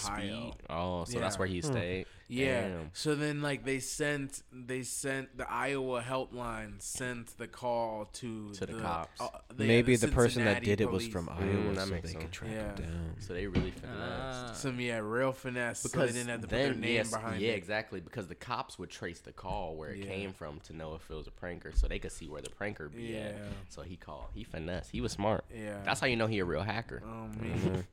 Speed. 0.52 0.54
Oh, 0.70 1.04
so 1.06 1.20
that's 1.20 1.38
where 1.38 1.48
he 1.48 1.62
stayed. 1.62 2.08
Yeah. 2.28 2.62
Damn. 2.70 2.90
So 2.94 3.14
then, 3.14 3.44
like, 3.44 3.64
they 3.64 3.78
sent 3.80 4.42
they 4.52 4.82
sent 4.82 5.38
the 5.38 5.48
Iowa 5.48 6.02
helpline 6.02 6.82
sent 6.82 7.38
the 7.38 7.46
call 7.48 8.06
to 8.14 8.52
To 8.54 8.66
the 8.66 8.74
cops. 8.82 9.22
uh, 9.22 9.28
the- 9.56 9.66
Maybe 9.66 9.96
the 9.96 10.08
the 10.08 10.12
person 10.12 10.44
that 10.46 10.56
Cincinnati 10.56 10.66
did 10.66 10.82
it 10.82 10.92
was 10.92 11.08
from 11.08 11.28
Mm, 11.28 11.40
Iowa, 11.64 11.74
that 11.76 11.88
so 11.88 11.94
makes 11.94 12.12
they 12.14 12.20
could 12.20 12.32
track 12.32 12.52
Yeah. 12.52 12.70
him 12.70 12.76
down. 12.76 13.16
So 13.20 13.34
they 13.36 13.46
really 13.46 13.70
finessed. 13.70 14.00
Ah. 14.00 14.52
some 14.56 14.80
yeah 14.80 14.98
real 14.98 15.32
finesse. 15.32 15.82
so 15.82 15.90
because 15.90 16.14
they 16.14 16.20
didn't 16.20 16.32
have 16.32 16.42
to 16.42 16.48
put 16.48 16.56
then, 16.56 16.72
their 16.72 16.82
name 16.82 16.94
yes, 16.96 17.12
behind 17.12 17.42
yeah, 17.42 17.52
it. 17.52 17.58
exactly. 17.58 18.00
Because 18.00 18.26
the 18.28 18.34
cops 18.36 18.80
would 18.80 18.90
trace 18.90 19.20
the 19.20 19.32
call 19.32 19.76
where 19.76 19.92
it 19.92 20.00
Yeah. 20.00 20.06
came 20.08 20.34
from 20.34 20.60
to 20.62 20.74
know 20.76 20.96
if 20.96 21.08
it 21.08 21.14
was 21.14 21.28
a 21.28 21.32
pranker, 21.32 21.78
so 21.78 21.88
they 21.88 22.00
could 22.00 22.12
see 22.12 22.28
where 22.28 22.42
the 22.42 22.50
pranker 22.50 22.92
be 22.92 23.16
at. 23.16 23.36
Yeah. 23.36 23.40
So 23.70 23.84
he 23.84 23.96
called. 23.96 24.26
He 24.34 24.44
finessed. 24.44 24.90
He 24.90 25.00
was 25.02 25.12
smart. 25.12 25.46
Yeah. 25.54 25.80
That's 25.86 26.00
how 26.00 26.08
you 26.08 26.16
know 26.16 26.26
he 26.26 26.40
a 26.40 26.46
real 26.46 26.64
hacker. 26.64 27.04
Oh 27.06 27.28
man. 27.40 27.86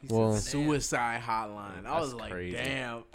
He 0.00 0.08
Well- 0.12 0.34
said 0.34 0.42
suicide 0.50 1.22
hotline. 1.22 1.86
I 1.86 1.98
was 2.00 2.14
like, 2.14 2.30
crazy. 2.32 2.56
damn. 2.56 3.04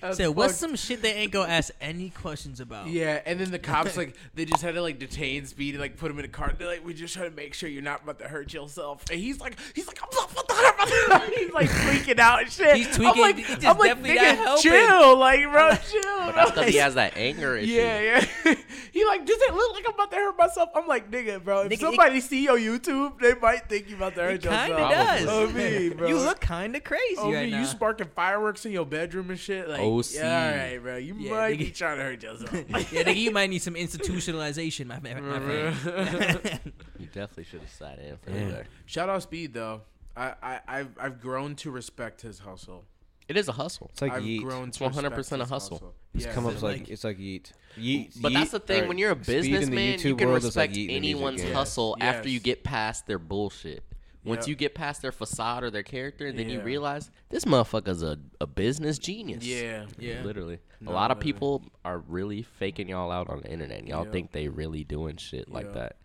That's 0.00 0.16
Said, 0.18 0.28
what's 0.28 0.52
fucked. 0.52 0.60
some 0.60 0.76
shit 0.76 1.00
they 1.02 1.14
ain't 1.14 1.32
gonna 1.32 1.50
ask 1.52 1.72
any 1.80 2.10
questions 2.10 2.60
about? 2.60 2.88
Yeah, 2.88 3.20
and 3.24 3.40
then 3.40 3.50
the 3.50 3.58
cops 3.58 3.96
like 3.98 4.14
they 4.34 4.44
just 4.44 4.62
had 4.62 4.74
to 4.74 4.82
like 4.82 4.98
detain 4.98 5.46
Speed 5.46 5.74
and 5.74 5.80
like 5.80 5.96
put 5.96 6.10
him 6.10 6.18
in 6.18 6.24
a 6.24 6.28
car. 6.28 6.52
They're 6.58 6.68
like, 6.68 6.84
we're 6.84 6.94
just 6.94 7.14
trying 7.14 7.30
to 7.30 7.36
make 7.36 7.54
sure 7.54 7.68
you're 7.68 7.82
not 7.82 8.02
about 8.02 8.18
to 8.18 8.28
hurt 8.28 8.52
yourself. 8.52 9.02
And 9.10 9.18
he's 9.20 9.40
like, 9.40 9.56
he's 9.74 9.86
like, 9.86 9.98
I'm 10.02 10.08
not 10.12 10.30
about 10.32 10.48
to 10.48 10.54
hurt 10.54 10.78
myself. 10.78 11.24
He's 11.34 11.50
like 11.52 11.68
freaking 11.68 12.18
out 12.18 12.42
and 12.42 12.50
shit. 12.52 12.76
He's 12.76 12.94
tweaking. 12.94 13.06
I'm 13.06 13.14
tweaking. 13.14 13.22
like, 13.22 13.36
He's 13.46 13.56
just 13.56 13.66
I'm 13.66 13.78
like, 13.78 13.88
definitely 13.90 14.14
not 14.16 14.24
nigga, 14.24 14.36
helping. 14.36 14.62
chill, 14.62 15.16
like 15.18 15.42
bro, 15.50 15.70
chill. 15.90 16.02
But 16.18 16.34
bro. 16.34 16.50
that's 16.54 16.68
he 16.70 16.76
has 16.76 16.94
that 16.94 17.16
anger 17.16 17.56
issue. 17.56 17.70
Yeah, 17.72 18.00
yeah. 18.44 18.54
he 18.92 19.04
like, 19.04 19.24
does 19.26 19.38
it 19.40 19.54
look 19.54 19.72
like 19.74 19.84
I'm 19.88 19.94
about 19.94 20.10
to 20.10 20.16
hurt 20.16 20.38
myself? 20.38 20.68
I'm 20.74 20.86
like, 20.86 21.10
nigga, 21.10 21.42
bro. 21.42 21.62
If 21.62 21.68
Nigga, 21.68 21.72
it- 21.74 21.80
somebody 21.80 22.20
see 22.20 22.44
your 22.44 22.58
YouTube, 22.58 23.18
they 23.20 23.34
might 23.34 23.68
think 23.68 23.88
you 23.88 23.96
about 23.96 24.14
to 24.16 24.22
hurt 24.22 24.44
yourself. 24.44 24.68
It 24.68 24.72
kind 24.72 24.90
yourself. 24.90 25.20
of 25.20 25.26
does. 25.26 25.28
Oh 25.28 25.52
me, 25.52 25.88
bro. 25.90 26.08
You 26.08 26.18
look 26.18 26.40
kind 26.40 26.76
of 26.76 26.84
crazy 26.84 27.16
Oh, 27.18 27.32
right 27.32 27.44
me, 27.46 27.50
now. 27.52 27.60
you 27.60 27.66
sparking 27.66 28.08
fireworks 28.14 28.64
in 28.66 28.72
your 28.72 28.86
bedroom 28.86 29.30
and 29.30 29.38
shit. 29.38 29.53
Like, 29.62 29.80
OC. 29.80 30.04
yeah, 30.14 30.50
all 30.50 30.56
right, 30.56 30.78
bro. 30.82 30.96
You 30.96 31.14
Yeah, 31.18 31.30
might 31.30 31.54
nigga. 31.54 31.58
be 31.58 31.70
trying 31.70 31.96
to 31.98 32.02
hurt 32.04 32.22
yourself. 32.22 32.52
yeah, 32.92 33.02
nigga, 33.04 33.16
you 33.16 33.30
might 33.30 33.50
need 33.50 33.62
some 33.62 33.74
institutionalization, 33.74 34.86
my, 34.86 35.00
man- 35.00 35.24
my 35.26 35.40
friend. 35.40 36.60
You 36.98 37.06
definitely 37.06 37.44
should 37.44 37.60
have 37.60 37.70
sat 37.70 37.98
in 37.98 38.16
for 38.18 38.30
Yeah. 38.30 38.48
that. 38.50 38.66
Shout 38.86 39.08
out 39.08 39.22
Speed 39.22 39.52
though. 39.54 39.82
I, 40.16 40.34
I 40.42 40.60
I've 40.68 40.88
I've 40.98 41.20
grown 41.20 41.54
to 41.56 41.70
respect 41.70 42.22
his 42.22 42.38
hustle. 42.38 42.84
It 43.26 43.36
is 43.36 43.48
a 43.48 43.52
hustle. 43.52 43.88
It's 43.92 44.02
like 44.02 44.12
I've 44.12 44.22
yeet. 44.22 44.42
grown 44.42 44.68
It's 44.68 44.78
to 44.78 44.84
100% 44.84 45.16
respect 45.16 45.32
a 45.32 45.38
his 45.44 45.48
hustle. 45.50 45.94
It's 46.14 46.24
Yeah, 46.26 46.32
come 46.32 46.46
up 46.46 46.52
it's 46.52 46.62
like, 46.62 46.80
like- 46.80 46.88
it's 46.90 47.04
like 47.04 47.18
yeet. 47.18 47.52
Yeet. 47.78 48.20
But 48.20 48.32
that's 48.34 48.50
the 48.52 48.60
yeet- 48.60 48.66
thing. 48.66 48.74
alright, 48.76 48.88
When 48.88 48.98
you're 48.98 49.12
a 49.12 49.24
speed 49.24 49.34
in 49.36 49.42
the 49.42 49.50
businessman, 49.50 49.84
you 49.84 49.94
YouTube 50.14 50.18
can 50.18 50.28
world 50.28 50.44
is 50.44 50.56
like 50.56 50.70
respect 50.70 50.72
yeet 50.74 50.82
in 50.82 50.86
the 50.88 51.00
music 51.00 51.14
anyone's 51.16 51.42
game. 51.42 51.52
hustle 51.54 51.96
after 52.00 52.28
you 52.28 52.38
get 52.40 52.62
past 52.64 53.06
their 53.06 53.18
bullshit. 53.18 53.82
Once 54.24 54.42
Yep. 54.42 54.48
you 54.48 54.54
get 54.56 54.74
past 54.74 55.02
their 55.02 55.12
facade 55.12 55.62
or 55.62 55.70
their 55.70 55.82
character, 55.82 56.32
then 56.32 56.48
you 56.48 56.60
realize 56.62 57.10
this 57.28 57.44
motherfucker's 57.44 58.02
a, 58.02 58.18
a 58.40 58.46
business 58.46 58.98
genius. 58.98 59.44
Yeah. 59.44 59.86
Yeah. 59.98 60.22
Literally. 60.22 60.58
No, 60.80 60.90
a 60.90 60.92
lot 60.92 61.10
of 61.10 61.18
literally. 61.18 61.32
people 61.32 61.64
are 61.84 61.98
really 61.98 62.42
faking 62.42 62.88
y'all 62.88 63.10
out 63.10 63.28
on 63.28 63.40
the 63.42 63.50
internet. 63.50 63.80
and 63.80 63.88
Y'all 63.88 64.06
Yeah. 64.06 64.12
think 64.12 64.32
they 64.32 64.48
really 64.48 64.82
doing 64.84 65.16
shit 65.18 65.50
like 65.50 65.66
Yeah. 65.66 65.72
that. 65.72 65.96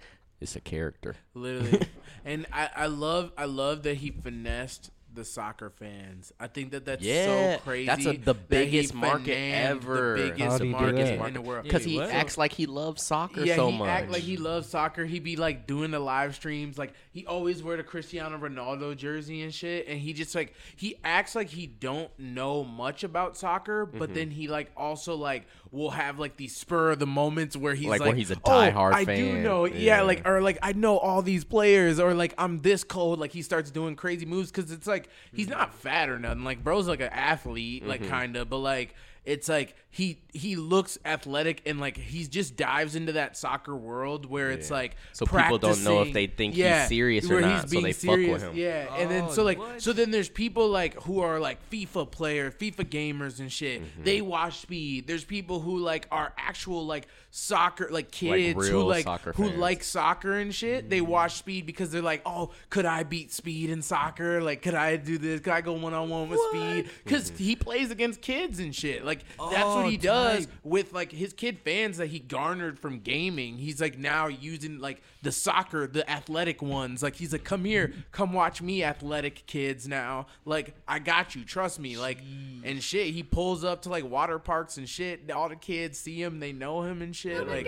It's 0.42 0.56
a 0.56 0.62
character. 0.62 1.16
Literally. 1.34 1.82
and 2.26 2.46
I, 2.52 2.70
I 2.76 2.86
love 2.88 3.32
I 3.38 3.46
love 3.46 3.84
that 3.84 3.98
he 3.98 4.10
finessed 4.12 4.92
the 5.14 5.26
soccer 5.26 5.70
fans. 5.70 6.32
I 6.40 6.48
think 6.48 6.72
that 6.72 6.86
that's 6.86 7.04
Yeah, 7.04 7.56
so 7.58 7.62
crazy. 7.64 7.86
that's 7.88 8.06
a- 8.06 8.14
the 8.14 8.34
that 8.34 8.50
biggest 8.50 8.94
market 8.94 9.34
ever. 9.36 10.18
The 10.18 10.24
How'd 10.28 10.38
biggest 10.38 10.62
he 10.62 10.68
do 10.68 10.72
market 10.72 10.96
that? 11.20 11.28
in 11.28 11.34
the 11.34 11.42
world. 11.42 11.64
Because 11.64 11.84
he 11.84 11.98
what? 11.98 12.10
acts 12.10 12.38
like 12.38 12.54
he 12.54 12.66
loves 12.66 13.02
soccer 13.04 13.42
yeah, 13.44 13.56
so 13.56 13.70
he 13.72 13.78
much. 13.78 13.88
act 13.90 14.12
like 14.12 14.22
he 14.22 14.38
loves 14.38 14.70
soccer. 14.70 15.06
He 15.06 15.20
be 15.20 15.36
like 15.36 15.66
doing 15.68 15.92
the 15.92 16.00
live 16.00 16.36
streams. 16.36 16.78
Like 16.78 16.94
he 17.12 17.26
always 17.26 17.64
wear 17.64 17.78
the 17.78 17.84
Cristiano 17.84 18.38
Ronaldo 18.38 18.96
jersey 18.96 19.42
and 19.42 19.54
shit. 19.54 19.88
And 19.88 20.00
he 20.00 20.14
just 20.14 20.36
like 20.36 20.54
he 20.76 20.96
acts 21.04 21.36
like 21.36 21.50
he 21.50 21.66
don't 21.68 22.12
know 22.20 22.64
much 22.64 23.04
about 23.04 23.36
soccer, 23.38 23.86
Mm-hmm. 23.88 24.00
but 24.00 24.14
then 24.14 24.30
he 24.32 24.48
like 24.48 24.72
also 24.78 25.16
like 25.16 25.48
will 25.72 25.92
have 25.92 26.18
like 26.20 26.36
these 26.38 26.56
spur 26.56 26.92
of 26.92 27.00
the 27.00 27.06
moments 27.06 27.56
where 27.56 27.74
he's 27.76 27.88
Like 27.88 28.00
like, 28.00 28.08
when 28.10 28.18
he's 28.18 28.32
a 28.32 28.36
oh, 28.44 28.50
diehard 28.50 28.94
I 28.94 29.04
do 29.06 29.38
know, 29.40 29.66
yeah. 29.66 29.98
Yeah. 29.98 30.02
like 30.02 30.28
or 30.28 30.42
like 30.42 30.58
I 30.64 30.74
know 30.74 30.98
all 30.98 31.22
these 31.22 31.44
players, 31.44 32.00
or 32.00 32.14
like 32.14 32.34
I'm 32.38 32.60
this 32.60 32.84
cold. 32.84 33.20
Like 33.20 33.32
he 33.32 33.42
starts 33.42 33.70
doing 33.72 33.96
crazy 33.96 34.26
moves 34.26 34.52
because 34.52 34.72
it's 34.72 34.88
like 34.88 35.10
he's 35.32 35.48
Mm-hmm. 35.48 35.58
not 35.60 35.74
fat 35.76 36.10
or 36.10 36.18
nothing. 36.20 36.44
Like 36.44 36.64
bro's 36.64 36.88
like 36.88 37.02
an 37.02 37.10
athlete, 37.12 37.86
like 37.86 38.08
kind 38.08 38.36
of, 38.36 38.50
but 38.50 38.58
like 38.58 38.96
it's 39.26 39.48
like 39.48 39.76
he 39.92 40.22
he 40.34 40.56
looks 40.56 41.00
athletic 41.04 41.64
and 41.66 41.80
like 41.80 41.98
he 41.98 42.24
just 42.28 42.56
dives 42.56 42.96
into 42.96 43.14
that 43.14 43.36
soccer 43.36 43.76
world 43.76 44.28
where 44.28 44.52
it's 44.52 44.70
Yeah. 44.70 44.76
like 44.76 44.96
So 45.14 45.26
people 45.26 45.58
don't 45.58 45.84
know 45.84 46.02
if 46.04 46.14
they 46.14 46.28
think 46.28 46.54
he's 46.54 46.88
serious 46.88 47.30
or 47.30 47.42
not, 47.42 47.68
so 47.70 47.82
they 47.82 47.94
fuck 47.94 48.18
with 48.18 48.44
him. 48.44 48.56
Yeah, 48.56 48.96
and 48.96 49.10
then 49.10 49.24
Oh, 49.28 49.32
so 49.32 49.44
like 49.44 49.58
what? 49.58 49.82
so 49.82 49.92
then 49.92 50.12
there's 50.12 50.30
people 50.30 50.70
like 50.70 50.94
who 51.04 51.22
are 51.22 51.40
like 51.40 51.58
FIFA 51.72 52.12
player, 52.12 52.52
FIFA 52.52 52.86
gamers 52.86 53.40
and 53.40 53.52
shit. 53.52 53.82
Mm-hmm. 53.82 54.04
They 54.04 54.22
watch 54.22 54.60
speed. 54.60 55.08
There's 55.08 55.24
people 55.26 55.60
who 55.60 55.80
like 55.80 56.08
are 56.12 56.34
actual 56.38 56.86
like 56.86 57.08
soccer 57.32 57.88
like 57.92 58.12
kids 58.12 58.68
who 58.68 58.84
like 58.84 59.04
soccer 59.06 59.34
who 59.34 59.48
fans. 59.48 59.58
like 59.60 59.84
soccer 59.84 60.34
and 60.38 60.54
shit. 60.54 60.90
They 60.92 61.02
watch 61.02 61.34
speed 61.34 61.66
because 61.66 61.92
they're 61.92 62.02
like, 62.04 62.22
oh, 62.28 62.52
could 62.70 62.86
I 62.86 63.02
beat 63.04 63.32
speed 63.32 63.72
in 63.72 63.82
soccer? 63.82 64.40
Like, 64.42 64.62
could 64.62 64.76
I 64.76 64.98
do 64.98 65.18
this? 65.18 65.40
Could 65.42 65.54
I 65.54 65.62
go 65.62 65.74
one 65.74 65.96
on 65.96 66.10
one 66.10 66.30
with 66.30 66.40
speed? 66.52 66.90
Because 67.04 67.32
Mm-hmm. 67.32 67.44
he 67.44 67.56
plays 67.56 67.90
against 67.92 68.22
kids 68.22 68.60
and 68.60 68.74
shit. 68.74 69.04
Like 69.04 69.24
that's 69.40 69.79
what 69.84 69.92
he 69.92 69.98
does 69.98 70.46
tight. 70.46 70.56
with 70.64 70.94
like 70.94 71.12
his 71.12 71.34
kid 71.34 71.60
fans 71.60 71.98
that 71.98 72.08
he 72.08 72.20
garnered 72.20 72.80
from 72.80 73.00
gaming. 73.00 73.58
He's 73.58 73.82
like 73.82 73.98
now 73.98 74.28
using 74.28 74.80
like 74.80 75.02
the 75.22 75.32
soccer, 75.32 75.88
the 75.88 76.10
athletic 76.10 76.62
ones. 76.62 77.04
Like 77.04 77.16
he's 77.16 77.32
like, 77.32 77.44
come 77.44 77.66
here, 77.66 77.94
come 78.12 78.34
watch 78.34 78.62
me, 78.62 78.84
athletic 78.84 79.46
kids. 79.46 79.88
Now, 79.88 80.28
like 80.46 80.74
I 80.88 81.00
got 81.00 81.36
you, 81.36 81.44
trust 81.44 81.80
me. 81.80 81.98
Like 81.98 82.20
and 82.64 82.82
shit. 82.84 83.14
He 83.14 83.24
pulls 83.24 83.64
up 83.64 83.84
to 83.84 83.90
like 83.90 84.04
water 84.06 84.40
parks 84.40 84.78
and 84.78 84.88
shit. 84.88 85.30
All 85.32 85.50
the 85.50 85.56
kids 85.56 85.98
see 86.00 86.22
him, 86.22 86.40
they 86.40 86.52
know 86.52 86.82
him 86.84 87.02
and 87.02 87.16
shit. 87.16 87.40
Oh 87.42 87.44
like, 87.44 87.68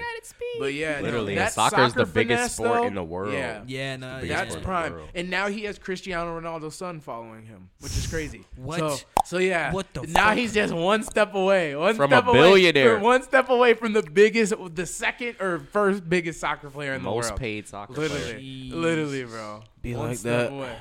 but 0.59 0.73
yeah, 0.73 0.97
no, 0.99 1.03
Literally, 1.03 1.35
that 1.35 1.41
and 1.45 1.51
soccer's 1.53 1.93
the 1.93 2.01
soccer 2.01 2.11
biggest 2.13 2.55
sport 2.55 2.81
though, 2.81 2.87
in 2.87 2.95
the 2.95 3.03
world. 3.03 3.33
Yeah, 3.33 3.63
Yeah, 3.65 3.95
no, 3.97 4.15
biggest 4.15 4.29
yeah. 4.29 4.35
that's 4.45 4.55
sport 4.55 4.55
in 4.55 4.61
the 4.61 4.65
prime. 4.97 5.09
And 5.15 5.29
now 5.29 5.47
he 5.47 5.63
has 5.63 5.79
Cristiano 5.79 6.39
Ronaldo's 6.39 6.75
son 6.75 6.99
following 6.99 7.45
him, 7.45 7.69
which 7.79 7.95
is 7.97 8.07
crazy. 8.07 8.45
What? 8.55 8.79
So, 8.79 8.97
so 9.25 9.37
yeah. 9.37 9.71
What 9.71 9.93
the 9.93 10.01
Now 10.03 10.29
fuck? 10.29 10.37
he's 10.37 10.53
just 10.53 10.73
one 10.73 11.03
step 11.03 11.33
away. 11.33 11.75
One 11.75 11.95
From 12.01 12.13
a 12.13 12.17
step 12.17 12.27
away- 12.27 12.39
billionaire. 12.39 12.99
one 12.99 13.23
step 13.23 13.49
away 13.49 13.73
from 13.73 13.93
the 13.93 14.03
biggest, 14.03 14.53
the 14.75 14.85
second 14.85 15.35
or 15.39 15.59
first 15.59 16.07
biggest 16.09 16.39
soccer 16.39 16.69
player 16.69 16.93
in 16.93 17.01
the 17.01 17.05
Most 17.09 17.15
world. 17.23 17.31
Most 17.31 17.39
paid 17.39 17.67
soccer 17.67 17.93
player. 17.93 18.09
Literally, 18.09 18.43
Jeez. 18.43 18.73
literally, 18.73 19.23
bro. 19.25 19.63
Be 19.81 19.95
one 19.95 20.09
like 20.09 20.17
step 20.17 20.49
that. 20.49 20.55
Away. 20.55 20.75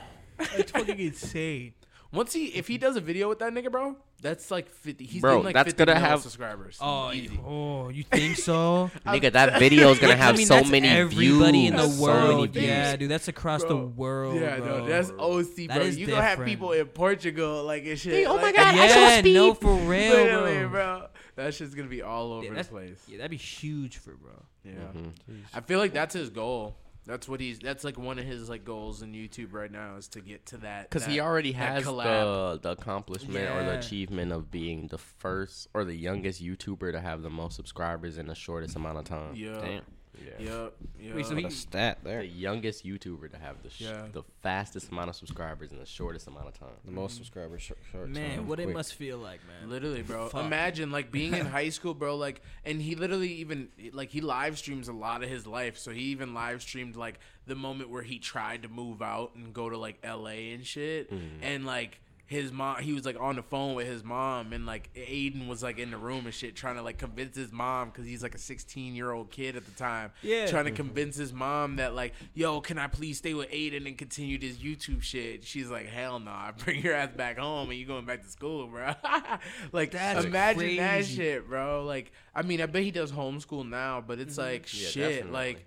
That's 0.57 0.71
fucking 0.71 0.99
insane. 0.99 1.75
Once 2.13 2.33
he, 2.33 2.47
if 2.47 2.67
he 2.67 2.77
does 2.77 2.97
a 2.97 3.01
video 3.01 3.29
with 3.29 3.39
that 3.39 3.53
nigga, 3.53 3.71
bro, 3.71 3.95
that's 4.21 4.51
like 4.51 4.69
fifty. 4.69 5.05
He's 5.07 5.23
Bro, 5.23 5.31
getting 5.31 5.45
like 5.45 5.55
that's 5.55 5.69
50 5.69 5.85
gonna 5.85 6.01
mil 6.01 6.09
have- 6.09 6.21
subscribers. 6.23 6.77
Oh, 6.81 7.13
Easy. 7.13 7.35
you, 7.35 7.41
oh, 7.47 7.89
you 7.89 8.03
think 8.03 8.37
so? 8.37 8.91
Nigga, 9.07 9.31
that 9.33 9.61
video 9.61 9.91
is 9.93 10.01
gonna 10.01 10.17
have 10.27 10.35
I 10.35 10.39
mean, 10.39 10.47
so 10.47 10.55
that's 10.55 10.69
many 10.71 10.89
everybody 10.89 11.69
views. 11.69 11.71
in 11.71 11.77
the 11.77 11.83
That's 11.83 11.95
so 11.95 12.03
world. 12.03 12.51
views. 12.51 12.65
yeah, 12.67 12.97
dude, 12.97 13.11
that's 13.11 13.29
across 13.29 13.63
the 13.63 13.75
Bro. 13.77 13.93
world. 13.97 14.35
Yeah, 14.41 14.59
bro. 14.59 14.79
no, 14.81 14.87
that's 14.87 15.11
OC, 15.11 15.69
That 15.69 15.77
bro. 15.77 15.83
is 15.85 15.99
You 15.99 16.07
gonna 16.09 16.21
have 16.23 16.31
different. 16.33 16.51
people 16.51 16.73
in 16.73 16.87
Portugal 16.87 17.63
like 17.63 17.85
and 17.87 17.99
shit. 17.99 18.27
oh 18.27 18.37
my 18.37 18.43
like- 18.43 18.57
God, 18.57 18.75
I 18.75 18.89
saw 18.89 18.95
yeah, 18.99 19.19
speed. 19.21 19.35
no, 19.35 19.55
for 19.55 19.73
real, 19.75 20.13
Literally, 20.13 20.59
bro. 20.61 20.69
bro. 20.69 21.07
That 21.37 21.55
shit's 21.55 21.77
gonna 21.77 21.89
be 21.89 22.03
all 22.03 22.33
over 22.33 22.43
Yeah, 22.45 22.51
the 22.51 22.57
that's, 22.57 22.69
place. 22.69 23.03
yeah, 23.07 23.19
that'd 23.19 23.31
be 23.31 23.37
huge 23.37 23.99
for 23.99 24.15
bro. 24.17 24.33
Yeah. 24.65 24.73
Mm-hmm. 24.73 25.09
I 25.55 25.61
feel 25.61 25.79
like 25.79 25.93
that's 25.93 26.15
his 26.15 26.29
goal. 26.29 26.77
That's 27.11 27.29
what 27.29 27.41
he's. 27.41 27.59
That's 27.59 27.83
like 27.83 27.99
one 27.99 28.21
of 28.21 28.25
his 28.25 28.49
like 28.49 28.65
goals 28.65 29.03
in 29.03 29.13
YouTube 29.13 29.53
right 29.53 29.71
now 29.71 29.97
is 29.97 30.07
to 30.09 30.21
get 30.21 30.47
to 30.47 30.59
that. 30.59 30.89
Because 30.89 31.07
he 31.07 31.19
already 31.19 31.51
has 31.53 31.85
the, 31.85 32.61
the 32.63 32.71
accomplishment 32.71 33.51
or 33.51 33.65
the 33.65 33.77
achievement 33.77 34.31
of 34.31 34.49
being 34.49 34.87
the 34.87 34.99
first 34.99 35.67
or 35.75 35.85
the 35.85 35.95
youngest 35.95 36.41
YouTuber 36.41 36.93
to 36.93 37.01
have 37.01 37.23
the 37.23 37.31
most 37.31 37.57
subscribers 37.57 38.17
in 38.17 38.27
the 38.29 38.37
shortest 38.37 38.77
amount 38.77 38.99
of 38.99 39.05
time. 39.05 39.35
Yeah. 39.35 39.59
Damn. 39.61 39.83
Yeah. 40.25 40.31
Yep. 40.39 40.73
Yep. 41.01 41.14
Wait, 41.16 41.27
so 41.27 41.35
What 41.35 41.41
he- 41.41 41.47
a 41.47 41.51
stat 41.51 41.99
The 42.05 42.27
youngest 42.27 42.85
YouTuber 42.85 43.31
to 43.33 43.39
have 43.39 43.62
the 43.62 43.71
sh- 43.71 43.83
Yeah. 43.83 44.07
the 44.12 44.23
fastest 44.43 44.91
amount 44.91 45.11
of 45.11 45.16
subscribers 45.16 45.73
in 45.73 45.79
the 45.79 45.87
shortest 45.87 46.27
amount 46.27 46.49
of 46.49 46.59
time. 46.59 46.68
The 46.85 46.91
most 46.91 47.16
subscribers. 47.16 47.62
Short, 47.62 47.79
short 47.91 48.09
Man, 48.09 48.37
time, 48.39 48.49
what 48.49 48.61
it 48.61 48.68
must 48.68 48.95
feel 48.95 49.18
like, 49.18 49.41
man. 49.47 49.71
Literally, 49.71 50.03
bro. 50.03 50.29
Fuck. 50.29 50.45
Imagine 50.45 50.91
like 50.91 51.11
being 51.11 51.35
in 51.35 51.47
high 51.59 51.71
school, 51.71 51.95
bro. 51.95 52.16
Like, 52.16 52.43
and 52.64 52.81
he 52.81 52.95
literally 52.95 53.33
even 53.35 53.68
like 53.93 54.11
he 54.11 54.21
live 54.21 54.59
streams 54.59 54.89
a 54.89 54.93
lot 54.93 55.23
of 55.23 55.29
his 55.29 55.47
life. 55.47 55.79
So 55.79 55.91
he 55.91 56.03
even 56.05 56.35
live 56.35 56.62
streamed 56.62 56.97
like 56.97 57.18
the 57.47 57.55
moment 57.55 57.91
where 57.91 58.03
he 58.03 58.18
tried 58.18 58.62
to 58.62 58.68
move 58.68 59.03
out 59.03 59.35
and 59.35 59.53
go 59.53 59.68
to 59.71 59.77
like 59.79 59.99
L.A. 60.03 60.53
and 60.53 60.66
shit, 60.66 61.11
mm. 61.12 61.18
and 61.43 61.64
like. 61.66 62.01
His 62.31 62.53
mom, 62.53 62.81
he 62.81 62.93
was 62.93 63.05
like 63.05 63.18
on 63.18 63.35
the 63.35 63.43
phone 63.43 63.74
with 63.74 63.89
his 63.89 64.05
mom, 64.05 64.53
and 64.53 64.64
like 64.64 64.89
Adin 64.97 65.49
was 65.49 65.64
like 65.64 65.81
in 65.81 65.91
the 65.91 65.97
room 65.97 66.26
and 66.26 66.33
shit, 66.33 66.55
trying 66.55 66.76
to 66.76 66.83
like 66.83 66.97
convince 66.97 67.37
his 67.37 67.51
mom 67.51 67.89
because 67.89 68.07
he's 68.07 68.22
like 68.22 68.37
a 68.37 68.39
16 68.39 68.95
year 68.95 69.11
old 69.11 69.33
kid 69.33 69.57
at 69.57 69.64
the 69.64 69.72
time. 69.72 70.12
Yeah. 70.22 70.47
trying 70.47 70.66
to 70.66 70.70
mm-hmm. 70.70 70.76
convince 70.76 71.16
his 71.16 71.33
mom 71.33 71.74
that 71.76 71.97
like, 71.97 72.14
yo, 72.33 72.61
can 72.61 72.78
I 72.78 72.87
please 72.87 73.18
stay 73.18 73.35
with 73.35 73.49
Adin 73.49 73.85
and 73.89 73.99
continue 73.99 74.39
this 74.39 74.59
YouTube 74.59 75.03
shit? 75.03 75.43
She's 75.43 75.70
like, 75.70 75.89
hell 75.89 76.20
no, 76.20 76.31
nah. 76.31 76.53
bring 76.64 76.85
your 76.85 76.95
ass 76.95 77.11
back 77.16 77.37
home 77.37 77.68
and 77.68 77.76
you 77.76 77.85
going 77.85 78.05
back 78.05 78.22
to 78.22 78.28
school, 78.28 78.68
bro. 78.68 78.93
like, 79.72 79.91
That's 79.91 80.24
imagine 80.24 80.76
that 80.76 81.07
shit, 81.07 81.49
bro. 81.49 81.85
Like, 81.85 82.12
I 82.33 82.43
mean, 82.43 82.61
I 82.61 82.66
bet 82.66 82.85
he 82.85 82.93
does 82.93 83.11
homeschool 83.11 83.68
now, 83.68 84.05
but 84.07 84.20
it's 84.20 84.37
mm-hmm. 84.37 84.53
like 84.53 84.72
Yeah, 84.72 84.89
shit, 84.89 85.09
definitely. 85.16 85.33
like. 85.33 85.66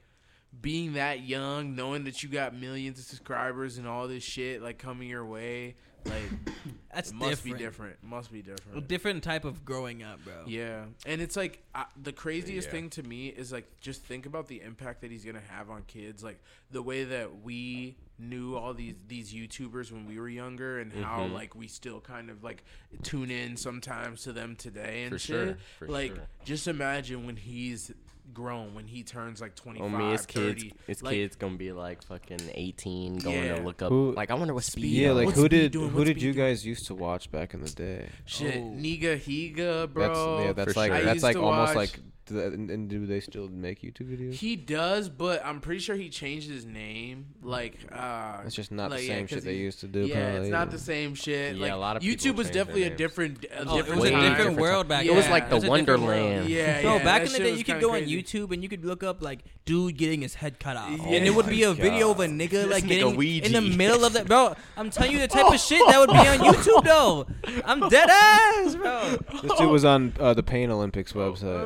Being 0.61 0.93
that 0.93 1.23
young, 1.23 1.75
knowing 1.75 2.03
that 2.03 2.21
you 2.21 2.29
got 2.29 2.53
millions 2.55 2.99
of 2.99 3.05
subscribers 3.05 3.79
and 3.79 3.87
all 3.87 4.07
this 4.07 4.21
shit 4.21 4.61
like 4.61 4.77
coming 4.77 5.09
your 5.09 5.25
way, 5.25 5.73
like 6.05 6.21
That's 6.93 7.09
it 7.09 7.15
must 7.15 7.29
different. 7.43 7.57
be 7.57 7.63
different. 7.63 8.03
Must 8.03 8.31
be 8.31 8.39
A 8.39 8.43
different. 8.43 8.87
different 8.87 9.23
type 9.23 9.45
of 9.45 9.65
growing 9.65 10.03
up, 10.03 10.23
bro. 10.23 10.43
Yeah, 10.45 10.85
and 11.07 11.21
it's 11.21 11.35
like 11.35 11.63
uh, 11.73 11.85
the 12.01 12.11
craziest 12.13 12.67
Yeah. 12.67 12.71
thing 12.71 12.89
to 12.91 13.03
me 13.03 13.27
is 13.29 13.51
like 13.51 13.79
just 13.79 14.03
think 14.03 14.25
about 14.27 14.47
the 14.47 14.61
impact 14.61 15.01
that 15.01 15.09
he's 15.11 15.25
gonna 15.25 15.41
have 15.49 15.69
on 15.71 15.83
kids. 15.87 16.23
Like 16.23 16.39
the 16.71 16.81
way 16.83 17.03
that 17.05 17.41
we 17.41 17.95
knew 18.19 18.55
all 18.55 18.73
these 18.75 18.93
these 19.07 19.33
YouTubers 19.33 19.91
when 19.91 20.05
we 20.05 20.19
were 20.19 20.29
younger, 20.29 20.79
and 20.79 20.93
how 20.93 21.21
Mhm. 21.21 21.33
like 21.33 21.55
we 21.55 21.67
still 21.67 21.99
kind 21.99 22.29
of 22.29 22.43
like 22.43 22.63
tune 23.01 23.31
in 23.31 23.57
sometimes 23.57 24.21
to 24.23 24.31
them 24.31 24.55
today 24.55 25.03
and 25.03 25.13
For 25.13 25.19
shit. 25.19 25.47
sure, 25.47 25.57
for 25.79 25.87
like 25.87 26.13
sure. 26.15 26.27
just 26.45 26.67
imagine 26.67 27.25
when 27.25 27.37
he's 27.37 27.91
grown, 28.31 28.73
when 28.75 28.85
he 28.87 29.03
turns 29.03 29.41
like 29.41 29.55
twenty 29.55 29.79
Oh 29.81 29.89
five, 29.89 29.99
me, 29.99 30.11
his 30.11 30.25
kids, 30.25 30.63
30. 30.63 30.73
his 30.87 31.03
like, 31.03 31.13
kids 31.15 31.35
gonna 31.35 31.57
be 31.57 31.71
like 31.71 32.03
fucking 32.03 32.51
eighteen, 32.53 33.17
going 33.17 33.43
Yeah. 33.43 33.55
to 33.57 33.63
look 33.63 33.81
up. 33.81 33.89
Who- 33.89 34.13
like 34.13 34.31
I 34.31 34.35
wonder 34.35 34.53
what 34.53 34.63
speed. 34.63 34.85
Yeah, 34.85 35.11
like 35.11 35.25
What's 35.25 35.37
who 35.37 35.49
did 35.49 35.71
doing? 35.71 35.89
who 35.89 35.97
What's 35.97 36.07
did 36.07 36.21
you 36.21 36.33
doing? 36.33 36.45
guys 36.47 36.65
used 36.65 36.85
to 36.87 36.95
watch 36.95 37.31
back 37.31 37.53
in 37.53 37.61
the 37.61 37.69
day? 37.69 38.09
Shit, 38.25 38.55
Oh. 38.57 38.59
Nigahiga, 38.75 39.91
bro. 39.91 40.07
That's 40.07 40.45
yeah, 40.47 40.53
that's 40.53 40.73
For 40.73 40.79
like 40.79 40.91
sure. 40.93 41.01
That's 41.05 41.23
like 41.23 41.35
almost 41.35 41.75
watch- 41.75 41.75
like. 41.75 41.99
Do 42.33 42.39
that- 42.41 42.53
And, 42.53 42.69
and 42.69 42.89
do 42.89 43.05
they 43.05 43.19
still 43.19 43.47
make 43.47 43.81
YouTube 43.81 44.09
videos? 44.15 44.33
He 44.33 44.55
does, 44.55 45.09
but 45.09 45.45
I'm 45.45 45.61
pretty 45.61 45.79
sure 45.79 45.95
he 45.95 46.09
changed 46.09 46.49
his 46.49 46.65
name. 46.65 47.27
Like, 47.41 47.77
uh, 47.91 48.41
It's 48.45 48.55
just 48.55 48.71
not 48.71 48.91
like, 48.91 48.99
the 49.01 49.05
yeah, 49.05 49.13
same 49.15 49.27
'cause 49.27 49.35
shit 49.37 49.43
they 49.45 49.55
used 49.55 49.79
to 49.81 49.87
do. 49.87 50.01
Yeah, 50.05 50.23
probably. 50.31 50.41
it's 50.41 50.51
not 50.51 50.71
the 50.71 50.79
same 50.79 51.15
shit. 51.15 51.55
Yeah, 51.55 51.61
like 51.63 51.71
a 51.71 51.75
lot 51.75 51.97
of 51.97 52.03
YouTube 52.03 52.35
was 52.35 52.49
definitely 52.49 52.83
a 52.83 52.95
different, 52.95 53.45
a 53.45 53.47
Oh, 53.67 53.77
it 53.77 53.85
was 53.85 53.85
different 53.85 54.03
a 54.03 54.09
different 54.09 54.37
Different 54.37 54.57
world 54.59 54.83
time. 54.83 54.87
back 54.89 55.05
It 55.05 55.13
was 55.15 55.29
like 55.29 55.49
the 55.49 55.55
a 55.57 55.59
different 55.59 55.87
world. 55.87 56.09
Wonderland. 56.09 56.49
Yeah, 56.49 56.81
Bro, 56.81 56.97
yeah, 56.97 57.03
back 57.03 57.21
in 57.25 57.31
the 57.33 57.39
day, 57.39 57.49
you 57.51 57.57
could 57.57 57.65
kinda 57.65 57.81
go 57.81 57.93
on. 57.95 58.01
YouTube 58.01 58.51
and 58.51 58.61
you 58.63 58.69
could 58.69 58.83
look 58.85 59.03
up 59.03 59.21
like 59.21 59.39
dude 59.65 59.97
getting 59.97 60.21
his 60.21 60.35
head 60.35 60.59
cut 60.59 60.75
off, 60.75 60.89
Yeah. 60.99 61.15
and 61.17 61.25
it 61.25 61.33
would 61.33 61.47
be 61.47 61.63
Oh 61.65 61.71
a 61.71 61.75
my 61.75 61.81
video 61.81 62.11
of 62.11 62.19
a 62.19 62.25
nigga 62.27 62.49
This 62.49 62.67
like 62.67 62.83
nigga 62.83 62.87
getting 62.89 63.15
Ouija. 63.15 63.45
in 63.45 63.51
the 63.53 63.61
middle 63.77 64.03
of 64.03 64.13
that. 64.13 64.25
Bro, 64.27 64.55
I'm 64.75 64.89
telling 64.89 65.11
you 65.11 65.19
the 65.19 65.27
type 65.27 65.51
of 65.53 65.59
shit 65.59 65.81
that 65.87 65.99
would 65.99 66.09
be 66.09 66.17
on 66.17 66.39
YouTube 66.53 66.83
though. 66.83 67.27
I'm 67.65 67.87
dead 67.89 68.09
ass, 68.09 68.75
bro. 68.75 69.17
This 69.41 69.57
dude 69.57 69.69
was 69.69 69.85
on 69.85 70.13
uh, 70.19 70.33
the 70.33 70.43
Pain 70.43 70.69
Olympics 70.71 71.13
website. 71.13 71.63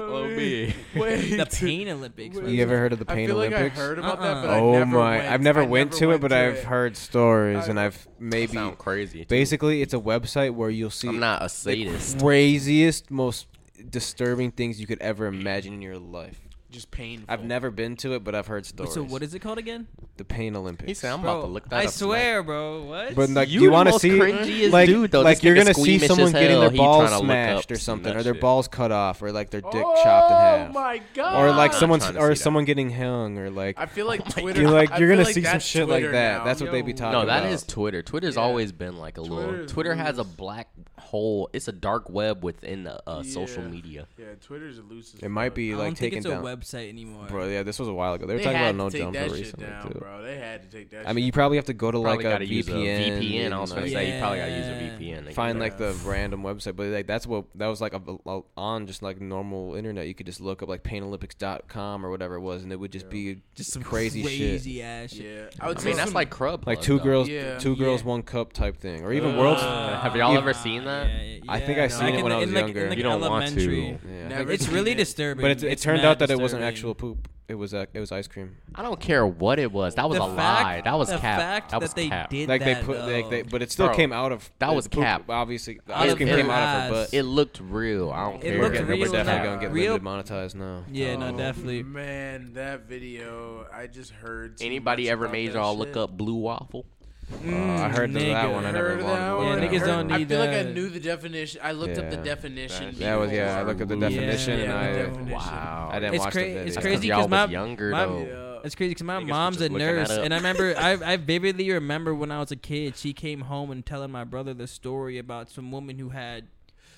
Me. 0.65 0.73
Wait, 0.95 1.37
The 1.37 1.45
Pain 1.45 1.89
Olympics. 1.89 2.35
Wait. 2.37 2.49
You 2.49 2.61
ever 2.63 2.77
heard 2.77 2.93
of 2.93 2.99
the 2.99 3.05
I 3.11 3.15
Pain 3.15 3.27
feel 3.27 3.37
like 3.37 3.51
Olympics? 3.51 3.77
I 3.79 3.81
heard 3.81 3.99
about 3.99 4.19
that, 4.21 4.37
Uh-uh. 4.37 4.41
but 4.41 4.49
I 4.49 4.53
uh-uh. 4.57 4.61
oh 4.61 4.71
never 4.73 4.85
my! 4.97 5.17
Went. 5.17 5.27
I've 5.31 5.41
never 5.41 5.61
I 5.61 5.65
went 5.65 5.91
to 5.93 6.11
it, 6.11 6.21
but 6.21 6.29
to 6.29 6.37
I've 6.37 6.63
heard 6.63 6.97
stories, 6.97 7.65
I- 7.65 7.69
and 7.69 7.79
I've 7.79 8.07
maybe 8.19 8.53
sound 8.53 8.77
crazy. 8.77 9.19
too. 9.19 9.25
basically 9.27 9.81
it's 9.81 9.93
a 9.93 9.99
website 9.99 10.53
where 10.53 10.69
you'll 10.69 10.89
see 10.89 11.07
I'm 11.09 11.19
not 11.19 11.41
a 11.41 11.45
the 11.45 11.49
sadist. 11.49 12.19
craziest, 12.19 13.11
most 13.11 13.47
disturbing 13.89 14.51
things 14.51 14.79
you 14.81 14.87
could 14.87 14.99
ever 15.01 15.27
imagine 15.27 15.73
in 15.73 15.81
your 15.81 15.97
life. 15.99 16.39
Just 16.71 16.91
painful. 16.91 17.25
I've 17.29 17.43
never 17.43 17.71
been 17.71 17.95
to 17.97 18.13
it, 18.13 18.23
but 18.23 18.35
I've 18.35 18.47
heard 18.47 18.65
stories. 18.65 18.93
So 18.93 19.03
what 19.03 19.23
is 19.23 19.33
it 19.33 19.39
called 19.39 19.57
again? 19.57 19.87
the 20.17 20.25
Pain 20.25 20.55
Olympics? 20.55 20.87
He 20.87 20.93
said, 20.95 21.11
"I'm 21.13 21.21
Bro, 21.21 21.31
about 21.31 21.41
to 21.45 21.51
look 21.53 21.69
that 21.69 21.79
I 21.79 21.85
up." 21.85 21.91
swear, 21.91 22.41
bro. 22.41 22.83
What? 22.85 23.13
But 23.15 23.29
like, 23.29 23.49
You 23.49 23.61
you 23.61 23.71
want 23.71 23.87
to 23.89 23.99
see 23.99 24.09
cringiest 24.09 24.71
like, 24.71 24.87
dude, 24.87 25.11
though. 25.11 25.21
like 25.21 25.37
This 25.37 25.43
you're 25.43 25.55
nigga 25.55 25.59
gonna 25.59 25.73
see 25.75 25.81
squeamish 25.99 26.07
someone 26.07 26.31
getting 26.31 26.49
hell. 26.51 26.59
their 26.61 26.69
He 26.71 26.77
balls 26.77 27.09
tryna 27.09 27.11
look 27.11 27.23
smashed 27.25 27.71
or 27.71 27.75
some 27.75 27.81
something, 27.83 28.13
nut 28.13 28.19
or 28.19 28.23
their 28.23 28.33
shit. 28.33 28.41
balls 28.41 28.67
cut 28.67 28.91
off, 28.91 29.21
or 29.21 29.31
like 29.31 29.49
their 29.51 29.61
dick 29.61 29.71
oh, 29.75 30.03
chopped 30.03 30.31
in 30.31 30.37
half, 30.37 30.69
Oh, 30.69 30.73
my 30.73 31.01
god! 31.13 31.43
or 31.43 31.51
like 31.55 31.73
I'm 31.73 31.79
someone's 31.79 32.03
trying 32.03 32.15
to 32.15 32.19
or 32.19 32.27
see 32.29 32.29
that. 32.39 32.43
someone 32.43 32.65
getting 32.65 32.89
hung, 32.89 33.37
or 33.37 33.49
like 33.51 33.77
I 33.79 33.85
feel 33.85 34.07
like 34.13 34.27
Twitter. 34.27 34.61
you're 34.61 34.71
like 34.71 34.91
I 34.91 34.97
you're 34.97 35.07
feel 35.09 35.17
gonna 35.17 35.25
like 35.25 35.35
see 35.35 35.43
some 35.43 35.51
that's 35.53 35.65
shit 35.65 35.87
like 35.87 35.99
Twitter 36.01 36.11
that. 36.13 36.37
now. 36.39 36.43
That's 36.45 36.61
what 36.61 36.71
they 36.71 36.81
be 36.81 36.91
Yo. 36.91 36.97
talking 36.97 37.11
No, 37.13 37.21
about. 37.21 37.43
that 37.43 37.51
is 37.51 37.63
Twitter. 37.63 38.01
Twitter's 38.01 38.35
Yeah. 38.35 38.41
always 38.41 38.71
been 38.71 38.97
like 38.97 39.17
a 39.17 39.21
little. 39.21 39.43
Twitter's 39.51 39.71
Twitter 39.71 39.93
has 39.95 40.17
a 40.17 40.23
loose. 40.23 40.31
black 40.33 40.69
hole. 40.99 41.49
It's 41.53 41.67
a 41.67 41.71
dark 41.71 42.09
web 42.09 42.43
within 42.43 42.83
the 42.83 43.01
uh, 43.07 43.21
social 43.23 43.63
Yeah. 43.63 43.69
media. 43.69 44.07
Yeah, 44.17 44.25
Twitter's 44.41 44.79
a 44.79 44.81
loose. 44.81 45.13
as 45.13 45.19
It 45.21 45.29
might 45.29 45.49
fuck. 45.49 45.55
be 45.55 45.73
I 45.73 45.75
like 45.77 45.85
don't 45.89 45.97
think 45.97 46.13
taken 46.13 46.17
it's 46.17 46.25
a 46.25 46.29
down. 46.31 46.43
Website 46.59 46.89
anymore. 46.89 47.25
Bro, 47.27 47.47
yeah, 47.47 47.63
this 47.63 47.79
was 47.79 47.87
a 47.87 47.93
while 47.93 48.13
ago. 48.13 48.25
They 48.25 48.33
were 48.33 48.37
They 48.39 48.43
talking 48.45 48.57
had 48.59 48.75
about 48.75 48.83
no 48.83 48.89
to 48.89 48.93
take 48.97 49.01
jumper 49.03 49.19
that 49.19 49.29
shit 49.29 49.39
recently 49.39 49.65
down, 49.67 49.91
too. 49.91 49.99
bro. 49.99 50.21
They 50.23 50.37
had 50.37 50.63
to 50.63 50.77
take 50.77 50.89
that. 50.91 51.07
I 51.07 51.13
mean, 51.13 51.25
you 51.25 51.31
probably 51.31 51.57
have 51.57 51.65
to 51.65 51.73
go 51.73 51.91
to 51.91 51.99
like 51.99 52.19
a 52.19 52.23
gotta 52.23 52.45
a 52.45 52.47
VPN. 52.47 53.19
VPN. 53.21 53.41
I 53.41 53.45
and, 53.45 53.59
was 53.59 53.71
gonna 53.71 53.83
like, 53.83 53.91
say 53.91 54.13
you 54.13 54.19
probably 54.19 54.37
gotta 54.39 54.51
use 54.51 54.67
a 54.67 54.71
Yeah. 54.71 54.97
VPN. 55.19 55.25
to 55.25 55.33
find 55.33 55.59
like 55.59 55.77
the 55.77 55.93
random 56.05 56.43
website, 56.43 56.75
but 56.75 56.87
like 56.87 57.07
that's 57.07 57.25
what 57.27 57.45
that 57.55 57.67
was 57.67 57.81
like 57.81 57.93
a, 57.93 58.01
a- 58.25 58.41
on 58.57 58.87
just 58.87 59.01
like 59.01 59.19
normal 59.21 59.75
internet. 59.75 60.07
You 60.07 60.13
could 60.13 60.25
just 60.25 60.41
look 60.41 60.61
up 60.63 60.69
like 60.69 60.83
painolympics.com 60.83 62.05
or 62.05 62.09
whatever 62.09 62.35
it 62.35 62.41
was, 62.41 62.63
and 62.63 62.71
it 62.71 62.79
would 62.79 62.91
just 62.91 63.09
be 63.09 63.41
Just 63.55 63.71
some 63.73 63.83
crazy, 63.83 64.23
crazy, 64.23 64.75
shit. 64.75 64.83
ass 64.85 65.11
shit. 65.13 65.25
Yeah, 65.25 65.45
I, 65.59 65.65
I 65.65 65.69
would 65.69 65.83
mean, 65.83 65.95
that's 65.95 66.09
some- 66.09 66.13
like 66.15 66.29
Crub. 66.29 66.65
Like 66.67 66.77
Plug, 66.79 66.85
two 66.85 66.97
though. 66.97 67.03
girls, 67.03 67.29
Yeah. 67.29 67.57
two 67.59 67.75
girls, 67.75 68.01
Yeah. 68.01 68.07
one 68.07 68.23
cup 68.23 68.53
type 68.53 68.77
thing, 68.77 69.03
or 69.03 69.13
even 69.13 69.35
Uh, 69.35 69.39
worlds. 69.39 69.61
Have 69.61 70.15
y'all 70.15 70.35
ever 70.37 70.53
seen 70.53 70.85
that? 70.85 71.07
I 71.49 71.59
think 71.59 71.77
I 71.79 71.83
Yeah, 71.83 71.87
seen 71.87 72.15
it 72.15 72.23
when 72.23 72.31
I 72.31 72.37
was 72.37 72.51
like- 72.51 72.65
younger. 72.65 72.93
You 72.93 73.03
don't 73.03 73.21
want 73.21 73.47
to. 73.53 73.71
Yeah. 73.71 74.27
Never 74.27 74.51
It's 74.51 74.65
seen 74.65 74.73
really 74.73 74.91
it. 74.91 74.95
disturbing. 74.95 75.41
But 75.41 75.51
it, 75.51 75.63
it 75.63 75.71
It's 75.73 75.83
turned 75.83 76.01
mad 76.01 76.07
out 76.09 76.19
that 76.19 76.29
it 76.29 76.39
wasn't 76.47 76.61
disturbing. 76.61 76.67
actual 76.77 76.95
poop. 76.95 77.27
It 77.49 77.55
was 77.55 77.73
uh, 77.73 77.85
it 77.93 78.01
was 78.01 78.11
ice 78.11 78.27
cream. 78.27 78.57
I 78.75 78.81
don't 78.81 78.99
care 78.99 79.25
what 79.25 79.57
it 79.57 79.71
was. 79.71 79.95
That 79.95 80.09
was 80.09 80.17
the 80.17 80.25
a 80.25 80.35
fact, 80.35 80.63
lie. 80.65 80.81
That 80.81 80.97
was 80.99 81.07
the 81.07 81.17
cap. 81.17 81.39
fact 81.39 81.71
that 81.71 81.79
was 81.81 81.93
they 81.93 82.09
cap. 82.09 82.29
did 82.29 82.49
Like 82.49 82.59
that. 82.61 82.81
they 82.81 82.85
put, 82.85 82.99
like 83.07 83.29
they, 83.29 83.41
but 83.43 83.61
it 83.61 83.71
still 83.71 83.85
Bro, 83.87 83.95
came 83.95 84.11
out 84.11 84.33
of. 84.33 84.51
that 84.59 84.75
was 84.75 84.89
poop, 84.89 85.01
cap. 85.01 85.29
Obviously, 85.29 85.79
the 85.85 85.97
ice 85.97 86.11
of 86.11 86.17
cream 86.17 86.27
their 86.27 86.37
came 86.41 86.49
out 86.49 86.75
of 86.77 86.83
her 86.83 86.89
butt. 87.05 87.13
It 87.13 87.23
looked 87.23 87.61
real. 87.61 88.11
I 88.11 88.29
don't 88.31 88.43
It 88.43 88.51
care. 88.51 88.61
looked 88.61 88.75
we're, 88.75 88.83
real 88.85 88.99
we're 88.99 89.11
definitely 89.13 89.47
gonna 89.47 89.61
get 89.61 89.71
Real- 89.71 89.99
monetized 89.99 90.55
now. 90.55 90.83
yeah, 90.91 91.15
no, 91.15 91.27
Oh, 91.33 91.37
definitely. 91.37 91.83
Man, 91.83 92.51
that 92.55 92.81
video, 92.81 93.65
I 93.73 93.87
just 93.87 94.11
heard. 94.11 94.57
Anybody 94.61 95.09
ever 95.09 95.29
made 95.29 95.47
that 95.53 95.53
y'all 95.59 95.77
look 95.77 95.95
up 95.95 96.17
blue 96.17 96.35
waffle? 96.35 96.85
Uh, 97.29 97.49
I 97.51 97.89
heard 97.89 98.09
of 98.15 98.21
that 98.21 98.51
one. 98.51 98.65
I 98.65 98.71
never 98.71 98.89
Heard 98.95 98.99
that 99.01 99.37
one? 99.37 99.45
Yeah, 99.61 99.67
niggas 99.67 99.85
don't 99.85 100.11
I 100.11 100.17
need 100.17 100.29
feel 100.29 100.39
like 100.39 100.49
I 100.49 100.63
knew 100.63 100.89
the 100.89 100.99
definition. 100.99 101.59
I 101.63 101.73
looked 101.73 101.97
up 101.97 102.09
the 102.09 102.17
definition. 102.17 102.85
That 102.93 102.99
That 102.99 103.15
was 103.19 103.31
yeah. 103.31 103.57
I 103.57 103.63
looked 103.63 103.81
at 103.81 103.89
the 103.89 103.97
definition 103.97 104.59
Yeah, 104.59 104.63
and 104.65 104.71
the 104.71 104.77
I. 105.01 105.03
definition. 105.05 105.31
Wow. 105.31 105.89
I 105.91 105.99
didn't 105.99 106.15
It's 106.15 106.23
watch 106.23 106.31
cra- 106.33 106.41
the 106.43 106.47
video. 106.49 106.65
it's 106.67 106.77
crazy 106.77 107.07
y'all 107.09 107.21
'cause 107.23 107.29
my- 107.29 107.45
younger 107.47 107.91
my- 107.91 108.05
though. 108.05 108.25
Yeah. 108.25 108.43
It's 108.63 108.75
crazy 108.75 108.89
because 108.91 109.03
my 109.03 109.21
Niggas 109.21 109.27
mom's 109.27 109.61
a 109.61 109.69
nurse, 109.69 110.09
and 110.09 110.33
I 110.33 110.37
remember 110.37 110.73
I 110.77 110.91
I 111.13 111.17
vividly 111.17 111.69
remember 111.71 112.15
when 112.15 112.31
I 112.31 112.39
was 112.39 112.51
a 112.51 112.55
kid, 112.55 112.95
she 112.97 113.11
came 113.13 113.41
home 113.41 113.71
and 113.71 113.85
telling 113.85 114.09
my 114.11 114.23
brother 114.23 114.53
the 114.53 114.67
story 114.67 115.17
about 115.17 115.49
some 115.49 115.71
woman 115.71 115.99
who 115.99 116.09
had 116.09 116.45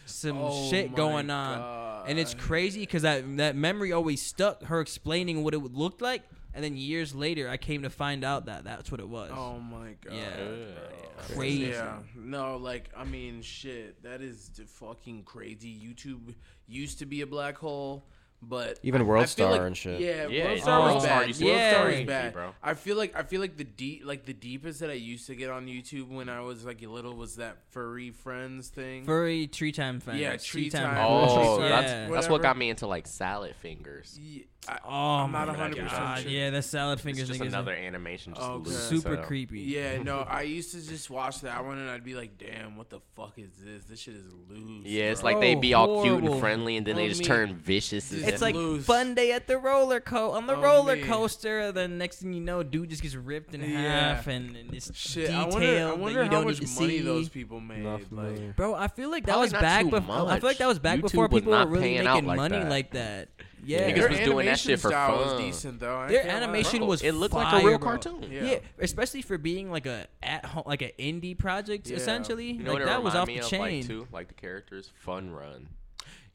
some 0.05 0.37
Oh 0.37 0.69
shit 0.69 0.95
going 0.95 1.29
on, 1.29 2.05
and 2.07 2.17
it's 2.19 2.33
crazy 2.33 2.81
because 2.81 3.01
that 3.01 3.37
that 3.37 3.55
memory 3.55 3.91
always 3.91 4.21
stuck. 4.21 4.63
Her 4.65 4.79
explaining 4.79 5.43
what 5.43 5.53
it 5.53 5.57
would 5.61 5.75
look 5.75 6.01
like, 6.01 6.23
and 6.59 6.63
then 6.65 6.75
years 6.75 7.15
later, 7.15 7.47
I 7.47 7.55
came 7.55 7.83
to 7.83 7.89
find 7.89 8.25
out 8.25 8.47
that 8.47 8.65
that's 8.65 8.91
what 8.91 8.99
it 8.99 9.07
was. 9.07 9.31
Oh 9.33 9.59
my 9.59 9.95
god. 10.03 10.13
Yeah. 10.13 10.35
bro. 10.35 11.35
Crazy. 11.37 11.67
Yeah. 11.67 11.99
No, 12.17 12.57
like 12.57 12.89
I 12.97 13.05
mean, 13.05 13.41
shit. 13.41 14.03
That 14.03 14.21
is 14.21 14.51
fucking 14.67 15.23
crazy. 15.23 15.73
YouTube 15.73 16.35
used 16.67 16.99
to 16.99 17.05
be 17.05 17.21
a 17.21 17.25
black 17.25 17.57
hole, 17.57 18.03
but 18.41 18.79
Even 18.83 19.01
I- 19.01 19.03
I 19.03 19.07
World 19.07 19.27
Star 19.27 19.51
like- 19.51 19.61
and 19.61 19.75
shit. 19.77 19.99
Yeah, 19.99 20.27
Yeah, 20.27 20.45
World 20.45 20.59
Star 20.61 20.79
World 20.81 20.95
was 20.95 21.05
bad. 21.05 21.27
used 21.27 21.39
to 21.39 21.45
World 21.45 21.59
Star 21.73 21.87
was 21.87 22.01
bad, 22.01 22.33
bro. 22.33 22.55
I 22.63 22.73
feel 22.73 22.97
like 22.97 23.15
I 23.15 23.23
feel 23.23 23.41
like 23.41 23.57
the 23.57 23.63
deep, 23.63 24.03
like 24.05 24.25
the 24.25 24.33
deepest 24.33 24.79
that 24.79 24.89
I 24.89 24.93
used 24.93 25.27
to 25.27 25.35
get 25.35 25.49
on 25.49 25.67
YouTube 25.67 26.07
when 26.09 26.29
I 26.29 26.41
was 26.41 26.63
like 26.65 26.81
little 26.81 27.15
was 27.15 27.35
that 27.35 27.57
furry 27.71 28.11
friends 28.11 28.69
thing. 28.69 29.03
Furry 29.05 29.47
tree 29.47 29.71
time 29.71 29.99
fan. 29.99 30.17
Yeah, 30.17 30.37
tree 30.37 30.69
time. 30.69 30.97
Oh, 30.99 31.61
Yeah. 31.61 31.69
that's 31.69 31.91
yeah. 31.91 32.09
that's 32.09 32.29
what 32.29 32.41
got 32.41 32.57
me 32.57 32.69
into 32.69 32.87
like 32.87 33.07
salad 33.07 33.55
fingers. 33.57 34.17
Yeah, 34.21 34.43
I, 34.67 34.79
Oh 34.85 34.91
I'm 35.23 35.31
not 35.31 35.47
my 35.47 35.55
100% 35.55 35.89
god! 35.89 36.19
sure. 36.21 36.31
Yeah, 36.31 36.49
the 36.49 36.61
salad 36.61 36.99
It's 36.99 37.03
fingers 37.03 37.27
just 37.27 37.39
niggas. 37.41 37.47
another 37.47 37.73
animation. 37.73 38.33
Just 38.33 38.45
Okay. 38.49 38.71
super 38.71 39.15
so. 39.17 39.23
creepy. 39.23 39.61
yeah, 39.61 40.01
no, 40.03 40.19
I 40.19 40.43
used 40.43 40.71
to 40.71 40.85
just 40.87 41.09
watch 41.09 41.41
that 41.41 41.65
one 41.65 41.77
and 41.77 41.89
I'd 41.89 42.03
be 42.03 42.15
like, 42.15 42.37
"Damn, 42.37 42.75
what 42.77 42.89
the 42.89 42.99
fuck 43.15 43.33
is 43.37 43.49
this? 43.63 43.83
This 43.85 43.99
shit 43.99 44.15
is 44.15 44.25
loose." 44.49 44.85
Yeah, 44.85 45.05
it's 45.11 45.21
bro." 45.21 45.31
like 45.31 45.41
they'd 45.41 45.59
be 45.61 45.73
all 45.73 46.03
cute 46.03 46.23
and 46.23 46.39
friendly, 46.39 46.77
and 46.77 46.85
then 46.85 46.95
they 46.95 47.07
just 47.09 47.23
turn 47.25 47.55
vicious. 47.55 48.11
And 48.29 48.33
It's 48.33 48.41
It's 48.41 48.41
like 48.41 48.55
loose. 48.55 48.85
fun 48.85 49.15
day 49.15 49.31
at 49.31 49.47
the 49.47 49.57
roller 49.57 49.99
co 49.99 50.31
on 50.31 50.47
the 50.47 50.55
Oh, 50.55 50.61
roller 50.61 50.95
man. 50.95 51.05
coaster. 51.07 51.71
Then 51.71 51.97
next 51.97 52.17
thing 52.21 52.33
you 52.33 52.41
know, 52.41 52.63
dude 52.63 52.89
just 52.89 53.01
gets 53.01 53.15
ripped 53.15 53.53
in 53.53 53.61
Yeah. 53.61 54.15
half, 54.15 54.27
and, 54.27 54.55
and 54.55 54.73
it's 54.73 54.95
Shit, 54.95 55.27
detailed 55.27 55.45
I 55.51 55.53
wonder, 55.53 55.67
I 55.67 55.73
that 55.73 55.99
wonder 55.99 56.19
you 56.19 56.25
how 56.25 56.31
don't 56.31 56.45
much 56.45 56.61
money 56.61 56.67
see. 56.67 56.99
those 57.01 57.29
people 57.29 57.59
made. 57.59 57.83
Not 57.83 58.01
Like. 58.11 58.55
Bro, 58.55 58.75
I 58.75 58.87
feel 58.87 59.09
like 59.11 59.25
that 59.25 59.33
Probably 59.33 59.45
was 59.45 59.53
back 59.53 59.89
before. 59.89 60.29
I 60.29 60.39
feel 60.39 60.49
like 60.49 60.57
that 60.57 60.67
was 60.67 60.79
back 60.79 61.01
much. 61.01 61.11
before 61.11 61.27
was 61.27 61.39
people 61.41 61.53
were 61.53 61.65
really 61.67 61.97
making 61.97 62.25
like 62.25 62.37
money 62.37 62.57
that. 62.59 62.69
like 62.69 62.91
that. 62.91 63.29
Yeah. 63.61 63.79
Yeah, 63.79 63.89
Niggas 63.91 63.95
their 63.99 64.09
was 64.09 64.19
doing 64.19 64.45
that 64.45 64.57
shit 64.59 64.65
animation 64.69 64.77
for 64.79 64.87
style 64.89 65.17
was 65.17 65.41
decent 65.41 65.79
though. 65.81 65.97
I 65.97 66.07
Their 66.07 66.25
animation 66.27 66.87
was 66.87 67.01
it 67.03 67.11
looked 67.11 67.33
like 67.33 67.51
a 67.61 67.65
real 67.65 67.77
bro. 67.77 67.87
cartoon. 67.89 68.25
Yeah. 68.31 68.43
Yeah. 68.43 68.59
especially 68.79 69.21
for 69.21 69.37
being 69.37 69.69
like 69.69 69.85
a 69.85 70.07
at 70.23 70.45
home, 70.45 70.63
like 70.65 70.81
an 70.81 70.91
indie 70.97 71.37
project, 71.37 71.87
Yeah. 71.89 71.97
essentially. 71.97 72.51
You 72.53 72.63
know 72.63 72.71
like 72.71 72.73
what 72.73 72.81
it 72.83 72.85
that 72.85 73.03
was 73.03 73.13
remind 73.15 73.21
off 73.21 73.27
me 73.27 73.33
the 73.39 73.43
of, 73.43 73.49
chain. 73.49 73.79
like 73.81 73.87
too, 73.87 74.07
like 74.13 74.27
the 74.29 74.33
characters, 74.35 74.91
Fun 75.01 75.31
Run. 75.31 75.67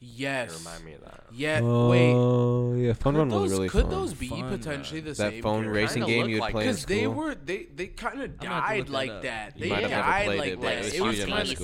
It 0.05 0.11
Yes. 0.21 0.59
remind 0.59 0.85
me 0.85 0.93
of 0.95 1.01
that. 1.01 1.25
Yeah. 1.33 1.61
wait. 1.61 2.13
Oh 2.15 2.75
yeah, 2.75 2.93
Fun 2.93 3.15
Could 3.15 3.19
Run 3.19 3.29
those, 3.29 3.43
was 3.43 3.53
really 3.53 3.69
could 3.69 3.83
fun. 3.83 3.91
those 3.91 4.15
be 4.15 4.29
Fun, 4.29 4.49
potentially 4.49 5.01
the 5.01 5.11
that 5.11 5.17
same 5.17 5.43
phone 5.43 5.67
racing 5.67 6.05
game 6.05 6.29
you'd 6.29 6.41
like 6.41 6.53
play 6.53 6.69
in 6.69 6.75
school. 6.75 6.87
Because 6.87 7.01
they 7.01 7.07
were 7.07 7.35
they 7.35 7.67
they 7.75 7.87
kind 7.89 8.21
of 8.23 8.31
I'm 8.31 8.37
gonna 8.37 8.55
have 8.55 8.69
to 8.69 8.83
died 8.83 8.89
like 8.91 9.23
that. 9.23 9.59
They 9.59 9.69
might 9.69 9.83
have 9.83 9.91
never 9.91 10.03
died 10.03 10.39
like 10.39 10.53
it, 10.53 10.61
that. 10.61 10.95
It 10.95 11.01
was 11.01 11.25
kind 11.25 11.49
of 11.51 11.63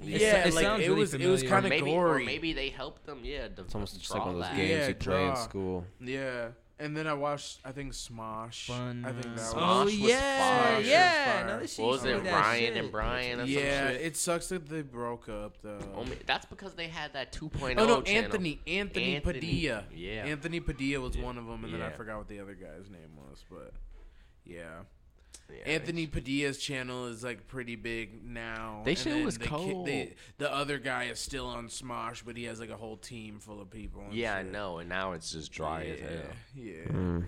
It 0.00 0.20
yeah, 0.20 0.42
sounds 0.42 0.54
like 0.54 0.64
really 0.78 0.84
it 0.84 0.90
was 0.90 1.14
it 1.14 1.26
was 1.26 1.42
kind 1.42 1.64
of 1.64 1.70
maybe, 1.70 1.90
or 1.90 2.08
gory. 2.08 2.26
maybe 2.26 2.52
they 2.52 2.68
helped 2.68 3.06
them. 3.06 3.20
Yeah, 3.24 3.48
to 3.48 3.62
It's 3.62 3.74
almost 3.74 3.98
just 3.98 4.10
like 4.12 4.24
one 4.24 4.34
of 4.36 4.40
those 4.40 4.56
games 4.56 4.70
Yeah, 4.70 4.88
you 4.88 4.94
play 4.94 5.28
in 5.28 5.36
school. 5.36 5.84
Yeah. 6.00 6.48
And 6.78 6.96
then 6.96 7.06
I 7.06 7.12
watched 7.14 7.60
I 7.64 7.70
think 7.72 7.92
Smosh. 7.92 8.66
Fun. 8.66 9.04
I 9.06 9.12
think 9.12 9.36
that 9.36 9.44
Smosh 9.44 9.84
was 9.84 9.94
oh 9.94 10.06
yeah, 10.08 10.72
fire. 10.72 10.80
yeah. 10.80 11.24
Fire. 11.46 11.46
No, 11.46 11.66
What 11.84 11.90
was 11.92 12.04
it, 12.04 12.16
be 12.22 12.28
that 12.30 12.40
Ryan 12.40 12.60
shit. 12.60 12.76
and 12.76 12.92
Brian? 12.92 13.38
Or 13.40 13.42
some 13.44 13.50
Yeah, 13.50 13.90
shit? 13.90 14.00
it 14.00 14.16
sucks 14.16 14.48
that 14.48 14.68
they 14.68 14.82
broke 14.82 15.28
up 15.28 15.56
though. 15.62 15.78
Oh, 15.96 16.04
that's 16.26 16.46
because 16.46 16.74
they 16.74 16.88
had 16.88 17.12
that 17.12 17.32
2.0. 17.32 17.74
Oh 17.78 17.86
no, 17.86 18.02
channel. 18.02 18.24
Anthony, 18.24 18.60
Anthony, 18.66 19.14
Anthony, 19.16 19.20
Padilla. 19.40 19.84
yeah. 19.94 20.24
Anthony 20.24 20.60
Padilla 20.60 21.00
was 21.02 21.14
Yeah. 21.16 21.22
one 21.24 21.38
of 21.38 21.46
them, 21.46 21.62
and 21.64 21.72
then 21.74 21.82
I 21.82 21.90
forgot 21.90 22.18
what 22.18 22.28
the 22.28 22.40
other 22.40 22.54
guy's 22.54 22.90
name 22.90 23.16
was, 23.16 23.44
but 23.50 23.72
yeah. 24.44 24.80
Yeah, 25.52 25.72
Anthony 25.72 26.06
Padilla's 26.06 26.58
channel 26.58 27.06
is 27.06 27.22
like 27.22 27.46
pretty 27.48 27.76
big 27.76 28.24
now. 28.24 28.82
They 28.84 28.92
and 28.92 28.98
shit 28.98 29.12
then 29.12 29.24
was 29.24 29.38
the 29.38 29.44
ki- 29.44 29.50
cold. 29.50 29.86
they- 29.86 30.14
the 30.38 30.52
other 30.52 30.78
guy 30.78 31.04
is 31.04 31.18
still 31.20 31.46
on 31.46 31.68
Smosh, 31.68 32.22
but 32.24 32.36
he 32.36 32.44
has 32.44 32.58
like 32.60 32.70
a 32.70 32.76
whole 32.76 32.96
team 32.96 33.38
full 33.38 33.60
of 33.60 33.70
people. 33.70 34.02
and 34.02 34.14
Yeah, 34.14 34.36
I 34.36 34.42
know, 34.42 34.78
and 34.78 34.88
now 34.88 35.12
it's 35.12 35.32
just 35.32 35.52
dry 35.52 35.82
yeah, 35.84 35.92
as 35.94 36.00
hell. 36.00 36.30
Yeah. 36.54 36.72
Mm, 36.88 37.26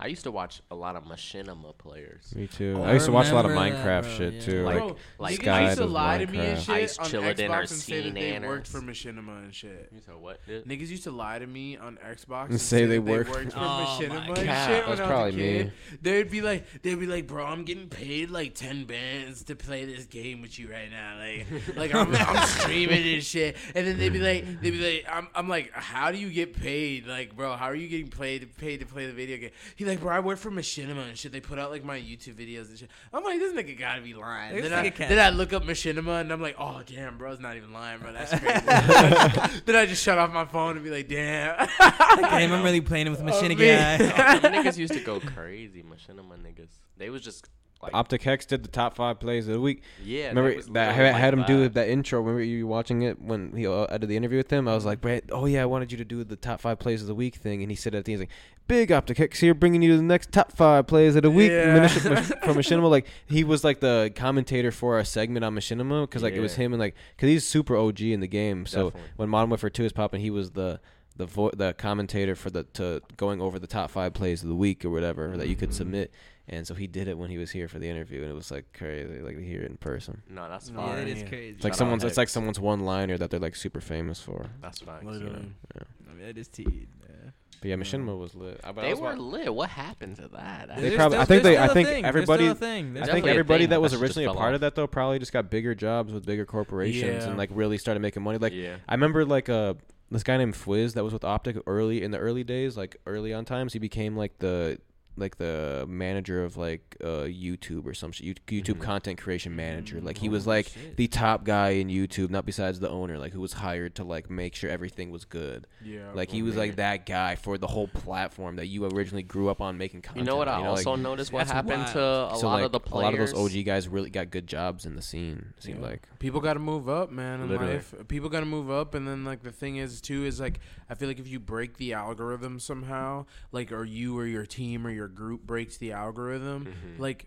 I 0.00 0.06
used 0.06 0.22
to 0.24 0.30
watch 0.30 0.62
a 0.70 0.76
lot 0.76 0.94
of 0.94 1.04
Machinima 1.04 1.76
players. 1.76 2.32
me 2.36 2.46
too. 2.46 2.76
Oh, 2.78 2.84
I 2.84 2.92
used 2.92 3.06
to 3.06 3.12
watch 3.12 3.30
a 3.30 3.34
lot 3.34 3.44
of 3.44 3.50
Minecraft 3.50 4.02
that, 4.02 4.16
shit 4.16 4.32
bro, 4.34 4.40
too. 4.40 4.56
yeah. 4.58 4.62
Like 4.64 4.76
Bro, 4.78 4.96
like 5.18 5.38
niggas 5.40 5.64
used 5.66 5.78
to 5.78 5.86
lie 5.86 6.14
of 6.16 6.26
to 6.30 6.32
me 6.32 6.38
and 6.38 6.56
Minecraft. 6.58 6.64
shit 6.66 6.74
Ice 6.76 6.98
on 6.98 7.06
Chilladin 7.06 7.34
Xbox 7.48 7.50
or 7.50 7.58
and 7.60 7.68
say 7.70 8.02
that 8.02 8.14
they 8.14 8.38
worked 8.38 8.66
for 8.68 8.80
Machinima 8.80 9.38
and 9.44 9.54
shit. 9.54 9.88
You 9.92 10.00
said 10.06 10.14
what? 10.14 10.46
Dude? 10.46 10.64
Niggas 10.66 10.88
used 10.88 11.02
to 11.04 11.10
lie 11.10 11.40
to 11.40 11.46
me 11.48 11.76
on 11.76 11.96
Xbox 11.96 12.42
And 12.44 12.50
and 12.52 12.60
say 12.60 12.76
say 12.78 12.86
they 12.86 12.94
that 12.98 13.02
worked- 13.02 13.30
worked 13.30 13.52
for 13.52 13.58
Oh 13.58 13.62
Machinima 13.98 14.28
and 14.28 14.36
shit 14.38 14.46
That's 14.46 14.68
when 14.70 14.84
I 14.86 14.90
was 14.90 15.00
probably 15.00 15.28
a 15.30 15.32
kid. 15.64 15.66
me. 15.66 15.72
They'd 16.00 16.30
be 16.30 16.40
like, 16.42 16.82
they'd 16.82 16.94
be 17.00 17.06
like, 17.06 17.26
bro, 17.26 17.44
I'm 17.44 17.64
getting 17.64 17.88
paid 17.88 18.30
like 18.30 18.54
ten 18.54 18.84
bands 18.84 19.42
to 19.44 19.56
play 19.56 19.84
this 19.84 20.04
game 20.04 20.42
with 20.42 20.60
you 20.60 20.70
right 20.70 20.90
now. 20.92 21.18
Like, 21.18 21.46
like 21.76 21.94
I'm, 21.94 22.14
I'm 22.14 22.46
streaming 22.46 23.14
and 23.14 23.24
shit. 23.24 23.56
And 23.74 23.84
then 23.84 23.98
they'd 23.98 24.12
be 24.12 24.20
like, 24.20 24.60
they'd 24.60 24.70
be 24.70 25.02
like, 25.02 25.06
I'm, 25.12 25.26
I'm 25.34 25.48
like, 25.48 25.72
how 25.72 26.12
do 26.12 26.18
you 26.18 26.30
get 26.30 26.54
paid? 26.54 27.06
Like, 27.08 27.34
bro, 27.34 27.56
how 27.56 27.66
are 27.66 27.74
you 27.74 27.88
getting 27.88 28.10
paid 28.10 28.56
paid 28.58 28.78
to 28.78 28.86
play 28.86 29.06
the 29.06 29.12
video 29.12 29.38
game? 29.38 29.50
He's 29.74 29.87
like, 29.88 30.00
bro, 30.00 30.14
I 30.14 30.20
work 30.20 30.38
for 30.38 30.50
Machinima 30.50 31.08
and 31.08 31.16
shit. 31.18 31.32
They 31.32 31.40
put 31.40 31.58
out 31.58 31.70
like 31.70 31.84
my 31.84 31.98
YouTube 31.98 32.34
videos 32.34 32.68
and 32.68 32.78
shit. 32.78 32.90
I'm 33.12 33.24
like, 33.24 33.38
this 33.38 33.52
nigga 33.52 33.78
gotta 33.78 34.00
be 34.02 34.14
lying. 34.14 34.54
This 34.56 34.68
Then 34.68 34.72
I, 34.84 34.90
then 34.90 35.18
I 35.18 35.30
look 35.30 35.52
up 35.52 35.64
Machinima 35.64 36.20
and 36.20 36.32
I'm 36.32 36.40
like, 36.40 36.56
oh 36.58 36.82
damn, 36.86 37.18
bro's 37.18 37.40
not 37.40 37.56
even 37.56 37.72
lying, 37.72 37.98
bro. 38.00 38.12
That's 38.12 38.30
crazy. 38.38 39.60
then 39.66 39.76
I 39.76 39.86
just 39.86 40.02
shut 40.02 40.18
off 40.18 40.32
my 40.32 40.44
phone 40.44 40.76
and 40.76 40.84
be 40.84 40.90
like, 40.90 41.08
damn. 41.08 41.66
Damn, 41.78 42.52
I'm 42.52 42.62
really 42.62 42.80
playing 42.80 43.10
with 43.10 43.22
machine 43.22 43.52
Oh, 43.52 43.54
guy. 43.54 43.62
man. 43.64 44.00
Oh, 44.02 44.48
niggas 44.48 44.76
used 44.76 44.92
to 44.94 45.00
go 45.00 45.20
crazy. 45.20 45.82
Machinima 45.82 46.38
niggas. 46.38 46.68
They 46.96 47.10
was 47.10 47.22
just 47.22 47.48
like, 47.82 47.94
Optic 47.94 48.22
Hex 48.22 48.44
did 48.44 48.62
the 48.64 48.68
top 48.68 48.96
five 48.96 49.20
plays 49.20 49.46
of 49.46 49.54
the 49.54 49.60
week. 49.60 49.82
yeah. 50.04 50.28
Remember 50.30 50.54
was 50.56 50.66
that 50.68 50.88
I 50.90 50.92
had, 50.92 51.14
had 51.14 51.32
him 51.34 51.40
like 51.40 51.46
do 51.48 51.60
that. 51.62 51.74
that 51.74 51.88
intro. 51.88 52.20
Remember 52.20 52.42
you 52.42 52.66
were 52.66 52.70
watching 52.70 53.02
it 53.02 53.20
when 53.20 53.52
he 53.56 53.66
uh, 53.66 53.86
I 53.90 53.98
did 53.98 54.08
the 54.08 54.16
interview 54.16 54.38
with 54.38 54.50
him. 54.52 54.66
I 54.66 54.74
was 54.74 54.84
like, 54.84 55.00
Brett, 55.00 55.24
oh 55.30 55.46
yeah, 55.46 55.62
I 55.62 55.66
wanted 55.66 55.92
you 55.92 55.98
to 55.98 56.04
do 56.04 56.24
the 56.24 56.36
top 56.36 56.60
five 56.60 56.78
plays 56.78 57.00
of 57.02 57.06
the 57.06 57.14
week 57.14 57.36
thing, 57.36 57.62
and 57.62 57.70
he 57.70 57.76
said 57.76 57.94
at 57.94 58.04
the 58.04 58.12
end, 58.12 58.20
he's 58.22 58.28
like, 58.28 58.36
"Big 58.66 58.90
Optic 58.90 59.18
Hex 59.18 59.38
here, 59.38 59.54
bringing 59.54 59.80
you 59.82 59.96
the 59.96 60.02
next 60.02 60.32
top 60.32 60.50
five 60.52 60.86
plays 60.88 61.14
of 61.14 61.22
the 61.22 61.30
week 61.30 61.50
Yeah. 61.52 61.86
From 61.88 62.56
Machinima." 62.56 62.90
Like 62.90 63.06
he 63.26 63.44
was 63.44 63.62
like 63.62 63.78
the 63.80 64.10
commentator 64.14 64.72
for 64.72 64.96
our 64.96 65.04
segment 65.04 65.44
on 65.44 65.54
Machinima 65.54 66.02
because 66.02 66.22
like 66.24 66.34
it 66.34 66.40
was 66.40 66.56
him 66.56 66.72
and 66.72 66.80
like 66.80 66.94
because 67.16 67.28
he's 67.28 67.46
super 67.46 67.76
OG 67.76 68.00
in 68.00 68.18
the 68.20 68.26
game. 68.28 68.66
So 68.66 68.86
Definitely. 68.90 69.10
when 69.16 69.28
Modern 69.28 69.50
Warfare 69.50 69.70
Two 69.70 69.84
is 69.84 69.92
popping, 69.92 70.20
he 70.20 70.30
was 70.30 70.50
the 70.50 70.80
the 71.16 71.26
vo- 71.26 71.50
the 71.50 71.74
commentator 71.74 72.34
for 72.34 72.50
the 72.50 72.64
to 72.74 73.02
going 73.16 73.40
over 73.40 73.58
the 73.58 73.66
top 73.68 73.90
five 73.90 74.14
plays 74.14 74.42
of 74.42 74.48
the 74.48 74.54
week 74.56 74.84
or 74.84 74.90
whatever 74.90 75.36
that 75.36 75.46
you 75.48 75.54
could 75.56 75.72
submit. 75.72 76.12
And 76.50 76.66
so 76.66 76.74
he 76.74 76.86
did 76.86 77.08
it 77.08 77.18
when 77.18 77.28
he 77.30 77.36
was 77.38 77.50
here 77.50 77.68
for 77.68 77.78
the 77.78 77.88
interview, 77.88 78.22
and 78.22 78.30
it 78.30 78.34
was 78.34 78.50
like 78.50 78.72
crazy, 78.72 79.20
like 79.20 79.36
to 79.36 79.44
hear 79.44 79.60
it 79.62 79.70
in 79.70 79.76
person. 79.76 80.22
No, 80.30 80.48
that's 80.48 80.70
No, 80.70 80.80
Yeah, 80.80 80.86
fine. 80.94 80.98
it 80.98 81.08
is 81.08 81.28
crazy. 81.28 81.48
It's 81.50 81.64
like 81.64 81.72
Shout 81.72 81.74
out 81.74 81.78
someone's. 81.78 82.04
It's 82.04 82.16
like 82.16 82.28
someone's 82.28 82.58
one 82.60 82.80
liner 82.80 83.18
that 83.18 83.30
they're 83.30 83.38
like 83.40 83.54
super 83.56 83.80
famous 83.82 84.20
for. 84.20 84.46
That's 84.62 84.80
facts. 84.80 85.04
Literally. 85.04 85.52
I 85.76 86.14
mean, 86.14 86.26
that 86.26 86.38
is 86.38 86.48
teed. 86.48 86.88
Yeah. 87.08 87.30
But 87.60 87.68
yeah, 87.70 87.74
Machinima 87.76 88.16
was 88.16 88.34
lit. 88.34 88.60
I, 88.64 88.72
but 88.72 88.84
I 88.84 88.88
They 88.88 88.94
was 88.94 89.00
were 89.00 89.06
wa- 89.16 89.30
lit. 89.36 89.54
What 89.54 89.68
happened 89.68 90.16
to 90.16 90.28
that? 90.28 90.68
They 90.76 90.94
probably- 90.96 91.16
still- 91.16 91.20
I 91.22 91.24
think 91.26 91.42
they- 91.42 91.58
I 91.58 91.68
think 91.68 91.88
thing. 91.88 92.04
Everybody- 92.04 92.54
thing. 92.54 92.96
I 92.96 93.04
think 93.06 93.26
everybody 93.26 93.64
thing, 93.64 93.70
that 93.70 93.80
was 93.82 93.92
that 93.92 94.00
originally 94.00 94.24
a 94.26 94.32
part 94.32 94.50
off. 94.50 94.54
of 94.54 94.60
that 94.62 94.74
though 94.76 94.86
probably 94.86 95.18
just 95.18 95.32
got 95.32 95.50
bigger 95.50 95.74
jobs 95.74 96.12
with 96.12 96.24
bigger 96.24 96.46
corporations 96.46 97.24
Yeah. 97.24 97.28
and 97.28 97.36
like 97.36 97.50
really 97.52 97.76
started 97.76 98.00
making 98.00 98.22
money. 98.22 98.38
Like 98.38 98.52
yeah. 98.54 98.76
I 98.88 98.94
remember 98.94 99.24
like 99.26 99.48
uh 99.48 99.74
this 100.10 100.22
guy 100.22 100.38
named 100.38 100.54
Fwiz 100.54 100.94
that 100.94 101.04
was 101.04 101.12
with 101.12 101.24
Optic 101.24 101.58
early 101.66 102.02
in 102.02 102.10
the 102.12 102.18
early 102.18 102.42
days, 102.44 102.76
like 102.78 102.96
early 103.06 103.34
on 103.34 103.44
times. 103.44 103.72
He 103.74 103.78
became 103.78 104.16
like 104.16 104.38
the 104.38 104.78
like 105.18 105.36
the 105.36 105.84
manager 105.88 106.44
of 106.44 106.56
like 106.56 106.96
uh, 107.02 107.26
YouTube 107.28 107.86
or 107.86 107.94
some 107.94 108.12
shit. 108.12 108.44
YouTube 108.46 108.76
Mhm. 108.76 108.80
content 108.80 109.18
creation 109.20 109.54
manager. 109.56 110.00
Like 110.00 110.18
he 110.18 110.28
Oh, 110.28 110.32
was 110.32 110.46
like 110.46 110.68
shit. 110.68 110.96
the 110.96 111.06
top 111.08 111.44
guy 111.44 111.70
in 111.70 111.88
YouTube, 111.88 112.30
not 112.30 112.46
besides 112.46 112.80
the 112.80 112.88
owner. 112.88 113.18
Like 113.18 113.32
who 113.32 113.40
was 113.40 113.54
hired 113.54 113.94
to 113.96 114.04
like 114.04 114.30
make 114.30 114.54
sure 114.54 114.70
everything 114.70 115.10
was 115.10 115.24
good. 115.24 115.66
Yeah. 115.84 116.10
Like 116.14 116.30
he 116.30 116.42
was 116.42 116.54
man. 116.54 116.66
like 116.68 116.76
that 116.76 117.06
guy 117.06 117.34
for 117.34 117.58
the 117.58 117.66
whole 117.66 117.88
platform 117.88 118.56
that 118.56 118.66
you 118.66 118.84
originally 118.86 119.22
grew 119.22 119.48
up 119.48 119.60
on 119.60 119.76
making 119.78 120.02
content. 120.02 120.24
You 120.26 120.30
know 120.30 120.36
what 120.36 120.48
I 120.48 120.54
on, 120.54 120.60
like- 120.60 120.68
also 120.86 120.96
noticed? 120.96 121.32
What 121.32 121.46
happened 121.48 121.82
wild. 121.82 121.92
to 121.92 122.00
a 122.00 122.36
so 122.38 122.46
lot 122.46 122.54
like 122.54 122.64
of 122.64 122.72
the 122.72 122.80
a 122.92 122.96
lot 122.96 123.12
of 123.12 123.18
those 123.18 123.34
OG 123.34 123.64
guys 123.64 123.88
really 123.88 124.10
got 124.10 124.30
good 124.30 124.46
jobs 124.46 124.86
in 124.86 124.96
the 124.96 125.02
scene. 125.02 125.52
It 125.56 125.62
seemed 125.62 125.80
Yeah. 125.80 125.86
like 125.86 126.02
People 126.18 126.40
got 126.40 126.54
to 126.54 126.60
move 126.60 126.88
up, 126.88 127.10
man, 127.12 127.40
in 127.40 127.48
Literally. 127.48 127.74
life. 127.74 127.94
People 128.08 128.28
got 128.28 128.40
to 128.40 128.46
move 128.46 128.70
up, 128.70 128.94
and 128.94 129.06
then 129.06 129.24
like 129.24 129.42
the 129.42 129.52
thing 129.52 129.76
is 129.76 130.00
too 130.00 130.24
is 130.24 130.40
like 130.40 130.60
I 130.90 130.94
feel 130.94 131.08
like 131.08 131.18
if 131.20 131.28
you 131.28 131.38
break 131.40 131.76
the 131.76 131.92
algorithm 131.92 132.58
somehow, 132.58 133.26
like 133.52 133.72
or 133.72 133.84
you 133.84 134.18
or 134.18 134.26
your 134.26 134.46
team 134.46 134.86
or 134.86 134.90
your 134.90 135.07
group 135.08 135.42
breaks 135.42 135.76
the 135.78 135.92
algorithm, 135.92 136.66
Mhm. 136.66 136.98
like 136.98 137.26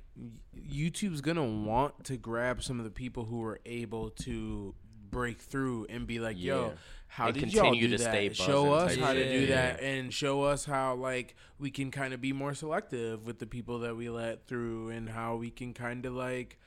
YouTube's 0.56 1.22
gonna 1.22 1.46
want 1.46 2.04
to 2.06 2.18
grab 2.18 2.62
some 2.64 2.80
of 2.80 2.86
the 2.86 2.92
people 2.92 3.26
who 3.26 3.44
are 3.44 3.60
able 3.66 4.10
to 4.12 4.76
break 5.10 5.40
through 5.40 5.86
and 5.90 6.08
be 6.08 6.20
like, 6.20 6.38
Yeah. 6.40 6.54
"Yo, 6.56 6.74
how 7.08 7.28
And 7.28 7.34
did 7.36 7.54
y'all 7.54 7.64
continue 7.66 7.88
do 7.90 7.98
to 7.98 8.04
that? 8.04 8.10
stay 8.10 8.34
show 8.34 8.72
us 8.74 8.96
how 8.96 9.14
to 9.14 9.30
do 9.40 9.48
that, 9.48 9.82
and 9.82 10.14
show 10.14 10.44
us 10.44 10.66
how 10.66 10.96
like 10.96 11.36
we 11.60 11.70
can 11.70 11.92
kind 11.92 12.14
of 12.14 12.22
be 12.22 12.32
more 12.32 12.54
selective 12.54 13.26
with 13.26 13.40
the 13.40 13.46
people 13.48 13.80
that 13.80 13.96
we 13.98 14.10
let 14.10 14.48
through, 14.48 14.90
and 14.90 15.10
how 15.10 15.36
we 15.36 15.50
can 15.52 15.74
kind 15.74 16.06
of 16.06 16.14
like 16.14 16.58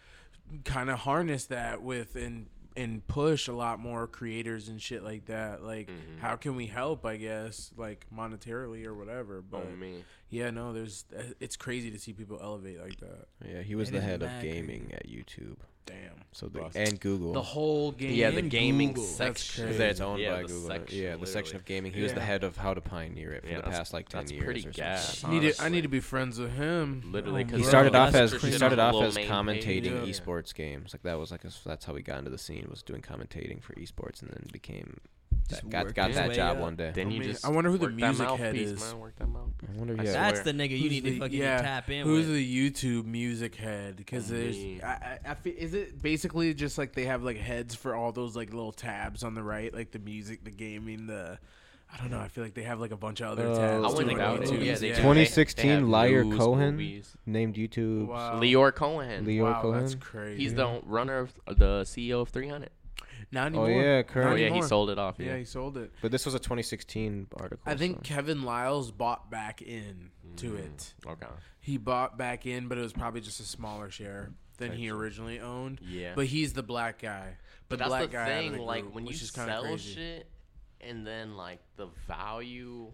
kind 0.64 0.90
of 0.90 1.00
harness 1.00 1.46
that 1.46 1.82
with 1.82 2.16
and 2.16 2.48
and 2.76 3.06
push 3.06 3.46
a 3.48 3.52
lot 3.52 3.78
more 3.78 4.06
creators 4.06 4.68
and 4.68 4.80
shit 4.82 5.02
like 5.04 5.26
that. 5.26 5.62
Like, 5.62 5.88
Mhm. 5.88 6.18
how 6.18 6.36
can 6.36 6.56
we 6.56 6.66
help? 6.66 7.04
I 7.06 7.16
guess 7.16 7.70
like 7.76 8.06
monetarily 8.12 8.84
or 8.84 8.94
whatever. 8.94 9.40
But 9.42 9.66
Oh, 9.70 9.76
me. 9.76 10.04
yeah, 10.28 10.50
no, 10.50 10.72
there's 10.72 11.04
it's 11.40 11.56
crazy 11.56 11.90
to 11.90 11.98
see 11.98 12.12
people 12.12 12.38
elevate 12.42 12.80
like 12.80 12.98
that. 12.98 13.28
yeah, 13.46 13.62
he 13.62 13.74
was 13.74 13.90
It 13.90 13.92
the 13.92 14.00
head 14.00 14.22
of 14.22 14.28
mad 14.28 14.42
gaming 14.42 14.92
at 14.92 15.06
YouTube. 15.06 15.56
Damn, 15.86 15.96
So 16.32 16.46
the, 16.48 16.60
Bust. 16.60 16.76
and 16.76 16.98
Google. 16.98 17.32
the 17.34 17.42
whole 17.42 17.92
game. 17.92 18.12
Yeah, 18.14 18.30
the 18.30 18.40
gaming 18.42 18.88
Google. 18.94 19.04
Section. 19.04 19.64
crazy. 19.64 19.78
that 19.78 19.90
it's 19.90 20.00
owned 20.00 20.20
yeah, 20.22 20.32
by 20.36 20.42
the 20.42 20.48
Google. 20.48 20.68
Section, 20.68 20.98
yeah, 20.98 21.16
the 21.16 21.26
section 21.26 21.56
of 21.56 21.64
gaming. 21.66 21.92
He 21.92 22.00
was 22.02 22.14
the 22.14 22.20
head 22.20 22.42
of 22.42 22.56
how 22.56 22.72
to 22.72 22.80
pioneer 22.80 23.32
it 23.32 23.42
for 23.44 23.50
Yeah, 23.50 23.56
the 23.58 23.62
past 23.64 23.92
like 23.92 24.08
ten 24.08 24.20
that's 24.20 24.32
years 24.32 24.44
pretty 24.44 24.66
or 24.66 24.70
gas, 24.72 25.18
something. 25.18 25.40
Need 25.40 25.54
to, 25.54 25.62
I 25.62 25.68
need 25.68 25.82
to 25.82 25.88
be 25.88 26.00
friends 26.00 26.38
with 26.38 26.52
him. 26.54 27.02
Literally, 27.12 27.42
Oh, 27.44 27.48
'cause 27.50 27.58
He 27.60 27.64
started 27.64 27.94
off 27.94 28.14
as 28.14 28.32
he 28.32 28.50
started 28.52 28.78
off 28.78 28.94
as 29.02 29.16
commentating. 29.16 29.84
Yeah. 30.06 30.10
esports 30.12 30.54
games. 30.54 30.94
Like 30.94 31.02
that 31.02 31.18
was 31.18 31.30
like 31.30 31.42
his, 31.42 31.60
that's 31.66 31.84
how 31.84 31.94
he 31.94 32.02
got 32.02 32.18
into 32.18 32.30
the 32.30 32.38
scene 32.38 32.66
was 32.70 32.82
doing 32.82 33.02
commentating 33.02 33.62
for 33.62 33.74
esports, 33.74 34.22
and 34.22 34.30
then 34.30 34.46
became 34.52 35.00
Just 35.48 35.68
got 35.68 35.94
got 35.94 36.12
that 36.12 36.32
job 36.32 36.56
up. 36.56 36.62
one 36.62 36.76
day. 36.76 36.92
Then 36.94 37.08
I 37.08 37.10
you 37.10 37.22
just 37.24 37.44
I 37.44 37.50
wonder 37.50 37.70
who 37.70 37.78
the 37.78 37.86
work 37.86 37.96
that 37.96 38.06
music 38.06 38.28
head 38.28 38.38
mouthpiece, 38.54 38.68
is. 38.70 38.80
Man, 38.80 38.98
work 39.00 39.16
that 39.18 39.28
mouth. 39.28 39.48
I 39.68 39.78
wonder. 39.78 39.96
I 39.98 40.04
Yeah, 40.04 40.12
That's 40.12 40.40
the 40.40 40.52
nigga 40.52 40.70
you 40.70 40.78
Who's 40.78 40.90
need 40.90 41.04
the- 41.04 41.10
to 41.12 41.18
fucking 41.20 41.38
yeah, 41.38 41.62
tap 41.62 41.90
in 41.90 42.06
with. 42.06 42.16
Who's 42.16 42.26
with. 42.26 42.36
the 42.36 42.70
YouTube 42.70 43.04
music 43.06 43.54
head? 43.56 43.96
Because 43.96 44.28
there's, 44.28 44.56
Me. 44.56 44.80
I, 44.82 44.92
I, 44.92 45.18
I 45.30 45.34
feel, 45.34 45.54
is 45.56 45.74
it 45.74 46.00
basically 46.02 46.52
just 46.54 46.78
like 46.78 46.94
they 46.94 47.04
have 47.04 47.22
like 47.22 47.36
heads 47.38 47.74
for 47.74 47.94
all 47.94 48.12
those 48.12 48.34
like 48.36 48.52
little 48.52 48.72
tabs 48.72 49.22
on 49.22 49.34
the 49.34 49.42
right, 49.42 49.72
like 49.74 49.90
the 49.90 49.98
music, 49.98 50.44
the 50.44 50.50
gaming, 50.50 51.06
the. 51.06 51.38
I 51.92 51.96
don't 51.98 52.10
know. 52.10 52.18
I 52.18 52.26
feel 52.26 52.42
like 52.42 52.54
they 52.54 52.62
have 52.64 52.80
like 52.80 52.90
a 52.90 52.96
bunch 52.96 53.20
of 53.20 53.28
other 53.38 53.46
Uh, 53.46 53.56
tabs. 53.56 53.84
I 53.84 53.96
wouldn't 53.96 54.12
on 54.12 54.18
doubt 54.18 54.42
it. 54.42 54.48
YouTube. 54.48 54.64
Yeah, 54.64 54.74
they 54.74 54.88
do. 54.88 54.94
2016 54.96 55.68
They 55.68 55.74
have 55.74 55.84
Liar 55.86 56.24
news, 56.24 56.38
Cohen 56.38 56.70
movies. 56.72 57.16
named 57.24 57.54
YouTube. 57.54 58.06
Wow. 58.08 58.40
Lyor 58.40 58.74
Cohen. 58.74 59.24
Leo 59.24 59.44
wow, 59.44 59.62
Cohen. 59.62 59.80
that's 59.80 59.94
crazy. 59.94 60.42
He's 60.42 60.54
the 60.54 60.80
runner 60.84 61.18
of 61.18 61.32
the 61.46 61.82
CEO 61.84 62.22
of 62.22 62.30
300. 62.30 62.70
Not 63.34 63.54
Oh 63.54 63.66
yeah, 63.66 63.96
Not 63.98 64.06
current. 64.06 64.30
Oh 64.30 64.34
yeah, 64.36 64.48
he 64.54 64.62
sold 64.62 64.88
it 64.90 64.98
off. 64.98 65.16
Yeah, 65.18 65.26
Yeah. 65.32 65.36
he 65.38 65.44
sold 65.44 65.76
it. 65.76 65.92
But 66.00 66.10
this 66.12 66.24
was 66.24 66.34
a 66.34 66.38
2016 66.38 67.26
article. 67.36 67.62
I 67.66 67.74
think 67.76 67.96
so. 67.96 68.02
Kevin 68.14 68.42
Liles 68.44 68.90
bought 68.90 69.30
back 69.30 69.60
in 69.60 70.10
to 70.36 70.52
Mm, 70.52 70.58
it. 70.58 70.94
Okay. 71.06 71.26
He 71.60 71.76
bought 71.76 72.16
back 72.16 72.46
in, 72.46 72.68
but 72.68 72.78
it 72.78 72.82
was 72.82 72.92
probably 72.92 73.20
just 73.20 73.40
a 73.40 73.44
smaller 73.44 73.90
share 73.90 74.30
than 74.58 74.72
he 74.72 74.88
originally 74.90 75.40
owned. 75.40 75.80
Yeah. 75.82 76.12
But 76.14 76.26
he's 76.26 76.52
the 76.52 76.62
black 76.62 77.00
guy. 77.02 77.36
But 77.68 77.76
the 77.78 77.84
that's 77.84 77.88
black 77.88 78.02
the 78.02 78.08
guy 78.08 78.22
out 78.22 78.28
of 78.30 78.36
thing. 78.36 78.52
the 78.52 78.62
like 78.62 78.84
when 78.94 79.04
you 79.04 79.08
which 79.10 79.22
sell 79.24 79.62
crazy. 79.62 79.94
shit, 79.94 80.30
and 80.80 81.06
then 81.06 81.36
like 81.36 81.60
the 81.76 81.88
value, 82.06 82.90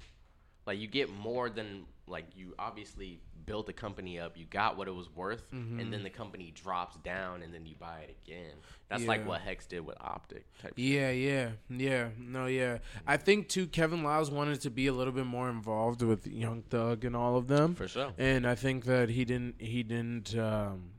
like 0.67 0.79
you 0.79 0.87
get 0.87 1.11
more 1.11 1.51
than 1.51 1.85
like 2.11 2.27
you 2.37 2.55
obviously 2.59 3.21
built 3.47 3.67
the 3.67 3.73
company 3.73 4.19
up. 4.19 4.37
You 4.37 4.45
got 4.45 4.77
what 4.77 4.87
it 4.89 4.95
was 4.95 5.09
worth, 5.15 5.43
and 5.53 5.93
then 5.93 6.03
the 6.03 6.11
company 6.11 6.53
drops 6.55 6.97
down, 6.99 7.43
and 7.43 7.53
then 7.53 7.67
you 7.67 7.75
buy 7.79 8.01
it 8.01 8.17
again. 8.25 8.55
That's 8.89 9.05
like 9.05 9.27
what 9.27 9.41
Hex 9.41 9.67
did 9.67 9.81
with 9.81 9.97
Optic. 10.01 10.45
Type. 10.61 10.75
Yeah, 10.77 11.11
yeah, 11.11 11.51
yeah. 11.69 12.09
No, 12.19 12.47
yeah. 12.47 12.79
I 13.07 13.17
think 13.17 13.49
too. 13.49 13.67
Kevin 13.67 14.03
Liles 14.03 14.31
wanted 14.31 14.61
to 14.63 14.71
be 14.71 14.87
a 14.87 14.93
little 14.93 15.13
bit 15.13 15.27
more 15.27 15.49
involved 15.49 16.03
with 16.03 16.27
Young 16.27 16.63
Thug 16.63 17.05
and 17.05 17.17
all 17.17 17.37
of 17.37 17.49
them, 17.49 17.75
For 17.75 17.89
sure. 17.89 18.13
and 18.19 18.47
I 18.47 18.55
think 18.55 18.85
that 18.85 19.11
he 19.11 19.25
didn't. 19.25 19.57
He 19.61 19.83
didn't. 19.83 20.37
Um, 20.37 20.91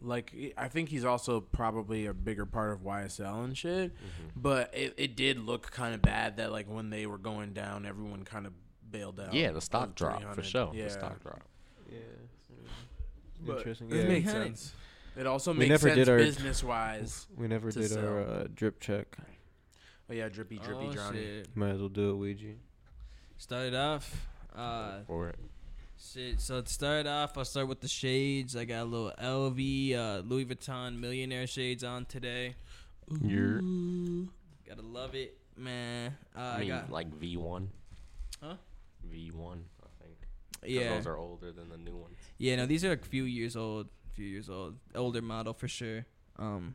like 0.00 0.54
I 0.58 0.68
think 0.68 0.88
he's 0.88 1.04
also 1.04 1.40
probably 1.40 2.06
a 2.06 2.12
bigger 2.14 2.46
part 2.46 2.72
of 2.72 2.80
YSL 2.80 3.44
and 3.44 3.56
shit. 3.56 3.94
Mm-hmm. 3.94 4.28
But 4.40 4.70
it, 4.74 4.94
it 4.96 5.16
did 5.16 5.38
look 5.38 5.70
kind 5.70 5.94
of 5.94 6.02
bad 6.02 6.36
that 6.36 6.52
like 6.52 6.66
when 6.68 6.90
they 6.90 7.06
were 7.06 7.18
going 7.18 7.52
down, 7.52 7.86
everyone 7.86 8.24
kind 8.24 8.46
of 8.46 8.52
bailed 8.90 9.20
out. 9.20 9.32
Yeah, 9.34 9.52
the 9.52 9.60
stock 9.60 9.88
of 9.88 9.94
drop 9.94 10.34
for 10.34 10.42
sure. 10.42 10.70
Yeah, 10.74 10.84
The 10.84 10.90
stock 10.90 11.22
drop. 11.22 11.42
But 13.44 13.58
Interesting. 13.58 13.90
It 13.90 13.96
Yeah. 13.96 14.08
makes 14.08 14.30
sense. 14.30 14.72
It 15.16 15.26
also 15.26 15.52
We 15.52 15.60
makes 15.60 15.68
never 15.70 15.94
sense 15.94 16.08
our- 16.08 16.18
business 16.18 16.64
wise. 16.64 17.26
We 17.36 17.48
never 17.48 17.70
to 17.70 17.78
did 17.88 17.96
our 17.98 18.20
uh, 18.20 18.46
drip 18.54 18.80
check. 18.80 19.16
Oh 20.08 20.12
yeah, 20.14 20.28
drippy, 20.28 20.58
drippy, 20.58 20.86
oh, 20.88 20.92
drowning. 20.92 21.20
shit. 21.22 21.56
Might 21.56 21.70
as 21.70 21.80
well 21.80 21.88
do 21.88 22.10
it, 22.10 22.14
Ouija. 22.16 22.54
Started 23.38 23.74
off. 23.74 24.26
Uh, 24.54 25.00
For 25.06 25.28
it. 25.30 25.38
shit. 25.98 26.40
So 26.40 26.60
to 26.62 26.72
start 26.72 27.06
off, 27.06 27.36
I'll 27.36 27.44
start 27.44 27.68
with 27.68 27.80
the 27.80 27.88
shades. 27.88 28.56
I 28.56 28.64
got 28.64 28.82
a 28.82 28.84
little 28.84 29.12
LV, 29.18 29.94
uh, 29.94 30.20
Louis 30.20 30.46
Vuitton 30.46 30.98
millionaire 30.98 31.46
shades 31.46 31.84
on 31.84 32.06
today. 32.06 32.54
You're. 33.22 33.60
Gotta 34.66 34.82
love 34.82 35.14
it, 35.14 35.36
man. 35.56 36.16
Uh, 36.34 36.40
I 36.40 36.54
I 36.56 36.58
mean, 36.60 36.68
got 36.68 36.90
like 36.90 37.08
V 37.14 37.36
one. 37.36 37.70
Huh? 38.42 38.56
V 39.04 39.30
one. 39.30 39.64
I 39.82 40.04
think. 40.04 40.16
yeah, 40.64 40.94
Those 40.96 41.06
are 41.06 41.16
older 41.16 41.52
than 41.52 41.68
the 41.68 41.76
new 41.78 41.96
ones. 41.96 42.16
yeah. 42.38 42.56
No, 42.56 42.66
these 42.66 42.84
are 42.84 42.92
a 42.92 42.98
few 42.98 43.24
years 43.24 43.56
old. 43.56 43.88
Few 44.14 44.26
years 44.26 44.48
old, 44.48 44.76
older 44.94 45.20
model 45.20 45.52
for 45.52 45.68
sure. 45.68 46.06
Um, 46.38 46.74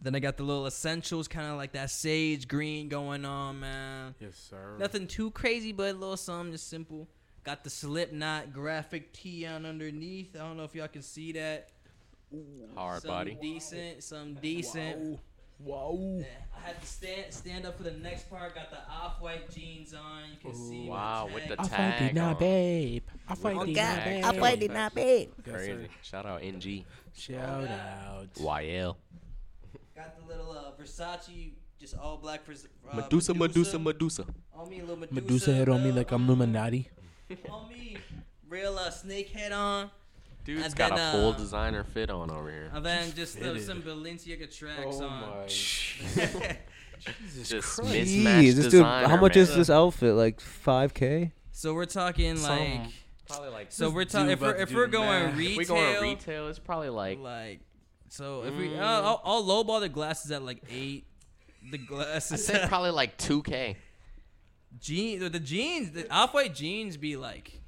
then 0.00 0.16
I 0.16 0.18
got 0.18 0.36
the 0.36 0.42
little 0.42 0.66
essentials, 0.66 1.28
kind 1.28 1.46
of 1.46 1.56
like 1.56 1.72
that 1.74 1.88
sage 1.90 2.48
green 2.48 2.88
going 2.88 3.24
on, 3.24 3.60
man. 3.60 4.16
Yes, 4.18 4.36
sir. 4.50 4.74
Nothing 4.78 5.06
too 5.06 5.30
crazy, 5.30 5.70
but 5.70 5.94
a 5.94 5.96
little 5.96 6.16
something 6.16 6.50
just 6.50 6.68
simple. 6.68 7.08
Got 7.44 7.62
the 7.62 7.70
Slipknot 7.70 8.52
graphic 8.52 9.12
tee 9.12 9.46
on 9.46 9.64
underneath. 9.66 10.34
I 10.34 10.40
don't 10.40 10.56
know 10.56 10.64
if 10.64 10.74
y'all 10.74 10.88
can 10.88 11.02
see 11.02 11.30
that. 11.32 11.68
Hard 12.74 13.02
some 13.02 13.10
body. 13.10 13.38
decent, 13.40 14.02
some 14.02 14.34
decent. 14.34 14.98
Wow. 14.98 15.20
Yeah, 15.60 16.24
I 16.56 16.66
had 16.66 16.80
to 16.80 16.86
stand 16.86 17.32
stand 17.32 17.66
up 17.66 17.76
for 17.76 17.84
the 17.84 17.92
next 17.92 18.28
part. 18.30 18.54
Got 18.54 18.70
the 18.70 18.78
off 18.90 19.20
white 19.20 19.50
jeans 19.50 19.94
on. 19.94 20.22
You 20.30 20.36
can 20.50 20.54
see. 20.54 20.80
me 20.82 20.88
Wow, 20.90 21.28
with 21.32 21.48
the 21.48 21.56
tag. 21.56 21.68
tag. 22.14 22.18
on. 22.18 22.36
babe. 22.38 23.02
I 23.28 23.32
With 23.32 23.42
the 23.42 23.42
fight 23.42 23.74
tag. 23.74 24.24
I 24.24 24.38
fight 24.38 24.62
it 24.62 24.72
Facts. 24.72 24.94
babe. 24.94 25.30
Crazy. 25.48 25.88
Shout 26.02 26.26
out 26.26 26.42
NG. 26.42 26.84
Shout 27.16 27.68
out. 27.68 28.34
YL. 28.34 28.96
Got 29.94 30.20
the 30.20 30.26
little 30.26 30.50
uh, 30.50 30.72
Versace, 30.82 31.52
just 31.78 31.96
all 31.96 32.16
black. 32.16 32.44
Vers- 32.44 32.66
uh, 32.90 32.96
Medusa, 32.96 33.32
Medusa, 33.32 33.78
Medusa. 33.78 34.26
On 34.54 34.68
me, 34.68 34.80
little 34.80 34.96
Medusa. 34.96 35.14
Medusa 35.20 35.54
head 35.54 35.68
on 35.68 35.82
me 35.84 35.92
like 35.92 36.10
I'm 36.10 36.22
um, 36.22 36.28
Illuminati. 36.28 36.88
On 37.50 37.68
me, 37.68 37.96
real 38.48 38.76
uh, 38.76 38.90
snake 38.90 39.30
head 39.30 39.52
on. 39.52 39.90
Dude's 40.44 40.64
And 40.66 40.76
got 40.76 40.96
then, 40.96 41.08
a 41.08 41.12
full 41.12 41.32
uh, 41.32 41.36
designer 41.36 41.84
fit 41.84 42.10
on 42.10 42.30
over 42.30 42.50
here. 42.50 42.70
And 42.72 42.84
then 42.84 43.12
just 43.14 43.40
uh, 43.40 43.58
some 43.60 43.82
Balenciaga 43.82 44.54
tracks 44.54 44.96
Oh 45.00 45.04
on. 45.04 45.48
Jesus 47.26 47.48
Just 47.48 47.76
Christ. 47.76 47.92
mismatched 47.92 48.46
Jeez, 48.46 48.54
this 48.54 48.64
dude. 48.64 48.70
designer, 48.72 49.08
How 49.08 49.16
much 49.16 49.34
man. 49.34 49.42
is 49.42 49.54
this 49.54 49.70
outfit? 49.70 50.14
Like 50.14 50.38
5k? 50.40 51.32
So 51.52 51.74
we're 51.74 51.84
talking 51.86 52.42
like. 52.42 52.82
Some- 52.82 52.92
Probably 53.26 53.48
like. 53.50 53.72
So 53.72 53.88
we're 53.88 54.04
talking 54.04 54.30
if 54.30 54.40
we're 54.42 54.54
if 54.56 54.70
we're 54.74 54.86
going 54.86 55.28
math. 55.28 55.36
retail. 55.38 55.52
If 55.52 55.58
we 55.58 55.64
going 55.64 56.02
retail, 56.02 56.48
it's 56.48 56.58
probably 56.58 56.90
like. 56.90 57.18
like 57.20 57.60
so 58.10 58.42
if 58.44 58.54
we 58.54 58.68
Mm. 58.68 58.78
uh, 58.78 58.82
I'll, 58.84 59.20
I'll 59.24 59.42
lowball 59.42 59.80
the 59.80 59.88
glasses 59.88 60.30
at 60.30 60.42
like 60.42 60.62
eight. 60.70 61.06
The 61.70 61.78
glasses. 61.78 62.32
I 62.32 62.36
glasses. 62.36 62.46
said 62.46 62.68
probably 62.68 62.90
like 62.90 63.16
2K. 63.16 63.76
jeans. 64.78 65.30
The 65.32 65.40
jeans. 65.40 65.92
The 65.92 66.06
off 66.12 66.34
white 66.34 66.54
jeans 66.54 66.98
be 66.98 67.16
like. 67.16 67.60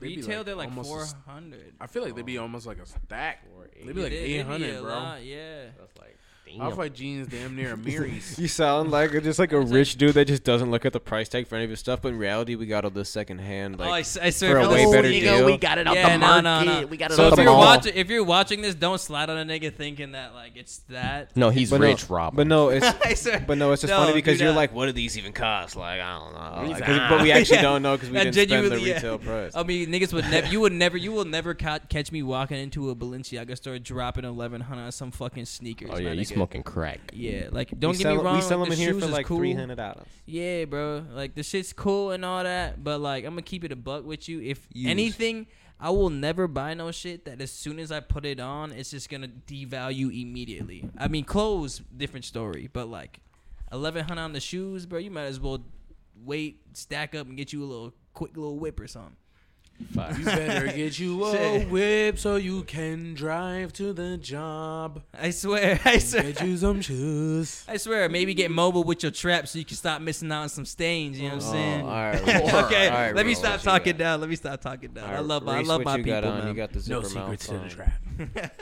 Be 0.00 0.16
Retail, 0.16 0.38
like 0.38 0.46
they're 0.46 0.54
like 0.54 0.68
almost 0.68 0.88
a 0.88 0.92
four 0.92 1.02
s- 1.02 1.14
hundred. 1.26 1.74
I 1.80 1.86
feel 1.86 2.02
like 2.02 2.14
they'd 2.14 2.24
be 2.26 2.38
almost 2.38 2.66
like 2.66 2.78
a 2.78 2.86
stack. 2.86 3.44
Or 3.56 3.68
They'd 3.74 3.94
be 3.94 4.02
like 4.02 4.10
They- 4.12 4.20
they 4.20 4.26
be 4.26 4.34
800, 4.38 4.80
bro. 4.82 4.90
lot, 4.90 5.24
yeah. 5.24 5.66
That's 5.78 5.96
like. 5.98 6.16
Off 6.60 6.76
white 6.76 6.94
jeans, 6.94 7.28
damn 7.28 7.56
near 7.56 7.74
a 7.74 7.76
Miris. 7.76 8.38
You 8.38 8.48
sound 8.48 8.90
like 8.90 9.10
just 9.22 9.38
like 9.38 9.52
a 9.52 9.60
rich 9.60 9.96
dude 9.96 10.14
that 10.14 10.26
just 10.26 10.44
doesn't 10.44 10.70
look 10.70 10.84
at 10.84 10.92
the 10.92 11.00
price 11.00 11.28
tag 11.28 11.46
for 11.46 11.54
any 11.56 11.64
of 11.64 11.70
his 11.70 11.80
stuff, 11.80 12.00
but 12.02 12.08
in 12.08 12.18
reality, 12.18 12.54
we 12.54 12.66
got 12.66 12.84
all 12.84 12.90
this 12.90 13.08
secondhand. 13.08 13.76
oh, 13.78 13.84
I, 13.84 13.88
Like, 13.88 14.00
s- 14.02 14.18
I 14.20 14.30
swear, 14.30 14.52
for 14.52 14.58
a 14.58 14.64
if 14.64 14.70
way 14.70 14.92
better 14.92 15.08
nigga, 15.08 15.20
deal. 15.20 15.46
we 15.46 15.56
got 15.56 15.78
it 15.78 15.86
out 15.86 15.94
Yeah, 15.94 16.08
the 16.10 16.18
no, 16.18 16.26
market. 16.42 16.42
no, 16.66 16.80
no. 16.82 16.86
We 16.86 16.96
got 16.96 17.10
it 17.10 17.14
So 17.14 17.24
out 17.26 17.32
if 17.32 17.36
the 17.36 17.42
you're 17.42 17.52
mall. 17.52 17.60
watching, 17.60 17.92
if 17.94 18.08
you're 18.10 18.24
watching 18.24 18.62
this, 18.62 18.74
don't 18.74 19.00
slide 19.00 19.30
on 19.30 19.38
a 19.38 19.44
nigga 19.44 19.72
thinking 19.74 20.12
that 20.12 20.34
like 20.34 20.52
it's 20.56 20.78
that. 20.88 21.36
no, 21.36 21.50
he's 21.50 21.70
but 21.70 21.80
no- 21.80 21.86
rich, 21.86 22.08
Rob. 22.10 22.34
But 22.36 22.46
no, 22.46 22.68
it's 22.70 22.86
but 23.46 23.58
no, 23.58 23.72
it's 23.72 23.82
just 23.82 23.90
No, 23.90 23.98
funny 23.98 24.12
because 24.14 24.40
you're 24.40 24.50
not. 24.50 24.56
like, 24.56 24.74
what 24.74 24.86
do 24.86 24.92
these 24.92 25.16
even 25.18 25.32
cost? 25.32 25.76
Like, 25.76 26.00
I 26.00 26.18
don't 26.18 26.34
know. 26.34 26.62
He's 26.68 26.80
Like, 26.80 26.84
'cause- 26.84 27.10
but 27.10 27.22
we 27.22 27.32
actually 27.32 27.56
Yeah. 27.56 27.62
don't 27.62 27.82
know 27.82 27.96
because 27.96 28.10
we 28.10 28.14
That 28.18 28.32
didn't 28.32 28.48
spend 28.48 28.72
the 28.72 28.76
retail 28.84 29.18
price. 29.18 29.52
I 29.54 29.62
mean, 29.62 29.88
niggas 29.90 30.12
would 30.12 30.30
never. 30.30 30.46
You 30.48 30.60
would 30.60 30.72
never. 30.72 30.96
You 30.96 31.12
will 31.12 31.24
never 31.24 31.54
catch 31.54 32.12
me 32.12 32.22
walking 32.22 32.58
into 32.58 32.90
a 32.90 32.94
Balenciaga 32.94 33.56
store 33.56 33.78
dropping 33.78 34.24
eleven 34.24 34.60
hundred 34.60 34.82
on 34.82 34.92
some 34.92 35.10
fucking 35.10 35.46
sneakers. 35.46 35.90
oh 35.92 35.98
yeah, 35.98 36.12
you 36.12 36.20
nigga. 36.22 36.34
Smoking 36.42 36.62
crack. 36.62 37.00
Yeah, 37.12 37.42
mm. 37.42 37.52
like 37.52 37.78
don't 37.78 37.92
we 37.92 37.98
get 37.98 38.02
sell, 38.02 38.16
me 38.16 38.22
wrong. 38.22 38.36
We 38.36 38.42
sell 38.42 38.58
like, 38.58 38.70
them 38.70 38.72
in 38.72 38.78
here 38.78 39.00
for 39.00 39.06
like 39.06 39.26
cool. 39.26 39.38
three 39.38 39.54
hundred 39.54 39.76
dollars. 39.76 40.06
Yeah, 40.26 40.64
bro. 40.64 41.04
Like 41.12 41.34
the 41.34 41.42
shit's 41.42 41.72
cool 41.72 42.10
and 42.10 42.24
all 42.24 42.42
that, 42.42 42.82
but 42.82 43.00
like 43.00 43.24
I'm 43.24 43.32
gonna 43.32 43.42
keep 43.42 43.64
it 43.64 43.72
a 43.72 43.76
buck 43.76 44.04
with 44.04 44.28
you. 44.28 44.40
If 44.40 44.66
Used. 44.72 44.88
anything, 44.88 45.46
I 45.78 45.90
will 45.90 46.10
never 46.10 46.48
buy 46.48 46.74
no 46.74 46.90
shit 46.90 47.24
that 47.26 47.40
as 47.40 47.50
soon 47.50 47.78
as 47.78 47.92
I 47.92 48.00
put 48.00 48.26
it 48.26 48.40
on, 48.40 48.72
it's 48.72 48.90
just 48.90 49.08
gonna 49.08 49.28
devalue 49.28 50.22
immediately. 50.22 50.88
I 50.98 51.08
mean, 51.08 51.24
clothes, 51.24 51.80
different 51.96 52.24
story, 52.24 52.68
but 52.72 52.88
like 52.88 53.20
eleven 53.70 54.04
hundred 54.04 54.22
on 54.22 54.32
the 54.32 54.40
shoes, 54.40 54.86
bro. 54.86 54.98
You 54.98 55.10
might 55.10 55.22
as 55.22 55.40
well 55.40 55.64
wait, 56.24 56.60
stack 56.72 57.14
up, 57.14 57.26
and 57.26 57.36
get 57.36 57.52
you 57.52 57.62
a 57.62 57.66
little 57.66 57.94
quick 58.14 58.36
little 58.36 58.58
whip 58.58 58.78
or 58.80 58.86
something. 58.86 59.16
You 60.18 60.24
better 60.24 60.66
get 60.68 60.98
you 60.98 61.24
a 61.24 61.32
Shit. 61.32 61.70
whip 61.70 62.18
so 62.18 62.36
you 62.36 62.62
can 62.64 63.14
drive 63.14 63.72
to 63.74 63.92
the 63.92 64.16
job. 64.16 65.02
I 65.18 65.30
swear, 65.30 65.80
I 65.84 65.98
swear. 65.98 66.32
Get 66.32 66.42
you 66.46 66.56
some 66.56 66.80
shoes. 66.80 67.64
I 67.68 67.76
swear, 67.76 68.08
maybe 68.08 68.34
get 68.34 68.50
mobile 68.50 68.84
with 68.84 69.02
your 69.02 69.12
trap 69.12 69.48
so 69.48 69.58
you 69.58 69.64
can 69.64 69.76
stop 69.76 70.00
missing 70.00 70.30
out 70.32 70.42
on 70.42 70.48
some 70.48 70.64
stains. 70.64 71.18
You 71.18 71.28
know 71.28 71.36
what 71.36 71.44
I'm 71.44 71.50
saying? 71.52 71.82
Oh, 71.82 71.88
all 71.88 71.94
right. 71.94 72.22
okay, 72.64 72.88
all 72.88 72.94
right, 72.94 73.14
let 73.14 73.26
me 73.26 73.30
Reese, 73.30 73.38
stop 73.38 73.52
what 73.52 73.60
you 73.64 73.70
talking 73.70 73.92
got? 73.92 73.98
down. 73.98 74.20
Let 74.20 74.30
me 74.30 74.36
stop 74.36 74.60
talking 74.60 74.90
down. 74.92 75.04
All 75.04 75.10
I 75.10 75.14
right, 75.16 75.24
love, 75.24 75.42
my, 75.42 75.58
I 75.58 75.62
love 75.62 75.78
what 75.80 75.84
my 75.84 75.96
you 75.96 76.04
people, 76.04 76.20
got 76.20 76.28
on? 76.30 76.38
man. 76.38 76.48
You 76.48 76.54
got 76.54 76.72
the 76.72 76.90
No 76.90 77.02
zipper 77.02 77.08
secrets 77.08 77.46
to 77.46 77.52
the 77.52 77.58
mouth 77.58 77.74
trap. 77.74 78.52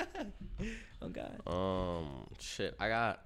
oh 1.03 1.09
God. 1.09 1.41
Um, 1.47 2.27
shit, 2.39 2.75
I 2.81 2.89
got 2.89 3.23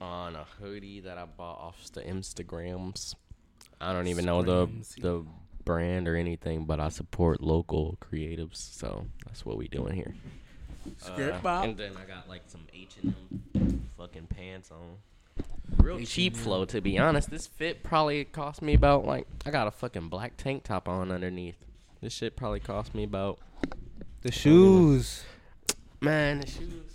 on 0.00 0.36
a 0.36 0.44
hoodie 0.60 1.00
that 1.00 1.16
I 1.18 1.24
bought 1.24 1.58
off 1.60 1.90
the 1.92 2.02
Instagrams. 2.02 3.14
I 3.80 3.92
don't 3.92 4.06
even 4.08 4.24
know 4.24 4.42
the 4.42 4.66
Scramsy. 4.66 5.02
the 5.02 5.24
brand 5.66 6.08
or 6.08 6.16
anything, 6.16 6.64
but 6.64 6.80
I 6.80 6.88
support 6.88 7.42
local 7.42 7.98
creatives, 8.00 8.56
so 8.56 9.04
that's 9.26 9.44
what 9.44 9.58
we 9.58 9.68
doing 9.68 9.94
here. 9.94 10.14
Script 10.98 11.44
Uh, 11.44 11.62
and 11.64 11.76
then 11.76 11.92
I 11.96 12.04
got 12.06 12.26
like 12.28 12.42
some 12.46 12.62
H 12.72 12.96
and 13.02 13.14
M 13.54 13.90
fucking 13.98 14.28
pants 14.28 14.70
on. 14.70 14.96
Real 15.78 15.98
cheap 16.00 16.34
H&M. 16.34 16.44
flow, 16.44 16.64
to 16.66 16.80
be 16.80 16.96
honest. 16.98 17.28
This 17.28 17.46
fit 17.46 17.82
probably 17.82 18.24
cost 18.24 18.62
me 18.62 18.72
about 18.74 19.04
like 19.04 19.26
I 19.44 19.50
got 19.50 19.66
a 19.66 19.70
fucking 19.72 20.08
black 20.08 20.36
tank 20.36 20.62
top 20.62 20.88
on 20.88 21.10
underneath. 21.10 21.56
This 22.00 22.12
shit 22.12 22.36
probably 22.36 22.60
cost 22.60 22.94
me 22.94 23.02
about 23.04 23.38
The 24.22 24.30
shoes. 24.32 25.24
man 26.00 26.40
the 26.40 26.46
shoes. 26.46 26.92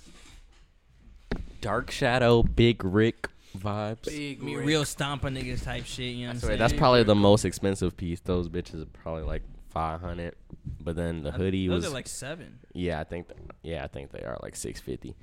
Dark 1.59 1.91
Shadow, 1.91 2.41
Big 2.41 2.83
Rick 2.83 3.27
vibes. 3.57 4.05
Big 4.05 4.41
Me 4.41 4.55
Rick. 4.55 4.65
real 4.67 4.85
stomping 4.85 5.33
niggas 5.35 5.63
type 5.63 5.85
shit. 5.85 6.15
You 6.15 6.21
know 6.21 6.27
what 6.29 6.33
I'm 6.35 6.39
saying? 6.41 6.59
that's 6.59 6.73
probably 6.73 7.03
the 7.03 7.15
most 7.15 7.45
expensive 7.45 7.95
piece. 7.97 8.19
Those 8.21 8.49
bitches 8.49 8.81
are 8.83 8.85
probably 8.87 9.23
like 9.23 9.43
five 9.69 10.01
hundred, 10.01 10.35
but 10.81 10.95
then 10.95 11.23
the 11.23 11.31
hoodie 11.31 11.67
Those 11.67 11.83
was 11.83 11.91
are 11.91 11.93
like 11.93 12.07
seven. 12.07 12.59
yeah, 12.73 12.99
I 12.99 13.03
think 13.03 13.27
th- 13.27 13.39
yeah, 13.63 13.83
I 13.83 13.87
think 13.87 14.11
they 14.11 14.19
are 14.23 14.37
like 14.43 14.55
six 14.55 14.79
fifty, 14.79 15.15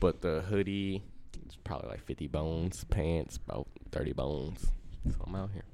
but 0.00 0.20
the 0.22 0.42
hoodie 0.48 1.02
it's 1.44 1.56
probably 1.56 1.88
like 1.90 2.04
fifty 2.04 2.28
bones. 2.28 2.84
Pants 2.84 3.38
about 3.44 3.66
thirty 3.90 4.12
bones. 4.12 4.70
So 5.08 5.16
I'm 5.26 5.34
out 5.34 5.50
here, 5.52 5.64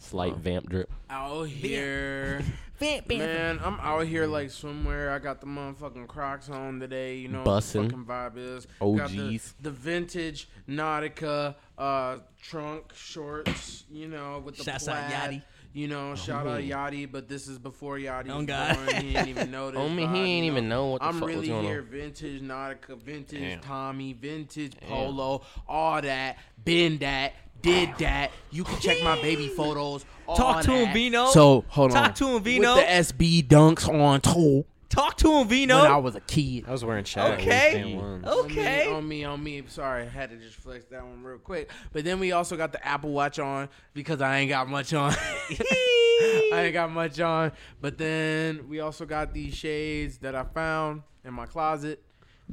slight 0.00 0.36
vamp 0.36 0.68
drip. 0.68 0.90
out 1.08 1.44
here. 1.44 2.42
Man, 3.10 3.60
I'm 3.62 3.78
out 3.80 4.06
here 4.06 4.26
like 4.26 4.48
swimwear. 4.48 5.10
I 5.10 5.18
got 5.18 5.42
the 5.42 5.46
motherfucking 5.46 6.06
Crocs 6.08 6.48
on 6.48 6.80
today. 6.80 7.16
You 7.16 7.28
know 7.28 7.44
Bussin'. 7.44 7.44
what 7.44 7.88
the 7.90 7.90
fucking 7.90 8.04
vibe 8.06 8.56
is. 8.56 8.66
Got 8.80 9.10
the, 9.10 9.34
OGs. 9.34 9.54
the 9.60 9.70
vintage 9.70 10.48
Nautica 10.66 11.56
uh, 11.76 12.16
trunk 12.42 12.94
shorts. 12.94 13.84
You 13.90 14.08
know 14.08 14.42
with 14.42 14.56
the 14.56 14.64
Shouts 14.64 14.88
out 14.88 15.10
plaid. 15.10 15.30
Yachty. 15.30 15.42
You 15.72 15.86
know, 15.88 16.14
shout 16.16 16.46
out 16.48 16.62
Yachty, 16.62 17.10
but 17.12 17.28
this 17.28 17.46
is 17.46 17.58
before 17.58 17.96
Yachty 17.98 18.30
Oh, 18.30 18.38
was 18.38 18.46
God. 18.46 18.74
born. 18.76 19.04
He 19.04 19.12
didn't 19.12 19.28
even 19.28 19.50
know 19.52 19.70
this. 19.70 19.78
Homie, 19.80 20.06
vibe, 20.08 20.14
he 20.14 20.20
you 20.20 20.26
ain't 20.26 20.46
even 20.46 20.68
know 20.68 20.86
what 20.86 21.00
the 21.02 21.06
I'm 21.06 21.12
fuck 21.20 21.28
was 21.28 21.34
really 21.36 21.48
going 21.48 21.64
here. 21.66 21.80
on. 21.80 21.86
Vintage 21.86 22.42
Nautica, 22.42 22.98
vintage 23.00 23.40
Damn. 23.40 23.60
Tommy, 23.60 24.12
vintage 24.14 24.72
Polo, 24.88 25.42
all 25.68 26.00
that. 26.02 26.38
Been 26.64 26.96
that. 26.98 27.34
Did 27.62 27.96
that. 27.98 28.30
You 28.50 28.64
can 28.64 28.78
check 28.80 29.02
my 29.02 29.20
baby 29.20 29.48
photos. 29.48 30.04
Talk 30.36 30.64
to 30.64 30.72
him. 30.72 30.92
Vino. 30.92 31.26
So 31.30 31.64
hold 31.68 31.92
on. 31.92 32.04
Talk 32.04 32.14
to 32.16 32.36
him, 32.36 32.42
Vino. 32.42 32.76
With 32.76 32.86
the 32.86 32.92
SB 32.92 33.46
dunks 33.46 33.88
on 33.88 34.20
toe 34.20 34.64
Talk 34.90 35.16
to 35.18 35.32
him, 35.38 35.46
Vino. 35.46 35.82
when 35.82 35.90
I 35.90 35.96
was 35.98 36.16
a 36.16 36.20
kid. 36.20 36.64
I 36.66 36.72
was 36.72 36.84
wearing 36.84 37.04
Shaq. 37.04 37.34
Okay. 37.34 37.96
Okay. 37.96 38.88
On 38.88 39.06
me, 39.08 39.24
on 39.24 39.42
me, 39.42 39.58
on 39.58 39.62
me. 39.62 39.62
Sorry, 39.68 40.02
I 40.02 40.08
had 40.08 40.30
to 40.30 40.36
just 40.36 40.56
flex 40.56 40.84
that 40.86 41.06
one 41.06 41.22
real 41.22 41.38
quick. 41.38 41.70
But 41.92 42.04
then 42.04 42.18
we 42.18 42.32
also 42.32 42.56
got 42.56 42.72
the 42.72 42.84
Apple 42.84 43.12
Watch 43.12 43.38
on 43.38 43.68
because 43.94 44.20
I 44.20 44.38
ain't 44.38 44.48
got 44.48 44.68
much 44.68 44.92
on. 44.92 45.14
I 45.20 46.50
ain't 46.52 46.72
got 46.74 46.90
much 46.90 47.20
on. 47.20 47.52
But 47.80 47.98
then 47.98 48.68
we 48.68 48.80
also 48.80 49.06
got 49.06 49.32
these 49.32 49.54
shades 49.54 50.18
that 50.18 50.34
I 50.34 50.42
found 50.42 51.02
in 51.24 51.34
my 51.34 51.46
closet 51.46 52.02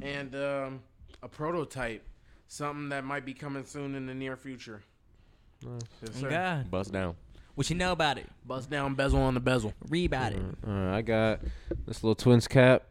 and 0.00 0.32
um, 0.36 0.82
a 1.22 1.28
prototype. 1.28 2.04
Something 2.46 2.88
that 2.90 3.04
might 3.04 3.26
be 3.26 3.34
coming 3.34 3.64
soon 3.64 3.96
in 3.96 4.06
the 4.06 4.14
near 4.14 4.36
future. 4.36 4.82
Yes, 5.62 5.82
Oh, 6.06 6.20
sir. 6.20 6.30
God. 6.30 6.70
Bust 6.70 6.92
down. 6.92 7.16
What 7.54 7.68
you 7.70 7.76
know 7.76 7.90
about 7.92 8.18
it? 8.18 8.26
Bust 8.46 8.70
down 8.70 8.94
bezel 8.94 9.20
on 9.20 9.34
the 9.34 9.40
bezel. 9.40 9.74
Read 9.88 10.06
about 10.06 10.32
it. 10.32 10.40
All 10.66 10.72
right, 10.72 10.98
I 10.98 11.02
got 11.02 11.40
this 11.86 12.04
little 12.04 12.14
twins 12.14 12.46
cap. 12.46 12.84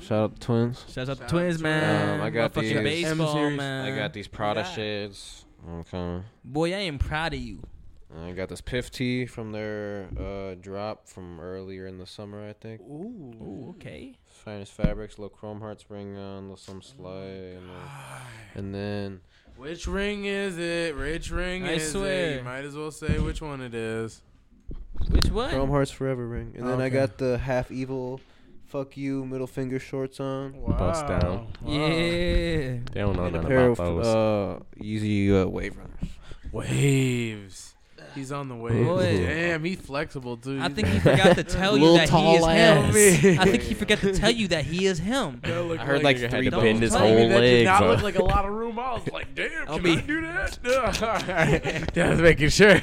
Shout 0.00 0.18
out 0.24 0.34
the 0.34 0.40
twins. 0.40 0.84
Shout 0.88 1.08
out 1.08 1.18
Shout 1.18 1.28
to 1.28 1.32
Twins, 1.32 1.56
out 1.56 1.62
man. 1.62 2.20
Um, 2.20 2.26
I 2.26 2.30
got 2.30 2.52
Motherfucking 2.54 2.62
these- 2.84 3.04
baseball, 3.04 3.28
M-series. 3.30 3.56
man. 3.56 3.92
I 3.92 3.96
got 3.96 4.12
these 4.12 4.28
Prada 4.28 4.62
God. 4.62 4.72
shades. 4.74 5.44
Okay. 5.68 6.22
Boy, 6.44 6.72
I 6.74 6.78
am 6.80 6.98
proud 6.98 7.34
of 7.34 7.40
you. 7.40 7.62
I 8.16 8.30
got 8.32 8.48
this 8.48 8.60
Piff 8.60 8.90
tee 8.90 9.26
from 9.26 9.52
their 9.52 10.08
uh, 10.18 10.54
drop 10.60 11.06
from 11.08 11.38
earlier 11.40 11.86
in 11.86 11.98
the 11.98 12.06
summer, 12.06 12.48
I 12.48 12.54
think. 12.54 12.80
Ooh. 12.80 13.34
Ooh, 13.42 13.74
okay. 13.76 14.14
Finest 14.24 14.72
fabrics, 14.72 15.18
little 15.18 15.36
chrome 15.36 15.60
heart 15.60 15.80
spring 15.80 16.16
on, 16.16 16.42
little 16.44 16.56
some 16.56 16.80
slide, 16.80 17.58
and 17.58 17.68
then, 17.68 17.80
and 18.54 18.74
then 18.74 19.20
Which 19.58 19.86
ring 19.88 20.24
is 20.24 20.56
it? 20.56 20.96
Which 20.96 21.30
ring 21.30 21.64
I 21.64 21.72
is 21.72 21.94
it? 21.94 22.38
You 22.38 22.44
might 22.44 22.64
as 22.64 22.76
well 22.76 22.90
say 22.92 23.18
which 23.18 23.42
one 23.42 23.60
it 23.60 23.74
is. 23.74 24.22
Which 25.08 25.26
one? 25.30 25.50
Chrome 25.50 25.70
Hearts 25.70 25.90
Forever 25.90 26.26
ring. 26.26 26.54
And 26.56 26.66
then 26.66 26.80
I 26.80 26.88
got 26.88 27.18
the 27.18 27.38
half 27.38 27.70
evil, 27.70 28.20
fuck 28.66 28.96
you, 28.96 29.24
middle 29.24 29.46
finger 29.48 29.78
shorts 29.78 30.20
on. 30.20 30.52
Bust 30.78 31.06
down. 31.08 31.48
Wow. 31.62 31.72
Yeah. 31.72 31.78
They 31.80 32.80
don't 32.94 33.16
know 33.16 33.24
And 33.24 33.34
a 33.36 33.38
nothing 33.38 33.48
pair 33.48 33.70
about 33.70 33.86
of 33.86 33.96
those. 34.04 34.06
uh, 34.06 34.60
Yeezy 34.82 35.42
uh, 35.44 35.48
Wave 35.48 35.76
Runners. 35.76 36.12
Waves. 36.52 37.74
He's 38.18 38.32
on 38.32 38.48
the 38.48 38.54
way. 38.56 38.82
Boy. 38.84 39.18
Damn, 39.18 39.62
he's 39.64 39.78
flexible 39.78 40.36
too. 40.36 40.58
I 40.60 40.68
think 40.68 40.88
he 40.88 40.98
forgot 40.98 41.36
to 41.36 41.44
tell 41.44 41.76
you 41.78 41.82
Little 41.84 41.96
that 41.98 42.08
he 42.08 42.10
tall 42.10 42.36
is 42.36 42.44
ass. 42.46 42.94
him. 43.22 43.40
I 43.40 43.44
think 43.44 43.62
he 43.62 43.74
forgot 43.74 43.98
to 44.00 44.12
tell 44.12 44.30
you 44.30 44.48
that 44.48 44.64
he 44.64 44.86
is 44.86 44.98
him. 44.98 45.40
That 45.44 45.62
look 45.64 45.78
I 45.78 45.84
heard 45.84 46.02
like 46.02 46.16
Nigga 46.16 46.20
had 46.22 46.30
three 46.32 46.44
to 46.46 46.50
Don't 46.50 46.62
bend 46.64 46.82
his 46.82 46.90
tell 46.92 47.00
Tell 47.00 47.08
me 47.14 47.20
whole 47.20 47.28
that 47.28 47.40
did 47.40 47.66
legs. 47.66 47.80
not 47.80 47.88
look 47.90 48.02
like 48.02 48.18
a 48.18 48.24
lot 48.24 48.44
of 48.44 48.52
room. 48.52 48.78
I 48.78 48.92
was 48.94 49.08
like, 49.12 49.34
damn, 49.34 49.68
I'll 49.68 49.74
can 49.78 49.82
be- 49.84 49.92
I 49.92 50.00
do 50.00 50.20
that? 50.22 50.58
Alright, 51.02 51.94
Just 51.94 52.20
making 52.22 52.48
sure. 52.48 52.80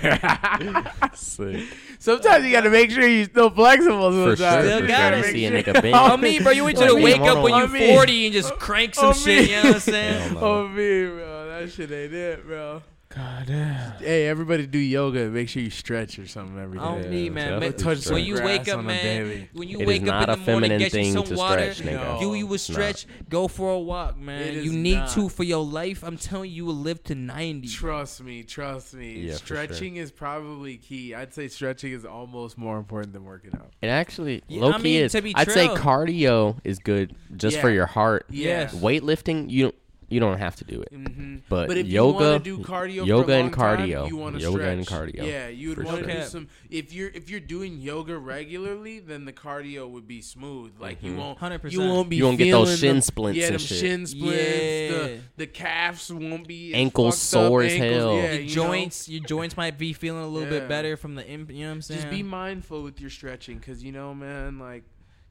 Sick. 1.14 1.64
sometimes 2.00 2.46
you 2.46 2.52
got 2.52 2.62
to 2.62 2.70
make 2.70 2.92
sure 2.92 3.06
you're 3.08 3.26
still 3.26 3.50
flexible. 3.50 4.12
For 4.12 4.36
Sometimes. 4.36 4.40
sure. 4.40 4.62
Still 4.72 4.80
for 4.82 4.88
got 4.88 5.14
sure. 5.14 5.20
it. 5.30 5.32
See 5.34 5.46
a 5.46 5.52
nigga 5.64 5.82
bend. 5.82 5.96
On 5.96 6.22
me, 6.22 6.40
bro. 6.40 6.52
You 6.52 6.64
want 6.64 6.80
you 6.80 6.88
to 6.88 6.96
wake 6.96 7.20
up 7.22 7.38
on. 7.38 7.44
when 7.44 7.54
On 7.54 7.76
you're 7.76 7.94
40 7.96 8.26
and 8.28 8.34
just 8.34 8.54
crank 8.56 8.96
some 8.96 9.08
On 9.08 9.14
shit. 9.14 9.50
You 9.50 9.56
know 9.58 9.64
what 9.64 9.74
I'm 9.76 9.80
saying? 9.82 10.22
Hell 10.30 10.34
no. 10.34 10.40
Oh 10.42 10.68
me, 10.70 11.06
bro. 11.08 11.60
That 11.60 11.72
shit 11.72 11.92
ain't 11.92 12.14
it, 12.14 12.46
bro. 12.46 12.82
God 13.10 13.46
damn. 13.48 13.92
Hey, 14.00 14.28
everybody 14.28 14.66
do 14.68 14.78
yoga. 14.80 15.22
and 15.22 15.34
Make 15.34 15.48
sure 15.48 15.62
you 15.62 15.70
stretch 15.70 16.20
or 16.20 16.28
something 16.28 16.60
every 16.60 16.78
day. 16.80 16.84
On 16.84 17.04
Yeah, 17.04 17.10
me, 17.10 17.30
man. 17.30 17.60
Man, 17.62 17.74
touch 17.74 18.06
When 18.10 18.26
you 18.26 18.36
grass 18.36 18.46
wake 18.46 18.68
up, 18.68 18.80
on 18.80 18.86
a 18.86 18.88
man. 18.88 19.04
daily. 19.04 19.50
When 19.54 19.70
you 19.70 19.78
It 19.80 19.82
is 19.84 19.88
wake 19.88 20.02
up 20.02 20.08
not 20.08 20.24
in 20.24 20.30
a 20.30 20.36
the 20.36 20.52
morning, 20.52 20.70
feminine 20.70 20.80
get 20.80 20.86
you 20.86 20.90
thing 20.90 21.14
some 21.14 21.24
to 21.24 21.36
water. 21.36 21.74
stretch, 21.74 21.88
nigga. 21.88 22.04
No. 22.04 22.20
You 22.22 22.34
you 22.34 22.48
will 22.48 22.56
It's 22.56 22.68
not. 22.70 22.74
stretch. 22.74 23.06
Go 23.30 23.48
for 23.48 23.72
a 23.72 23.80
walk, 23.80 24.18
man. 24.18 24.42
It 24.42 24.64
You 24.66 24.74
need 24.74 24.96
not. 24.96 25.12
to 25.12 25.30
for 25.30 25.44
your 25.44 25.64
life. 25.64 26.04
I'm 26.04 26.18
telling 26.18 26.50
you, 26.50 26.56
you 26.58 26.66
will 26.66 26.76
live 26.76 27.04
to 27.06 27.16
90. 27.16 27.68
Trust 27.70 28.22
me, 28.24 28.44
trust 28.44 28.94
me. 28.96 29.20
Yeah, 29.20 29.34
for 29.34 29.38
Stretching 29.38 29.96
is 29.98 30.12
probably 30.12 30.76
key. 30.78 31.14
I'd 31.16 31.34
say 31.34 31.48
stretching 31.48 31.94
is 31.94 32.06
almost 32.06 32.58
more 32.58 32.78
important 32.78 33.14
than 33.14 33.24
working 33.24 33.52
out. 33.54 33.72
It 33.82 33.88
actually 33.88 34.44
Yeah, 34.50 34.62
low 34.62 34.72
I 34.74 34.78
key 34.78 34.84
mean, 34.84 35.02
is. 35.04 35.12
to 35.14 35.22
be 35.22 35.34
I'd 35.36 35.50
say 35.52 35.68
true. 35.68 35.76
cardio 35.78 36.58
is 36.66 36.80
good 36.80 37.16
just 37.38 37.60
for 37.60 37.70
Yeah. 37.70 37.76
your 37.76 37.86
heart. 37.86 38.26
Yes. 38.30 38.74
Weightlifting, 38.76 39.50
you 39.50 39.74
you 40.10 40.20
don't 40.20 40.38
have 40.38 40.56
to 40.58 40.64
do 40.66 40.82
it. 40.82 40.90
hmm 40.94 41.38
But, 41.50 41.68
But 41.68 41.78
if 41.78 41.88
yoga, 41.88 42.24
you 42.24 42.30
want 42.32 42.44
to 42.44 42.58
do 42.58 42.64
cardio, 42.64 43.06
yoga 43.06 43.34
and 43.34 43.42
long 43.44 43.52
time, 43.52 43.80
cardio, 43.90 44.08
you 44.08 44.18
want 44.18 44.36
to 44.36 44.42
yoga 44.42 44.68
and 44.70 44.86
cardio, 44.86 45.26
Yeah, 45.26 45.48
you 45.48 45.70
would 45.70 45.84
want 45.84 46.04
to 46.04 46.12
sure. 46.12 46.22
do 46.22 46.28
some. 46.28 46.48
If 46.70 46.94
you're 46.94 47.10
if 47.10 47.30
you're 47.30 47.40
doing 47.40 47.80
yoga 47.80 48.18
regularly, 48.18 49.00
then 49.00 49.26
the 49.26 49.34
cardio 49.34 49.90
would 49.90 50.08
be 50.08 50.22
smooth. 50.22 50.74
Like 50.80 51.02
you 51.04 51.14
Mhm. 51.14 51.18
won't, 51.18 51.40
100%. 51.40 51.72
you 51.74 51.80
won't 51.80 52.10
be. 52.10 52.18
You 52.18 52.26
won't 52.26 52.38
get 52.38 52.52
those 52.52 52.80
feeling 52.80 52.94
shin 52.94 52.96
the- 52.98 53.02
splints 53.02 53.38
Yeah, 53.40 53.46
and 53.46 53.54
them 53.56 53.60
shit. 53.62 53.78
shin 53.80 54.06
splints. 54.08 54.36
Yeah. 54.38 54.88
The 54.92 55.20
the 55.38 55.48
calves 55.48 56.12
won't 56.14 56.48
be 56.48 56.74
as 56.74 56.80
Ankles 56.80 57.32
fucked 57.32 57.44
up, 57.44 57.48
sore 57.50 57.64
as 57.64 57.74
ankles, 57.74 57.94
hell. 57.94 58.16
Yeah, 58.18 58.24
your 58.24 58.34
you 58.34 58.40
know? 58.42 58.48
joints, 58.68 59.10
your 59.10 59.24
joints 59.24 59.58
might 59.58 59.78
be 59.78 59.94
feeling 59.94 60.24
a 60.24 60.28
little 60.28 60.52
Yeah. 60.52 60.60
bit 60.60 60.70
better 60.70 60.96
from 60.98 61.16
the 61.16 61.28
imp. 61.28 61.52
You 61.52 61.62
know 61.62 61.68
what 61.70 61.74
I'm 61.76 61.82
saying? 61.82 62.02
Just 62.02 62.12
be 62.12 62.24
mindful 62.24 62.84
with 62.84 63.02
your 63.02 63.10
stretching, 63.10 63.60
cause 63.60 63.84
you 63.84 63.92
know, 63.92 64.14
man, 64.14 64.60
like 64.60 64.84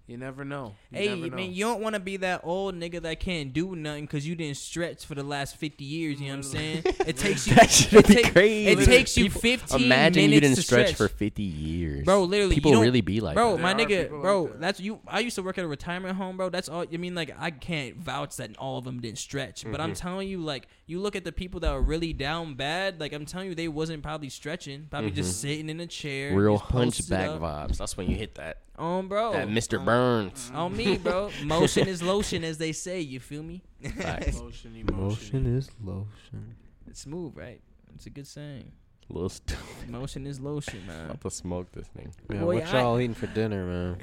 you 0.06 0.18
never 0.18 0.44
know. 0.44 0.74
You 0.90 0.98
Hey 0.98 1.08
never 1.08 1.30
know. 1.30 1.36
man, 1.36 1.52
you 1.52 1.64
don't 1.64 1.80
want 1.80 1.94
to 1.94 2.00
be 2.00 2.18
that 2.18 2.42
old 2.44 2.74
nigga 2.74 3.00
that 3.02 3.20
can't 3.20 3.52
do 3.54 3.74
nothing 3.74 4.04
because 4.04 4.26
you 4.28 4.34
didn't 4.34 4.58
stretch 4.58 5.06
for 5.06 5.14
the 5.14 5.22
last 5.22 5.56
fifty 5.56 5.84
years. 5.84 6.20
You 6.20 6.26
know 6.28 6.32
what 6.34 6.36
I'm 6.36 6.42
saying? 6.52 6.82
It 7.06 7.16
takes 7.16 7.46
you. 7.46 7.54
That 7.56 7.70
should 7.70 7.94
it 7.94 8.08
be 8.08 8.14
take- 8.16 8.32
crazy. 8.32 8.70
It 8.82 8.84
takes 8.84 9.16
you 9.16 9.24
People- 9.24 9.40
fifteen 9.40 9.82
Imagine 9.84 10.22
minutes 10.22 10.34
you 10.34 10.40
didn't 10.40 10.56
to 10.56 10.62
stretch, 10.62 10.86
stretch 10.94 10.96
for 10.96 11.08
50 11.08 11.42
years. 11.42 12.04
Bro, 12.04 12.24
literally, 12.24 12.54
you 12.54 12.60
people 12.60 12.72
don't- 12.72 12.82
really 12.82 13.00
be 13.00 13.20
like 13.20 13.34
bro, 13.34 13.56
that. 13.56 13.62
my 13.62 13.72
There 13.74 13.86
are 13.86 13.88
nigga, 13.88 14.02
people 14.02 14.16
like 14.18 14.22
bro, 14.22 14.46
that. 14.48 14.60
that's 14.60 14.80
you. 14.80 15.00
I 15.06 15.20
used 15.20 15.36
to 15.36 15.42
work 15.42 15.56
at 15.58 15.64
a 15.64 15.68
retirement 15.68 16.16
home, 16.16 16.36
bro. 16.36 16.50
That's 16.50 16.68
all. 16.68 16.84
I 16.92 16.96
mean, 16.96 17.14
like, 17.14 17.34
I 17.38 17.50
can't 17.50 17.96
vouch 17.96 18.36
that 18.36 18.56
all 18.58 18.78
of 18.78 18.84
them 18.84 19.00
didn't 19.00 19.18
stretch, 19.18 19.64
but 19.70 19.80
I'm 19.80 19.92
Mhm. 19.92 19.96
telling 19.98 20.28
you, 20.28 20.40
like, 20.40 20.66
you 20.86 21.00
look 21.00 21.16
at 21.16 21.24
the 21.24 21.32
people 21.32 21.60
that 21.60 21.72
were 21.72 21.80
really 21.82 22.12
down 22.12 22.54
bad. 22.54 23.00
Like, 23.00 23.12
I'm 23.12 23.24
telling 23.24 23.48
you, 23.48 23.54
they 23.54 23.68
wasn't 23.68 24.02
probably 24.02 24.28
stretching, 24.28 24.86
probably 24.90 25.10
just 25.10 25.40
sitting 25.40 25.68
in 25.70 25.80
a 25.80 25.86
chair, 25.86 26.36
Real 26.36 26.58
just 26.58 26.70
hunchback 26.70 27.30
up. 27.30 27.40
vibes. 27.40 27.78
That's 27.78 27.96
when 27.96 28.10
you 28.10 28.16
hit 28.16 28.34
that 28.34 28.58
on 28.76 29.08
bro, 29.08 29.32
that 29.32 29.48
Mr. 29.48 29.78
on- 29.78 29.84
Burns. 29.84 30.50
on 30.54 30.76
me, 30.76 30.98
bro. 30.98 31.30
Motion 31.44 31.88
is 31.88 32.02
lotion, 32.02 32.44
as 32.44 32.58
they 32.58 32.72
say. 32.72 33.00
You 33.00 33.20
feel 33.20 33.42
me? 33.42 33.62
Facts. 33.96 34.38
Motion, 34.40 34.76
emotion. 34.76 35.46
is 35.56 35.70
lotion. 35.82 36.56
it's 36.86 37.00
smooth, 37.00 37.36
right? 37.36 37.60
It's 37.94 38.06
a 38.06 38.10
good 38.10 38.26
saying. 38.26 38.72
Little 39.08 39.28
stupid. 39.28 39.88
Motion 39.88 40.26
is 40.26 40.40
lotion, 40.40 40.86
man. 40.86 41.06
About 41.10 41.20
to 41.22 41.30
smoke 41.30 41.70
this 41.72 41.86
thing. 41.88 42.12
Yeah, 42.30 42.40
Boy, 42.40 42.56
what 42.56 42.72
y'all 42.72 42.98
eating 42.98 43.14
for 43.14 43.26
dinner, 43.28 43.64
man? 43.66 43.96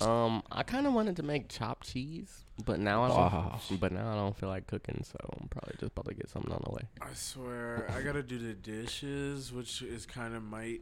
Um, 0.00 0.42
I 0.50 0.62
kind 0.64 0.86
of 0.86 0.92
wanted 0.92 1.16
to 1.16 1.22
make 1.22 1.48
chopped 1.48 1.88
cheese, 1.88 2.43
but 2.64 2.78
now 2.80 3.04
I 3.04 3.08
don't. 3.08 3.16
Wow. 3.16 3.60
But 3.80 3.92
now 3.92 4.12
I 4.12 4.14
don't 4.14 4.36
feel 4.36 4.48
like 4.48 4.66
cooking, 4.66 5.02
so 5.04 5.16
I'm 5.40 5.48
probably 5.48 5.74
just 5.80 5.92
about 5.92 6.06
to 6.06 6.14
get 6.14 6.28
something 6.30 6.52
on 6.52 6.62
the 6.64 6.70
way. 6.72 6.82
I 7.00 7.12
swear, 7.14 7.90
I 7.96 8.00
gotta 8.02 8.22
do 8.22 8.38
the 8.38 8.54
dishes, 8.54 9.52
which 9.52 9.82
is 9.82 10.06
kind 10.06 10.34
of 10.34 10.42
might 10.42 10.80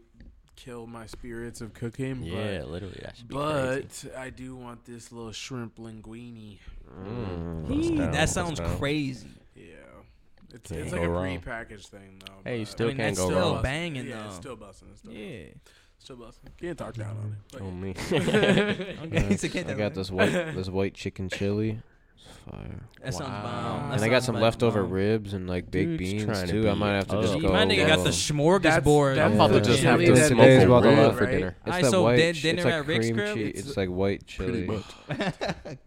kill 0.55 0.87
my 0.87 1.07
spirits 1.07 1.61
of 1.63 1.73
cooking. 1.75 2.23
Yeah, 2.23 2.65
literally, 2.65 3.01
that 3.03 3.17
should 3.17 3.29
be 3.29 3.35
but 3.35 3.73
crazy. 3.83 4.09
but 4.13 4.17
I 4.19 4.31
do 4.31 4.55
want 4.55 4.85
this 4.85 5.11
little 5.13 5.33
shrimp 5.33 5.77
linguine. 5.77 6.59
Mm, 6.95 7.69
let's 7.69 8.17
that 8.17 8.29
sounds 8.29 8.61
crazy. 8.79 9.29
Yeah, 9.57 9.63
it's 10.53 10.71
it's 10.71 10.93
like 10.93 11.01
a 11.03 11.09
wrong. 11.09 11.41
prepackaged 11.41 11.87
thing 11.87 12.21
though. 12.27 12.35
Hey, 12.45 12.59
you 12.61 12.65
still 12.67 12.89
I 12.89 12.89
mean, 12.91 12.97
can't 12.99 13.17
go 13.17 13.27
still 13.27 13.39
wrong. 13.39 13.53
busting. 13.55 13.63
banging 13.63 14.07
Yeah, 14.09 14.27
it's 14.27 14.35
though. 14.35 14.41
still 14.41 14.57
busting. 14.57 14.89
It's 14.91 15.01
still 15.01 15.13
Yeah. 16.03 16.05
still 16.05 16.17
busting. 16.17 16.51
Can't 16.61 16.79
talk 16.79 16.95
down 16.95 17.17
on 17.17 17.33
it. 17.33 17.39
But 17.53 17.63
Oh 17.63 17.71
me. 17.71 17.95
Okay, 19.05 19.37
so 19.37 19.49
get 19.49 19.67
I 19.67 19.75
that 19.75 19.77
got 19.79 19.83
right. 19.85 19.95
this 19.95 20.11
white 20.11 20.31
this 20.55 20.69
white 20.69 20.95
chicken 20.95 21.29
chili. 21.29 21.81
It's 22.25 22.39
fire. 22.51 22.81
That 23.03 23.15
sounds 23.15 23.31
Wow. 23.31 23.43
bomb. 23.43 23.89
That 23.91 23.95
and 23.97 24.05
I 24.05 24.09
got 24.09 24.15
sounds 24.15 24.25
some 24.27 24.35
like 24.37 24.43
leftover 24.43 24.83
bomb. 24.83 24.93
ribs 24.93 25.35
and 25.35 25.49
like 25.49 25.71
baked 25.71 25.99
Dude's 25.99 25.99
beans 26.13 26.25
trying 26.25 26.47
to 26.47 26.53
too. 26.53 26.69
I 26.69 26.73
be 26.75 26.79
might 26.79 26.93
have 26.95 27.09
to 27.09 27.21
just 27.23 27.35
up. 27.35 27.41
go. 27.43 27.49
My 27.53 27.65
nigga 27.65 27.87
got 27.87 28.05
the 28.05 28.11
smorgasbord. 28.11 29.15
That's- 29.17 29.31
I'm 29.31 29.35
about 29.35 29.47
to 29.49 29.53
that's 29.55 29.69
just 29.69 29.83
have 29.83 29.99
chili 30.01 30.07
to 30.15 30.21
that 30.21 30.29
smoke 30.29 30.39
today's 30.41 30.63
a 30.63 30.67
about 30.67 30.83
the 30.83 30.89
rib 30.89 30.99
life. 30.99 31.17
for 31.19 31.25
right? 31.25 31.31
dinner. 31.31 31.57
It's 31.67 31.77
I 31.77 31.83
that 31.83 31.91
sold 31.91 32.05
white. 32.05 32.17
din- 32.17 32.35
ch- 32.35 32.43
dinner 32.43 32.59
it's 32.59 32.65
like 32.65 32.75
at 32.75 32.87
Rick's 32.87 33.07
cream 33.07 33.17
Crib. 33.17 33.35
cheese. 33.37 33.53
It's 33.57 33.69
It's 33.69 33.77
like 33.77 33.89
white 33.89 34.27
Pretty 34.37 34.53
chili. 34.53 34.67
much. 34.67 35.35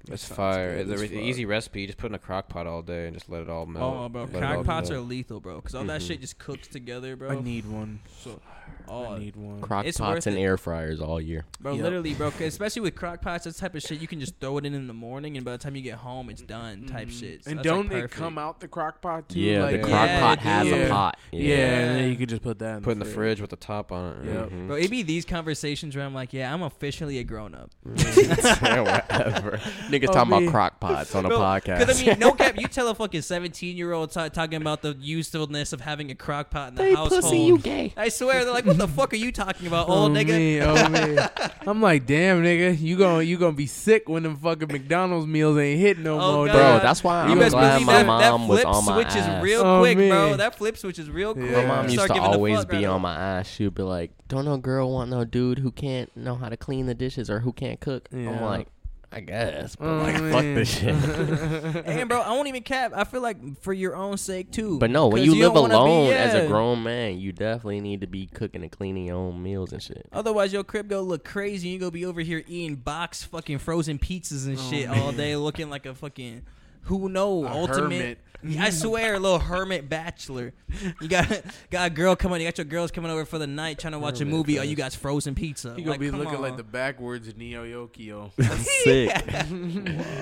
It's 0.09 0.25
fire. 0.33 0.69
It's 0.71 0.89
The 0.89 0.95
as 0.95 1.01
re- 1.11 1.21
easy 1.29 1.45
recipe. 1.45 1.81
You 1.81 1.87
just 1.87 1.97
put 1.99 2.11
in 2.11 2.15
a 2.15 2.19
crock 2.19 2.47
pot 2.49 2.67
all 2.67 2.81
day 2.81 3.05
and 3.07 3.15
just 3.15 3.29
let 3.29 3.41
it 3.41 3.49
all 3.49 3.65
melt. 3.65 3.95
Oh, 3.97 4.09
bro, 4.09 4.21
Let 4.23 4.35
it 4.35 4.39
crock 4.39 4.65
pots 4.65 4.89
are 4.91 4.95
melt. 4.95 5.07
lethal, 5.07 5.39
bro, 5.39 5.55
because 5.55 5.75
all 5.75 5.83
that 5.85 6.01
Mhm. 6.01 6.07
shit 6.07 6.21
just 6.21 6.37
cooks 6.39 6.67
together, 6.67 7.15
bro. 7.15 7.29
I 7.29 7.39
need 7.41 7.65
one. 7.65 7.99
so, 8.21 8.39
I 8.87 8.91
oh, 8.91 9.17
need 9.17 9.35
one. 9.35 9.61
Crock 9.61 9.85
It's 9.85 9.97
pots 9.97 10.15
worth 10.15 10.27
and 10.27 10.37
it. 10.37 10.41
air 10.41 10.57
fryers 10.57 10.99
all 10.99 11.19
year. 11.21 11.45
bro, 11.59 11.73
Yep. 11.73 11.83
literally, 11.83 12.13
bro, 12.13 12.29
'cause 12.31 12.41
especially 12.41 12.81
with 12.83 12.95
crock 12.95 13.21
pots, 13.21 13.45
that 13.45 13.55
type 13.55 13.73
of 13.75 13.81
shit, 13.81 13.99
you 14.01 14.07
can 14.07 14.19
just 14.19 14.39
throw 14.39 14.57
it 14.57 14.65
in 14.65 14.73
in 14.73 14.87
the 14.87 14.93
morning, 14.93 15.37
and 15.37 15.45
by 15.45 15.51
the 15.53 15.57
time 15.57 15.75
you 15.75 15.81
get 15.81 15.95
home, 15.95 16.24
it's 16.29 16.41
done, 16.41 16.85
type 16.85 17.07
Mhm. 17.09 17.19
shit. 17.19 17.43
So 17.45 17.51
And 17.51 17.61
don't 17.61 17.91
it 17.91 18.11
come 18.11 18.37
out 18.37 18.59
the 18.59 18.67
crock 18.67 19.01
pot 19.01 19.29
too? 19.29 19.39
Yeah, 19.39 19.63
like, 19.63 19.71
the 19.71 19.77
Yeah. 19.77 19.83
crock 19.93 20.07
Yeah, 20.07 20.19
pot 20.19 20.37
it 20.37 20.41
has 20.41 20.67
yeah. 20.67 20.75
a 20.75 20.89
pot. 20.89 21.17
Yeah, 21.31 21.39
Yeah. 21.41 21.55
and 21.55 21.99
then 21.99 22.09
you 22.09 22.15
could 22.15 22.29
just 22.29 22.41
put 22.41 22.59
that 22.59 22.77
in 22.77 22.83
Put 22.83 22.91
in 22.91 22.99
the 22.99 23.05
fridge 23.05 23.41
with 23.41 23.49
the 23.49 23.55
top 23.55 23.91
on 23.91 24.13
it. 24.23 24.25
Yep. 24.33 24.49
Mhm. 24.51 24.67
Bro, 24.67 24.75
it 24.77 24.89
be 24.89 25.01
these 25.03 25.25
conversations 25.25 25.95
where 25.95 26.05
I'm 26.05 26.13
like, 26.13 26.33
yeah, 26.33 26.53
I'm 26.53 26.61
officially 26.61 27.17
a 27.19 27.23
grown 27.23 27.53
up. 27.55 27.71
Whatever. 27.85 29.59
Niggas 29.89 30.07
Oh, 30.09 30.13
talking 30.13 30.31
me. 30.31 30.37
about 30.45 30.51
crock 30.51 30.79
pots 30.79 31.15
on 31.15 31.25
a 31.25 31.29
Bro, 31.29 31.39
podcast. 31.39 31.79
Because 31.79 32.01
I 32.01 32.05
mean, 32.07 32.19
no 32.19 32.31
cap, 32.33 32.55
you 32.59 32.67
tell 32.69 32.87
a 32.87 32.95
fucking 32.95 33.21
17 33.21 33.77
year 33.77 33.91
old 33.93 34.11
t- 34.11 34.29
talking 34.29 34.61
about 34.61 34.81
the 34.81 34.95
usefulness 34.99 35.73
of 35.73 35.81
having 35.81 36.11
a 36.11 36.15
crock 36.15 36.49
pot 36.51 36.69
in 36.69 36.75
the 36.75 36.83
hey, 36.83 36.93
household. 36.93 37.23
pussy, 37.23 37.39
you 37.39 37.57
gay. 37.57 37.93
I 37.97 38.09
swear, 38.09 38.43
they're 38.43 38.53
like, 38.53 38.65
what 38.65 38.77
the 38.77 38.87
fuck 38.87 39.13
are 39.13 39.17
you 39.17 39.31
talking 39.31 39.67
about, 39.67 39.87
Oh, 39.89 39.93
old 40.03 40.11
nigga? 40.11 40.27
me, 40.29 40.61
oh 40.61 40.89
me. 40.89 41.17
I'm 41.67 41.81
like, 41.81 42.05
damn, 42.05 42.43
nigga, 42.43 42.79
you 42.79 42.97
gonna 42.97 43.23
you 43.23 43.37
gonna 43.37 43.53
be 43.53 43.67
sick 43.67 44.07
when 44.09 44.23
them 44.23 44.35
fucking 44.37 44.67
McDonald's 44.71 45.27
meals 45.27 45.57
ain't 45.57 45.79
hitting 45.79 46.03
no 46.03 46.14
Oh, 46.19 46.35
more, 46.37 46.47
God. 46.47 46.53
Bro, 46.53 46.79
that's 46.87 47.03
why 47.03 47.25
You 47.27 47.31
I'm 47.33 47.39
best 47.39 47.51
glad 47.51 47.81
my 47.83 47.93
that, 47.93 48.05
mom 48.05 48.19
that 48.21 48.33
was 48.47 48.61
flip 48.61 48.67
on 48.73 48.85
my 48.85 48.93
switch 48.93 49.07
ass. 49.15 49.37
is 49.37 49.43
real 49.43 49.61
Oh, 49.61 49.79
quick, 49.79 49.97
bro. 49.97 50.35
That 50.37 50.55
flip 50.55 50.77
switch 50.77 50.99
is 50.99 51.09
real 51.09 51.33
quick. 51.33 51.49
Yeah. 51.51 51.61
My 51.61 51.75
mom 51.81 51.89
used 51.89 52.07
to 52.07 52.13
always 52.21 52.57
fuck 52.59 52.69
be 52.69 52.77
right 52.77 52.85
on 52.85 53.01
my 53.01 53.15
ass. 53.15 53.47
She'd 53.49 53.73
be 53.75 53.83
like, 53.83 54.11
"Don't 54.27 54.45
no 54.45 54.57
girl 54.57 54.91
want 54.91 55.09
no 55.09 55.23
dude 55.25 55.59
who 55.59 55.71
can't 55.71 56.15
know 56.17 56.35
how 56.35 56.49
to 56.49 56.57
clean 56.57 56.85
the 56.85 56.93
dishes 56.95 57.29
or 57.29 57.39
who 57.41 57.51
can't 57.53 57.79
cook." 57.79 58.07
I'm 58.13 58.41
like, 58.41 58.67
I 59.15 59.21
guess, 59.21 59.77
but 59.77 59.87
Oh, 59.87 59.97
like, 59.99 60.15
fuck 60.15 60.23
man. 60.43 60.55
this 60.55 60.77
shit. 60.77 60.93
Hey, 61.85 62.03
bro, 62.03 62.19
I 62.19 62.31
won't 62.31 62.49
even 62.49 62.63
cap. 62.63 62.91
I 62.93 63.05
feel 63.05 63.21
like 63.21 63.61
for 63.61 63.71
your 63.71 63.95
own 63.95 64.17
sake 64.17 64.51
too. 64.51 64.77
But 64.77 64.91
no, 64.91 65.07
when 65.07 65.23
you, 65.23 65.35
live 65.35 65.53
don't 65.53 65.69
be- 65.69 65.73
alone 65.75 66.11
as 66.11 66.33
a 66.33 66.47
grown 66.47 66.83
man, 66.83 67.17
you 67.17 67.31
definitely 67.31 67.79
need 67.79 68.01
to 68.01 68.07
be 68.07 68.25
cooking 68.27 68.61
and 68.63 68.71
cleaning 68.71 69.05
your 69.05 69.15
own 69.15 69.41
meals 69.41 69.71
and 69.71 69.81
shit. 69.81 70.05
Otherwise, 70.11 70.51
your 70.51 70.65
crib 70.65 70.89
go 70.89 71.01
look 71.01 71.23
crazy. 71.23 71.69
You 71.69 71.79
go 71.79 71.89
be 71.89 72.05
over 72.05 72.19
here 72.19 72.43
eating 72.45 72.75
box 72.75 73.23
fucking 73.23 73.59
frozen 73.59 73.99
pizzas 73.99 74.47
and 74.47 74.57
Oh, 74.57 74.69
shit 74.69 74.89
all 74.89 75.13
day, 75.13 75.37
looking 75.37 75.69
like 75.69 75.85
a 75.85 75.95
fucking 75.95 76.41
who 76.85 77.09
know 77.09 77.45
A 77.45 77.49
ultimate. 77.49 77.81
hermit. 77.81 78.19
I 78.59 78.69
swear, 78.69 79.15
a 79.15 79.19
little 79.19 79.39
hermit 79.39 79.89
bachelor. 79.89 80.53
You 81.01 81.07
got 81.07 81.27
got 81.71 81.87
a 81.87 81.89
girl 81.89 82.15
coming. 82.15 82.41
You 82.41 82.47
got 82.47 82.59
your 82.59 82.65
girls 82.65 82.91
coming 82.91 83.09
over 83.09 83.25
for 83.25 83.39
the 83.39 83.47
night 83.47 83.79
trying 83.79 83.93
to 83.93 83.99
watch 83.99 84.21
a 84.21 84.25
movie. 84.25 84.59
Oh, 84.59 84.61
you 84.61 84.75
fest. 84.75 84.95
got 84.97 85.01
frozen 85.01 85.33
pizza. 85.33 85.69
You 85.69 85.77
gonna 85.77 85.91
Like, 85.91 85.99
be 85.99 86.11
looking 86.11 86.35
on. 86.35 86.41
like 86.43 86.55
the 86.57 86.63
backwards 86.63 87.35
Neo 87.35 87.65
Yokio. 87.65 88.31
Sick, 88.83 89.09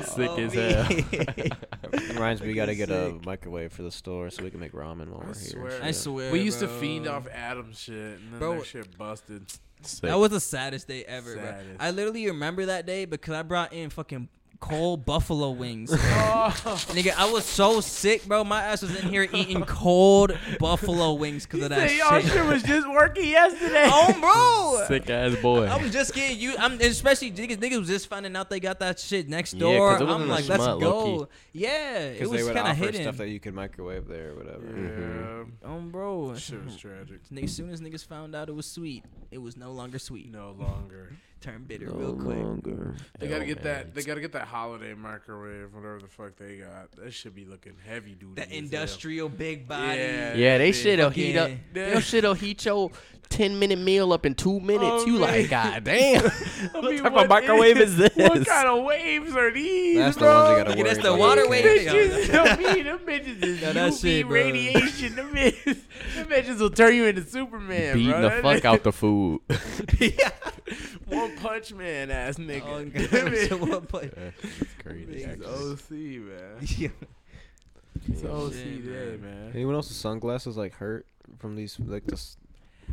sick 0.07 0.29
Oh, 0.29 0.39
as 0.39 0.53
hell. 0.53 1.57
Reminds 2.13 2.41
me, 2.41 2.47
we 2.47 2.53
gotta 2.53 2.75
get 2.75 2.89
a 2.89 3.15
microwave 3.25 3.73
for 3.73 3.81
the 3.83 3.91
store 3.91 4.29
so 4.29 4.41
we 4.43 4.49
can 4.51 4.59
make 4.61 4.71
ramen 4.71 5.09
while 5.09 5.23
I 5.23 5.27
we're 5.27 5.33
swear. 5.33 5.69
here. 5.71 5.79
I 5.83 5.91
swear, 5.91 6.31
we 6.31 6.41
used 6.41 6.59
to 6.59 6.67
fiend 6.69 7.07
off 7.07 7.27
Adam's 7.27 7.79
shit, 7.79 7.93
and 7.95 8.31
then 8.31 8.39
Bro. 8.39 8.55
that 8.59 8.65
shit 8.67 8.97
busted. 8.97 9.51
Sick. 9.81 10.01
That 10.09 10.17
was 10.17 10.29
the 10.29 10.39
saddest 10.39 10.87
day 10.87 11.03
ever, 11.03 11.35
bro. 11.35 11.55
I 11.77 11.91
literally 11.91 12.25
remember 12.27 12.67
that 12.67 12.85
day 12.85 13.03
because 13.03 13.33
I 13.33 13.41
brought 13.43 13.73
in 13.73 13.89
fucking 13.89 14.29
cold 14.63 15.05
buffalo 15.05 15.51
wings. 15.51 15.91
Oh, 16.25 16.49
Nigga, 16.91 17.13
I 17.17 17.31
was 17.31 17.45
so 17.45 17.79
sick, 17.81 18.25
bro. 18.25 18.43
My 18.43 18.61
ass 18.63 18.81
was 18.81 18.95
in 18.99 19.09
here 19.09 19.27
eating 19.33 19.61
cold 19.63 20.37
buffalo 20.59 21.13
wings 21.13 21.45
because 21.45 21.63
of 21.63 21.69
that 21.69 21.89
say 21.89 21.97
y'all 21.97 22.19
shit. 22.19 22.31
shit 22.31 22.45
was 22.45 22.63
just 22.63 22.89
working 22.89 23.29
yesterday. 23.29 23.85
Oh, 23.87 24.77
bro. 24.79 24.87
sick 24.87 25.09
ass 25.09 25.35
boy. 25.41 25.67
I'm 25.67 25.89
just 25.91 26.13
getting 26.13 26.39
you. 26.39 26.55
I'm 26.57 26.79
especially 26.79 27.31
niggas, 27.31 27.57
niggas 27.57 27.79
was 27.79 27.87
just 27.87 28.07
finding 28.07 28.35
out 28.35 28.49
they 28.49 28.59
got 28.59 28.79
that 28.79 28.99
shit 28.99 29.29
next 29.29 29.57
door. 29.57 29.91
Yeah, 29.91 29.99
it 29.99 30.05
was 30.05 30.13
I'm 30.15 30.21
in 30.23 30.27
the 30.27 30.33
like, 30.33 30.47
let's 30.47 30.63
schmut, 30.63 30.79
go. 30.81 31.27
Yeah, 31.51 31.99
it 31.99 32.13
Because 32.13 32.29
was 32.29 32.39
they 32.39 32.43
would 32.45 32.55
kind 32.55 32.67
of 32.67 32.71
offer 32.73 32.85
hidden. 32.85 33.01
stuff 33.03 33.17
that 33.17 33.29
you 33.29 33.39
could 33.39 33.53
microwave 33.53 34.07
there 34.07 34.31
or 34.31 34.35
whatever. 34.35 35.45
Yeah, 35.63 35.69
um, 35.69 35.91
bro. 35.91 36.35
shit 36.35 36.63
was 36.63 36.75
tragic. 36.77 37.19
As 37.41 37.51
soon 37.53 37.69
as 37.69 37.81
niggas 37.81 38.05
found 38.05 38.35
out 38.35 38.49
it 38.49 38.55
was 38.55 38.65
sweet, 38.65 39.03
it 39.31 39.39
was 39.39 39.55
no 39.57 39.71
longer 39.71 39.99
sweet. 39.99 40.31
No 40.31 40.51
longer. 40.57 41.15
Turned 41.43 41.67
bitter 41.67 41.87
real 41.91 42.15
quick. 42.15 42.63
They 43.19 43.27
gotta 43.27 43.43
get 43.45 43.63
that. 43.63 43.93
They 43.93 44.01
gotta 44.03 44.21
get 44.21 44.31
that 44.31 44.47
holiday 44.47 44.93
microwave, 44.93 45.73
whatever 45.73 45.99
the 45.99 46.07
fuck 46.07 46.37
they 46.37 46.59
got. 46.59 46.91
That 46.93 47.11
should 47.13 47.35
be 47.35 47.43
looking 47.43 47.73
heavy 47.85 48.15
duty. 48.15 48.35
That 48.35 48.45
as 48.47 48.49
hell. 48.51 48.59
industrial 48.59 49.27
big 49.29 49.67
body. 49.67 49.99
Yeah. 49.99 50.33
Yeah, 50.35 50.57
they 50.57 50.71
Big 50.71 50.75
shit'll 50.75 51.09
heat 51.09 51.35
up. 51.35 51.49
fucking- 51.49 51.91
Your 51.91 51.99
shit'll 52.01 52.33
heat 52.35 52.63
your 52.63 52.91
ten 53.27 53.59
minute 53.59 53.79
meal 53.79 54.13
up 54.13 54.25
in 54.25 54.35
two 54.35 54.61
minutes. 54.61 55.03
Oh, 55.03 55.05
you 55.05 55.13
man. 55.13 55.21
like, 55.21 55.49
god 55.49 55.83
damn. 55.83 56.21
I 56.25 56.29
what 56.79 56.83
mean, 56.85 57.03
type 57.03 57.11
what 57.11 57.23
of 57.23 57.29
microwave 57.29 57.77
is 57.77 57.97
this? 57.97 58.15
What 58.15 58.45
kind 58.45 58.69
of 58.69 58.83
waves 58.85 59.35
are 59.35 59.51
these? 59.51 59.97
That's 59.97 60.15
the 60.15 60.21
bro? 60.21 60.33
ones 60.43 60.49
you 60.59 60.63
gotta 60.63 60.77
Yeah, 60.77 60.83
that's 60.85 60.99
the 60.99 61.07
about. 61.09 61.19
water 61.19 61.43
You 61.43 61.49
wave. 61.49 61.65
Bitches, 61.65 62.33
I 62.33 62.73
mean, 62.73 62.83
them 62.85 62.99
bitches 62.99 63.43
is 63.43 63.61
Yeah, 63.61 63.73
that 63.73 63.91
UV 63.91 64.01
shit, 64.01 64.27
bro. 64.27 64.33
radiation. 64.33 65.15
Them 65.17 65.33
bitches, 65.35 65.77
them 66.15 66.27
bitches 66.27 66.59
will 66.59 66.69
turn 66.69 66.95
you 66.95 67.05
into 67.05 67.23
Superman, 67.25 67.95
Beating 67.95 68.11
bro. 68.11 68.21
the 68.21 68.41
fuck 68.41 68.63
out 68.65 68.83
the 68.83 68.93
food. 68.93 69.41
yeah. 69.99 70.29
One 71.07 71.32
Punch 71.41 71.73
Man 71.73 72.11
ass 72.11 72.35
nigga. 72.37 72.63
Oh, 72.65 72.77
Them 72.79 72.89
God. 72.89 73.01
bitches- 73.09 73.49
So 73.49 73.57
what 73.57 73.87
point- 73.89 74.13
It's 74.43 74.73
crazy. 74.83 75.23
It's 75.23 75.45
OC, 75.45 75.91
man. 75.91 76.57
Yeah. 76.77 76.87
It's 78.07 78.23
OC 78.23 78.53
Shit, 78.53 78.85
man. 78.85 79.21
man. 79.21 79.51
Anyone 79.53 79.75
else's 79.75 79.95
sunglasses 79.97 80.57
like 80.57 80.73
hurt 80.73 81.05
from 81.39 81.55
these 81.55 81.79
like 81.79 82.05
this 82.05 82.37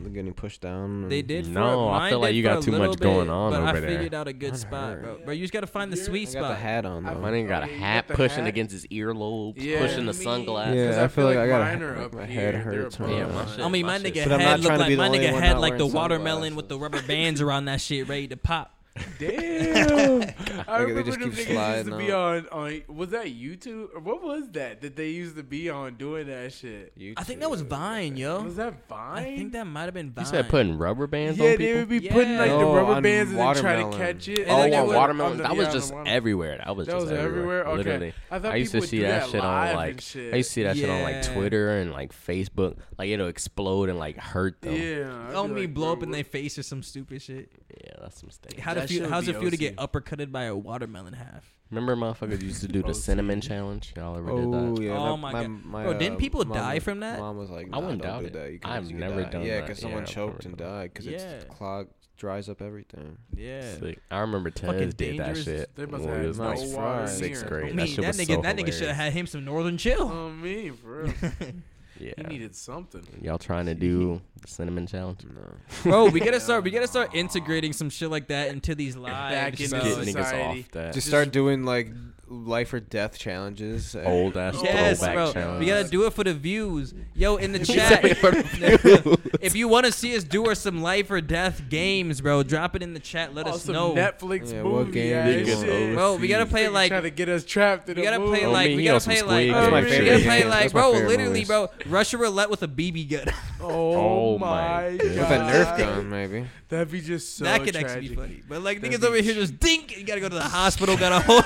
getting 0.09 0.33
pushed 0.33 0.61
down. 0.63 1.09
They 1.09 1.19
and- 1.19 1.29
did. 1.29 1.45
For, 1.47 1.53
No, 1.53 1.89
I 1.91 2.09
feel 2.09 2.19
like 2.21 2.35
you 2.35 2.43
got 2.43 2.63
too 2.63 2.71
little 2.71 2.87
much 2.89 2.99
going 2.99 3.27
bit, 3.27 3.33
on 3.33 3.51
but 3.53 3.63
I 3.63 3.71
over 3.71 3.81
there. 3.81 3.91
figured 3.91 4.15
out 4.15 4.27
a 4.29 4.33
good 4.33 4.57
spot, 4.57 4.93
Unheard. 4.99 5.03
bro. 5.03 5.25
Bro, 5.27 5.35
you 5.35 5.41
just 5.43 5.53
gotta 5.53 5.67
find 5.67 5.93
the 5.93 6.01
I 6.01 6.05
sweet 6.05 6.29
I 6.31 6.33
got 6.33 6.41
the 6.41 6.47
spot. 6.55 6.59
hat 6.59 6.85
on. 6.87 7.07
I- 7.07 7.15
Though. 7.15 7.21
My 7.21 7.31
nigga 7.31 7.49
got 7.49 7.63
a 7.65 7.67
hat 7.67 8.09
got 8.09 8.17
pushing 8.17 8.39
hat? 8.45 8.49
against 8.49 8.73
his 8.73 8.87
earlobes, 8.87 9.55
Yeah, 9.63 9.81
pushing 9.81 10.07
the 10.07 10.13
me- 10.13 10.25
sunglasses. 10.25 10.97
Yeah, 10.97 11.05
I 11.05 11.09
feel 11.09 11.25
like 11.27 11.37
I 11.37 11.47
got 11.47 11.61
a- 11.61 11.65
mine 11.65 11.83
are 11.83 12.03
up 12.05 12.15
my 12.15 12.27
here. 12.27 12.41
head 12.41 12.55
They're 12.55 12.63
hurts 12.63 12.99
Yeah, 12.99 13.27
my 13.27 13.47
shit- 13.47 13.61
I 13.65 13.69
mean, 13.69 13.87
my, 13.87 13.99
my 13.99 14.05
nigga 14.05 14.17
head 14.41 14.61
looked 14.61 14.79
like 14.79 14.97
my 14.97 15.09
nigga 15.09 15.33
one 15.33 15.43
had 15.43 15.59
like 15.59 15.77
the 15.79 15.87
watermelon 15.87 16.57
with 16.57 16.69
the 16.69 16.79
rubber 16.79 17.03
bands 17.03 17.41
around 17.41 17.67
that 17.67 17.81
shit 17.81 18.09
ready 18.09 18.27
to 18.29 18.37
pop. 18.37 18.75
Damn. 19.19 20.23
I 20.69 20.79
they 20.79 20.85
remember 20.85 21.03
just 21.03 21.19
them 21.21 21.31
keep 21.31 21.33
niggas 21.33 21.37
used 21.39 21.51
sliding 21.51 21.91
to 21.93 21.97
be 21.99 22.13
on, 22.13 22.49
on. 22.49 22.83
Was 22.89 23.11
that 23.11 23.27
YouTube 23.27 23.89
or 23.95 24.01
what 24.01 24.23
was 24.23 24.49
that 24.53 24.81
that 24.81 24.97
they 24.97 25.09
used 25.11 25.37
to 25.37 25.43
be 25.43 25.69
on 25.71 25.97
doing 25.97 26.27
that 26.29 26.53
shit? 26.53 26.93
I 27.17 27.23
think 27.25 27.41
that 27.41 27.51
was 27.51 27.61
Vine, 27.63 28.17
yo. 28.17 28.43
Was 28.43 28.57
that 28.57 28.89
Vine? 28.89 29.19
I 29.19 29.37
think 29.37 29.53
that 29.53 29.67
might 29.67 29.85
have 29.85 29.95
been 29.95 30.11
Vine. 30.11 30.25
You 30.25 30.31
said 30.31 30.49
putting 30.49 30.79
rubber 30.79 31.07
bands 31.07 31.39
yeah, 31.39 31.53
on 31.53 31.59
they 31.59 31.75
would 31.75 31.89
be 31.89 32.01
putting 32.01 32.37
like 32.37 32.51
the 32.51 32.59
No, 32.59 32.75
rubber 32.75 32.93
oh, 32.93 32.95
on 32.97 33.03
bands 33.03 33.31
and 33.31 33.39
then 33.39 33.55
try 33.57 33.77
to 33.77 33.83
watermelon. 33.85 33.99
catch 34.15 34.29
it. 34.29 34.39
Oh, 34.39 34.43
and 34.43 34.51
Oh, 34.51 34.57
like 34.59 34.71
they 34.71 34.77
on 34.79 34.87
would- 34.87 34.97
watermelon. 34.97 35.33
on 35.33 35.37
the- 35.39 35.43
that 35.45 35.57
was 35.57 35.67
yeah, 35.67 35.73
just 35.73 35.89
the 35.89 35.95
watermelon. 35.95 36.17
everywhere. 36.17 36.63
That 36.65 36.77
was 36.77 36.87
That 36.87 36.93
just 36.93 37.03
was 37.03 37.13
everywhere. 37.13 37.31
everywhere. 37.61 37.67
Okay. 37.67 37.77
Literally. 37.77 38.13
I 38.31 38.39
thought 38.39 38.53
I 38.53 38.57
used 38.57 38.73
to 38.73 38.77
people 38.79 38.89
see 38.89 38.97
do 38.99 39.03
that 39.05 39.21
that 39.23 39.31
shit 39.31 39.41
on 39.41 39.47
live 39.47 39.77
like 39.77 40.01
shit. 40.01 40.35
I 40.35 40.37
used 40.39 40.49
to 40.51 40.53
see 40.55 40.63
that 40.65 40.77
shit 40.77 40.91
on 40.91 41.03
like 41.03 41.15
Yeah. 41.17 41.35
Twitter 41.35 41.71
and 41.79 41.93
like 41.93 42.13
Facebook. 42.13 42.77
Like 42.99 43.09
it'll 43.11 43.29
explode 43.29 43.89
and 43.89 43.99
like 43.99 44.17
hurt 44.19 44.61
them. 44.63 44.75
Yeah, 44.75 44.81
Yeah. 44.83 45.29
I'd 45.29 45.35
Oh, 45.35 45.49
be 45.49 45.55
me 45.55 45.61
like, 45.63 45.75
blow 45.75 45.87
bro, 45.87 45.93
up 45.95 46.03
in 46.03 46.09
what- 46.11 46.15
their 46.17 46.25
face 46.25 46.59
or 46.59 46.63
some 46.63 46.83
stupid 46.83 47.23
shit. 47.23 47.51
Yeah, 47.85 47.93
that's 48.01 48.23
a 48.23 48.27
mistake. 48.27 48.59
How 48.59 48.75
That 48.75 48.89
to 48.89 48.90
feel? 48.99 49.09
How's 49.09 49.29
it 49.29 49.37
feel 49.39 49.51
to 49.51 49.57
get 49.57 49.77
uppercutted 49.77 50.31
by 50.33 50.45
a 50.45 50.57
watermelon 50.57 51.15
half? 51.15 51.45
Remember, 51.71 51.95
motherfuckers 51.95 52.43
used 52.43 52.63
to 52.63 52.69
do 52.69 52.83
the 52.83 52.95
cinnamon 53.07 53.41
challenge. 53.41 53.93
Y'all 53.97 54.17
ever 54.19 54.31
did 54.31 54.45
Oh 54.45 54.75
that? 54.75 54.83
yeah. 54.83 54.99
Oh 54.99 55.17
my 55.17 55.31
God. 55.33 55.49
my, 55.65 55.85
Bro, 55.85 55.99
didn't 55.99 56.17
uh, 56.17 56.19
people 56.19 56.45
mom 56.45 56.57
die 56.59 56.75
was- 56.75 56.83
from 56.83 57.01
that? 57.01 57.19
Mom 57.21 57.37
was 57.39 57.49
like, 57.51 57.67
I 57.67 57.71
nah, 57.71 57.81
wouldn't 57.81 58.03
don't 58.03 58.11
doubt 58.13 58.21
do 58.23 58.27
it. 58.27 58.33
that. 58.33 58.53
You 58.53 58.59
can- 58.59 58.71
I've 58.73 58.91
you 58.91 58.97
never 58.99 59.23
die. 59.23 59.31
done 59.31 59.43
Yeah, 59.45 59.55
that. 59.57 59.61
because 59.67 59.79
someone 59.79 60.03
Yeah, 60.03 60.09
I 60.09 60.13
choked 60.13 60.45
and 60.47 60.57
died 60.57 60.91
because 60.93 61.07
Yeah. 61.07 61.19
it's 61.19 61.45
clogged, 61.45 61.91
dries 62.17 62.49
up 62.49 62.61
everything. 62.61 63.19
Yeah. 63.37 63.75
Sick. 63.79 64.01
I 64.11 64.19
remember 64.19 64.51
Fucking 64.51 64.79
Tez 64.81 64.95
did 64.95 65.19
that 65.21 65.37
shit. 65.37 65.75
They 65.77 65.87
must 65.87 66.03
when 66.05 66.13
have 66.13 66.23
we 66.23 66.27
was 66.29 66.39
no 66.41 66.45
like 66.49 66.69
fries. 66.75 67.17
sixth 67.19 67.47
grade. 67.47 67.65
I 67.65 67.69
that 67.69 67.75
mean, 67.77 67.87
shit 67.87 68.03
that 68.05 68.15
nigga, 68.17 68.35
so 68.35 68.43
that 68.43 68.57
nigga 68.57 68.73
should 68.73 68.89
have 68.89 68.97
had 68.97 69.13
him 69.13 69.27
some 69.29 69.45
Northern 69.45 69.79
Chill. 69.79 70.03
Oh 70.11 70.31
me, 70.31 70.71
for 70.71 71.05
real. 71.05 71.13
Yeah. 72.01 72.13
He 72.17 72.23
needed 72.25 72.57
something. 72.57 73.07
Y'all 73.21 73.39
trying 73.39 73.67
to 73.67 73.75
do 73.75 74.21
the 74.41 74.49
cinnamon 74.49 74.87
challenge? 74.87 75.21
No. 75.25 75.43
Bro, 75.83 76.07
we 76.07 76.21
gotta 76.21 76.41
start. 76.41 76.65
We 76.65 76.71
gotta 76.71 76.89
start 76.89 77.15
integrating 77.15 77.73
some 77.73 77.91
shit 77.91 78.11
like 78.11 78.29
that 78.29 78.49
into 78.49 78.75
these 78.75 78.97
lives. 78.97 79.35
Back 79.35 79.61
into 79.61 79.71
bro. 79.71 79.81
Get 79.81 79.89
society. 79.91 80.13
niggas 80.13 80.61
off 80.65 80.71
that 80.73 80.95
Just 80.95 81.07
start 81.07 81.33
doing 81.33 81.65
like 81.65 81.93
life 82.31 82.73
or 82.73 82.79
death 82.81 83.19
challenges. 83.19 83.95
old 84.05 84.37
ass 84.37 84.57
Yes, 84.63 84.99
throwback 85.01 85.15
bro. 85.17 85.33
challenge. 85.33 85.61
We 85.61 85.67
gotta 85.67 85.89
do 85.89 86.07
it 86.07 86.13
for 86.13 86.23
the 86.25 86.33
views. 86.33 86.95
Yo, 87.15 87.37
in 87.37 87.53
the 87.53 87.59
chat, 87.65 88.03
the 88.03 88.15
views. 89.03 89.19
if 89.41 89.57
you 89.57 89.67
want 89.69 89.87
to 89.87 89.93
see 89.93 90.17
us 90.17 90.23
do 90.25 90.47
our 90.47 90.55
some 90.55 90.81
life 90.81 91.11
or 91.11 91.21
death 91.21 91.63
games, 91.69 92.21
bro, 92.21 92.43
drop 92.43 92.77
it 92.77 92.83
in 92.83 92.95
the 92.95 93.01
chat. 93.01 93.35
Let 93.35 93.47
us 93.49 93.67
know. 93.67 93.95
Netflix 93.95 94.53
Yeah, 94.53 94.63
what 94.63 94.87
movie 94.87 94.93
game 94.93 95.17
ass 95.17 95.27
Niggas 95.29 95.65
shit. 95.65 95.95
Bro, 95.95 96.17
we 96.17 96.29
gotta 96.29 96.47
play 96.47 96.67
Niggas 96.67 96.73
like 96.73 96.89
trying 96.91 97.03
to 97.03 97.11
get 97.11 97.29
us 97.29 97.45
trapped 97.45 97.89
in 97.89 97.97
we 97.97 98.03
gotta 98.03 98.21
play 98.25 98.47
like 98.47 98.69
we 98.77 98.85
gotta 98.85 99.01
play 99.05 99.23
like 99.23 99.51
That's 99.51 99.71
my 99.71 99.81
we 99.83 100.05
gotta 100.07 100.23
play 100.23 100.45
like 100.45 100.73
bro, 100.73 100.91
literally, 100.93 101.27
movies. 101.29 101.49
bro, 101.49 101.69
Russia 101.87 102.17
roulette 102.17 102.49
with 102.51 102.63
a 102.63 102.69
BB 102.69 103.11
gun. 103.11 103.35
Oh, 103.61 104.31
Oh 104.35 104.39
my 104.39 104.47
my 104.91 104.97
god. 104.97 105.03
with 105.03 105.19
a 105.19 105.23
Nerf 105.23 105.79
gun, 105.79 106.09
maybe. 106.11 106.47
That'd 106.69 106.91
be 106.93 107.01
just 107.01 107.37
so 107.37 107.45
that 107.45 107.65
could 107.65 107.75
actually 107.75 108.11
be 108.11 108.15
funny. 108.15 108.43
But 108.49 108.63
like 108.63 108.81
niggas 108.81 109.03
over 109.03 109.17
here 109.17 109.35
just 109.35 109.59
dink. 109.59 109.97
You 109.97 110.05
gotta 110.05 110.21
go 110.21 110.29
to 110.29 110.35
the 110.37 110.41
hospital. 110.43 110.97
Got 110.97 111.11
a 111.13 111.19
whole 111.19 111.43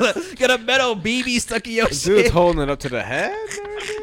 got 0.79 0.93
a 0.93 0.95
metal 0.95 1.03
BB 1.03 1.41
stuck 1.41 1.67
in 1.67 1.73
your 1.75 1.87
Dude's 1.87 2.03
shit. 2.03 2.31
holding 2.31 2.63
it 2.63 2.71
up 2.71 2.79
to 2.81 2.89
the 2.89 3.03
head. 3.03 3.37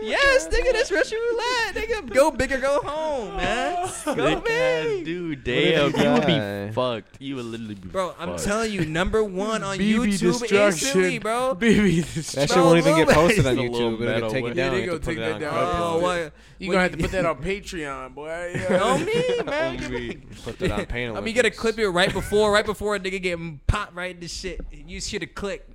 Yes, 0.03 0.47
nigga, 0.47 0.73
that's 0.73 0.91
Russian 0.91 1.17
roulette. 1.17 1.75
Nigga, 1.75 2.13
go 2.13 2.29
big 2.31 2.51
or 2.51 2.59
go 2.59 2.81
home, 2.81 3.37
man. 3.37 3.83
Go 4.05 4.13
Sick 4.13 4.17
ass 4.17 4.43
big. 4.43 5.05
dude, 5.05 5.43
damn, 5.43 5.95
you 5.95 6.11
would 6.11 6.25
be 6.25 6.73
fucked. 6.73 7.17
You 7.21 7.35
would 7.37 7.45
literally 7.45 7.75
be 7.75 7.87
Bro, 7.87 8.15
I'm 8.19 8.37
telling 8.37 8.71
you, 8.71 8.85
number 8.85 9.23
one 9.23 9.63
on 9.63 9.77
BB 9.77 9.93
YouTube 9.95 10.39
destruction. 10.39 10.87
instantly, 10.87 11.17
bro. 11.19 11.55
BB 11.55 12.33
That 12.33 12.49
shit 12.49 12.57
won't 12.57 12.77
even 12.79 12.95
get 12.95 13.09
posted 13.09 13.45
on 13.47 13.57
it's 13.59 13.61
a 13.61 13.69
YouTube. 13.69 13.93
It'll 13.93 13.99
metal 13.99 14.21
get 14.21 14.29
taken 14.31 14.43
one. 14.43 14.55
down. 14.55 14.71
Yeah, 14.73 14.77
You 14.79 14.85
they 14.85 14.85
have 14.85 14.85
to 14.85 14.85
gonna 14.85 14.99
put 14.99 15.01
it 15.01 15.05
take 15.05 15.17
that 15.17 15.39
down. 15.39 15.53
Craigslist. 15.53 15.79
Oh, 15.79 15.99
what? 15.99 16.33
You 16.59 16.67
gonna 16.71 16.81
have 16.81 16.91
to 16.91 16.97
put 16.97 17.11
that 17.11 17.25
on 17.25 17.35
Patreon, 17.41 18.13
boy. 18.15 18.77
On 18.81 19.05
me, 19.05 19.41
man. 19.45 20.21
Put 20.43 20.59
that 20.59 20.71
on 20.71 20.85
Pain 20.85 21.15
I 21.15 21.19
mean, 21.21 21.27
you 21.27 21.33
gotta 21.33 21.51
clip 21.51 21.79
it 21.79 21.89
right 21.89 22.11
before, 22.13 22.51
right 22.51 22.65
before 22.65 22.95
a 22.95 22.99
nigga 22.99 23.21
get 23.21 23.39
popped 23.67 23.95
right 23.95 24.13
in 24.13 24.19
the 24.19 24.27
shit. 24.27 24.61
You 24.71 24.99
should 25.01 25.21
have 25.21 25.33
clicked. 25.35 25.70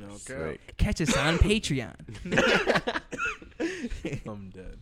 Okay. 0.00 0.58
Catch 0.76 1.00
us 1.00 1.16
on 1.16 1.38
Patreon. 1.38 1.94
I'm 4.28 4.50
dead. 4.50 4.78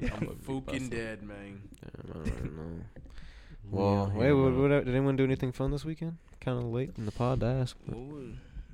I'm 0.00 0.28
a 0.28 0.34
fucking 0.44 0.88
dead, 0.90 1.22
man. 1.22 1.62
I 1.84 2.12
don't 2.12 2.56
know. 2.56 2.62
Well, 3.70 4.10
wait, 4.14 4.32
what, 4.32 4.54
what, 4.54 4.68
did 4.68 4.88
anyone 4.88 5.16
do 5.16 5.24
anything 5.24 5.52
fun 5.52 5.70
this 5.72 5.84
weekend? 5.84 6.16
Kind 6.40 6.56
of 6.56 6.64
late 6.64 6.92
in 6.96 7.04
the 7.04 7.12
pod 7.12 7.40
to 7.40 7.46
ask. 7.46 7.76
but- 7.86 7.98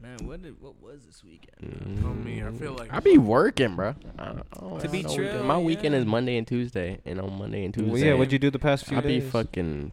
Man, 0.01 0.19
what 0.29 0.41
did, 0.43 0.61
what 0.63 0.81
was 0.81 1.01
this 1.05 1.25
weekend? 1.25 1.57
Mm. 2.01 2.05
On 2.05 2.25
me, 2.25 2.45
I 2.45 2.53
feel 2.53 2.75
like 2.75 2.93
I 2.93 3.01
be 3.01 3.19
working, 3.19 3.75
bro. 3.75 3.97
I 4.19 4.25
don't- 4.27 4.47
I 4.53 4.61
don't 4.61 4.81
To 4.83 4.89
be 4.89 5.03
know 5.03 5.09
what 5.09 5.17
true, 5.17 5.25
weekend- 5.27 5.49
my 5.49 5.59
weekend 5.59 5.95
yeah. 5.95 6.01
is 6.03 6.07
Monday 6.07 6.37
and 6.37 6.47
Tuesday, 6.47 7.01
and 7.05 7.21
on 7.21 7.33
Monday 7.37 7.65
and 7.65 7.75
Tuesday, 7.75 7.91
Well, 7.91 8.01
yeah, 8.01 8.13
what'd 8.15 8.33
you 8.33 8.39
do 8.39 8.51
the 8.51 8.59
past 8.61 8.85
few 8.87 8.97
days? 9.01 9.05
I 9.05 9.09
be 9.09 9.19
days? 9.21 9.33
fucking 9.33 9.93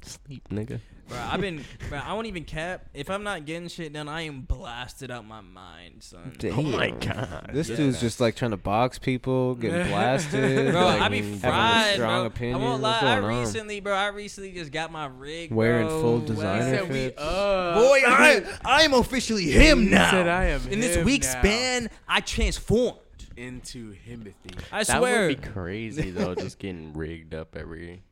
sleep, 0.00 0.48
nigga. 0.48 0.80
Bro, 1.08 1.18
I've 1.18 1.40
been, 1.40 1.62
bro, 1.88 1.98
I 1.98 2.12
won't 2.14 2.26
even 2.26 2.44
cap. 2.44 2.86
If 2.94 3.10
I'm 3.10 3.22
not 3.22 3.44
getting 3.44 3.68
shit 3.68 3.92
done, 3.92 4.08
I 4.08 4.22
am 4.22 4.42
blasted 4.42 5.10
out 5.10 5.26
my 5.26 5.40
mind, 5.42 5.96
son. 6.02 6.32
Damn. 6.38 6.58
Oh 6.58 6.62
my 6.62 6.90
god, 6.90 7.50
This 7.52 7.68
Yeah. 7.68 7.76
dude's 7.76 8.00
just 8.00 8.20
like 8.20 8.34
trying 8.36 8.52
to 8.52 8.56
box 8.56 8.98
people, 8.98 9.54
getting 9.56 9.86
blasted. 9.88 10.72
Bro, 10.72 10.80
like, 10.84 11.02
I 11.02 11.08
be 11.08 11.20
fried, 11.22 11.94
strong 11.94 12.20
bro. 12.22 12.26
opinions. 12.26 12.60
I 12.62 12.64
won't 12.64 12.82
lie. 12.82 12.90
What's 12.92 13.02
I 13.04 13.20
going 13.20 13.34
on? 13.34 13.40
recently, 13.40 13.80
bro, 13.80 13.94
I 13.94 14.06
recently 14.06 14.52
just 14.52 14.72
got 14.72 14.90
my 14.92 15.06
rig, 15.06 15.50
Wearing 15.52 15.88
full 15.88 16.20
designer 16.20 16.78
said 16.78 16.88
fits. 16.88 17.16
Boy, 17.16 17.22
I 17.26 18.42
I 18.64 18.82
am 18.84 18.94
officially 18.94 19.50
him 19.50 19.82
He 19.82 19.88
now. 19.90 20.10
said 20.10 20.28
I 20.28 20.44
am 20.46 20.66
In 20.68 20.80
this 20.80 20.96
him 20.96 21.04
week 21.04 21.22
now. 21.24 21.40
span, 21.40 21.90
I 22.08 22.20
transformed. 22.20 22.98
into 23.36 23.94
Himothy. 24.08 24.58
I 24.70 24.84
that 24.84 24.98
swear, 24.98 25.26
would 25.28 25.42
be 25.42 25.48
crazy 25.50 26.10
though. 26.10 26.34
just 26.34 26.58
getting 26.58 26.92
rigged 26.94 27.34
up 27.34 27.56
every 27.56 28.02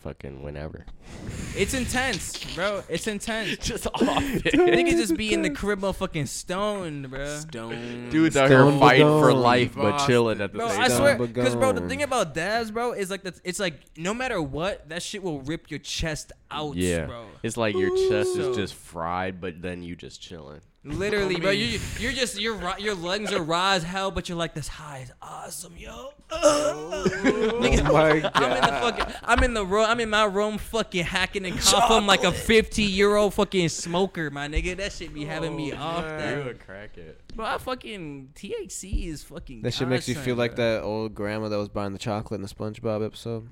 fucking 0.00 0.42
whenever. 0.42 0.84
it's 1.56 1.74
intense, 1.74 2.42
bro. 2.54 2.82
It's 2.88 3.06
intense. 3.06 3.56
just 3.60 3.86
off 3.86 4.00
it. 4.22 4.54
Niggas 4.54 4.90
just 4.96 5.16
be 5.16 5.32
in 5.32 5.42
the 5.42 5.50
crib, 5.50 5.80
motherfucking 5.80 6.26
stoned, 6.28 7.10
bro. 7.10 7.38
Stone. 7.38 8.08
Dudes 8.10 8.36
out 8.36 8.48
Stone 8.48 8.72
here 8.72 8.80
fighting 8.80 9.06
for 9.06 9.28
Begone. 9.28 9.42
life 9.42 9.74
but 9.74 10.06
chilling 10.06 10.40
at 10.40 10.52
the 10.52 10.58
Bro, 10.58 10.68
same 10.70 10.80
I 10.80 10.88
time. 10.88 10.96
swear, 10.96 11.16
but 11.18 11.32
because 11.32 11.54
bro, 11.56 11.72
the 11.72 11.80
gone. 11.80 11.88
thing 11.88 12.02
about 12.02 12.34
dabs, 12.34 12.70
bro, 12.70 12.92
is 12.92 13.10
like 13.10 13.22
that. 13.22 13.40
It's 13.44 13.60
like 13.60 13.74
no 13.96 14.12
matter 14.14 14.40
what, 14.42 14.88
that 14.88 15.02
shit 15.02 15.22
will 15.22 15.40
rip 15.42 15.70
your 15.70 15.80
chest 15.80 16.32
out, 16.50 16.76
Yeah, 16.76 17.06
bro. 17.06 17.26
it's 17.42 17.56
like 17.56 17.76
your 17.76 17.90
chest 18.08 18.34
So- 18.34 18.50
is 18.50 18.56
just 18.56 18.74
fried, 18.74 19.40
but 19.40 19.60
then 19.62 19.82
you 19.82 19.96
just 19.96 20.20
chilling. 20.20 20.60
Literally, 20.82 21.36
I 21.36 21.40
bro. 21.40 21.50
You 21.50 21.78
you're 21.98 22.12
just 22.12 22.40
your 22.40 22.58
your 22.78 22.94
lungs 22.94 23.32
are 23.32 23.42
raw 23.42 23.72
as 23.72 23.82
hell, 23.82 24.10
but 24.10 24.30
you're 24.30 24.38
like 24.38 24.54
this 24.54 24.66
high 24.66 25.00
is 25.00 25.12
awesome, 25.20 25.74
yo. 25.76 26.12
Oh 26.30 27.04
nigga, 27.60 27.86
Oh 27.86 27.92
my 27.92 28.10
I'm 28.10 28.16
in 28.16 28.22
the 28.22 28.30
God. 28.70 28.96
fucking. 28.96 29.14
I'm 29.24 29.42
in 29.42 29.52
the 29.52 29.66
room. 29.66 29.84
I'm 29.86 30.00
in 30.00 30.08
my 30.08 30.24
room, 30.24 30.56
fucking 30.56 31.04
hacking 31.04 31.44
and 31.44 31.60
coughing 31.60 32.06
like 32.06 32.24
a 32.24 32.32
50 32.32 32.82
year 32.82 33.14
old 33.16 33.34
fucking 33.34 33.68
smoker, 33.68 34.30
my 34.30 34.48
nigga. 34.48 34.74
That 34.78 34.92
shit 34.92 35.12
be 35.12 35.26
having 35.26 35.54
me 35.54 35.72
Oh, 35.74 35.76
off. 35.76 36.04
man. 36.04 36.46
That. 36.46 36.60
crack 36.64 36.96
it. 36.96 37.20
Bro, 37.34 37.44
I 37.44 37.58
fucking 37.58 38.30
THC 38.34 39.08
is 39.08 39.22
fucking. 39.22 39.60
That 39.60 39.74
shit 39.74 39.86
makes 39.86 40.08
you 40.08 40.14
feel 40.14 40.36
like 40.36 40.56
bro. 40.56 40.64
that 40.76 40.82
old 40.82 41.14
grandma 41.14 41.50
that 41.50 41.58
was 41.58 41.68
buying 41.68 41.92
the 41.92 41.98
chocolate 41.98 42.38
in 42.38 42.42
the 42.42 42.48
SpongeBob 42.48 43.04
episode. 43.04 43.48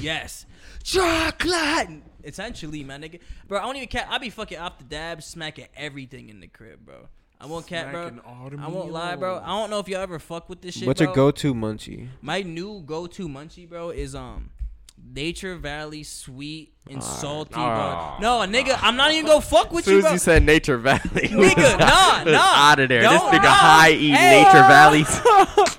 Yes. 0.00 0.46
Chocolate! 0.82 2.02
Essentially, 2.24 2.84
my 2.84 2.98
nigga. 2.98 3.20
Bro, 3.48 3.60
I 3.60 3.62
don't 3.62 3.76
even 3.76 3.88
care. 3.88 4.06
I 4.08 4.18
be 4.18 4.30
fucking 4.30 4.58
off 4.58 4.78
the 4.78 4.84
dab, 4.84 5.22
smacking 5.22 5.66
everything 5.76 6.28
in 6.28 6.40
the 6.40 6.46
crib, 6.48 6.84
bro. 6.84 7.08
I 7.40 7.46
won't 7.46 7.66
cap, 7.66 7.90
bro. 7.90 8.08
Smacking 8.08 8.20
all 8.20 8.50
the 8.50 8.58
I 8.58 8.68
won't 8.68 8.92
lie, 8.92 9.16
bro. 9.16 9.40
I 9.42 9.48
don't 9.48 9.70
know 9.70 9.80
if 9.80 9.88
y'all 9.88 10.00
ever 10.00 10.18
fuck 10.18 10.48
with 10.48 10.60
this 10.62 10.74
shit, 10.76 10.86
What's 10.86 10.98
bro. 10.98 11.08
your 11.08 11.14
go-to 11.14 11.54
munchie? 11.54 12.08
My 12.20 12.42
new 12.42 12.82
go-to 12.86 13.28
munchie, 13.28 13.68
bro, 13.68 13.90
is 13.90 14.14
um 14.14 14.50
Nature 15.04 15.56
Valley 15.56 16.04
sweet 16.04 16.74
and 16.88 17.02
salty, 17.02 17.54
bro. 17.54 17.62
Ah. 17.64 18.18
No, 18.20 18.38
nigga, 18.46 18.78
I'm 18.80 18.94
not 18.94 19.10
even 19.10 19.26
gonna 19.26 19.40
fuck 19.40 19.72
with 19.72 19.80
As 19.80 19.84
soon 19.86 19.94
you, 19.94 19.98
as 19.98 20.04
bro. 20.04 20.12
you 20.12 20.18
said 20.18 20.44
Nature 20.44 20.78
Valley, 20.78 21.00
Nigga, 21.02 21.78
nah, 21.80 22.22
nah. 22.22 22.70
out 22.70 22.78
of 22.78 22.88
there. 22.88 23.00
This 23.00 23.10
Don't- 23.10 23.32
nigga 23.34 23.42
nah. 23.42 23.48
high 23.50 23.90
eating 23.90 24.14
Hey. 24.14 24.42
Nature 24.44 24.52
Valleys. 24.68 25.06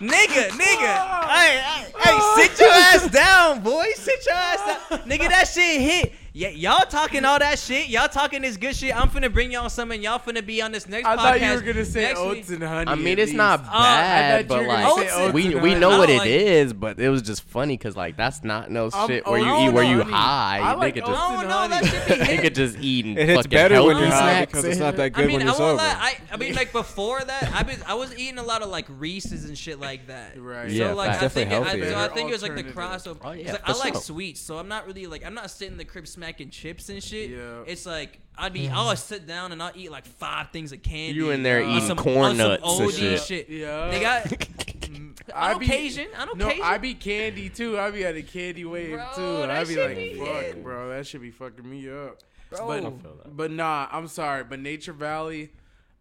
nigga, 0.02 0.49
nigga. 0.49 1.30
Hey, 1.30 1.60
hey, 1.60 1.86
hey, 1.98 2.20
sit 2.48 2.60
your 2.60 2.70
ass 2.72 3.07
down, 3.10 3.61
boy. 3.61 3.86
Sit 3.95 4.26
your 4.26 4.36
ass 4.36 4.90
down. 4.90 4.99
Nigga, 5.07 5.30
that 5.30 5.48
shit 5.48 5.80
hit. 5.82 6.14
Yeah, 6.36 6.50
y'all 6.50 6.84
talking 6.88 7.26
all 7.26 7.38
that 7.38 7.60
shit. 7.60 7.90
Y'all 7.90 8.08
talking 8.08 8.42
this 8.42 8.58
good 8.58 8.76
shit. 8.76 8.96
I'm 8.96 9.08
finna 9.08 9.32
bring 9.32 9.52
y'all 9.52 9.70
some, 9.70 9.92
and 9.92 10.02
y'all 10.02 10.18
finna 10.18 10.44
be 10.44 10.64
on 10.64 10.72
this 10.72 10.90
next. 10.90 11.08
I 11.08 11.16
podcast 11.16 11.20
thought 11.20 11.42
you 11.42 11.54
were 11.54 11.62
gonna 11.62 11.86
say 11.86 12.14
oats 12.16 12.50
and 12.50 12.64
honey. 12.64 12.90
I 12.90 12.96
mean, 12.96 13.20
it's 13.20 13.30
least. 13.30 13.34
Oh, 13.36 13.38
not 13.38 13.66
bad, 13.66 14.46
uh, 14.46 14.48
but 14.48 14.66
like 14.66 15.32
we 15.32 15.54
we 15.54 15.76
know 15.76 16.00
what 16.00 16.10
it 16.10 16.26
is, 16.26 16.74
but 16.74 17.00
it 17.00 17.10
was 17.10 17.22
just 17.22 17.44
funny 17.44 17.78
because 17.78 17.96
like 17.96 18.18
that's 18.18 18.44
not 18.44 18.72
no 18.72 18.90
I'm, 18.92 19.08
shit 19.08 19.28
where 19.28 19.38
you 19.38 19.68
eat 19.68 19.74
where 19.74 19.84
you 19.84 20.02
high. 20.02 20.58
I 20.60 20.74
like 20.74 20.98
oats. 20.98 21.08
no, 21.08 21.68
that 21.68 21.86
should 21.86 22.28
be. 22.28 22.38
Could 22.44 22.56
just 22.56 22.80
eat 22.80 23.06
it's 23.06 23.46
better 23.46 23.84
when 23.84 23.98
you're 23.98 24.08
high 24.08 24.46
because 24.46 24.66
it's 24.66 24.80
not 24.80 24.98
that 24.98 25.14
good 25.14 25.26
I 25.26 25.28
mean, 25.28 25.38
when 25.38 25.46
you're 25.46 25.56
sober. 25.56 25.82
I, 25.82 26.18
mean, 26.38 26.56
like 26.56 26.72
before 26.72 27.24
that, 27.24 27.54
I 27.54 27.62
was 27.62 27.82
I 27.84 27.94
was 27.94 28.18
eating 28.18 28.40
a 28.40 28.44
lot 28.44 28.64
of 28.64 28.70
like 28.70 28.88
Reeses 28.88 29.46
and 29.46 29.56
shit 29.56 29.80
like 29.80 30.08
that. 30.08 30.42
Right. 30.42 30.68
So 30.70 30.76
yeah, 30.76 30.94
like 30.94 31.22
I 31.22 31.28
think 31.28 31.52
it, 31.52 31.54
I, 31.54 32.24
was 32.24 32.42
like 32.42 32.56
the 32.56 32.64
crossover. 32.64 33.20
Oh, 33.22 33.60
I 33.64 33.78
like 33.78 33.96
sweets, 33.98 34.42
so 34.42 34.58
I'm 34.58 34.68
not 34.68 34.88
really 34.88 35.06
like 35.06 35.24
I'm 35.24 35.36
not 35.36 35.52
sitting 35.52 35.74
in 35.74 35.78
the 35.78 35.86
crib 35.86 36.08
mac 36.24 36.40
and 36.40 36.52
chips 36.52 36.90
and 36.90 37.04
shit. 37.04 37.30
Yeah. 37.30 37.64
It's 37.66 37.86
like 37.86 38.20
I'd 38.38 38.54
be 38.54 38.62
yeah. 38.62 38.78
I'll 38.78 38.95
sit 38.95 39.28
down 39.28 39.52
and 39.52 39.62
I'll 39.62 39.72
eat 39.76 39.91
like 39.91 40.06
five 40.06 40.52
things 40.52 40.72
of 40.72 40.82
candy. 40.82 41.16
You 41.16 41.32
in 41.32 41.44
there 41.44 41.64
uh, 41.64 41.70
eating 41.70 41.88
some, 41.88 41.98
corn 41.98 42.38
nuts 42.38 42.80
and 42.80 43.20
shit. 43.20 43.50
Yeah. 43.50 43.90
They 43.90 44.00
got 44.00 44.24
mm, 44.26 45.14
I 45.36 45.58
be, 45.58 45.68
Cajun. 45.68 46.08
I 46.18 46.26
don't 46.26 46.38
no, 46.38 46.48
Cajun. 46.48 46.64
I 46.64 46.78
be 46.78 46.94
candy 46.94 47.50
too. 47.50 47.78
I 47.78 47.91
be 47.91 48.06
at 48.06 48.16
a 48.16 48.24
candy 48.24 48.66
wave 48.66 48.94
bro, 48.94 49.08
too. 49.16 49.41
And 49.44 49.52
I 49.52 49.64
be 49.66 49.76
like, 49.76 49.95
be 49.95 50.16
fuck, 50.16 50.44
it. 50.44 50.64
bro, 50.64 50.90
that 50.90 51.06
should 51.06 51.22
be 51.22 51.32
fucking 51.32 51.70
me 51.70 51.90
up. 51.90 52.20
Bro. 52.50 52.68
But, 52.68 53.36
but 53.36 53.52
nah, 53.52 53.88
I'm 53.91 54.08
sorry. 54.08 54.44
But 54.44 54.60
Nature 54.60 54.94
Valley, 54.94 55.52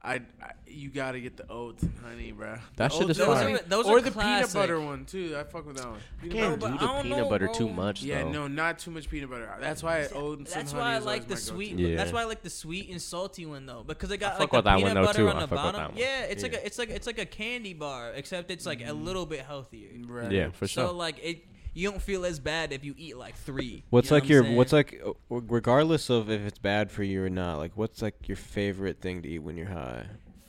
I, 0.05 0.15
I 0.15 0.53
you 0.67 0.89
gotta 0.89 1.21
get 1.21 1.37
the 1.37 1.49
oats 1.49 1.85
and 1.85 1.93
honey, 2.03 2.33
bro. 2.33 2.57
That 2.77 2.93
shit 2.93 3.09
is 3.09 3.19
those 3.19 3.27
fire. 3.27 3.55
are- 3.55 3.59
those 3.69 3.87
or 3.87 3.99
are 3.99 4.01
the 4.01 4.11
peanut 4.11 4.53
butter 4.53 4.81
one 4.81 5.05
too. 5.05 5.37
I 5.39 5.45
fuck 5.45 5.65
with 5.65 5.77
that 5.77 5.89
one. 5.89 6.01
I 6.21 6.27
can't 6.27 6.59
butter- 6.59 6.73
do 6.73 6.79
the 6.79 7.03
peanut 7.03 7.19
know, 7.19 7.29
butter 7.29 7.49
too 7.49 7.67
bro. 7.67 7.75
much 7.75 8.03
yeah, 8.03 8.23
though. 8.25 8.33
no, 8.33 8.49
not 8.49 8.81
too 8.81 8.91
much 8.91 9.09
peanut 9.09 9.31
butter. 9.31 9.49
That's 9.61 9.83
why 9.83 10.01
I 10.01 10.09
oats 10.09 10.13
and 10.13 10.49
honey. 10.49 10.55
That's 10.55 10.75
why 10.75 10.95
I 10.95 10.99
like 10.99 11.29
the 11.29 11.37
sweet. 11.37 11.79
Yeah. 11.79 11.97
That's 11.97 12.13
why 12.13 12.23
I 12.23 12.25
like 12.25 12.43
the 12.43 12.51
sweet 12.51 12.91
and 12.91 13.01
salty 13.01 13.47
one 13.47 13.65
though, 13.65 13.85
because 13.87 14.11
I 14.11 14.17
got 14.17 14.39
fuck 14.39 14.53
like 14.53 14.65
the 14.65 14.71
that 14.71 14.79
peanut 14.79 14.95
though, 14.95 15.05
butter 15.05 15.19
too. 15.19 15.29
on 15.29 15.37
I 15.37 15.41
the 15.41 15.49
fuck 15.49 15.75
bottom. 15.75 15.93
Yeah, 15.97 16.23
it's 16.23 16.43
like 16.43 16.55
a, 16.55 16.67
it's 16.67 16.79
like 16.79 16.91
it's 16.91 17.07
like 17.07 17.19
a 17.19 17.27
candy 17.27 17.75
bar, 17.75 18.13
except 18.15 18.51
it's 18.51 18.67
like 18.67 18.81
a 18.81 18.87
mm-hmm. 18.87 19.05
little 19.05 19.27
bit 19.27 19.41
healthier. 19.41 19.91
Right. 20.05 20.33
Yeah, 20.33 20.51
for 20.51 20.67
sure. 20.67 20.89
So 20.89 20.95
like 20.95 21.21
it 21.23 21.45
you 21.75 21.91
don't 21.91 22.03
feel 22.03 22.25
as 22.25 22.39
bad 22.39 22.73
if 22.73 22.85
you 22.85 22.95
eat 22.97 23.17
like 23.17 23.37
three. 23.37 23.85
What's 23.91 24.11
you 24.11 24.17
like 24.17 24.25
what 24.25 24.31
your 24.31 24.43
saying? 24.45 24.57
what's 24.57 24.73
like 24.73 25.03
uh, 25.05 25.13
regardless 25.29 26.11
of 26.11 26.31
if 26.31 26.43
it's 26.43 26.59
bad 26.59 26.91
for 26.91 27.03
you 27.03 27.25
or 27.25 27.31
not, 27.31 27.59
like 27.59 27.73
what's 27.77 28.03
like 28.03 28.29
your 28.29 28.37
favorite 28.37 29.01
thing 29.01 29.23
to 29.23 29.29
eat 29.29 29.41
when 29.41 29.57
you're 29.57 29.69
high? 29.69 30.07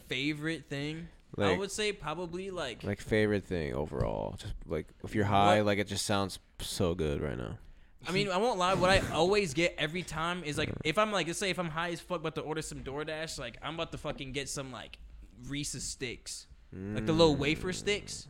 Favorite 0.07 0.65
thing? 0.69 1.07
Like, 1.35 1.55
I 1.55 1.57
would 1.57 1.71
say 1.71 1.91
probably 1.91 2.51
like 2.51 2.83
like 2.83 3.01
favorite 3.01 3.45
thing 3.45 3.73
overall. 3.73 4.35
Just 4.37 4.53
like 4.67 4.87
if 5.03 5.15
you're 5.15 5.25
high, 5.25 5.57
what? 5.57 5.67
like 5.67 5.79
it 5.79 5.87
just 5.87 6.05
sounds 6.05 6.39
so 6.59 6.93
good 6.93 7.21
right 7.21 7.37
now. 7.37 7.57
I 8.05 8.11
mean, 8.11 8.29
I 8.29 8.37
won't 8.37 8.59
lie. 8.59 8.73
What 8.73 8.89
I 8.89 9.01
always 9.13 9.53
get 9.53 9.75
every 9.77 10.03
time 10.03 10.43
is 10.43 10.57
like, 10.57 10.69
if 10.83 10.97
I'm 10.97 11.11
like, 11.11 11.27
let's 11.27 11.39
say 11.39 11.49
if 11.49 11.57
I'm 11.57 11.69
high 11.69 11.91
as 11.91 12.01
fuck, 12.01 12.19
about 12.19 12.35
to 12.35 12.41
order 12.41 12.61
some 12.61 12.81
DoorDash, 12.81 13.39
like 13.39 13.57
I'm 13.61 13.75
about 13.75 13.93
to 13.93 13.97
fucking 13.97 14.33
get 14.33 14.49
some 14.49 14.71
like 14.71 14.97
Reese's 15.47 15.85
sticks, 15.85 16.47
like 16.73 17.05
the 17.05 17.13
little 17.13 17.35
wafer 17.35 17.71
sticks. 17.71 18.27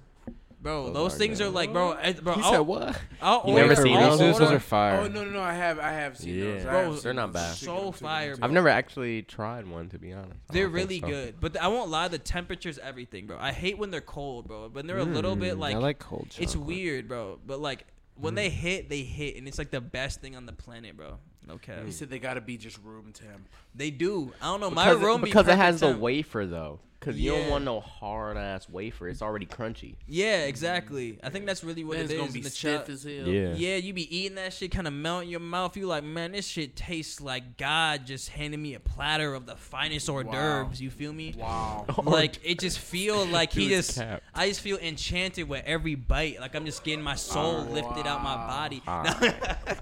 Bro, 0.64 0.86
those, 0.86 0.94
those 0.94 1.16
things 1.18 1.40
good. 1.40 1.48
are 1.48 1.50
like, 1.50 1.74
bro, 1.74 1.92
eh, 1.92 2.14
bro. 2.14 2.36
He 2.36 2.42
I'll, 2.42 2.52
said 2.52 2.60
what? 2.60 2.98
I'll 3.22 3.44
you 3.46 3.54
never 3.54 3.76
seen 3.76 4.00
those? 4.00 4.18
Those 4.18 4.40
are 4.40 4.60
fire. 4.60 5.02
Oh 5.02 5.08
no, 5.08 5.26
no, 5.26 5.32
no! 5.32 5.42
I 5.42 5.54
have, 5.54 5.78
I 5.78 5.92
have 5.92 6.18
seen 6.18 6.36
yeah. 6.36 6.54
those. 6.54 6.64
Bro, 6.64 6.96
they're 7.02 7.14
not 7.14 7.34
bad. 7.34 7.56
So 7.56 7.92
fire. 7.92 8.38
Bro. 8.38 8.46
I've 8.46 8.52
never 8.54 8.70
actually 8.70 9.24
tried 9.24 9.68
one 9.68 9.90
to 9.90 10.00
be 10.00 10.14
honest. 10.14 10.40
They're 10.54 10.70
really 10.70 11.02
so. 11.02 11.08
good, 11.08 11.36
but 11.42 11.58
I 11.58 11.68
won't 11.68 11.90
lie. 11.90 12.08
The 12.08 12.18
temperature's 12.18 12.80
everything, 12.80 13.28
bro. 13.28 13.38
I 13.38 13.52
hate 13.52 13.78
when 13.78 13.92
they're 13.92 14.00
cold, 14.00 14.48
bro. 14.48 14.70
When 14.70 14.88
they're 14.88 15.00
mm, 15.00 15.02
a 15.02 15.14
little 15.14 15.36
bit 15.36 15.58
like, 15.58 15.76
I 15.76 15.80
like 15.80 16.00
cold. 16.00 16.28
Chocolate. 16.30 16.44
It's 16.44 16.56
weird, 16.56 17.10
bro. 17.10 17.40
But 17.46 17.60
like 17.60 17.86
when 18.16 18.32
mm. 18.32 18.38
they 18.38 18.50
hmm. 18.50 18.56
hit, 18.56 18.90
they 18.90 19.02
hit, 19.02 19.36
and 19.36 19.50
it's 19.50 19.58
like 19.58 19.72
the 19.72 19.82
best 19.82 20.22
thing 20.22 20.38
on 20.38 20.46
the 20.46 20.54
planet, 20.54 20.96
bro. 20.96 21.18
Okay. 21.50 21.82
He 21.86 21.92
said 21.92 22.10
they 22.10 22.20
gotta 22.20 22.40
be 22.40 22.56
just 22.56 22.82
room 22.86 23.12
temp. 23.12 23.50
They 23.76 23.92
do. 23.92 24.32
I 24.42 24.46
don't 24.46 24.62
know. 24.62 24.70
Because, 24.70 24.98
My 24.98 25.06
room 25.06 25.20
because 25.20 25.48
it 25.50 25.58
has 25.58 25.82
temp. 25.82 25.98
the 25.98 26.02
wafer 26.02 26.46
though. 26.46 26.80
Cause 27.04 27.18
you 27.18 27.32
don't 27.32 27.50
want 27.50 27.66
no 27.66 27.82
hard 27.82 28.38
ass 28.38 28.70
wafer. 28.70 29.10
It's 29.10 29.22
already 29.22 29.46
crunchy. 29.46 29.96
Yeah, 30.08 30.46
exactly. 30.46 31.20
I 31.22 31.30
think 31.30 31.46
that's 31.46 31.64
really 31.64 31.84
what 31.84 31.98
Man's 31.98 32.12
it 32.12 32.14
is. 32.14 32.20
gonna 32.20 32.32
be 32.32 32.40
in 32.40 32.44
the 32.46 32.50
stiff 32.50 32.88
as 32.90 33.04
hell. 33.04 33.12
Yeah. 33.28 33.54
Yeah, 33.56 33.76
you 33.76 33.92
be 33.94 34.16
eating 34.16 34.36
that 34.36 34.54
shit, 34.54 34.72
kind 34.72 34.88
of 34.88 34.94
melt 34.94 35.24
in 35.24 35.30
your 35.30 35.42
mouth. 35.42 35.76
You 35.76 35.88
like, 35.88 36.04
man, 36.04 36.32
this 36.32 36.48
shit 36.48 36.76
tastes 36.78 37.20
like 37.20 37.58
God 37.58 38.06
just 38.06 38.30
handed 38.30 38.60
me 38.60 38.74
a 38.74 38.80
platter 38.80 39.34
of 39.34 39.46
the 39.46 39.56
finest 39.56 40.10
hors 40.10 40.24
Wow. 40.26 40.32
d'oeuvres. 40.32 40.82
You 40.82 40.90
feel 40.90 41.12
me? 41.14 41.34
Wow. 41.38 41.86
Like 42.04 42.40
it 42.44 42.60
just 42.60 42.80
feel 42.80 43.26
like 43.28 43.54
he 43.54 43.70
just, 43.70 43.98
capped. 43.98 44.24
I 44.36 44.48
just 44.48 44.62
feel 44.62 44.78
enchanted 44.78 45.50
with 45.50 45.64
every 45.66 45.96
bite. 45.96 46.40
Like 46.40 46.56
I'm 46.56 46.66
just 46.66 46.84
getting 46.84 47.04
my 47.04 47.16
soul 47.16 47.66
oh, 47.68 47.72
lifted 47.72 48.06
out 48.08 48.24
my 48.24 48.36
body. 48.36 48.82
Ah. 48.88 49.04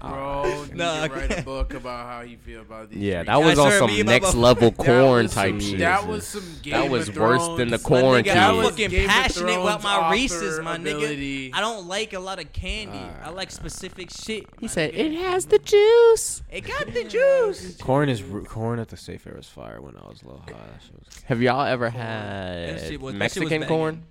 Bro, 0.00 0.64
need 0.64 0.76
Nah, 0.76 1.06
write 1.06 1.38
a 1.38 1.42
book 1.42 1.74
about 1.74 2.06
how 2.06 2.20
you 2.22 2.36
feel 2.38 2.62
about 2.62 2.90
these. 2.90 2.98
Yeah, 2.98 3.22
that 3.24 3.36
was 3.36 3.58
on 3.58 3.72
some 3.72 4.06
next 4.06 4.34
level 4.34 4.72
corn 4.72 5.28
type 5.28 5.60
shit. 5.60 5.78
That 5.78 6.06
was 6.06 6.26
some 6.26 6.44
game 6.62 6.72
That 6.72 6.90
was 6.90 7.08
worse 7.16 7.46
than 7.56 7.68
the 7.68 7.78
quarantine. 7.78 8.34
Nigga, 8.34 8.48
I'm 8.48 8.56
looking 8.56 8.90
Game 8.90 9.08
passionate 9.08 9.60
about 9.60 9.82
my 9.82 10.10
Reeses, 10.10 10.62
my 10.62 10.76
ability. 10.76 11.50
nigga. 11.50 11.54
I 11.56 11.60
don't 11.60 11.86
like 11.86 12.12
a 12.12 12.18
lot 12.20 12.38
of 12.38 12.52
candy. 12.52 13.00
I 13.22 13.30
like 13.30 13.48
ah. 13.48 13.54
specific 13.54 14.10
shit. 14.10 14.46
He 14.60 14.68
said 14.68 14.92
nigga. 14.92 14.98
it 14.98 15.12
has 15.20 15.46
the 15.46 15.58
juice. 15.58 16.42
It 16.50 16.62
got 16.62 16.92
the 16.92 17.04
juice. 17.04 17.76
Corn 17.76 18.08
is 18.08 18.22
corn 18.46 18.78
at 18.78 18.88
the 18.88 18.96
safe 18.96 19.26
air 19.26 19.34
was 19.36 19.48
fire 19.48 19.80
when 19.80 19.96
I 19.96 20.06
was 20.08 20.22
low 20.24 20.40
ah, 20.48 20.50
high. 20.50 20.58
Was 20.98 21.22
Have 21.24 21.42
y'all 21.42 21.64
ever 21.64 21.90
corn. 21.90 22.02
had 22.02 23.00
was, 23.00 23.14
Mexican 23.14 23.64
corn? 23.64 24.04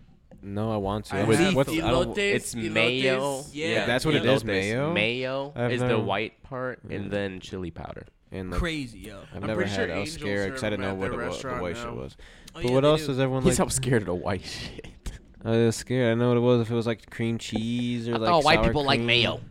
No, 0.43 0.71
I 0.71 0.77
want 0.77 1.05
to. 1.05 1.15
I 1.15 1.19
have, 1.19 1.55
what's, 1.55 1.69
elotes, 1.69 2.17
it's 2.17 2.55
elotes, 2.55 2.71
mayo. 2.71 3.43
Yeah. 3.51 3.67
yeah, 3.67 3.85
that's 3.85 4.05
what 4.05 4.15
elotes. 4.15 4.25
it 4.25 4.25
is. 4.25 4.43
Mayo. 4.43 4.93
Mayo 4.93 5.53
is 5.55 5.81
the 5.81 5.99
white 5.99 6.41
part, 6.43 6.83
and 6.89 7.05
mm. 7.05 7.09
then 7.11 7.39
chili 7.39 7.69
powder. 7.69 8.07
And 8.31 8.51
like, 8.51 8.59
crazy, 8.59 8.99
yo. 8.99 9.19
I've 9.35 9.41
I'm 9.43 9.47
never 9.47 9.63
had. 9.65 9.75
Sure 9.75 9.95
I 9.95 9.99
was 9.99 10.13
scared 10.13 10.49
because 10.49 10.63
I 10.63 10.69
didn't 10.69 10.85
know 10.85 10.95
what 10.95 11.11
it 11.11 11.17
was, 11.17 11.41
the 11.41 11.49
white 11.49 11.75
now. 11.75 11.83
shit 11.83 11.93
was. 11.93 12.17
Oh, 12.19 12.25
but 12.53 12.65
yeah, 12.65 12.71
what 12.71 12.85
else 12.85 13.01
do. 13.01 13.07
does 13.07 13.19
everyone 13.19 13.43
He's 13.43 13.59
like? 13.59 13.67
He's 13.67 13.75
scared 13.75 14.01
of 14.03 14.05
the 14.07 14.15
white 14.15 14.43
shit. 14.45 14.87
I 15.43 15.49
was 15.49 15.57
uh, 15.67 15.71
scared. 15.71 16.11
I 16.11 16.15
know 16.15 16.29
what 16.29 16.37
it 16.37 16.41
was. 16.41 16.61
If 16.61 16.71
it 16.71 16.75
was 16.75 16.87
like 16.87 17.09
cream 17.09 17.37
cheese 17.37 18.07
or 18.07 18.15
I 18.15 18.17
like. 18.17 18.31
Oh, 18.31 18.39
white 18.39 18.63
people 18.63 18.81
cream. 18.81 18.85
like 18.85 18.99
mayo. 19.01 19.41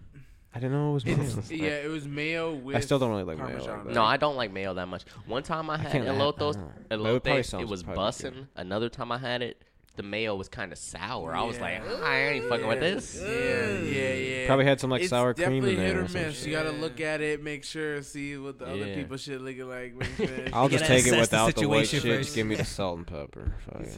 I 0.55 0.59
didn't 0.59 0.73
know 0.73 0.91
it 0.91 0.95
was 0.95 1.07
mayo. 1.07 1.43
yeah, 1.51 1.71
it 1.77 1.91
was 1.91 2.09
mayo 2.09 2.55
with. 2.55 2.75
I 2.75 2.81
still 2.81 2.99
don't 2.99 3.11
really 3.11 3.23
like 3.25 3.39
Parmesan. 3.39 3.85
mayo. 3.85 3.95
No, 3.95 4.03
I 4.03 4.17
don't 4.17 4.37
like 4.37 4.51
mayo 4.51 4.75
that 4.75 4.89
much. 4.89 5.05
One 5.27 5.43
time 5.43 5.71
I 5.71 5.77
had 5.77 5.95
I 5.95 6.07
elotes, 6.07 6.57
elotes, 6.91 7.61
it 7.61 7.69
was 7.69 7.85
bussing. 7.85 8.47
Another 8.57 8.89
time 8.89 9.13
I 9.13 9.19
had 9.19 9.43
it, 9.43 9.63
the 9.97 10.03
mayo 10.03 10.35
was 10.37 10.49
kind 10.49 10.73
of 10.73 10.79
sour. 10.79 11.35
I 11.35 11.43
was 11.43 11.59
like, 11.59 11.83
ah, 11.87 12.05
I 12.05 12.17
ain't 12.17 12.49
fucking 12.49 12.67
with 12.67 12.81
this. 12.81 13.21
Yeah, 13.21 13.27
yeah, 13.29 13.33
mm. 13.33 14.31
yeah. 14.41 14.47
Probably 14.47 14.65
had 14.65 14.81
some 14.81 14.89
like 14.89 15.03
It's 15.03 15.11
sour 15.11 15.35
cream 15.35 15.65
in 15.65 15.77
hit 15.77 15.77
there. 15.77 16.01
or 16.01 16.05
or 16.05 16.09
some 16.09 16.23
miss. 16.23 16.47
You 16.47 16.53
gotta 16.53 16.71
look 16.71 17.01
at 17.01 17.21
it, 17.21 17.43
make 17.43 17.65
sure, 17.65 18.01
see 18.03 18.37
what 18.37 18.59
the 18.59 18.67
other 18.67 18.95
people 18.95 19.17
shit 19.17 19.41
looking 19.41 19.69
like. 19.69 19.95
I'll 20.53 20.69
just 20.69 20.85
take 20.85 21.07
it 21.07 21.09
assess 21.09 21.15
the 21.15 21.21
without 21.21 21.55
the, 21.57 21.69
white 21.69 21.89
shit. 21.89 22.03
Just 22.03 22.35
give 22.35 22.47
me 22.47 22.55
the 22.55 22.65
salt 22.65 22.99
and 22.99 23.07
pepper. 23.07 23.53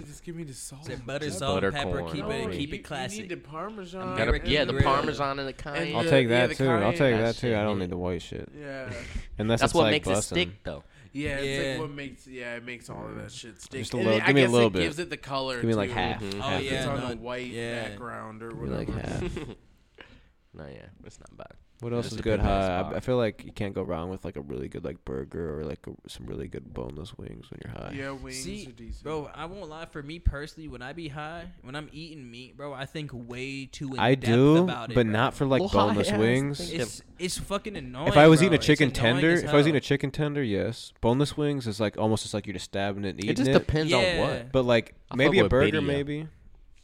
Just 0.07 0.25
give 0.25 0.35
me 0.35 0.45
the 0.45 0.55
salt. 0.55 0.87
Say 0.87 0.97
butter, 0.97 1.31
salt, 1.31 1.57
butter 1.57 1.73
pepper. 1.73 2.01
corn. 2.01 2.13
Keep 2.13 2.25
it, 2.25 2.29
No, 2.29 2.49
keep 2.51 2.71
you- 2.71 2.97
it 2.97 3.13
You 3.13 3.23
need 3.23 3.29
the 3.29 3.37
parmesan. 3.37 4.01
Gotta- 4.01 4.23
American 4.23 4.51
yeah, 4.51 4.65
the 4.65 4.73
Grill. 4.73 4.85
parmesan 4.85 5.39
and 5.39 5.49
the 5.49 5.53
cayenne. 5.53 5.95
I'll 5.95 6.05
take 6.05 6.29
that 6.29 6.49
the 6.49 6.55
too. 6.55 6.69
I'll 6.69 6.93
take 6.93 7.17
that 7.17 7.37
too. 7.37 7.55
I 7.55 7.63
don't 7.63 7.79
need 7.79 7.91
the 7.91 7.97
white 7.97 8.23
shit. 8.23 8.49
Yeah. 8.59 8.91
Unless 9.39 9.61
That's 9.61 9.75
what 9.75 9.91
makes 9.91 10.09
it 10.09 10.23
stick, 10.23 10.65
though. 10.65 10.85
Yeah, 11.13 11.37
it's 11.39 11.65
Yeah. 11.65 11.71
like 11.73 11.81
what 11.81 11.91
makes 11.91 12.27
yeah 12.27 12.55
it 12.57 12.65
makes 12.65 12.89
all 12.91 13.07
of 13.07 13.17
that 13.17 13.31
shit 13.33 13.61
stick. 13.61 13.81
Just 13.81 13.95
a 13.95 13.99
And 13.99 14.07
little- 14.07 14.23
I 14.23 14.27
give 14.27 14.35
me 14.37 14.45
a 14.45 14.49
little 14.49 14.69
it 14.69 14.73
bit. 14.73 14.83
Gives 14.83 14.99
it 14.99 15.11
the 15.11 15.17
color. 15.17 15.57
Give 15.57 15.65
me 15.69 15.75
like 15.75 15.91
too. 15.91 15.95
half. 15.95 16.23
Mhm. 16.23 16.35
Oh 16.39 16.41
half. 16.43 16.63
yeah, 16.63 16.73
it's 16.73 16.87
on 16.87 17.13
a 17.13 17.17
white 17.17 17.47
yeah. 17.49 17.89
background 17.89 18.43
or 18.43 18.49
Give 18.51 18.59
me 18.61 18.69
whatever. 18.71 18.93
like 18.93 19.05
half. 19.07 19.23
no, 20.55 20.67
yeah, 20.67 20.87
it's 21.05 21.21
not 21.21 21.37
bad. 21.37 21.53
What 21.83 21.93
else 21.93 22.13
is 22.13 22.21
good? 22.21 22.39
high? 22.39 22.93
I, 22.95 23.01
feel 23.01 23.17
like 23.17 23.45
you 23.45 23.51
can't 23.51 23.75
go 23.75 23.83
wrong 23.83 24.09
with 24.09 24.25
like 24.25 24.37
a 24.37 24.41
really 24.41 24.69
good 24.69 24.85
like 24.85 25.05
burger 25.05 25.59
or 25.59 25.65
like 25.65 25.85
a, 25.89 26.09
some 26.09 26.27
really 26.27 26.47
good 26.47 26.73
boneless 26.73 27.19
wings 27.19 27.51
when 27.51 27.61
you're 27.65 27.75
high. 27.75 27.93
Yeah, 27.93 28.13
wings 28.13 28.45
See, 28.45 28.69
are 28.69 28.71
decent. 28.71 29.03
Bro, 29.03 29.31
I 29.35 29.47
won't 29.47 29.69
lie. 29.69 29.87
For 29.87 30.01
me 30.01 30.21
personally, 30.21 30.69
when 30.69 30.81
I 30.81 30.93
be 30.93 31.09
high, 31.09 31.47
when 31.63 31.75
I'm 31.75 31.89
eating 31.93 32.31
meat, 32.31 32.57
bro, 32.57 32.73
I 32.73 32.87
think 32.87 33.11
way 33.13 33.67
too. 33.67 33.95
In 33.95 33.99
I 33.99 34.15
depth 34.15 34.27
do, 34.27 34.59
about 34.59 34.91
it, 34.93 34.95
but 34.95 35.07
not 35.07 35.35
for 35.35 35.45
like 35.45 35.73
boneless 35.73 36.13
wings. 36.13 36.73
It's 36.73 37.03
it's 37.19 37.37
fucking 37.37 37.77
annoying. 37.77 38.07
If 38.07 38.17
I 38.17 38.29
was 38.29 38.39
bro. 38.39 38.47
eating 38.47 38.59
a 38.61 38.63
chicken 38.63 38.93
tender, 38.93 39.33
if 39.33 39.49
I 39.49 39.57
was 39.57 39.67
eating 39.67 39.77
a 39.77 39.81
chicken 39.81 40.13
tender, 40.13 40.43
yes, 40.43 40.93
boneless 41.01 41.37
wings 41.37 41.67
is 41.67 41.81
like 41.81 41.99
almost 41.99 42.23
just 42.23 42.33
like 42.33 42.47
you're 42.47 42.55
just 42.55 42.67
stabbing 42.67 43.05
it 43.05 43.11
and 43.11 43.19
eating 43.19 43.31
it. 43.31 43.37
Just 43.39 43.51
it. 43.51 43.55
depends 43.55 43.91
yeah. 43.91 43.99
on 43.99 44.19
what. 44.19 44.53
But 44.53 44.65
like 44.67 44.95
I 45.11 45.17
maybe 45.17 45.41
a 45.41 45.49
burger, 45.49 45.83
maybe. 45.83 46.29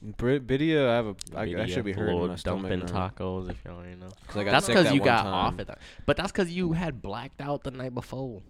Birria, 0.04 0.86
uh, 0.86 0.90
I 0.90 0.94
have 0.94 1.06
a. 1.06 1.16
I, 1.34 1.46
Birria, 1.46 1.60
I 1.62 1.66
should 1.66 1.84
be 1.84 1.92
hurting. 1.92 2.36
Dumping 2.44 2.82
tacos, 2.82 3.50
if 3.50 3.56
you 3.64 3.70
already 3.72 3.96
know. 3.96 4.08
Cause 4.28 4.44
that's 4.44 4.66
because 4.66 4.92
you 4.92 5.00
got 5.00 5.24
time. 5.24 5.34
off 5.34 5.58
at 5.58 5.66
that. 5.66 5.78
But 6.06 6.16
that's 6.16 6.30
because 6.30 6.50
you 6.50 6.72
had 6.72 7.02
blacked 7.02 7.40
out 7.40 7.64
the 7.64 7.72
night 7.72 7.94
before. 7.94 8.42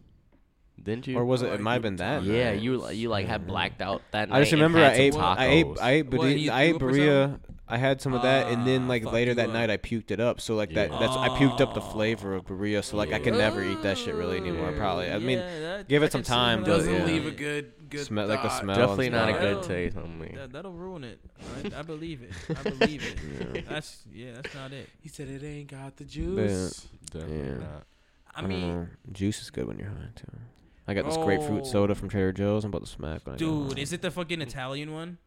Didn't 0.83 1.07
you? 1.07 1.17
Or 1.17 1.25
was 1.25 1.43
it? 1.43 1.53
It 1.53 1.61
might 1.61 1.75
have 1.75 1.83
been 1.83 1.97
that. 1.97 2.23
Yeah, 2.23 2.51
night. 2.51 2.61
you 2.61 2.89
you 2.91 3.09
like 3.09 3.27
had 3.27 3.47
blacked 3.47 3.81
out 3.81 4.03
that. 4.13 4.29
I 4.29 4.33
night 4.33 4.41
just 4.41 4.53
remember 4.53 4.79
I 4.79 4.93
ate, 4.93 5.15
I 5.15 5.17
ate 5.17 5.17
I 5.17 5.47
ate 5.47 5.67
I 5.81 5.91
ate, 5.91 6.13
what, 6.13 6.27
I 6.27 6.63
ate 6.63 6.77
birria 6.77 7.41
I 7.71 7.77
had 7.77 8.01
some 8.01 8.15
of 8.15 8.23
that, 8.23 8.51
and 8.51 8.67
then 8.67 8.85
ah, 8.85 8.89
like 8.89 9.05
later 9.05 9.35
that 9.35 9.51
night. 9.51 9.71
I 9.71 9.77
puked 9.77 10.11
it 10.11 10.21
up. 10.21 10.41
So 10.41 10.55
like 10.55 10.73
that, 10.75 10.91
that's 10.91 11.17
I 11.17 11.29
puked 11.29 11.61
up 11.61 11.75
the 11.75 11.81
flavor 11.81 12.35
of 12.35 12.45
burrito. 12.45 12.83
So 12.83 12.97
like 12.97 13.13
I 13.13 13.19
can 13.19 13.37
never 13.37 13.63
eat 13.63 13.83
that 13.83 13.99
shit 13.99 14.15
really 14.15 14.39
anymore. 14.39 14.73
Probably. 14.73 15.11
I 15.11 15.19
mean, 15.19 15.39
that- 15.39 15.89
give 15.89 16.03
it 16.03 16.13
some 16.13 16.23
time. 16.23 16.65
Doesn't 16.65 16.93
yeah. 16.93 17.05
leave 17.05 17.27
a 17.27 17.31
good 17.31 17.73
good 17.91 18.07
Smell- 18.07 18.27
like 18.27 18.45
a 18.45 18.51
smell. 18.51 18.77
Definitely 18.77 19.11
not 19.11 19.29
a 19.29 19.33
good 19.33 19.63
taste, 19.63 19.97
on 19.97 20.19
That, 20.35 20.53
that'll 20.53 20.73
ruin 20.73 21.05
it. 21.05 21.21
I, 21.65 21.79
I 21.79 21.83
believe 21.95 22.23
it. 22.23 22.33
I 22.59 22.71
believe 22.71 23.03
it. 23.03 23.67
That's 23.69 24.03
yeah. 24.13 24.33
That's 24.35 24.55
not 24.55 24.73
it. 24.73 24.89
He 25.01 25.09
said 25.09 25.29
it 25.29 25.45
ain't 25.45 25.71
got 25.71 25.97
the 25.97 26.05
juice. 26.05 26.89
Definitely 27.11 27.39
Yeah. 27.39 27.59
not. 27.59 27.87
I 28.35 28.43
mean, 28.43 28.89
juice 29.11 29.41
is 29.43 29.51
good 29.51 29.67
when 29.67 29.79
you're 29.79 29.89
high 29.89 30.11
too. 30.15 30.39
I 30.87 30.95
got 30.95 31.05
this 31.05 31.19
grapefruit 31.19 31.63
oh. 31.65 31.69
soda 31.69 31.95
from 31.95 32.09
Trader 32.09 32.33
Joe's. 32.33 32.65
I'm 32.65 32.71
about 32.71 32.85
to 32.85 32.91
smack. 32.91 33.21
Dude, 33.37 33.79
is 33.79 33.93
it 33.93 34.01
the 34.01 34.11
fucking 34.11 34.41
Italian 34.41 34.95
one? 34.95 35.19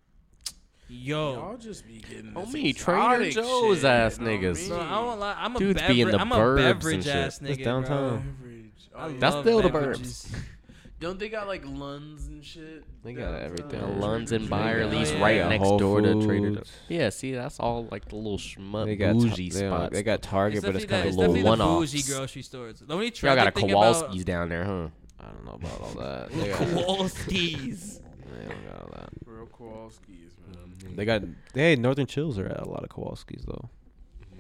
Yo, 0.94 1.34
Y'all 1.36 1.58
just 1.58 1.88
be 1.88 2.00
getting 2.02 2.34
Oh, 2.36 2.44
this 2.44 2.54
me, 2.54 2.74
Trader 2.74 3.22
exotic 3.24 3.34
Joe's 3.34 3.78
shit, 3.78 3.86
ass 3.86 4.18
you 4.20 4.26
know 4.26 4.32
what 4.32 4.40
I 4.40 4.44
niggas. 4.44 4.68
bro. 4.68 4.80
I 4.80 5.00
won't 5.00 5.20
lie. 5.22 5.36
I'm 5.38 5.56
a 5.56 5.60
Dudes 5.60 5.82
be 5.88 6.02
in 6.02 6.12
the 6.12 6.20
I'm 6.20 6.32
a 6.32 6.36
burbs 6.36 6.50
and 6.50 6.80
beverage 6.80 7.04
shit. 7.06 7.16
ass 7.16 7.42
It's 7.42 7.60
nigga. 7.60 7.64
downtown. 7.64 8.36
Bro. 8.42 9.00
I 9.00 9.06
Oh, 9.06 9.08
yeah. 9.08 9.16
That's 9.20 9.36
love 9.36 9.44
still 9.46 9.62
the 9.62 9.70
beverages. 9.70 10.32
Don't 11.00 11.18
they 11.18 11.30
got 11.30 11.48
like 11.48 11.64
Lunds 11.66 12.28
and 12.28 12.44
shit? 12.44 12.84
They 13.04 13.14
got 13.14 13.32
downtown? 13.32 13.42
everything. 13.46 13.70
The 13.70 13.78
Yeah, 13.88 14.00
Lunds 14.06 14.32
and 14.34 14.48
Trader 14.48 14.64
Byerly's 14.64 15.12
Joe's. 15.12 15.22
right 15.22 15.36
Yeah. 15.38 15.48
next 15.48 15.64
Whole 15.66 15.80
door 15.80 16.02
to 16.02 16.14
Trader 16.26 16.48
Joe's. 16.50 16.58
Foods. 16.58 16.72
Yeah, 16.90 17.10
see, 17.10 17.32
that's 17.32 17.60
all 17.60 17.88
like 17.90 18.10
the 18.10 18.18
little 18.18 18.38
schmuck 18.38 18.86
They 18.86 18.96
got 18.98 19.14
bougie 19.16 19.50
ta- 19.50 19.60
they, 19.60 19.66
spots. 19.68 19.94
They 19.94 20.04
got 20.04 20.22
Target, 20.22 20.58
It's 20.58 20.66
but 20.66 20.76
it's 20.76 20.86
kind 20.86 21.02
of 21.04 21.08
it's 21.08 21.18
little 21.18 21.34
the 21.36 21.44
one-offs. 21.44 21.92
bougie 21.94 22.04
grocery 22.14 22.42
stores. 22.42 22.80
The 22.86 22.94
only 22.94 23.06
Y'all 23.08 23.12
tragic 23.16 23.38
got 23.38 23.48
a 23.48 23.52
thing 23.62 23.70
Kowalski's 23.70 24.26
down 24.26 24.50
there, 24.50 24.66
huh? 24.66 24.88
I 25.22 25.26
don't 25.32 25.46
know 25.46 25.54
about 25.54 25.82
all 25.82 25.94
that. 26.04 26.32
They 26.32 26.48
got, 26.50 26.58
Kowalski's. 26.60 28.00
they 28.00 28.48
don't 28.48 28.68
got 28.68 28.82
all 28.82 28.90
that. 28.94 29.10
Real 29.42 29.50
Kowalski's, 29.50 30.34
man. 30.48 30.58
Mm-hmm. 30.78 30.96
They 30.96 31.06
got 31.06 31.22
they 31.54 31.72
had 31.72 31.80
Northern 31.80 32.06
Chills 32.08 32.38
are 32.40 32.48
at 32.48 32.60
a 32.60 32.70
lot 32.70 32.84
of 32.84 32.90
Kowalski's 32.90 33.44
though. 33.46 33.70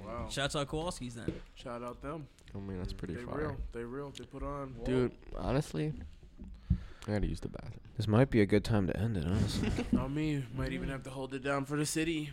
Wow. 0.03 0.27
Shouts 0.29 0.55
out 0.55 0.67
Kowalski's 0.67 1.15
then. 1.15 1.31
Shout 1.55 1.83
out 1.83 2.01
them. 2.01 2.27
I 2.53 2.57
mean, 2.59 2.77
that's 2.79 2.93
pretty 2.93 3.15
they 3.15 3.21
fire. 3.23 3.37
real. 3.39 3.57
They 3.71 3.83
real. 3.83 4.11
They 4.17 4.25
put 4.25 4.43
on. 4.43 4.75
Dude, 4.83 5.11
honestly, 5.37 5.93
I 7.07 7.11
gotta 7.11 7.27
use 7.27 7.39
the 7.39 7.49
bathroom. 7.49 7.79
This 7.97 8.07
might 8.07 8.29
be 8.29 8.41
a 8.41 8.45
good 8.45 8.63
time 8.63 8.87
to 8.87 8.97
end 8.97 9.17
it, 9.17 9.25
honestly. 9.25 9.69
Not 9.91 10.11
me. 10.11 10.43
Might 10.55 10.73
even 10.73 10.89
have 10.89 11.03
to 11.03 11.09
hold 11.09 11.33
it 11.33 11.43
down 11.43 11.65
for 11.65 11.77
the 11.77 11.85
city. 11.85 12.31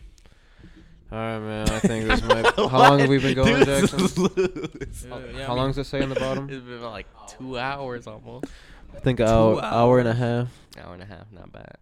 all 1.12 1.18
right, 1.18 1.38
man. 1.38 1.68
I 1.70 1.78
think 1.78 2.08
this 2.08 2.22
might. 2.22 2.46
How 2.56 2.66
long 2.90 2.98
have 3.00 3.08
we 3.08 3.18
been 3.18 3.34
going, 3.34 3.64
Jackson? 3.64 4.00
Yeah, 4.26 5.18
yeah, 5.36 5.46
How 5.46 5.52
I 5.52 5.56
long 5.56 5.66
mean, 5.68 5.74
does 5.74 5.78
it 5.78 5.84
say 5.86 6.02
on 6.02 6.08
the 6.08 6.14
bottom? 6.16 6.48
It's 6.50 6.64
been 6.64 6.82
like 6.82 7.06
two 7.28 7.58
hours 7.58 8.06
almost. 8.06 8.46
I 8.94 9.00
think 9.00 9.20
an 9.20 9.28
hour, 9.28 9.62
hour 9.62 9.98
and 10.00 10.08
a 10.08 10.14
half. 10.14 10.48
Hour 10.82 10.94
and 10.94 11.02
a 11.02 11.06
half, 11.06 11.30
not 11.30 11.52
bad. 11.52 11.76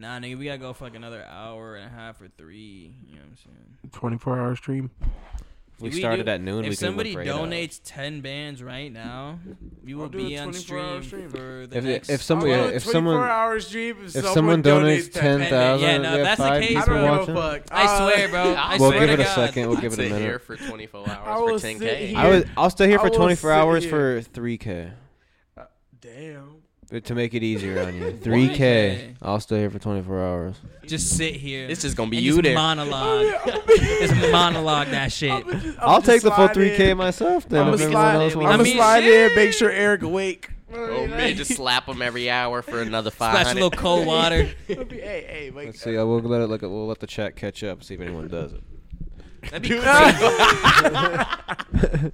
Nah, 0.00 0.20
nigga, 0.20 0.38
we 0.38 0.44
gotta 0.44 0.58
go 0.58 0.72
for 0.72 0.84
like 0.84 0.94
another 0.94 1.24
hour 1.24 1.74
and 1.76 1.86
a 1.86 1.88
half 1.88 2.20
or 2.20 2.28
three. 2.38 2.94
You 3.08 3.16
know 3.16 3.22
what 3.22 3.30
I'm 3.30 3.36
saying? 3.36 3.90
24 3.92 4.38
hour 4.38 4.54
stream. 4.56 4.90
If 5.02 5.82
we 5.82 5.90
we 5.90 5.98
started 6.00 6.26
do- 6.26 6.32
at 6.32 6.40
noon, 6.40 6.64
if 6.64 6.70
could 6.72 6.78
somebody 6.78 7.12
for 7.12 7.22
eight 7.22 7.28
donates 7.28 7.80
ten 7.84 8.20
bands 8.20 8.62
right 8.64 8.92
now, 8.92 9.38
we 9.84 9.94
will 9.94 10.08
be 10.08 10.36
on 10.36 10.52
stream, 10.52 11.02
stream. 11.04 11.28
for 11.30 11.66
the 11.68 11.78
If- 11.78 11.84
next. 11.84 12.10
if 12.10 12.20
somebody- 12.22 12.52
I'll 12.52 12.64
yeah, 12.64 12.70
do 12.70 12.76
if 12.76 12.82
someone- 12.84 13.16
hour 13.16 13.60
stream, 13.60 13.96
if, 14.00 14.06
If 14.06 14.12
someone, 14.24 14.34
someone 14.34 14.62
donates 14.64 15.12
ten 15.12 15.38
10,000, 15.38 15.80
Yeah, 15.88 15.98
no, 15.98 16.12
we 16.12 16.18
have 16.18 16.24
that's 16.36 16.40
the 16.40 16.66
case, 16.66 16.76
I 16.76 16.84
don't 16.86 16.86
bro. 16.86 17.26
give 17.26 17.34
fuck. 17.36 17.62
I 17.70 17.96
swear, 17.98 18.28
bro. 18.28 18.40
Uh, 18.42 18.54
I 18.56 18.76
We'll 18.78 18.90
swear 18.90 19.00
give 19.06 19.10
it 19.10 19.20
a 19.20 19.24
God. 19.24 19.34
second. 19.36 19.68
We'll 19.68 19.76
I'd 19.78 19.80
give 19.82 19.92
it 19.92 19.98
a 20.00 20.02
sit 20.02 20.10
minute. 20.10 20.20
here 20.24 20.38
for 20.40 20.56
24 20.56 21.08
I 21.08 21.12
hours 21.14 21.40
will 21.40 21.58
for 21.60 21.66
10k. 21.66 22.06
here. 22.08 22.18
I 22.18 22.28
would. 22.28 22.50
I'll 22.56 22.70
stay 22.70 22.88
here 22.88 22.98
I 22.98 23.02
for 23.08 23.10
24 23.14 23.52
hours 23.52 23.84
here. 23.84 24.22
for 24.22 24.30
3k. 24.30 24.90
Uh, 25.56 25.62
damn. 26.00 26.57
But 26.90 27.04
to 27.04 27.14
make 27.14 27.34
it 27.34 27.42
easier 27.42 27.82
on 27.82 27.94
you, 27.94 28.12
3k. 28.22 28.96
Why? 28.98 29.14
I'll 29.20 29.40
stay 29.40 29.58
here 29.58 29.70
for 29.70 29.78
24 29.78 30.24
hours. 30.24 30.56
Just 30.86 31.16
sit 31.16 31.34
here. 31.34 31.68
It's 31.68 31.82
just 31.82 31.96
gonna 31.96 32.10
be 32.10 32.16
and 32.16 32.24
you 32.26 32.32
just 32.32 32.44
there. 32.44 32.54
monologue. 32.54 33.26
just 33.66 34.14
monologue 34.32 34.88
that 34.88 35.12
shit. 35.12 35.44
I'll 35.80 36.00
take 36.00 36.22
the 36.22 36.30
full 36.30 36.48
3k 36.48 36.96
myself 36.96 37.46
then. 37.48 37.66
I'm 37.66 37.74
if 37.74 37.80
gonna 37.80 37.84
everyone 37.84 37.92
slide, 37.92 38.14
else 38.22 38.32
I'm 38.34 38.40
wants 38.40 38.52
gonna 38.52 38.62
I 38.62 38.64
mean, 38.64 38.76
slide 38.76 39.04
in, 39.04 39.34
make 39.36 39.52
sure 39.52 39.70
Eric 39.70 40.02
awake. 40.02 40.50
Oh 40.72 41.06
man, 41.06 41.34
just 41.34 41.54
slap 41.54 41.86
him 41.86 42.02
every 42.02 42.28
hour 42.30 42.62
for 42.62 42.80
another 42.82 43.10
five. 43.10 43.38
Splash 43.38 43.52
a 43.52 43.54
little 43.54 43.70
cold 43.70 44.06
water. 44.06 44.50
hey, 44.66 44.84
hey, 44.98 45.50
wake 45.54 45.66
Let's 45.66 45.80
see. 45.82 45.96
I 45.96 46.02
will 46.02 46.20
let 46.20 46.42
it. 46.42 46.48
Like, 46.48 46.62
we'll 46.62 46.86
let 46.86 47.00
the 47.00 47.06
chat 47.06 47.36
catch 47.36 47.64
up. 47.64 47.82
See 47.82 47.94
if 47.94 48.00
anyone 48.00 48.28
does 48.28 48.52
it. 48.52 48.62
That'd 49.42 49.62
be 49.62 49.68
Dude. 49.68 49.82
crazy. 49.82 50.18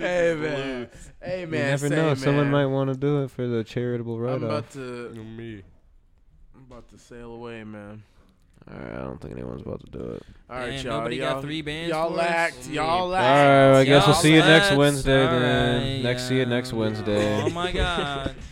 hey 0.00 0.34
man, 0.38 0.88
hey 1.22 1.40
you 1.40 1.46
never 1.46 1.88
say, 1.88 1.94
know. 1.94 2.14
Someone 2.14 2.50
might 2.50 2.66
want 2.66 2.92
to 2.92 2.96
do 2.98 3.22
it 3.24 3.30
for 3.30 3.46
the 3.46 3.64
charitable 3.64 4.14
I'm 4.16 4.20
write-off. 4.20 4.42
about 4.42 4.70
to, 4.72 5.10
me. 5.14 5.62
I'm 6.54 6.62
about 6.70 6.88
to 6.90 6.98
sail 6.98 7.32
away, 7.34 7.64
man. 7.64 8.02
All 8.70 8.78
right, 8.78 8.92
I 8.94 8.98
don't 9.02 9.20
think 9.20 9.34
anyone's 9.34 9.62
about 9.62 9.84
to 9.84 9.90
do 9.90 9.98
it. 10.12 10.22
All 10.48 10.56
right, 10.58 10.70
Damn, 10.70 10.84
y'all. 10.86 10.98
nobody 10.98 11.16
y'all, 11.16 11.34
got 11.34 11.42
three 11.42 11.62
bands 11.62 11.90
Y'all 11.90 12.10
for 12.10 12.16
lacked. 12.16 12.68
Y'all 12.68 12.88
All 12.88 13.08
lacked. 13.08 13.24
right, 13.74 13.80
I 13.80 13.84
guess 13.84 14.06
we'll 14.06 14.14
Y'all 14.14 14.22
see 14.22 14.34
you 14.34 14.40
next. 14.40 14.76
Wednesday 14.76 15.24
All 15.26 15.40
then. 15.40 15.82
right, 15.82 16.02
Next, 16.02 16.28
see 16.28 16.36
you 16.38 16.46
next. 16.46 16.72
Wednesday. 16.72 17.42
Oh 17.42 17.50
my 17.50 17.72
god. 17.72 18.34